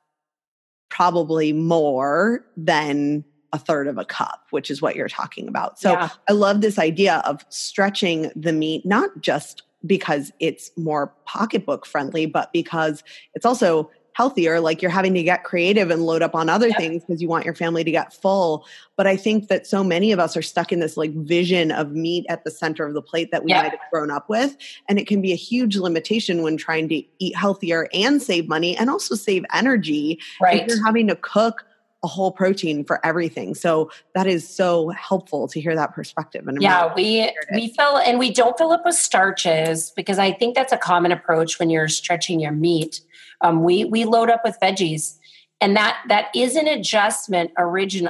probably 0.89 1.53
more 1.53 2.45
than 2.57 3.23
a 3.53 3.59
third 3.59 3.87
of 3.87 3.97
a 3.97 4.05
cup, 4.05 4.45
which 4.51 4.71
is 4.71 4.81
what 4.81 4.95
you're 4.95 5.09
talking 5.09 5.47
about. 5.47 5.79
So 5.79 5.91
Yeah. 5.91 6.09
I 6.29 6.33
love 6.33 6.61
this 6.61 6.79
idea 6.79 7.21
of 7.25 7.45
stretching 7.49 8.31
the 8.35 8.53
meat, 8.53 8.85
not 8.85 9.09
just 9.21 9.63
because 9.85 10.31
it's 10.39 10.71
more 10.77 11.13
pocketbook 11.25 11.85
friendly, 11.85 12.25
but 12.27 12.53
because 12.53 13.03
it's 13.33 13.45
also 13.45 13.89
healthier. 14.13 14.59
Like 14.59 14.81
you're 14.81 14.91
having 14.91 15.13
to 15.13 15.23
get 15.23 15.45
creative 15.45 15.89
and 15.89 16.03
load 16.05 16.21
up 16.21 16.35
on 16.35 16.49
other 16.49 16.67
Yep. 16.67 16.77
things 16.77 17.03
because 17.03 17.21
you 17.21 17.29
want 17.29 17.45
your 17.45 17.55
family 17.55 17.83
to 17.83 17.91
get 17.91 18.13
full. 18.13 18.65
But 18.97 19.07
I 19.07 19.15
think 19.15 19.47
that 19.47 19.65
so 19.65 19.83
many 19.85 20.11
of 20.11 20.19
us 20.19 20.35
are 20.35 20.41
stuck 20.41 20.71
in 20.73 20.81
this 20.81 20.97
like 20.97 21.13
vision 21.13 21.71
of 21.71 21.93
meat 21.93 22.25
at 22.29 22.43
the 22.43 22.51
center 22.51 22.85
of 22.85 22.93
the 22.93 23.01
plate 23.01 23.31
that 23.31 23.43
we 23.45 23.51
Yep. 23.51 23.63
might 23.63 23.71
have 23.71 23.79
grown 23.91 24.11
up 24.11 24.27
with. 24.29 24.55
And 24.89 24.99
it 24.99 25.07
can 25.07 25.21
be 25.21 25.31
a 25.31 25.37
huge 25.37 25.77
limitation 25.77 26.43
when 26.43 26.57
trying 26.57 26.89
to 26.89 27.01
eat 27.19 27.35
healthier 27.37 27.87
and 27.93 28.21
save 28.21 28.47
money 28.49 28.75
and 28.77 28.89
also 28.89 29.15
save 29.15 29.45
energy 29.53 30.19
if 30.19 30.41
Right. 30.41 30.67
you're 30.67 30.85
having 30.85 31.07
to 31.07 31.15
cook 31.15 31.63
a 32.03 32.07
whole 32.07 32.31
protein 32.31 32.83
for 32.83 33.05
everything. 33.05 33.53
So 33.53 33.91
that 34.15 34.25
is 34.25 34.47
so 34.47 34.89
helpful 34.89 35.47
to 35.47 35.61
hear 35.61 35.75
that 35.75 35.93
perspective. 35.93 36.47
And 36.47 36.57
I'm 36.57 36.61
Yeah, 36.61 36.89
really 36.95 37.33
we 37.51 37.61
we 37.61 37.73
fill 37.73 37.97
and 37.97 38.17
we 38.17 38.31
don't 38.31 38.57
fill 38.57 38.71
up 38.71 38.81
with 38.85 38.95
starches 38.95 39.91
because 39.95 40.17
I 40.17 40.31
think 40.31 40.55
that's 40.55 40.73
a 40.73 40.77
common 40.77 41.11
approach 41.11 41.59
when 41.59 41.69
you're 41.69 41.87
stretching 41.87 42.39
your 42.39 42.53
meat. 42.53 43.01
Um, 43.41 43.63
we 43.63 43.85
we 43.85 44.05
load 44.05 44.29
up 44.29 44.41
with 44.43 44.57
veggies, 44.61 45.17
and 45.59 45.75
that 45.75 45.97
that 46.09 46.27
is 46.35 46.55
an 46.55 46.67
adjustment. 46.67 47.51
Origin 47.57 48.09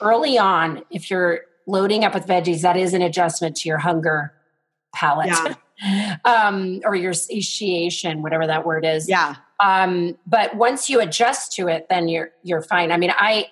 early 0.00 0.38
on, 0.38 0.84
if 0.90 1.10
you're 1.10 1.40
loading 1.66 2.04
up 2.04 2.14
with 2.14 2.26
veggies, 2.26 2.62
that 2.62 2.76
is 2.76 2.94
an 2.94 3.02
adjustment 3.02 3.56
to 3.56 3.68
your 3.68 3.78
hunger 3.78 4.32
palate, 4.94 5.56
um, 6.24 6.80
or 6.84 6.94
your 6.94 7.12
satiation, 7.12 8.22
whatever 8.22 8.46
that 8.46 8.66
word 8.66 8.84
is. 8.84 9.08
yeah. 9.08 9.36
Um, 9.62 10.18
but 10.26 10.56
once 10.56 10.90
you 10.90 11.00
adjust 11.00 11.52
to 11.56 11.68
it, 11.68 11.86
then 11.88 12.08
you're 12.08 12.30
you're 12.42 12.62
fine. 12.62 12.90
I 12.90 12.96
mean, 12.96 13.12
I 13.16 13.46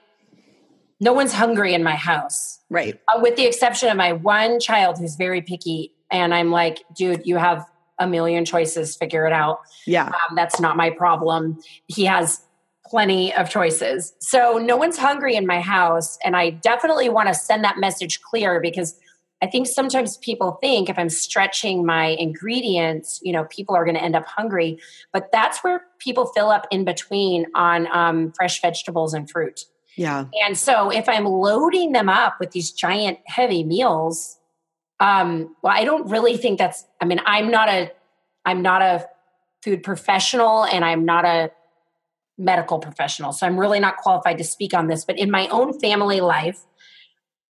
no 1.00 1.12
one's 1.14 1.32
hungry 1.32 1.72
in 1.74 1.82
my 1.82 1.94
house 1.96 2.58
Right. 2.68 3.00
uh, 3.08 3.18
with 3.22 3.36
the 3.36 3.46
exception 3.46 3.88
of 3.88 3.96
my 3.96 4.12
one 4.12 4.60
child 4.60 4.98
who's 4.98 5.16
very 5.16 5.40
picky 5.42 5.92
and 6.10 6.34
i'm 6.34 6.50
like 6.50 6.84
dude 6.94 7.26
you 7.26 7.36
have 7.36 7.64
a 7.98 8.06
million 8.06 8.44
choices 8.44 8.96
figure 8.96 9.26
it 9.26 9.32
out 9.32 9.60
Yeah. 9.86 10.06
um, 10.08 10.36
that's 10.36 10.60
not 10.60 10.76
my 10.76 10.90
problem 10.90 11.58
he 11.86 12.04
has 12.04 12.42
plenty 12.84 13.32
of 13.34 13.48
choices 13.48 14.12
so 14.20 14.58
no 14.58 14.76
one's 14.76 14.98
hungry 14.98 15.36
in 15.36 15.46
my 15.46 15.60
house 15.60 16.18
and 16.24 16.36
i 16.36 16.50
definitely 16.50 17.08
want 17.08 17.28
to 17.28 17.34
send 17.34 17.64
that 17.64 17.78
message 17.78 18.20
clear 18.20 18.60
because 18.60 18.98
i 19.42 19.46
think 19.46 19.66
sometimes 19.68 20.18
people 20.18 20.58
think 20.60 20.88
if 20.90 20.98
i'm 20.98 21.08
stretching 21.08 21.86
my 21.86 22.08
ingredients 22.18 23.20
you 23.22 23.32
know 23.32 23.44
people 23.44 23.74
are 23.74 23.84
going 23.84 23.96
to 23.96 24.02
end 24.02 24.14
up 24.16 24.26
hungry 24.26 24.78
but 25.14 25.30
that's 25.32 25.64
where 25.64 25.82
people 26.00 26.26
fill 26.26 26.50
up 26.50 26.66
in 26.70 26.84
between 26.84 27.46
on 27.54 27.86
um, 27.92 28.32
fresh 28.32 28.60
vegetables 28.60 29.14
and 29.14 29.30
fruit 29.30 29.66
Yeah. 29.96 30.24
and 30.44 30.58
so 30.58 30.90
if 30.90 31.08
I'm 31.08 31.24
loading 31.24 31.92
them 31.92 32.08
up 32.08 32.40
with 32.40 32.50
these 32.50 32.72
giant 32.72 33.18
heavy 33.26 33.62
meals, 33.62 34.38
um, 34.98 35.54
well, 35.62 35.72
I 35.74 35.84
don't 35.84 36.08
really 36.10 36.36
think 36.36 36.58
that's 36.58 36.84
I 37.00 37.04
mean, 37.04 37.20
I'm 37.24 37.50
not 37.50 37.68
a 37.68 37.90
I'm 38.44 38.62
not 38.62 38.82
a 38.82 39.06
food 39.62 39.82
professional 39.82 40.64
and 40.64 40.84
I'm 40.84 41.04
not 41.04 41.24
a 41.24 41.50
medical 42.38 42.78
professional. 42.78 43.32
So 43.32 43.46
I'm 43.46 43.58
really 43.60 43.80
not 43.80 43.98
qualified 43.98 44.38
to 44.38 44.44
speak 44.44 44.72
on 44.72 44.88
this. 44.88 45.04
But 45.04 45.18
in 45.18 45.30
my 45.30 45.46
own 45.48 45.78
family 45.78 46.20
life, 46.20 46.64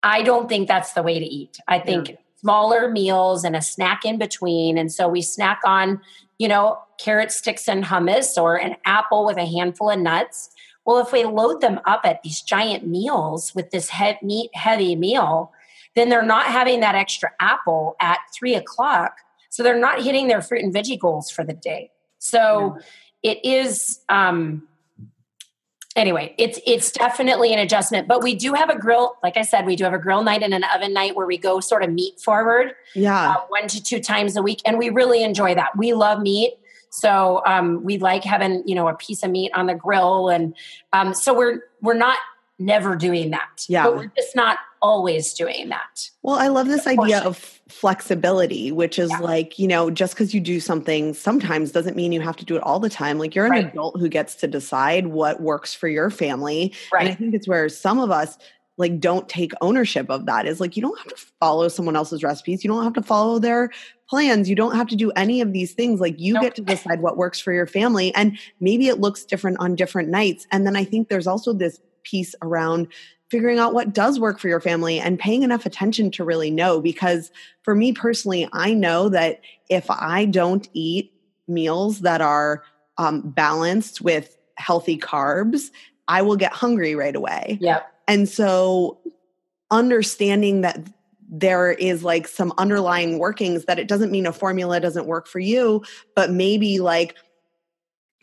I 0.02 0.22
don't 0.22 0.48
think 0.48 0.66
that's 0.66 0.92
the 0.94 1.02
way 1.02 1.18
to 1.20 1.24
eat. 1.24 1.58
I 1.68 1.78
think 1.78 2.16
smaller 2.36 2.90
meals 2.90 3.44
and 3.44 3.54
a 3.54 3.62
snack 3.62 4.04
in 4.04 4.18
between. 4.18 4.78
And 4.78 4.90
so 4.90 5.08
we 5.08 5.22
snack 5.22 5.60
on, 5.64 6.00
you 6.38 6.48
know, 6.48 6.78
carrot 7.02 7.32
sticks 7.32 7.68
and 7.68 7.84
hummus 7.84 8.36
or 8.40 8.56
an 8.56 8.76
apple 8.84 9.24
with 9.24 9.36
a 9.38 9.46
handful 9.46 9.90
of 9.90 9.98
nuts. 9.98 10.50
Well, 10.84 10.98
if 10.98 11.12
we 11.12 11.24
load 11.24 11.60
them 11.60 11.80
up 11.86 12.00
at 12.04 12.22
these 12.22 12.40
giant 12.42 12.86
meals 12.86 13.54
with 13.54 13.70
this 13.70 13.90
he- 13.90 14.16
meat 14.22 14.50
heavy 14.54 14.96
meal, 14.96 15.52
then 15.96 16.08
they're 16.08 16.22
not 16.22 16.46
having 16.46 16.80
that 16.80 16.94
extra 16.94 17.30
apple 17.40 17.96
at 18.00 18.18
three 18.34 18.54
o'clock. 18.54 19.16
So 19.50 19.62
they're 19.62 19.78
not 19.78 20.02
hitting 20.02 20.28
their 20.28 20.40
fruit 20.42 20.62
and 20.62 20.72
veggie 20.74 20.98
goals 20.98 21.30
for 21.30 21.44
the 21.44 21.52
day. 21.52 21.90
So 22.18 22.78
it 23.22 23.44
is, 23.44 24.00
um, 24.08 24.66
anyway, 25.96 26.34
it's 26.38 26.60
it's 26.66 26.92
definitely 26.92 27.52
an 27.52 27.58
adjustment. 27.58 28.06
But 28.08 28.22
we 28.22 28.34
do 28.34 28.54
have 28.54 28.70
a 28.70 28.78
grill, 28.78 29.16
like 29.22 29.36
I 29.36 29.42
said, 29.42 29.66
we 29.66 29.74
do 29.76 29.84
have 29.84 29.92
a 29.92 29.98
grill 29.98 30.22
night 30.22 30.42
and 30.42 30.54
an 30.54 30.64
oven 30.74 30.92
night 30.92 31.16
where 31.16 31.26
we 31.26 31.36
go 31.38 31.60
sort 31.60 31.82
of 31.82 31.90
meat 31.92 32.20
forward 32.20 32.74
Yeah. 32.94 33.32
uh, 33.32 33.40
one 33.48 33.66
to 33.68 33.82
two 33.82 34.00
times 34.00 34.36
a 34.36 34.42
week, 34.42 34.60
and 34.64 34.78
we 34.78 34.88
really 34.90 35.22
enjoy 35.22 35.54
that. 35.56 35.76
We 35.76 35.92
love 35.94 36.20
meat, 36.20 36.54
so 36.90 37.42
um, 37.46 37.82
we 37.82 37.98
like 37.98 38.24
having 38.24 38.62
you 38.66 38.74
know 38.74 38.88
a 38.88 38.94
piece 38.94 39.22
of 39.22 39.30
meat 39.30 39.50
on 39.54 39.66
the 39.66 39.74
grill, 39.74 40.28
and 40.28 40.54
um, 40.92 41.14
so 41.14 41.32
we're 41.32 41.62
we're 41.80 41.94
not 41.94 42.18
never 42.58 42.94
doing 42.94 43.30
that. 43.30 43.64
Yeah. 43.68 43.84
but 43.84 43.96
we're 43.96 44.12
just 44.16 44.36
not 44.36 44.58
always 44.82 45.32
doing 45.32 45.70
that. 45.70 46.10
Well, 46.22 46.36
I 46.36 46.48
love 46.48 46.66
this 46.68 46.86
idea 46.86 47.20
of 47.20 47.38
flexibility, 47.68 48.70
which 48.70 48.98
is 48.98 49.10
Yeah. 49.10 49.18
like, 49.18 49.58
you 49.58 49.66
know, 49.66 49.90
just 49.90 50.14
because 50.14 50.34
you 50.34 50.40
do 50.40 50.60
something 50.60 51.14
sometimes 51.14 51.72
doesn't 51.72 51.96
mean 51.96 52.12
you 52.12 52.20
have 52.20 52.36
to 52.36 52.44
do 52.44 52.56
it 52.56 52.62
all 52.62 52.78
the 52.78 52.90
time. 52.90 53.18
Like 53.18 53.34
you're 53.34 53.46
an 53.46 53.52
Right. 53.52 53.66
adult 53.66 53.98
who 53.98 54.08
gets 54.08 54.34
to 54.36 54.46
decide 54.46 55.06
what 55.08 55.40
works 55.40 55.72
for 55.72 55.88
your 55.88 56.10
family. 56.10 56.74
And 56.98 57.08
I 57.08 57.14
think 57.14 57.34
it's 57.34 57.48
where 57.48 57.68
some 57.70 57.98
of 57.98 58.10
us 58.10 58.36
like 58.80 58.98
don't 58.98 59.28
take 59.28 59.52
ownership 59.60 60.08
of 60.08 60.24
that 60.24 60.46
is 60.46 60.58
like 60.58 60.74
you 60.74 60.80
don't 60.80 60.98
have 60.98 61.08
to 61.08 61.26
follow 61.38 61.68
someone 61.68 61.94
else's 61.94 62.24
recipes. 62.24 62.64
You 62.64 62.70
don't 62.70 62.82
have 62.82 62.94
to 62.94 63.02
follow 63.02 63.38
their 63.38 63.70
plans. 64.08 64.48
You 64.48 64.56
don't 64.56 64.74
have 64.74 64.88
to 64.88 64.96
do 64.96 65.10
any 65.12 65.42
of 65.42 65.52
these 65.52 65.74
things. 65.74 66.00
Like 66.00 66.18
you 66.18 66.32
Nope. 66.32 66.42
get 66.42 66.54
to 66.56 66.62
decide 66.62 67.02
what 67.02 67.18
works 67.18 67.38
for 67.38 67.52
your 67.52 67.66
family. 67.66 68.12
And 68.14 68.38
maybe 68.58 68.88
it 68.88 68.98
looks 68.98 69.24
different 69.24 69.58
on 69.60 69.76
different 69.76 70.08
nights. 70.08 70.46
And 70.50 70.66
then 70.66 70.76
I 70.76 70.84
think 70.84 71.08
there's 71.08 71.26
also 71.26 71.52
this 71.52 71.78
piece 72.04 72.34
around 72.40 72.88
figuring 73.30 73.58
out 73.58 73.74
what 73.74 73.92
does 73.92 74.18
work 74.18 74.40
for 74.40 74.48
your 74.48 74.60
family 74.60 74.98
and 74.98 75.18
paying 75.18 75.42
enough 75.42 75.66
attention 75.66 76.10
to 76.12 76.24
really 76.24 76.50
know. 76.50 76.80
Because 76.80 77.30
for 77.62 77.74
me 77.74 77.92
personally, 77.92 78.48
I 78.54 78.72
know 78.72 79.10
that 79.10 79.42
if 79.68 79.88
I 79.90 80.24
don't 80.24 80.68
eat 80.72 81.12
meals 81.46 82.00
that 82.00 82.22
are 82.22 82.64
um, 82.96 83.20
balanced 83.20 84.00
with 84.00 84.38
healthy 84.56 84.98
carbs, 84.98 85.70
I 86.08 86.22
will 86.22 86.36
get 86.36 86.52
hungry 86.52 86.94
right 86.94 87.14
away. 87.14 87.58
Yep. 87.60 87.89
And 88.10 88.28
so 88.28 88.98
understanding 89.70 90.62
that 90.62 90.84
there 91.28 91.70
is 91.70 92.02
like 92.02 92.26
some 92.26 92.52
underlying 92.58 93.20
workings 93.20 93.66
that 93.66 93.78
it 93.78 93.86
doesn't 93.86 94.10
mean 94.10 94.26
a 94.26 94.32
formula 94.32 94.80
doesn't 94.80 95.06
work 95.06 95.28
for 95.28 95.38
you, 95.38 95.84
but 96.16 96.32
maybe 96.32 96.80
like 96.80 97.14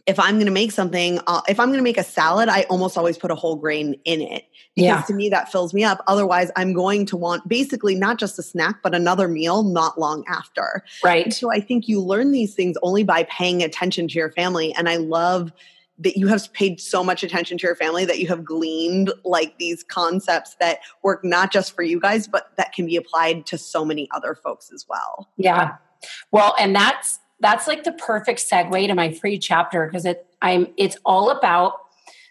if 0.06 0.20
I'm 0.20 0.36
going 0.36 0.46
to 0.46 0.52
make 0.52 0.74
something, 0.74 1.22
uh, 1.26 1.40
if 1.48 1.58
I'm 1.58 1.68
going 1.70 1.80
to 1.80 1.84
make 1.84 1.98
a 1.98 2.04
salad, 2.04 2.50
I 2.50 2.64
almost 2.64 2.98
always 2.98 3.18
put 3.18 3.32
a 3.32 3.36
whole 3.36 3.56
grain 3.56 3.96
in 4.04 4.22
it 4.22 4.44
because 4.76 4.86
Yeah. 4.88 5.02
to 5.04 5.14
me 5.14 5.30
that 5.30 5.50
fills 5.54 5.74
me 5.74 5.86
up. 5.86 6.04
Otherwise, 6.08 6.52
I'm 6.58 6.74
going 6.74 7.06
to 7.06 7.16
want 7.16 7.48
basically 7.48 7.96
not 7.96 8.20
just 8.20 8.38
a 8.38 8.44
snack, 8.44 8.84
but 8.84 8.94
another 8.94 9.30
meal 9.30 9.64
not 9.64 9.98
long 9.98 10.26
after. 10.28 10.84
And 11.02 11.06
Right. 11.06 11.34
so 11.34 11.50
I 11.50 11.62
think 11.62 11.88
you 11.88 12.02
learn 12.02 12.32
these 12.32 12.54
things 12.56 12.76
only 12.84 13.06
by 13.06 13.24
paying 13.24 13.64
attention 13.64 14.10
to 14.10 14.16
your 14.16 14.32
family. 14.32 14.74
And 14.74 14.90
I 14.90 14.98
love 14.98 15.54
that 16.00 16.18
you 16.18 16.28
have 16.28 16.52
paid 16.54 16.80
so 16.80 17.04
much 17.04 17.24
attention 17.24 17.58
to 17.58 17.66
your 17.66 17.76
family 17.76 18.06
that 18.06 18.20
you 18.20 18.28
have 18.28 18.46
gleaned 18.46 19.12
like 19.24 19.58
these 19.58 19.84
concepts 19.84 20.56
that 20.60 20.80
work 21.02 21.24
not 21.24 21.52
just 21.52 21.76
for 21.76 21.82
you 21.82 22.00
guys, 22.00 22.28
but 22.28 22.52
that 22.58 22.74
can 22.74 22.86
be 22.86 22.96
applied 22.96 23.46
to 23.48 23.58
so 23.58 23.84
many 23.84 24.08
other 24.12 24.36
folks 24.36 24.72
as 24.72 24.86
well. 24.88 25.30
Yeah. 25.38 25.76
Well, 26.32 26.56
and 26.60 26.76
that's 26.76 27.20
that's 27.40 27.68
like 27.68 27.84
the 27.84 27.92
perfect 27.92 28.40
segue 28.40 28.88
to 28.88 28.94
my 28.94 29.12
free 29.12 29.38
chapter 29.38 29.86
because 29.86 30.06
it 30.06 30.26
I'm 30.42 30.68
it's 30.78 30.98
all 31.06 31.30
about 31.30 31.74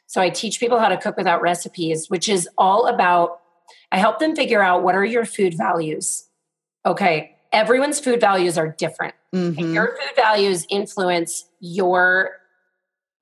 so 0.06 0.20
I 0.20 0.30
teach 0.30 0.60
people 0.60 0.78
how 0.78 0.88
to 0.88 0.96
cook 0.96 1.16
without 1.16 1.42
recipes, 1.42 2.08
which 2.08 2.28
is 2.28 2.48
all 2.56 2.86
about 2.86 3.40
I 3.90 3.98
help 3.98 4.18
them 4.20 4.36
figure 4.36 4.62
out 4.62 4.82
what 4.84 4.94
are 4.94 5.04
your 5.04 5.24
food 5.24 5.56
values. 5.56 6.28
Okay, 6.84 7.36
everyone's 7.52 7.98
food 7.98 8.20
values 8.20 8.56
are 8.56 8.68
different. 8.68 9.14
And 9.32 9.56
Mhm. 9.56 9.74
Your 9.74 9.96
food 9.96 10.14
values 10.14 10.66
influence 10.70 11.46
your 11.60 12.38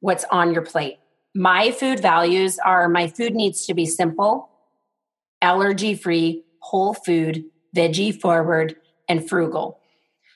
what's 0.05 0.25
on 0.31 0.53
your 0.53 0.63
plate. 0.63 0.99
My 1.35 1.71
food 1.71 1.99
values 1.99 2.59
are 2.59 2.91
my 2.91 3.09
food 3.09 3.35
needs 3.35 3.65
to 3.67 3.73
be 3.73 3.87
simple, 3.87 4.51
allergy 5.41 5.95
free, 5.95 6.45
whole 6.59 6.93
food, 6.93 7.45
veggie 7.75 8.19
forward, 8.21 8.77
and 9.09 9.27
frugal. 9.27 9.81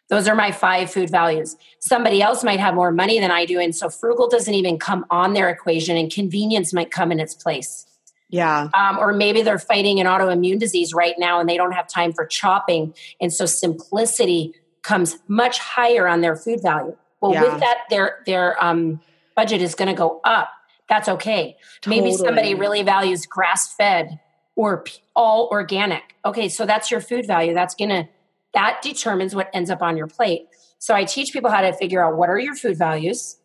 Those 0.08 0.26
are 0.26 0.34
my 0.34 0.52
five 0.52 0.90
food 0.90 1.10
values. 1.10 1.54
Somebody 1.80 2.22
else 2.22 2.42
might 2.42 2.60
have 2.60 2.74
more 2.74 2.90
money 2.90 3.20
than 3.20 3.30
I 3.30 3.44
do. 3.44 3.60
And 3.60 3.76
so 3.76 3.90
frugal 3.90 4.26
doesn't 4.26 4.54
even 4.54 4.78
come 4.78 5.04
on 5.10 5.34
their 5.34 5.50
equation, 5.50 5.98
and 5.98 6.10
convenience 6.10 6.72
might 6.72 6.90
come 6.90 7.12
in 7.12 7.20
its 7.20 7.34
place. 7.34 7.84
Yeah. 8.30 8.70
Um, 8.72 8.98
or 8.98 9.12
maybe 9.12 9.42
they're 9.42 9.58
fighting 9.58 10.00
an 10.00 10.06
autoimmune 10.06 10.58
disease 10.58 10.94
right 10.94 11.14
now 11.18 11.40
and 11.40 11.48
they 11.48 11.56
don't 11.58 11.72
have 11.72 11.88
time 11.88 12.12
for 12.14 12.24
chopping. 12.26 12.94
And 13.20 13.32
so 13.32 13.44
simplicity 13.46 14.54
comes 14.82 15.18
much 15.28 15.58
higher 15.58 16.06
on 16.08 16.20
their 16.22 16.36
food 16.36 16.62
value. 16.62 16.96
Well, 17.20 17.32
Yeah. 17.32 17.42
with 17.42 17.60
that, 17.60 17.78
their 17.90 18.18
their 18.26 18.62
um, 18.62 19.00
budget 19.38 19.62
is 19.62 19.76
going 19.76 19.86
to 19.86 19.94
go 19.94 20.20
up. 20.24 20.50
That's 20.88 21.08
okay. 21.08 21.56
Maybe 21.86 22.12
somebody 22.12 22.56
really 22.56 22.82
values 22.82 23.24
grass 23.24 23.72
fed 23.72 24.18
or 24.56 24.82
all 25.14 25.48
organic. 25.52 26.02
Okay, 26.24 26.48
so 26.48 26.66
that's 26.66 26.90
your 26.90 27.00
food 27.00 27.24
value. 27.24 27.54
That's 27.54 27.76
gonna 27.76 28.08
that 28.54 28.80
determines 28.82 29.36
what 29.36 29.48
ends 29.54 29.70
up 29.70 29.80
on 29.80 29.96
your 29.96 30.08
plate. 30.08 30.48
So 30.80 30.92
I 30.92 31.04
teach 31.04 31.32
people 31.32 31.50
how 31.50 31.60
to 31.60 31.72
figure 31.72 32.04
out 32.04 32.16
what 32.16 32.28
are 32.30 32.38
your 32.38 32.56
food 32.56 32.76
values, 32.76 33.36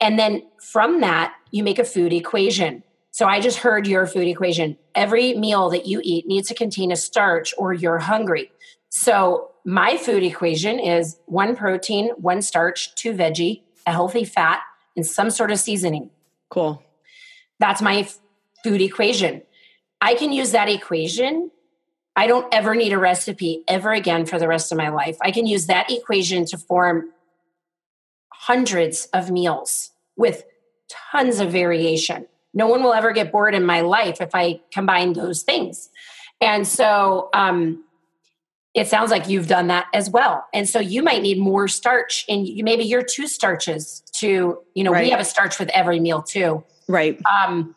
and 0.00 0.18
then 0.18 0.42
from 0.72 1.02
that 1.02 1.34
you 1.52 1.62
make 1.62 1.78
a 1.78 1.84
food 1.84 2.12
equation. 2.12 2.82
So 3.12 3.26
I 3.26 3.38
just 3.38 3.58
heard 3.58 3.86
your 3.86 4.08
food 4.08 4.26
equation. 4.26 4.76
Every 4.96 5.34
meal 5.34 5.70
that 5.70 5.86
you 5.86 6.00
eat 6.02 6.26
needs 6.26 6.48
to 6.48 6.54
contain 6.54 6.90
a 6.90 6.96
starch, 6.96 7.54
or 7.56 7.72
you're 7.72 7.98
hungry. 7.98 8.50
So 8.88 9.52
my 9.64 9.96
food 9.96 10.24
equation 10.24 10.80
is 10.80 11.16
one 11.26 11.54
protein, 11.54 12.08
one 12.16 12.42
starch, 12.42 12.94
two 12.96 13.12
veggie, 13.12 13.62
a 13.88 13.92
healthy 13.92 14.24
fat, 14.24 14.60
and 14.96 15.06
some 15.06 15.30
sort 15.30 15.50
of 15.50 15.58
seasoning. 15.58 16.10
Cool. 16.50 16.82
That's 17.58 17.82
my 17.82 18.08
food 18.62 18.80
equation. 18.80 19.42
I 20.00 20.14
can 20.14 20.32
use 20.32 20.52
that 20.52 20.68
equation. 20.68 21.50
I 22.14 22.26
don't 22.26 22.52
ever 22.52 22.74
need 22.74 22.92
a 22.92 22.98
recipe 22.98 23.64
ever 23.68 23.92
again 23.92 24.26
for 24.26 24.38
the 24.38 24.48
rest 24.48 24.72
of 24.72 24.78
my 24.78 24.88
life. 24.88 25.16
I 25.22 25.30
can 25.30 25.46
use 25.46 25.66
that 25.66 25.90
equation 25.90 26.44
to 26.46 26.58
form 26.58 27.10
hundreds 28.32 29.06
of 29.12 29.30
meals 29.30 29.90
with 30.16 30.44
tons 31.12 31.40
of 31.40 31.50
variation. 31.50 32.26
No 32.54 32.66
one 32.66 32.82
will 32.82 32.94
ever 32.94 33.12
get 33.12 33.30
bored 33.30 33.54
in 33.54 33.64
my 33.64 33.82
life 33.82 34.20
if 34.20 34.34
I 34.34 34.60
combine 34.72 35.12
those 35.12 35.42
things. 35.42 35.90
And 36.40 36.66
so, 36.66 37.28
um, 37.34 37.84
it 38.78 38.86
sounds 38.88 39.10
like 39.10 39.28
you've 39.28 39.46
done 39.48 39.66
that 39.68 39.86
as 39.92 40.08
well. 40.10 40.46
And 40.54 40.68
so 40.68 40.78
you 40.80 41.02
might 41.02 41.22
need 41.22 41.38
more 41.38 41.68
starch 41.68 42.24
and 42.28 42.46
you, 42.46 42.64
maybe 42.64 42.84
you're 42.84 43.02
two 43.02 43.26
starches 43.26 44.02
to, 44.16 44.58
you 44.74 44.84
know, 44.84 44.92
Right. 44.92 45.04
we 45.04 45.10
have 45.10 45.20
a 45.20 45.24
starch 45.24 45.58
with 45.58 45.68
every 45.70 46.00
meal 46.00 46.22
too. 46.22 46.64
Right. 46.88 47.18
Um, 47.26 47.74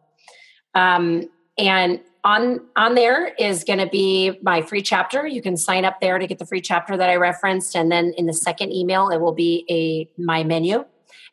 Um, 0.74 1.28
and 1.58 2.00
on 2.22 2.60
on 2.76 2.94
there 2.94 3.34
is 3.38 3.64
going 3.64 3.80
to 3.80 3.86
be 3.86 4.38
my 4.42 4.62
free 4.62 4.82
chapter. 4.82 5.26
You 5.26 5.42
can 5.42 5.56
sign 5.56 5.84
up 5.84 6.00
there 6.00 6.18
to 6.18 6.26
get 6.26 6.38
the 6.38 6.46
free 6.46 6.60
chapter 6.60 6.96
that 6.96 7.10
I 7.10 7.16
referenced, 7.16 7.76
and 7.76 7.90
then 7.90 8.14
in 8.16 8.26
the 8.26 8.32
second 8.32 8.72
email, 8.72 9.10
it 9.10 9.20
will 9.20 9.34
be 9.34 9.64
a 9.68 10.08
my 10.20 10.44
menu. 10.44 10.84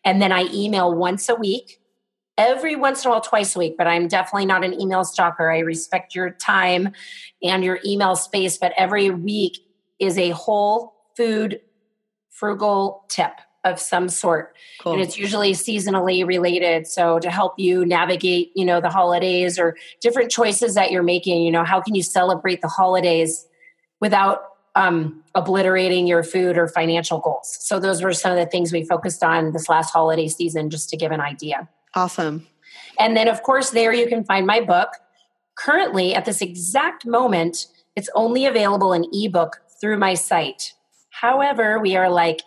And 0.04 0.20
then 0.22 0.32
I 0.32 0.46
email 0.54 0.94
once 0.94 1.30
a 1.30 1.36
week, 1.36 1.80
every 2.38 2.76
once 2.76 3.04
in 3.04 3.10
a 3.10 3.12
while, 3.12 3.22
twice 3.22 3.56
a 3.56 3.60
week. 3.60 3.76
But 3.78 3.88
I'm 3.88 4.08
definitely 4.08 4.46
not 4.46 4.64
an 4.64 4.80
email 4.80 5.04
stalker. 5.04 5.52
I 5.52 5.60
respect 5.60 6.16
your 6.16 6.32
time 6.32 6.90
and 7.42 7.64
your 7.64 7.80
email 7.86 8.16
space, 8.16 8.58
but 8.58 8.74
every 8.78 9.10
week 9.10 9.58
is 10.00 10.18
a 10.18 10.32
whole 10.32 10.94
food 11.16 11.62
frugal 12.30 13.06
tip 13.10 13.34
of 13.64 13.80
some 13.80 14.10
sort 14.10 14.56
Cool. 14.80 14.94
and 14.94 15.02
it's 15.02 15.18
usually 15.18 15.54
seasonally 15.54 16.26
related 16.26 16.88
so 16.88 17.20
to 17.20 17.30
help 17.30 17.58
you 17.58 17.86
navigate 17.86 18.52
you 18.56 18.66
know 18.66 18.82
the 18.82 18.90
holidays 18.90 19.58
or 19.58 19.78
different 20.02 20.32
choices 20.32 20.76
that 20.76 20.92
you're 20.92 21.04
making 21.04 21.42
you 21.44 21.52
know 21.52 21.64
how 21.64 21.80
can 21.82 21.96
you 21.96 22.04
celebrate 22.04 22.62
the 22.62 22.68
holidays 22.68 23.48
without 24.00 24.50
um, 24.76 25.24
obliterating 25.36 26.08
your 26.08 26.24
food 26.24 26.58
or 26.58 26.68
financial 26.68 27.20
goals 27.20 27.58
so 27.62 27.80
those 27.80 28.02
were 28.02 28.14
some 28.14 28.32
of 28.32 28.38
the 28.38 28.46
things 28.48 28.74
we 28.74 28.84
focused 28.84 29.24
on 29.24 29.52
this 29.54 29.70
last 29.70 29.92
holiday 29.92 30.28
season 30.28 30.70
just 30.70 30.90
to 30.90 30.98
give 30.98 31.12
an 31.12 31.22
idea 31.22 31.70
awesome. 31.96 32.48
and 33.00 33.16
then, 33.16 33.28
of 33.28 33.44
course, 33.44 33.70
there 33.70 33.94
you 33.94 34.08
can 34.08 34.24
find 34.24 34.46
my 34.48 34.60
book. 34.60 34.90
Currently, 35.56 36.16
at 36.16 36.26
this 36.26 36.42
exact 36.42 37.06
moment, 37.06 37.68
it's 37.96 38.10
only 38.16 38.46
available 38.46 38.94
in 38.94 39.06
ebook 39.14 39.62
through 39.80 39.98
my 40.00 40.16
site. 40.16 40.74
However, 41.12 41.80
we 41.80 41.96
are 41.96 42.10
like 42.10 42.42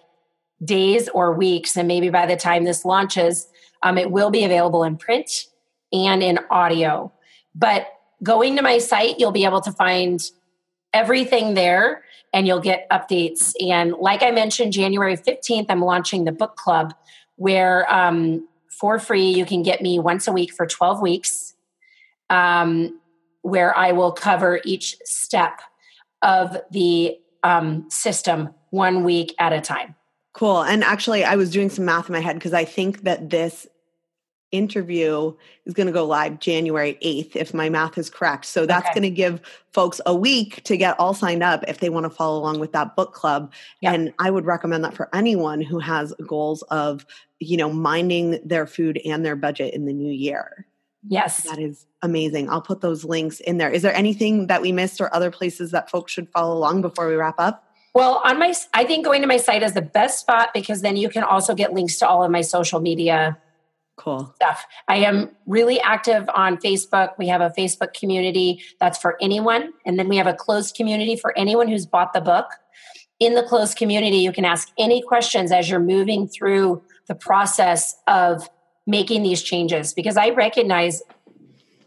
days 0.64 1.08
or 1.08 1.32
weeks, 1.32 1.76
and 1.76 1.86
maybe 1.86 2.08
by 2.08 2.26
the 2.26 2.36
time 2.36 2.64
this 2.64 2.84
launches, 2.84 3.48
um, 3.82 3.98
it 3.98 4.10
will 4.10 4.30
be 4.30 4.44
available 4.44 4.84
in 4.84 4.96
print 4.96 5.46
and 5.92 6.22
in 6.22 6.38
audio. 6.50 7.12
But 7.54 7.88
going 8.22 8.56
to 8.56 8.62
my 8.62 8.78
site, 8.78 9.18
you'll 9.18 9.32
be 9.32 9.44
able 9.44 9.60
to 9.62 9.72
find 9.72 10.20
everything 10.92 11.54
there 11.54 12.02
and 12.32 12.46
you'll 12.46 12.60
get 12.60 12.88
updates. 12.90 13.54
And 13.60 13.92
like 13.92 14.22
I 14.22 14.30
mentioned, 14.30 14.72
January 14.72 15.16
15th, 15.16 15.66
I'm 15.68 15.82
launching 15.82 16.24
the 16.24 16.32
book 16.32 16.56
club 16.56 16.94
where 17.36 17.92
um, 17.92 18.48
for 18.68 18.98
free 18.98 19.30
you 19.30 19.44
can 19.44 19.62
get 19.62 19.82
me 19.82 19.98
once 19.98 20.26
a 20.26 20.32
week 20.32 20.52
for 20.52 20.66
12 20.66 21.00
weeks, 21.00 21.54
um, 22.30 23.00
where 23.42 23.76
I 23.76 23.92
will 23.92 24.12
cover 24.12 24.60
each 24.64 24.96
step 25.04 25.60
of 26.22 26.56
the 26.70 27.16
um, 27.42 27.88
system 27.90 28.50
one 28.70 29.04
week 29.04 29.34
at 29.38 29.52
a 29.52 29.60
time. 29.60 29.94
Cool. 30.36 30.62
And 30.64 30.84
actually, 30.84 31.24
I 31.24 31.34
was 31.34 31.50
doing 31.50 31.70
some 31.70 31.86
math 31.86 32.10
in 32.10 32.12
my 32.12 32.20
head 32.20 32.34
because 32.34 32.52
I 32.52 32.66
think 32.66 33.04
that 33.04 33.30
this 33.30 33.66
interview 34.52 35.32
is 35.64 35.72
going 35.72 35.86
to 35.86 35.94
go 35.94 36.04
live 36.04 36.40
January 36.40 36.98
8th, 37.02 37.36
if 37.36 37.54
my 37.54 37.70
math 37.70 37.96
is 37.96 38.10
correct. 38.10 38.44
So 38.44 38.66
that's 38.66 38.84
Okay. 38.88 39.00
going 39.00 39.10
to 39.14 39.16
give 39.16 39.40
folks 39.72 39.98
a 40.04 40.14
week 40.14 40.62
to 40.64 40.76
get 40.76 41.00
all 41.00 41.14
signed 41.14 41.42
up 41.42 41.64
if 41.66 41.80
they 41.80 41.88
want 41.88 42.04
to 42.04 42.10
follow 42.10 42.38
along 42.38 42.60
with 42.60 42.72
that 42.72 42.96
book 42.96 43.14
club. 43.14 43.50
Yeah. 43.80 43.94
And 43.94 44.12
I 44.18 44.30
would 44.30 44.44
recommend 44.44 44.84
that 44.84 44.92
for 44.94 45.08
anyone 45.14 45.62
who 45.62 45.78
has 45.78 46.12
goals 46.26 46.60
of, 46.64 47.06
you 47.40 47.56
know, 47.56 47.72
minding 47.72 48.38
their 48.44 48.66
food 48.66 49.00
and 49.06 49.24
their 49.24 49.36
budget 49.36 49.72
in 49.72 49.86
the 49.86 49.94
new 49.94 50.12
year. 50.12 50.66
Yes. 51.08 51.44
That 51.44 51.58
is 51.58 51.86
amazing. 52.02 52.50
I'll 52.50 52.60
put 52.60 52.82
those 52.82 53.04
links 53.04 53.40
in 53.40 53.56
there. 53.56 53.70
Is 53.70 53.80
there 53.80 53.94
anything 53.94 54.48
that 54.48 54.60
we 54.60 54.70
missed 54.70 55.00
or 55.00 55.14
other 55.14 55.30
places 55.30 55.70
that 55.70 55.90
folks 55.90 56.12
should 56.12 56.28
follow 56.28 56.54
along 56.54 56.82
before 56.82 57.08
we 57.08 57.14
wrap 57.14 57.36
up? 57.38 57.65
Well, 57.96 58.20
on 58.26 58.38
my, 58.38 58.52
I 58.74 58.84
think 58.84 59.06
going 59.06 59.22
to 59.22 59.26
my 59.26 59.38
site 59.38 59.62
is 59.62 59.72
the 59.72 59.80
best 59.80 60.20
spot 60.20 60.50
because 60.52 60.82
then 60.82 60.96
you 60.96 61.08
can 61.08 61.22
also 61.22 61.54
get 61.54 61.72
links 61.72 61.96
to 62.00 62.06
all 62.06 62.22
of 62.22 62.30
my 62.30 62.42
social 62.42 62.78
media 62.78 63.38
Cool. 63.96 64.30
stuff. 64.36 64.66
I 64.86 64.96
am 64.96 65.30
really 65.46 65.80
active 65.80 66.28
on 66.34 66.58
Facebook. 66.58 67.12
We 67.16 67.28
have 67.28 67.40
a 67.40 67.48
Facebook 67.56 67.94
community 67.94 68.62
that's 68.78 68.98
for 68.98 69.16
anyone. 69.22 69.72
And 69.86 69.98
then 69.98 70.10
we 70.10 70.18
have 70.18 70.26
a 70.26 70.34
closed 70.34 70.76
community 70.76 71.16
for 71.16 71.32
anyone 71.38 71.68
who's 71.68 71.86
bought 71.86 72.12
the 72.12 72.20
book. 72.20 72.44
In 73.18 73.34
the 73.34 73.42
closed 73.42 73.78
community, 73.78 74.18
you 74.18 74.30
can 74.30 74.44
ask 74.44 74.68
any 74.78 75.00
questions 75.00 75.50
as 75.50 75.70
you're 75.70 75.80
moving 75.80 76.28
through 76.28 76.82
the 77.06 77.14
process 77.14 77.96
of 78.06 78.46
making 78.86 79.22
these 79.22 79.40
changes 79.40 79.94
because 79.94 80.18
I 80.18 80.28
recognize 80.28 81.02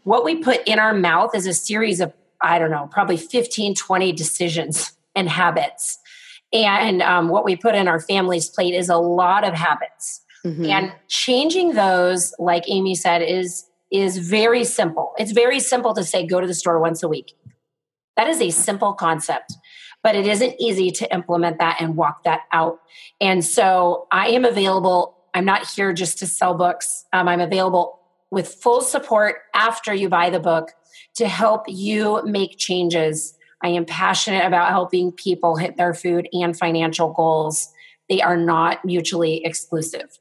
what 0.02 0.24
we 0.24 0.42
put 0.42 0.66
in 0.66 0.80
our 0.80 0.92
mouth 0.92 1.36
is 1.36 1.46
a 1.46 1.54
series 1.54 2.00
of, 2.00 2.12
I 2.40 2.58
don't 2.58 2.72
know, 2.72 2.88
probably 2.90 3.16
15, 3.16 3.76
20 3.76 4.10
decisions 4.10 4.96
and 5.14 5.28
habits. 5.28 5.98
And 6.52 7.02
um, 7.02 7.28
what 7.28 7.44
we 7.44 7.56
put 7.56 7.74
in 7.74 7.86
our 7.88 8.00
family's 8.00 8.48
plate 8.48 8.74
is 8.74 8.88
a 8.88 8.96
lot 8.96 9.44
of 9.44 9.54
habits. 9.54 10.22
Mm-hmm. 10.44 10.64
And 10.64 10.92
changing 11.08 11.74
those, 11.74 12.34
like 12.38 12.64
Amy 12.68 12.94
said, 12.94 13.22
is 13.22 13.66
is 13.90 14.18
very 14.18 14.64
simple. 14.64 15.12
It's 15.18 15.32
very 15.32 15.58
simple 15.58 15.94
to 15.94 16.04
say 16.04 16.24
go 16.24 16.40
to 16.40 16.46
the 16.46 16.54
store 16.54 16.78
once 16.78 17.02
a 17.02 17.08
week. 17.08 17.34
That 18.16 18.28
is 18.28 18.40
a 18.40 18.50
simple 18.50 18.92
concept, 18.92 19.54
but 20.02 20.14
it 20.14 20.26
isn't 20.26 20.54
easy 20.60 20.90
to 20.92 21.12
implement 21.12 21.58
that 21.58 21.80
and 21.80 21.96
walk 21.96 22.22
that 22.24 22.42
out. 22.52 22.78
And 23.20 23.44
so 23.44 24.06
I 24.12 24.28
am 24.28 24.44
available. 24.44 25.16
I'm 25.34 25.44
not 25.44 25.68
here 25.68 25.92
just 25.92 26.18
to 26.18 26.26
sell 26.26 26.54
books. 26.54 27.04
Um, 27.12 27.28
I'm 27.28 27.40
available 27.40 27.98
with 28.30 28.54
full 28.54 28.80
support 28.80 29.36
after 29.54 29.92
you 29.92 30.08
buy 30.08 30.30
the 30.30 30.40
book 30.40 30.72
to 31.16 31.26
help 31.26 31.64
you 31.66 32.22
make 32.24 32.58
changes. 32.58 33.34
I 33.62 33.68
am 33.68 33.84
passionate 33.84 34.46
about 34.46 34.70
helping 34.70 35.12
people 35.12 35.56
hit 35.56 35.76
their 35.76 35.94
food 35.94 36.28
and 36.32 36.56
financial 36.56 37.12
goals. 37.12 37.68
They 38.08 38.20
are 38.20 38.36
not 38.36 38.84
mutually 38.84 39.44
exclusive. 39.44 40.18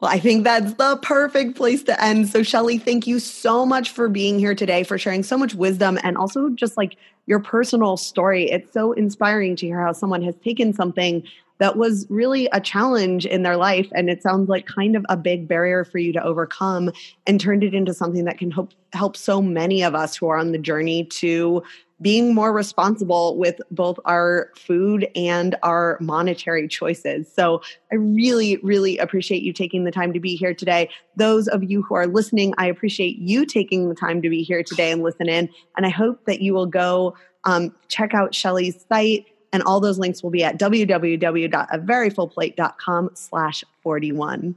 Well, 0.00 0.10
I 0.10 0.18
think 0.18 0.44
that's 0.44 0.74
the 0.74 0.98
perfect 1.02 1.56
place 1.56 1.82
to 1.84 2.02
end. 2.02 2.28
So, 2.28 2.42
Shelly, 2.42 2.78
thank 2.78 3.06
you 3.06 3.18
so 3.18 3.66
much 3.66 3.90
for 3.90 4.08
being 4.08 4.38
here 4.38 4.54
today, 4.54 4.82
for 4.82 4.96
sharing 4.96 5.22
so 5.22 5.36
much 5.36 5.54
wisdom 5.54 5.98
and 6.02 6.16
also 6.16 6.48
just 6.50 6.76
like 6.78 6.96
your 7.26 7.38
personal 7.38 7.96
story. 7.96 8.50
It's 8.50 8.72
so 8.72 8.92
inspiring 8.92 9.56
to 9.56 9.66
hear 9.66 9.80
how 9.80 9.92
someone 9.92 10.22
has 10.22 10.34
taken 10.36 10.72
something 10.72 11.22
that 11.58 11.76
was 11.76 12.06
really 12.08 12.48
a 12.52 12.60
challenge 12.60 13.26
in 13.26 13.42
their 13.42 13.56
life 13.56 13.86
and 13.94 14.08
it 14.08 14.22
sounds 14.22 14.48
like 14.48 14.66
kind 14.66 14.96
of 14.96 15.04
a 15.10 15.16
big 15.16 15.46
barrier 15.46 15.84
for 15.84 15.98
you 15.98 16.10
to 16.14 16.24
overcome 16.24 16.90
and 17.26 17.38
turned 17.38 17.62
it 17.62 17.74
into 17.74 17.92
something 17.92 18.24
that 18.24 18.38
can 18.38 18.50
help 18.50 18.72
help 18.94 19.14
so 19.14 19.42
many 19.42 19.82
of 19.82 19.94
us 19.94 20.16
who 20.16 20.26
are 20.26 20.38
on 20.38 20.52
the 20.52 20.58
journey 20.58 21.04
to 21.04 21.62
being 22.02 22.34
more 22.34 22.52
responsible 22.52 23.36
with 23.36 23.60
both 23.70 24.00
our 24.04 24.50
food 24.56 25.08
and 25.14 25.54
our 25.62 25.96
monetary 26.00 26.66
choices. 26.66 27.32
So 27.32 27.62
I 27.92 27.96
really, 27.96 28.56
really 28.58 28.98
appreciate 28.98 29.42
you 29.42 29.52
taking 29.52 29.84
the 29.84 29.90
time 29.90 30.12
to 30.12 30.20
be 30.20 30.36
here 30.36 30.54
today. 30.54 30.88
Those 31.16 31.48
of 31.48 31.64
you 31.64 31.82
who 31.82 31.94
are 31.94 32.06
listening, 32.06 32.54
I 32.58 32.66
appreciate 32.66 33.18
you 33.18 33.44
taking 33.44 33.88
the 33.88 33.94
time 33.94 34.22
to 34.22 34.30
be 34.30 34.42
here 34.42 34.62
today 34.62 34.90
and 34.90 35.02
listen 35.02 35.28
in. 35.28 35.50
And 35.76 35.84
I 35.84 35.90
hope 35.90 36.24
that 36.24 36.40
you 36.40 36.54
will 36.54 36.66
go 36.66 37.14
um, 37.44 37.74
check 37.88 38.14
out 38.14 38.34
Shelly's 38.34 38.82
site. 38.88 39.26
And 39.52 39.64
all 39.64 39.80
those 39.80 39.98
links 39.98 40.22
will 40.22 40.30
be 40.30 40.44
at 40.44 40.58
www.averyfullplate.com 40.58 43.10
slash 43.14 43.64
41. 43.82 44.54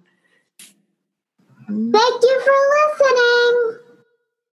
Thank 1.68 2.24
you 2.24 2.42
for 2.46 2.54
listening. 3.00 3.93